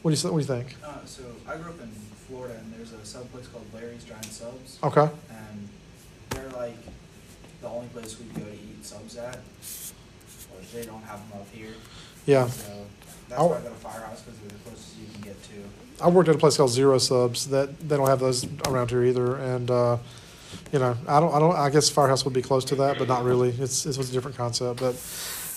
What 0.01 0.15
do 0.15 0.17
you 0.27 0.33
What 0.33 0.39
do 0.47 0.53
you 0.53 0.61
think? 0.61 0.75
Uh, 0.83 1.05
so 1.05 1.23
I 1.47 1.57
grew 1.57 1.71
up 1.71 1.81
in 1.81 1.91
Florida, 2.27 2.55
and 2.57 2.73
there's 2.73 2.93
a 2.93 3.05
sub 3.05 3.29
place 3.33 3.47
called 3.47 3.65
Larry's 3.73 4.05
Giant 4.05 4.25
Subs, 4.25 4.79
Okay. 4.81 5.09
and 5.29 5.69
they're 6.29 6.49
like 6.51 6.77
the 7.61 7.67
only 7.67 7.87
place 7.89 8.17
we 8.17 8.25
can 8.31 8.43
go 8.43 8.49
to 8.49 8.55
eat 8.55 8.83
subs 8.85 9.17
at. 9.17 9.35
Or 9.35 10.61
they 10.73 10.85
don't 10.85 11.03
have 11.03 11.19
them 11.29 11.39
up 11.41 11.47
here. 11.51 11.73
Yeah. 12.25 12.47
So 12.47 12.85
that's 13.31 13.41
why 13.41 13.57
I 13.57 13.61
go 13.61 13.69
to 13.69 13.75
Firehouse 13.75 14.21
because 14.21 14.39
they're 14.39 14.49
the 14.49 14.55
closest 14.63 14.97
you 14.99 15.07
can 15.13 15.21
get 15.21 15.43
to. 15.43 16.03
I 16.03 16.09
worked 16.09 16.29
at 16.29 16.35
a 16.35 16.37
place 16.37 16.57
called 16.57 16.71
Zero 16.71 16.97
Subs 16.97 17.47
that 17.47 17.79
they 17.79 17.95
don't 17.95 18.07
have 18.07 18.19
those 18.19 18.45
around 18.67 18.89
here 18.89 19.03
either, 19.03 19.37
and 19.37 19.71
uh, 19.71 19.97
you 20.71 20.79
know, 20.79 20.97
I 21.07 21.19
don't, 21.19 21.33
I 21.33 21.39
don't, 21.39 21.55
I 21.55 21.69
guess 21.69 21.89
Firehouse 21.89 22.25
would 22.25 22.33
be 22.33 22.41
close 22.41 22.65
to 22.65 22.75
that, 22.75 22.97
but 22.97 23.07
not 23.07 23.23
really. 23.23 23.49
It's 23.49 23.85
it 23.85 23.97
was 23.97 24.09
a 24.09 24.13
different 24.13 24.37
concept. 24.37 24.81
But 24.81 24.95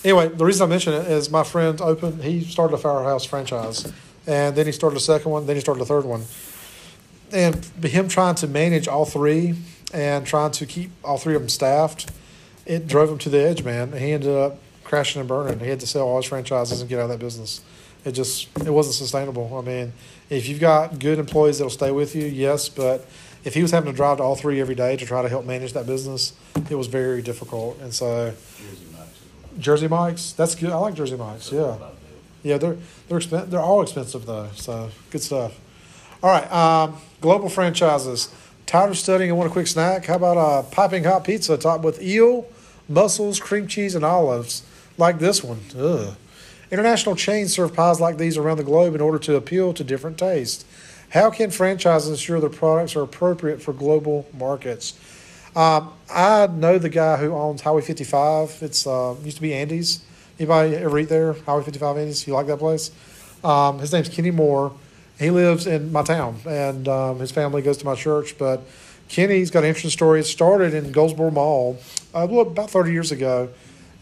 anyway, 0.04 0.28
the 0.28 0.44
reason 0.44 0.64
I 0.64 0.68
mention 0.68 0.92
it 0.92 1.06
is 1.08 1.30
my 1.30 1.42
friend 1.44 1.80
opened. 1.80 2.22
He 2.22 2.44
started 2.44 2.74
a 2.74 2.78
Firehouse 2.78 3.24
franchise, 3.24 3.92
and 4.26 4.54
then 4.54 4.66
he 4.66 4.72
started 4.72 4.96
a 4.96 5.00
second 5.00 5.32
one. 5.32 5.46
Then 5.46 5.56
he 5.56 5.60
started 5.60 5.82
a 5.82 5.86
third 5.86 6.04
one, 6.04 6.24
and 7.32 7.64
him 7.84 8.08
trying 8.08 8.36
to 8.36 8.46
manage 8.46 8.86
all 8.86 9.04
three 9.04 9.54
and 9.92 10.26
trying 10.26 10.50
to 10.50 10.66
keep 10.66 10.90
all 11.04 11.18
three 11.18 11.36
of 11.36 11.40
them 11.40 11.48
staffed, 11.48 12.10
it 12.66 12.88
drove 12.88 13.08
him 13.08 13.18
to 13.18 13.28
the 13.28 13.38
edge, 13.38 13.62
man. 13.62 13.92
He 13.92 14.12
ended 14.12 14.30
up 14.30 14.58
crashing 14.94 15.18
and 15.18 15.28
burning. 15.28 15.58
He 15.58 15.68
had 15.68 15.80
to 15.80 15.88
sell 15.88 16.06
all 16.06 16.18
his 16.18 16.26
franchises 16.26 16.80
and 16.80 16.88
get 16.88 17.00
out 17.00 17.04
of 17.04 17.08
that 17.08 17.18
business. 17.18 17.62
It 18.04 18.12
just 18.12 18.48
it 18.60 18.70
wasn't 18.70 18.94
sustainable. 18.94 19.58
I 19.58 19.62
mean, 19.62 19.92
if 20.30 20.48
you've 20.48 20.60
got 20.60 21.00
good 21.00 21.18
employees 21.18 21.58
that'll 21.58 21.70
stay 21.70 21.90
with 21.90 22.14
you, 22.14 22.26
yes, 22.26 22.68
but 22.68 23.04
if 23.44 23.54
he 23.54 23.62
was 23.62 23.72
having 23.72 23.90
to 23.90 23.96
drive 23.96 24.18
to 24.18 24.22
all 24.22 24.36
three 24.36 24.60
every 24.60 24.76
day 24.76 24.96
to 24.96 25.04
try 25.04 25.20
to 25.22 25.28
help 25.28 25.46
manage 25.46 25.72
that 25.72 25.86
business, 25.86 26.32
it 26.70 26.76
was 26.76 26.86
very 26.86 27.22
difficult. 27.22 27.80
And 27.80 27.92
so 27.92 28.34
Jersey 28.56 28.86
Mike's, 28.92 29.20
Jersey 29.58 29.88
Mike's 29.88 30.32
that's 30.32 30.54
good. 30.54 30.70
I 30.70 30.76
like 30.76 30.94
Jersey 30.94 31.16
Mike's. 31.16 31.50
Yeah. 31.50 31.76
Yeah, 32.44 32.58
they're 32.58 32.76
they're 33.08 33.18
expen- 33.18 33.50
they're 33.50 33.58
all 33.58 33.82
expensive 33.82 34.26
though, 34.26 34.50
so 34.54 34.90
good 35.10 35.22
stuff. 35.22 35.58
All 36.22 36.30
right, 36.30 36.52
um, 36.52 36.98
global 37.20 37.48
franchises. 37.48 38.32
Tired 38.66 38.90
of 38.90 38.98
studying 38.98 39.30
and 39.30 39.38
want 39.38 39.50
a 39.50 39.52
quick 39.52 39.66
snack? 39.66 40.06
How 40.06 40.14
about 40.16 40.36
a 40.36 40.62
piping 40.70 41.02
hot 41.04 41.24
pizza 41.24 41.56
topped 41.58 41.82
with 41.82 42.00
eel, 42.00 42.46
mussels, 42.88 43.40
cream 43.40 43.66
cheese, 43.66 43.94
and 43.94 44.04
olives, 44.04 44.62
like 44.96 45.18
this 45.18 45.42
one? 45.42 45.60
Ugh. 45.76 46.14
International 46.70 47.14
chains 47.14 47.52
serve 47.52 47.74
pies 47.74 48.00
like 48.00 48.18
these 48.18 48.36
around 48.36 48.56
the 48.56 48.64
globe 48.64 48.94
in 48.94 49.00
order 49.00 49.18
to 49.18 49.36
appeal 49.36 49.72
to 49.74 49.84
different 49.84 50.18
tastes. 50.18 50.64
How 51.10 51.30
can 51.30 51.50
franchises 51.50 52.10
ensure 52.10 52.40
their 52.40 52.50
products 52.50 52.96
are 52.96 53.02
appropriate 53.02 53.62
for 53.62 53.72
global 53.72 54.26
markets? 54.36 54.98
Um, 55.54 55.92
I 56.12 56.48
know 56.48 56.78
the 56.78 56.88
guy 56.88 57.16
who 57.16 57.32
owns 57.32 57.60
Highway 57.60 57.82
55. 57.82 58.58
It's 58.62 58.86
uh, 58.86 59.14
used 59.22 59.36
to 59.36 59.42
be 59.42 59.54
Andy's. 59.54 60.04
Anybody 60.38 60.74
ever 60.74 60.98
eat 60.98 61.08
there? 61.08 61.34
Highway 61.34 61.62
55 61.62 61.96
Andy's? 61.98 62.26
You 62.26 62.32
like 62.32 62.48
that 62.48 62.58
place? 62.58 62.90
Um, 63.44 63.78
his 63.78 63.92
name's 63.92 64.08
Kenny 64.08 64.32
Moore. 64.32 64.72
He 65.18 65.30
lives 65.30 65.68
in 65.68 65.92
my 65.92 66.02
town, 66.02 66.38
and 66.44 66.88
um, 66.88 67.20
his 67.20 67.30
family 67.30 67.62
goes 67.62 67.76
to 67.76 67.84
my 67.84 67.94
church. 67.94 68.36
But 68.36 68.62
Kenny's 69.08 69.52
got 69.52 69.62
an 69.62 69.68
interesting 69.68 69.92
story. 69.92 70.18
It 70.18 70.24
started 70.24 70.74
in 70.74 70.90
Goldsboro 70.90 71.30
Mall 71.30 71.78
uh, 72.12 72.26
about 72.26 72.70
30 72.70 72.90
years 72.90 73.12
ago. 73.12 73.50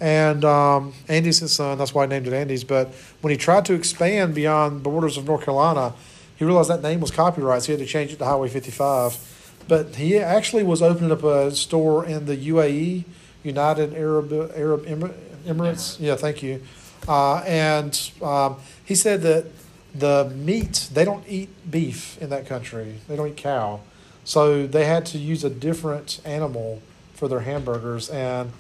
And 0.03 0.45
um, 0.45 0.95
Andy's 1.07 1.39
his 1.39 1.53
son. 1.53 1.79
That's 1.79 1.95
why 1.95 2.03
I 2.03 2.07
named 2.07 2.27
it 2.27 2.33
Andy's. 2.33 2.65
But 2.65 2.89
when 3.21 3.31
he 3.31 3.37
tried 3.37 3.65
to 3.67 3.75
expand 3.75 4.35
beyond 4.35 4.81
the 4.81 4.81
borders 4.81 5.17
of 5.17 5.27
North 5.27 5.45
Carolina, 5.45 5.95
he 6.35 6.45
realized 6.45 6.71
that 6.71 6.83
name 6.83 6.99
was 6.99 7.13
copyright, 7.13 7.63
so 7.63 7.67
he 7.67 7.79
had 7.79 7.87
to 7.87 7.87
change 7.87 8.13
it 8.13 8.19
to 8.19 8.25
Highway 8.25 8.49
55. 8.49 9.63
But 9.69 9.95
he 9.95 10.19
actually 10.19 10.65
was 10.65 10.83
opening 10.83 11.13
up 11.13 11.23
a 11.23 11.53
store 11.53 12.05
in 12.05 12.27
the 12.27 12.37
UAE, 12.37 13.05
United 13.45 13.95
Arab 13.95 14.33
Arab 14.57 14.87
Emir- 14.89 15.15
Emirates. 15.47 16.01
Yeah, 16.01 16.17
thank 16.17 16.43
you. 16.43 16.61
Uh, 17.07 17.37
and 17.47 18.11
um, 18.21 18.57
he 18.85 18.97
said 18.97 19.23
that 19.23 19.47
the 19.95 20.33
meat 20.35 20.89
they 20.93 21.05
don't 21.05 21.25
eat 21.29 21.49
beef 21.71 22.21
in 22.21 22.29
that 22.31 22.47
country. 22.47 22.97
They 23.07 23.15
don't 23.15 23.29
eat 23.29 23.37
cow, 23.37 23.79
so 24.25 24.67
they 24.67 24.85
had 24.85 25.07
to 25.07 25.19
use 25.19 25.45
a 25.45 25.51
different 25.51 26.21
animal 26.25 26.83
for 27.15 27.29
their 27.29 27.41
hamburgers. 27.41 28.11
And 28.11 28.51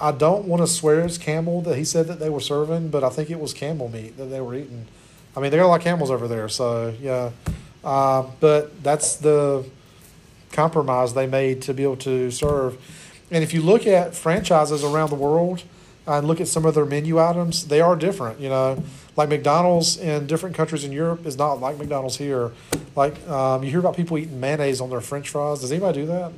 I 0.00 0.12
don't 0.12 0.46
want 0.46 0.62
to 0.62 0.66
swear 0.66 1.00
it's 1.00 1.18
camel 1.18 1.60
that 1.62 1.76
he 1.76 1.84
said 1.84 2.06
that 2.08 2.18
they 2.18 2.30
were 2.30 2.40
serving, 2.40 2.88
but 2.88 3.04
I 3.04 3.10
think 3.10 3.30
it 3.30 3.38
was 3.38 3.52
camel 3.52 3.88
meat 3.88 4.16
that 4.16 4.26
they 4.26 4.40
were 4.40 4.54
eating. 4.54 4.86
I 5.36 5.40
mean, 5.40 5.50
they 5.50 5.58
got 5.58 5.66
a 5.66 5.68
lot 5.68 5.80
of 5.80 5.84
camels 5.84 6.10
over 6.10 6.26
there, 6.26 6.48
so 6.48 6.94
yeah. 7.00 7.30
Uh, 7.84 8.26
but 8.40 8.82
that's 8.82 9.16
the 9.16 9.64
compromise 10.52 11.14
they 11.14 11.26
made 11.26 11.62
to 11.62 11.74
be 11.74 11.82
able 11.82 11.96
to 11.96 12.30
serve. 12.30 12.78
And 13.30 13.44
if 13.44 13.54
you 13.54 13.62
look 13.62 13.86
at 13.86 14.14
franchises 14.14 14.82
around 14.82 15.10
the 15.10 15.16
world 15.16 15.62
uh, 16.08 16.18
and 16.18 16.26
look 16.26 16.40
at 16.40 16.48
some 16.48 16.64
of 16.64 16.74
their 16.74 16.84
menu 16.84 17.18
items, 17.18 17.68
they 17.68 17.80
are 17.80 17.94
different. 17.94 18.40
You 18.40 18.48
know, 18.48 18.82
like 19.16 19.28
McDonald's 19.28 19.98
in 19.98 20.26
different 20.26 20.56
countries 20.56 20.84
in 20.84 20.92
Europe 20.92 21.26
is 21.26 21.36
not 21.36 21.60
like 21.60 21.78
McDonald's 21.78 22.16
here. 22.16 22.52
Like 22.96 23.26
um, 23.28 23.62
you 23.62 23.70
hear 23.70 23.80
about 23.80 23.96
people 23.96 24.18
eating 24.18 24.40
mayonnaise 24.40 24.80
on 24.80 24.90
their 24.90 25.00
French 25.00 25.28
fries. 25.28 25.60
Does 25.60 25.70
anybody 25.70 26.00
do 26.00 26.06
that? 26.06 26.32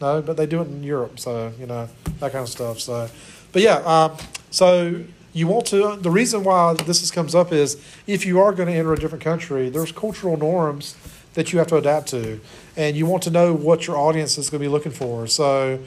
No, 0.00 0.22
but 0.22 0.36
they 0.36 0.46
do 0.46 0.60
it 0.60 0.68
in 0.68 0.82
Europe. 0.82 1.18
So 1.18 1.52
you 1.58 1.66
know 1.66 1.88
that 2.20 2.32
kind 2.32 2.42
of 2.42 2.48
stuff. 2.48 2.80
So, 2.80 3.08
but 3.52 3.62
yeah. 3.62 3.78
Um, 3.78 4.16
so 4.50 5.02
you 5.32 5.46
want 5.46 5.66
to. 5.66 5.96
The 5.96 6.10
reason 6.10 6.44
why 6.44 6.74
this 6.74 7.02
is, 7.02 7.10
comes 7.10 7.34
up 7.34 7.52
is 7.52 7.82
if 8.06 8.24
you 8.24 8.40
are 8.40 8.52
going 8.52 8.68
to 8.68 8.74
enter 8.74 8.92
a 8.92 8.98
different 8.98 9.24
country, 9.24 9.68
there's 9.68 9.92
cultural 9.92 10.36
norms 10.36 10.96
that 11.34 11.52
you 11.52 11.58
have 11.58 11.68
to 11.68 11.76
adapt 11.76 12.08
to, 12.08 12.40
and 12.76 12.96
you 12.96 13.06
want 13.06 13.22
to 13.24 13.30
know 13.30 13.52
what 13.52 13.86
your 13.86 13.96
audience 13.96 14.38
is 14.38 14.50
going 14.50 14.60
to 14.60 14.64
be 14.64 14.72
looking 14.72 14.92
for. 14.92 15.26
So, 15.26 15.78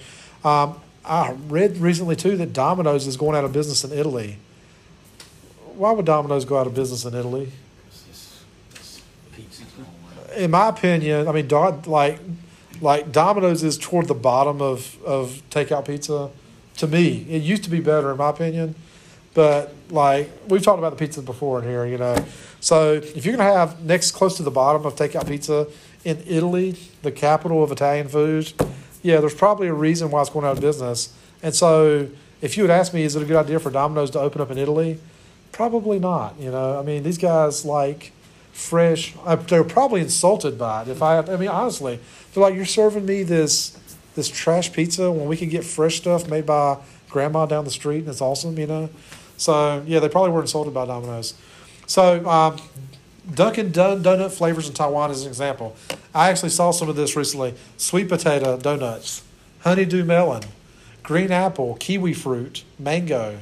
um, 0.43 0.79
I 1.03 1.31
read 1.47 1.77
recently 1.77 2.15
too 2.15 2.37
that 2.37 2.53
Domino's 2.53 3.07
is 3.07 3.17
going 3.17 3.35
out 3.35 3.43
of 3.43 3.51
business 3.51 3.83
in 3.83 3.91
Italy. 3.97 4.37
Why 5.75 5.91
would 5.91 6.05
Domino's 6.05 6.45
go 6.45 6.57
out 6.57 6.67
of 6.67 6.75
business 6.75 7.05
in 7.05 7.15
Italy? 7.15 7.51
It's 7.87 8.03
just, 8.03 8.33
it's 8.71 9.01
pizza. 9.35 9.63
in 10.35 10.51
my 10.51 10.69
opinion, 10.69 11.27
I 11.27 11.31
mean, 11.31 11.47
like 11.47 12.19
like 12.81 13.11
Domino's 13.11 13.63
is 13.63 13.77
toward 13.77 14.07
the 14.07 14.13
bottom 14.13 14.61
of 14.61 15.01
of 15.03 15.41
takeout 15.49 15.85
pizza. 15.85 16.29
To 16.77 16.87
me, 16.87 17.25
it 17.29 17.41
used 17.43 17.63
to 17.63 17.69
be 17.69 17.79
better 17.79 18.11
in 18.11 18.17
my 18.17 18.29
opinion, 18.29 18.75
but 19.33 19.73
like 19.89 20.29
we've 20.47 20.63
talked 20.63 20.79
about 20.79 20.97
the 20.97 21.05
pizza 21.05 21.21
before 21.21 21.61
in 21.61 21.69
here, 21.69 21.85
you 21.85 21.97
know. 21.97 22.15
So 22.59 22.93
if 22.93 23.25
you're 23.25 23.35
gonna 23.35 23.51
have 23.51 23.83
next 23.83 24.11
close 24.11 24.37
to 24.37 24.43
the 24.43 24.51
bottom 24.51 24.85
of 24.85 24.95
takeout 24.95 25.27
pizza 25.27 25.67
in 26.03 26.23
Italy, 26.25 26.75
the 27.03 27.11
capital 27.11 27.63
of 27.63 27.71
Italian 27.71 28.07
food, 28.07 28.51
yeah, 29.03 29.19
there's 29.19 29.35
probably 29.35 29.67
a 29.67 29.73
reason 29.73 30.09
why 30.11 30.21
it's 30.21 30.29
going 30.29 30.45
out 30.45 30.57
of 30.57 30.61
business. 30.61 31.13
And 31.43 31.53
so 31.53 32.09
if 32.41 32.57
you 32.57 32.63
would 32.63 32.71
ask 32.71 32.93
me, 32.93 33.03
is 33.03 33.15
it 33.15 33.21
a 33.21 33.25
good 33.25 33.37
idea 33.37 33.59
for 33.59 33.69
Domino's 33.69 34.09
to 34.11 34.19
open 34.19 34.41
up 34.41 34.49
in 34.51 34.57
Italy? 34.57 34.99
Probably 35.51 35.99
not. 35.99 36.39
You 36.39 36.51
know, 36.51 36.79
I 36.79 36.83
mean, 36.83 37.03
these 37.03 37.17
guys 37.17 37.65
like 37.65 38.11
fresh. 38.51 39.15
I, 39.25 39.35
they're 39.35 39.63
probably 39.63 40.01
insulted 40.01 40.57
by 40.57 40.83
it. 40.83 40.87
If 40.87 41.01
I, 41.01 41.19
I 41.19 41.37
mean, 41.37 41.49
honestly, 41.49 41.99
they're 42.33 42.43
like, 42.43 42.55
you're 42.55 42.65
serving 42.65 43.05
me 43.05 43.23
this 43.23 43.77
this 44.15 44.29
trash 44.29 44.73
pizza 44.73 45.09
when 45.11 45.27
we 45.27 45.37
can 45.37 45.47
get 45.49 45.63
fresh 45.63 45.97
stuff 45.97 46.27
made 46.27 46.45
by 46.45 46.77
grandma 47.09 47.45
down 47.45 47.63
the 47.63 47.71
street 47.71 47.99
and 47.99 48.09
it's 48.09 48.21
awesome. 48.21 48.57
You 48.57 48.67
know, 48.67 48.89
so 49.37 49.83
yeah, 49.85 49.99
they 49.99 50.09
probably 50.09 50.31
were 50.31 50.41
insulted 50.41 50.73
by 50.73 50.85
Domino's. 50.85 51.33
So 51.87 52.27
um, 52.29 52.59
Dunkin' 53.33 53.71
Dun- 53.71 54.03
Donut 54.03 54.31
flavors 54.31 54.67
in 54.67 54.73
Taiwan 54.73 55.11
is 55.11 55.23
an 55.23 55.27
example. 55.27 55.75
I 56.13 56.29
actually 56.29 56.49
saw 56.49 56.71
some 56.71 56.89
of 56.89 56.95
this 56.95 57.15
recently. 57.15 57.53
Sweet 57.77 58.09
potato 58.09 58.57
donuts, 58.57 59.23
honeydew 59.61 60.03
melon, 60.03 60.43
green 61.03 61.31
apple, 61.31 61.75
kiwi 61.75 62.13
fruit, 62.13 62.63
mango, 62.77 63.39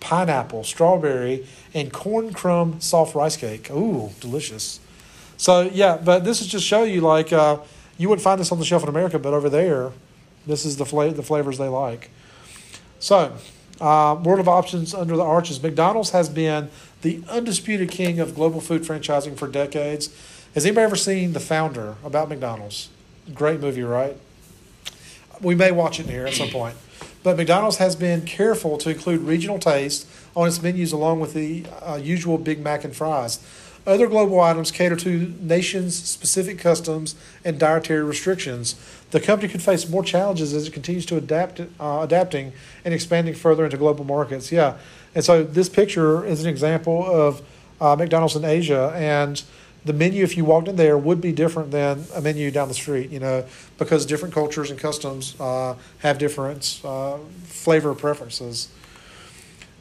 pineapple, 0.00 0.64
strawberry, 0.64 1.46
and 1.74 1.92
corn 1.92 2.32
crumb 2.32 2.80
soft 2.80 3.14
rice 3.14 3.36
cake. 3.36 3.70
Ooh, 3.70 4.10
delicious. 4.20 4.80
So 5.36 5.70
yeah, 5.72 5.96
but 5.96 6.24
this 6.24 6.40
is 6.40 6.46
just 6.46 6.66
show 6.66 6.84
you 6.84 7.00
like 7.00 7.32
uh, 7.32 7.58
you 8.00 8.08
wouldn't 8.08 8.24
find 8.24 8.40
this 8.40 8.50
on 8.50 8.58
the 8.58 8.64
shelf 8.64 8.82
in 8.82 8.88
America, 8.88 9.18
but 9.18 9.34
over 9.34 9.50
there, 9.50 9.92
this 10.46 10.64
is 10.64 10.78
the 10.78 10.86
fla- 10.86 11.12
the 11.12 11.22
flavors 11.22 11.58
they 11.58 11.68
like. 11.68 12.08
So, 12.98 13.34
uh, 13.78 14.18
world 14.24 14.40
of 14.40 14.48
options 14.48 14.94
under 14.94 15.18
the 15.18 15.22
arches. 15.22 15.62
McDonald's 15.62 16.08
has 16.10 16.30
been 16.30 16.70
the 17.02 17.22
undisputed 17.28 17.90
king 17.90 18.18
of 18.18 18.34
global 18.34 18.62
food 18.62 18.84
franchising 18.84 19.36
for 19.36 19.48
decades. 19.48 20.08
Has 20.54 20.64
anybody 20.64 20.84
ever 20.84 20.96
seen 20.96 21.34
The 21.34 21.40
Founder 21.40 21.96
about 22.02 22.30
McDonald's? 22.30 22.88
Great 23.34 23.60
movie, 23.60 23.82
right? 23.82 24.16
We 25.42 25.54
may 25.54 25.70
watch 25.70 26.00
it 26.00 26.06
here 26.06 26.26
at 26.26 26.32
some 26.32 26.48
point. 26.48 26.76
But 27.22 27.36
McDonald's 27.36 27.76
has 27.76 27.96
been 27.96 28.22
careful 28.22 28.78
to 28.78 28.88
include 28.88 29.20
regional 29.20 29.58
taste 29.58 30.08
on 30.34 30.48
its 30.48 30.62
menus 30.62 30.92
along 30.92 31.20
with 31.20 31.34
the 31.34 31.66
uh, 31.82 32.00
usual 32.02 32.38
Big 32.38 32.60
Mac 32.60 32.82
and 32.82 32.96
fries. 32.96 33.40
Other 33.90 34.06
global 34.06 34.40
items 34.40 34.70
cater 34.70 34.94
to 34.94 35.34
nations' 35.40 35.96
specific 35.96 36.60
customs 36.60 37.16
and 37.44 37.58
dietary 37.58 38.04
restrictions. 38.04 38.76
The 39.10 39.18
company 39.18 39.50
could 39.50 39.62
face 39.62 39.88
more 39.88 40.04
challenges 40.04 40.54
as 40.54 40.68
it 40.68 40.72
continues 40.72 41.04
to 41.06 41.16
adapt, 41.16 41.58
uh, 41.58 41.98
adapting 42.00 42.52
and 42.84 42.94
expanding 42.94 43.34
further 43.34 43.64
into 43.64 43.76
global 43.76 44.04
markets. 44.04 44.52
Yeah, 44.52 44.78
and 45.12 45.24
so 45.24 45.42
this 45.42 45.68
picture 45.68 46.24
is 46.24 46.40
an 46.40 46.48
example 46.48 47.04
of 47.04 47.42
uh, 47.80 47.96
McDonald's 47.96 48.36
in 48.36 48.44
Asia, 48.44 48.92
and 48.94 49.42
the 49.84 49.92
menu, 49.92 50.22
if 50.22 50.36
you 50.36 50.44
walked 50.44 50.68
in 50.68 50.76
there, 50.76 50.96
would 50.96 51.20
be 51.20 51.32
different 51.32 51.72
than 51.72 52.04
a 52.14 52.20
menu 52.20 52.52
down 52.52 52.68
the 52.68 52.74
street. 52.74 53.10
You 53.10 53.18
know, 53.18 53.44
because 53.76 54.06
different 54.06 54.32
cultures 54.32 54.70
and 54.70 54.78
customs 54.78 55.34
uh, 55.40 55.74
have 55.98 56.16
different 56.16 56.80
uh, 56.84 57.18
flavor 57.42 57.96
preferences. 57.96 58.68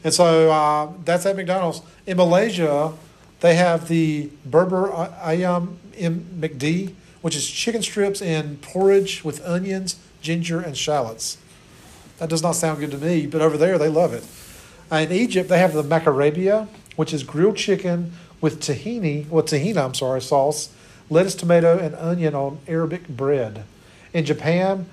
And 0.03 0.11
so 0.11 0.49
uh, 0.49 0.93
that's 1.05 1.27
at 1.27 1.35
McDonald's. 1.35 1.83
In 2.07 2.17
Malaysia, 2.17 2.93
they 3.39 3.55
have 3.55 3.87
the 3.87 4.29
Bubur 4.47 5.11
Ayam 5.19 5.77
McD, 5.95 6.93
which 7.21 7.35
is 7.35 7.49
chicken 7.49 7.81
strips 7.81 8.21
in 8.21 8.57
porridge 8.57 9.23
with 9.23 9.43
onions, 9.45 9.97
ginger, 10.21 10.59
and 10.59 10.77
shallots. 10.77 11.37
That 12.17 12.29
does 12.29 12.43
not 12.43 12.53
sound 12.53 12.79
good 12.79 12.91
to 12.91 12.97
me, 12.97 13.27
but 13.27 13.41
over 13.41 13.57
there 13.57 13.77
they 13.77 13.87
love 13.87 14.13
it. 14.13 14.25
In 14.91 15.11
Egypt, 15.11 15.49
they 15.49 15.59
have 15.59 15.73
the 15.73 15.83
McArabia, 15.83 16.67
which 16.95 17.13
is 17.13 17.23
grilled 17.23 17.55
chicken 17.55 18.11
with 18.41 18.61
tahini, 18.61 19.27
well, 19.29 19.43
tahina, 19.43 19.85
I'm 19.85 19.93
sorry, 19.93 20.21
sauce, 20.21 20.69
lettuce, 21.09 21.35
tomato, 21.35 21.77
and 21.77 21.95
onion 21.95 22.35
on 22.35 22.59
Arabic 22.67 23.07
bread. 23.07 23.63
In 24.13 24.25
Japan, 24.25 24.85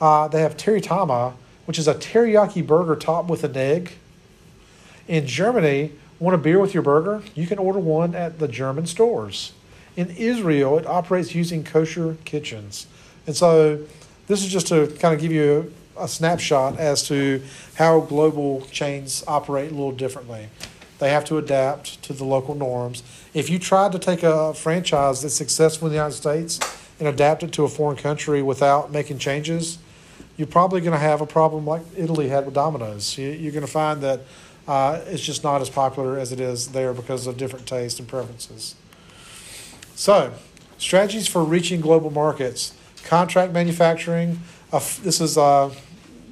uh, 0.00 0.28
they 0.28 0.40
have 0.42 0.56
teritama, 0.56 1.34
which 1.66 1.78
is 1.78 1.88
a 1.88 1.94
teriyaki 1.94 2.66
burger 2.66 2.96
topped 2.96 3.28
with 3.28 3.44
an 3.44 3.56
egg. 3.56 3.92
In 5.08 5.26
Germany, 5.26 5.92
want 6.20 6.34
a 6.34 6.38
beer 6.38 6.60
with 6.60 6.74
your 6.74 6.82
burger? 6.82 7.22
You 7.34 7.46
can 7.46 7.58
order 7.58 7.80
one 7.80 8.14
at 8.14 8.38
the 8.38 8.46
German 8.46 8.86
stores. 8.86 9.52
In 9.96 10.10
Israel, 10.10 10.78
it 10.78 10.86
operates 10.86 11.34
using 11.34 11.64
kosher 11.64 12.16
kitchens. 12.24 12.86
And 13.26 13.34
so 13.34 13.80
this 14.28 14.42
is 14.42 14.52
just 14.52 14.68
to 14.68 14.86
kind 14.98 15.14
of 15.14 15.20
give 15.20 15.32
you 15.32 15.72
a, 15.96 16.06
snapshot 16.06 16.78
as 16.78 17.06
to 17.08 17.42
how 17.74 18.00
global 18.00 18.62
chains 18.70 19.24
operate 19.26 19.70
a 19.70 19.74
little 19.74 19.92
differently. 19.92 20.48
They 20.98 21.10
have 21.10 21.24
to 21.26 21.38
adapt 21.38 22.02
to 22.04 22.12
the 22.12 22.24
local 22.24 22.54
norms. 22.54 23.02
If 23.34 23.50
you 23.50 23.58
tried 23.58 23.92
to 23.92 23.98
take 23.98 24.22
a 24.22 24.54
franchise 24.54 25.22
that's 25.22 25.34
successful 25.34 25.88
in 25.88 25.92
the 25.92 25.96
United 25.96 26.16
States 26.16 26.60
and 26.98 27.08
adapt 27.08 27.42
it 27.42 27.52
to 27.52 27.64
a 27.64 27.68
foreign 27.68 27.96
country 27.96 28.42
without 28.42 28.92
making 28.92 29.18
changes, 29.18 29.78
you're 30.36 30.46
probably 30.46 30.80
going 30.80 30.92
to 30.92 30.98
have 30.98 31.20
a 31.20 31.26
problem 31.26 31.66
like 31.66 31.82
Italy 31.96 32.28
had 32.28 32.46
with 32.46 32.54
Domino's. 32.54 33.18
You, 33.18 33.30
you're 33.30 33.52
going 33.52 33.66
to 33.66 33.70
find 33.70 34.00
that 34.02 34.20
uh, 34.70 35.02
it's 35.08 35.22
just 35.22 35.42
not 35.42 35.60
as 35.60 35.68
popular 35.68 36.16
as 36.16 36.30
it 36.30 36.38
is 36.38 36.68
there 36.68 36.94
because 36.94 37.26
of 37.26 37.36
different 37.36 37.66
tastes 37.66 37.98
and 37.98 38.08
preferences. 38.08 38.76
So, 39.96 40.32
strategies 40.78 41.26
for 41.26 41.42
reaching 41.42 41.80
global 41.80 42.10
markets. 42.10 42.72
Contract 43.02 43.52
manufacturing. 43.52 44.38
Uh, 44.72 44.78
this 45.02 45.20
is 45.20 45.36
uh, 45.36 45.74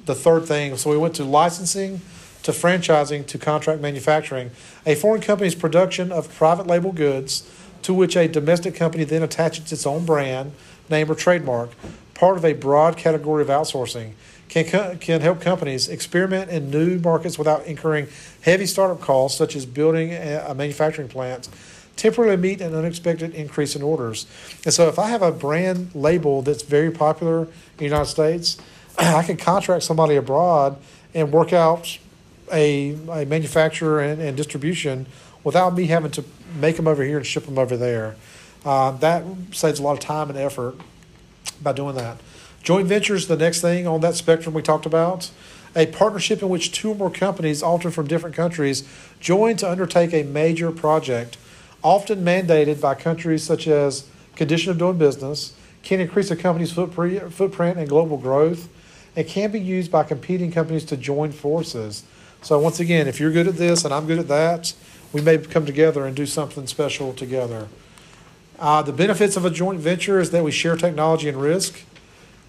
the 0.05 0.15
third 0.15 0.45
thing. 0.45 0.77
So 0.77 0.89
we 0.89 0.97
went 0.97 1.15
to 1.15 1.25
licensing, 1.25 1.99
to 2.43 2.53
franchising, 2.53 3.27
to 3.27 3.37
contract 3.37 3.81
manufacturing. 3.81 4.51
A 4.85 4.95
foreign 4.95 5.21
company's 5.21 5.53
production 5.53 6.09
of 6.09 6.33
private 6.33 6.65
label 6.65 6.93
goods 6.93 7.43
to 7.81 7.93
which 7.93 8.15
a 8.15 8.29
domestic 8.29 8.73
company 8.73 9.03
then 9.03 9.21
attaches 9.21 9.69
its 9.73 9.85
own 9.85 10.05
brand, 10.05 10.53
name, 10.89 11.11
or 11.11 11.15
trademark, 11.15 11.71
part 12.13 12.37
of 12.37 12.45
a 12.45 12.53
broad 12.53 12.95
category 12.95 13.41
of 13.41 13.49
outsourcing, 13.49 14.13
can, 14.49 14.65
co- 14.65 14.97
can 14.99 15.21
help 15.21 15.39
companies 15.39 15.87
experiment 15.87 16.49
in 16.49 16.69
new 16.69 16.99
markets 16.99 17.37
without 17.37 17.65
incurring 17.65 18.07
heavy 18.41 18.65
startup 18.65 18.99
costs, 18.99 19.37
such 19.37 19.55
as 19.55 19.65
building 19.65 20.11
a, 20.11 20.53
manufacturing 20.55 21.07
plant, 21.07 21.47
temporarily 21.95 22.37
meet 22.37 22.59
an 22.59 22.73
unexpected 22.73 23.33
increase 23.33 23.75
in 23.75 23.81
orders. 23.81 24.25
And 24.65 24.73
so, 24.73 24.87
if 24.87 24.99
I 24.99 25.07
have 25.09 25.21
a 25.21 25.31
brand 25.31 25.93
label 25.93 26.41
that's 26.41 26.63
very 26.63 26.91
popular 26.91 27.43
in 27.43 27.49
the 27.77 27.85
United 27.85 28.09
States, 28.09 28.57
I 28.97 29.23
can 29.23 29.37
contract 29.37 29.83
somebody 29.83 30.15
abroad 30.15 30.77
and 31.13 31.31
work 31.31 31.53
out 31.53 31.97
a, 32.51 32.91
a 33.11 33.25
manufacturer 33.25 34.01
and, 34.01 34.21
and 34.21 34.35
distribution 34.35 35.05
without 35.43 35.75
me 35.75 35.85
having 35.85 36.11
to 36.11 36.23
make 36.59 36.75
them 36.75 36.87
over 36.87 37.03
here 37.03 37.17
and 37.17 37.25
ship 37.25 37.45
them 37.45 37.57
over 37.57 37.77
there. 37.77 38.15
Uh, 38.65 38.91
that 38.91 39.23
saves 39.51 39.79
a 39.79 39.83
lot 39.83 39.93
of 39.93 39.99
time 39.99 40.29
and 40.29 40.37
effort 40.37 40.75
by 41.61 41.71
doing 41.71 41.95
that. 41.95 42.17
Joint 42.63 42.87
ventures, 42.87 43.27
the 43.27 43.37
next 43.37 43.61
thing 43.61 43.87
on 43.87 44.01
that 44.01 44.15
spectrum 44.15 44.53
we 44.53 44.61
talked 44.61 44.85
about. 44.85 45.31
A 45.75 45.85
partnership 45.85 46.41
in 46.41 46.49
which 46.49 46.71
two 46.71 46.91
or 46.91 46.95
more 46.95 47.11
companies, 47.11 47.61
often 47.61 47.91
from 47.91 48.07
different 48.07 48.35
countries, 48.35 48.87
join 49.19 49.55
to 49.57 49.69
undertake 49.69 50.13
a 50.13 50.23
major 50.23 50.71
project, 50.71 51.37
often 51.83 52.23
mandated 52.25 52.81
by 52.81 52.95
countries 52.95 53.43
such 53.43 53.67
as 53.67 54.07
condition 54.35 54.71
of 54.71 54.77
doing 54.77 54.97
business, 54.97 55.53
can 55.83 55.99
increase 55.99 56.31
a 56.31 56.35
company's 56.35 56.71
footprint 56.71 57.77
and 57.77 57.87
global 57.87 58.17
growth, 58.17 58.67
and 59.15 59.27
can 59.27 59.51
be 59.51 59.59
used 59.59 59.91
by 59.91 60.03
competing 60.03 60.51
companies 60.51 60.85
to 60.85 60.97
join 60.97 61.31
forces. 61.31 62.03
So, 62.41 62.57
once 62.59 62.79
again, 62.79 63.07
if 63.07 63.19
you're 63.19 63.31
good 63.31 63.47
at 63.47 63.55
this 63.55 63.85
and 63.85 63.93
I'm 63.93 64.07
good 64.07 64.19
at 64.19 64.27
that, 64.27 64.73
we 65.11 65.21
may 65.21 65.37
come 65.37 65.65
together 65.65 66.05
and 66.05 66.15
do 66.15 66.25
something 66.25 66.67
special 66.67 67.13
together. 67.13 67.67
Uh, 68.57 68.81
the 68.81 68.93
benefits 68.93 69.37
of 69.37 69.45
a 69.45 69.49
joint 69.49 69.79
venture 69.79 70.19
is 70.19 70.31
that 70.31 70.43
we 70.43 70.51
share 70.51 70.75
technology 70.75 71.29
and 71.29 71.41
risk. 71.41 71.81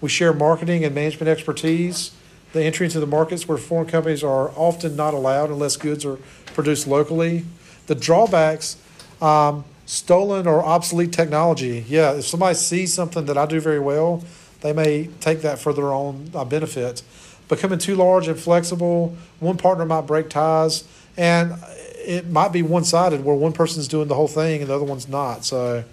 We 0.01 0.09
share 0.09 0.33
marketing 0.33 0.83
and 0.83 0.93
management 0.93 1.29
expertise. 1.29 2.11
The 2.53 2.63
entry 2.63 2.87
into 2.87 2.99
the 2.99 3.07
markets 3.07 3.47
where 3.47 3.57
foreign 3.57 3.87
companies 3.87 4.23
are 4.23 4.49
often 4.49 4.95
not 4.95 5.13
allowed 5.13 5.51
unless 5.51 5.77
goods 5.77 6.03
are 6.03 6.17
produced 6.47 6.87
locally. 6.87 7.45
The 7.87 7.95
drawbacks 7.95 8.77
um, 9.21 9.63
stolen 9.85 10.47
or 10.47 10.63
obsolete 10.63 11.13
technology. 11.13 11.85
Yeah, 11.87 12.13
if 12.13 12.25
somebody 12.25 12.55
sees 12.55 12.93
something 12.93 13.25
that 13.25 13.37
I 13.37 13.45
do 13.45 13.61
very 13.61 13.79
well, 13.79 14.23
they 14.61 14.73
may 14.73 15.07
take 15.19 15.41
that 15.41 15.59
for 15.59 15.73
their 15.73 15.91
own 15.91 16.31
uh, 16.33 16.43
benefit. 16.43 17.03
Becoming 17.47 17.79
too 17.79 17.95
large 17.95 18.27
and 18.27 18.39
flexible, 18.39 19.15
one 19.39 19.57
partner 19.57 19.85
might 19.85 20.07
break 20.07 20.29
ties, 20.29 20.85
and 21.17 21.53
it 21.97 22.27
might 22.27 22.51
be 22.51 22.61
one 22.61 22.83
sided 22.83 23.23
where 23.23 23.35
one 23.35 23.53
person's 23.53 23.87
doing 23.87 24.07
the 24.07 24.15
whole 24.15 24.27
thing 24.27 24.61
and 24.61 24.69
the 24.69 24.75
other 24.75 24.85
one's 24.85 25.07
not. 25.07 25.45
So, 25.45 25.83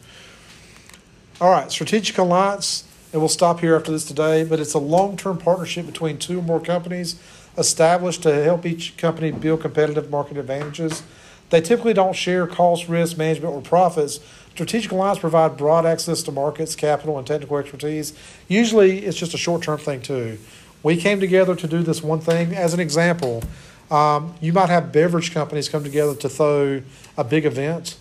all 1.40 1.50
right, 1.50 1.70
strategic 1.70 2.16
alliance, 2.18 2.84
and 3.12 3.22
we'll 3.22 3.28
stop 3.28 3.60
here 3.60 3.74
after 3.74 3.90
this 3.90 4.04
today, 4.04 4.44
but 4.44 4.60
it's 4.60 4.74
a 4.74 4.78
long 4.78 5.16
term 5.16 5.38
partnership 5.38 5.86
between 5.86 6.18
two 6.18 6.40
or 6.40 6.42
more 6.42 6.60
companies 6.60 7.20
established 7.56 8.22
to 8.22 8.44
help 8.44 8.64
each 8.64 8.96
company 8.96 9.30
build 9.30 9.60
competitive 9.60 10.10
market 10.10 10.36
advantages. 10.36 11.02
They 11.50 11.60
typically 11.60 11.94
don't 11.94 12.14
share 12.14 12.46
cost, 12.46 12.88
risk 12.88 13.16
management, 13.16 13.54
or 13.54 13.60
profits. 13.62 14.20
Strategic 14.52 14.92
alliances 14.92 15.20
provide 15.20 15.56
broad 15.56 15.86
access 15.86 16.22
to 16.24 16.32
markets, 16.32 16.74
capital, 16.74 17.16
and 17.16 17.26
technical 17.26 17.56
expertise. 17.58 18.12
Usually, 18.48 19.04
it's 19.04 19.16
just 19.16 19.34
a 19.34 19.38
short-term 19.38 19.78
thing 19.78 20.02
too. 20.02 20.38
We 20.82 20.96
came 20.96 21.20
together 21.20 21.56
to 21.56 21.66
do 21.66 21.82
this 21.82 22.02
one 22.02 22.20
thing. 22.20 22.54
As 22.54 22.74
an 22.74 22.80
example, 22.80 23.42
um, 23.90 24.34
you 24.40 24.52
might 24.52 24.68
have 24.68 24.92
beverage 24.92 25.32
companies 25.32 25.68
come 25.68 25.82
together 25.82 26.14
to 26.16 26.28
throw 26.28 26.82
a 27.16 27.24
big 27.24 27.46
event. 27.46 27.96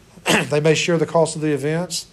they 0.50 0.60
may 0.60 0.74
share 0.74 0.98
the 0.98 1.06
cost 1.06 1.34
of 1.34 1.42
the 1.42 1.52
events, 1.52 2.06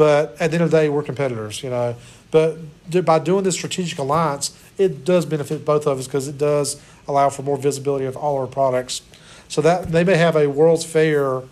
but 0.00 0.34
at 0.40 0.50
the 0.50 0.54
end 0.54 0.64
of 0.64 0.70
the 0.70 0.78
day, 0.78 0.88
we're 0.88 1.02
competitors, 1.02 1.62
you 1.62 1.68
know. 1.68 1.94
But 2.30 2.56
by 3.04 3.18
doing 3.18 3.44
this 3.44 3.54
strategic 3.54 3.98
alliance, 3.98 4.56
it 4.78 5.04
does 5.04 5.26
benefit 5.26 5.62
both 5.66 5.86
of 5.86 5.98
us 5.98 6.06
because 6.06 6.26
it 6.26 6.38
does 6.38 6.80
allow 7.06 7.28
for 7.28 7.42
more 7.42 7.58
visibility 7.58 8.06
of 8.06 8.16
all 8.16 8.38
our 8.38 8.46
products. 8.46 9.02
So 9.48 9.60
that 9.60 9.92
they 9.92 10.02
may 10.02 10.16
have 10.16 10.36
a 10.36 10.46
World's 10.46 10.86
Fair 10.86 11.42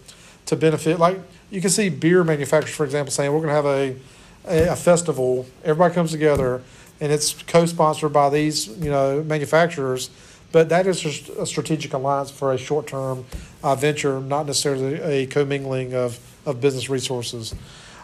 to 0.47 0.57
benefit, 0.57 0.99
like 0.99 1.21
you 1.51 1.61
can 1.61 1.69
see 1.69 1.91
beer 1.91 2.25
manufacturers, 2.25 2.75
for 2.75 2.87
example, 2.87 3.13
saying 3.13 3.31
we're 3.31 3.47
going 3.47 3.51
to 3.51 3.55
have 3.55 3.67
a, 3.67 3.97
a, 4.47 4.73
a 4.73 4.77
festival. 4.77 5.45
Everybody 5.63 5.93
comes 5.93 6.11
together, 6.11 6.63
and 7.03 7.13
it's 7.13 7.35
co-sponsored 7.43 8.15
by 8.15 8.31
these, 8.31 8.67
you 8.79 8.91
know, 8.91 9.23
manufacturers. 9.25 10.09
But 10.53 10.71
that 10.71 10.87
is 10.87 11.01
just 11.03 11.29
a 11.29 11.45
strategic 11.45 11.93
alliance 11.93 12.31
for 12.31 12.55
a 12.55 12.57
short-term 12.57 13.27
uh, 13.63 13.75
venture, 13.75 14.21
not 14.21 14.47
necessarily 14.47 14.95
a 15.03 15.27
commingling 15.27 15.93
of, 15.93 16.19
of 16.47 16.63
business 16.63 16.89
resources. 16.89 17.55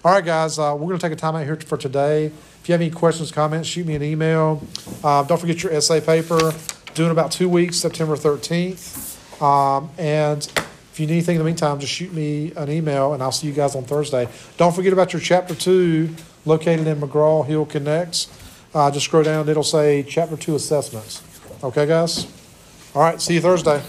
All 0.05 0.13
right, 0.13 0.23
guys, 0.23 0.59
uh, 0.59 0.77
we're 0.79 0.89
going 0.89 0.99
to 0.99 1.03
take 1.03 1.13
a 1.13 1.17
time 1.17 1.35
out 1.35 1.45
here 1.45 1.57
for 1.57 1.79
today. 1.79 2.27
If 2.27 2.69
you 2.69 2.73
have 2.73 2.81
any 2.83 2.91
questions, 2.91 3.33
comments, 3.33 3.67
shoot 3.67 3.87
me 3.87 3.95
an 3.95 4.03
email. 4.03 4.63
Uh, 5.03 5.23
don't 5.23 5.41
forget 5.41 5.63
your 5.63 5.73
essay 5.73 5.99
paper. 6.03 6.53
Due 6.93 7.07
in 7.07 7.11
about 7.11 7.33
two 7.33 7.49
weeks, 7.49 7.79
September 7.79 8.15
13th. 8.15 9.41
Um, 9.41 9.89
and 9.97 10.47
if 10.93 11.01
you 11.01 11.07
need 11.07 11.15
anything 11.15 11.37
in 11.37 11.39
the 11.39 11.47
meantime, 11.47 11.81
just 11.81 11.95
shoot 11.95 12.13
me 12.13 12.53
an 12.55 12.71
email 12.71 13.15
and 13.15 13.23
I'll 13.23 13.33
see 13.33 13.47
you 13.47 13.55
guys 13.55 13.75
on 13.75 13.85
Thursday. 13.85 14.29
Don't 14.59 14.75
forget 14.77 14.93
about 14.93 15.15
your 15.15 15.21
chapter 15.21 15.55
two 15.55 16.15
located 16.45 16.87
in 16.87 17.01
McGraw 17.01 17.47
Hill 17.47 17.65
Connects. 17.65 18.29
Uh, 18.75 18.91
just 18.91 19.07
scroll 19.07 19.23
down, 19.23 19.49
it'll 19.49 19.63
say 19.63 20.03
chapter 20.03 20.37
two 20.37 20.55
assessments. 20.55 21.23
Okay, 21.65 21.87
guys? 21.87 22.27
All 22.95 23.01
right, 23.01 23.19
see 23.23 23.37
you 23.37 23.41
Thursday. 23.41 23.83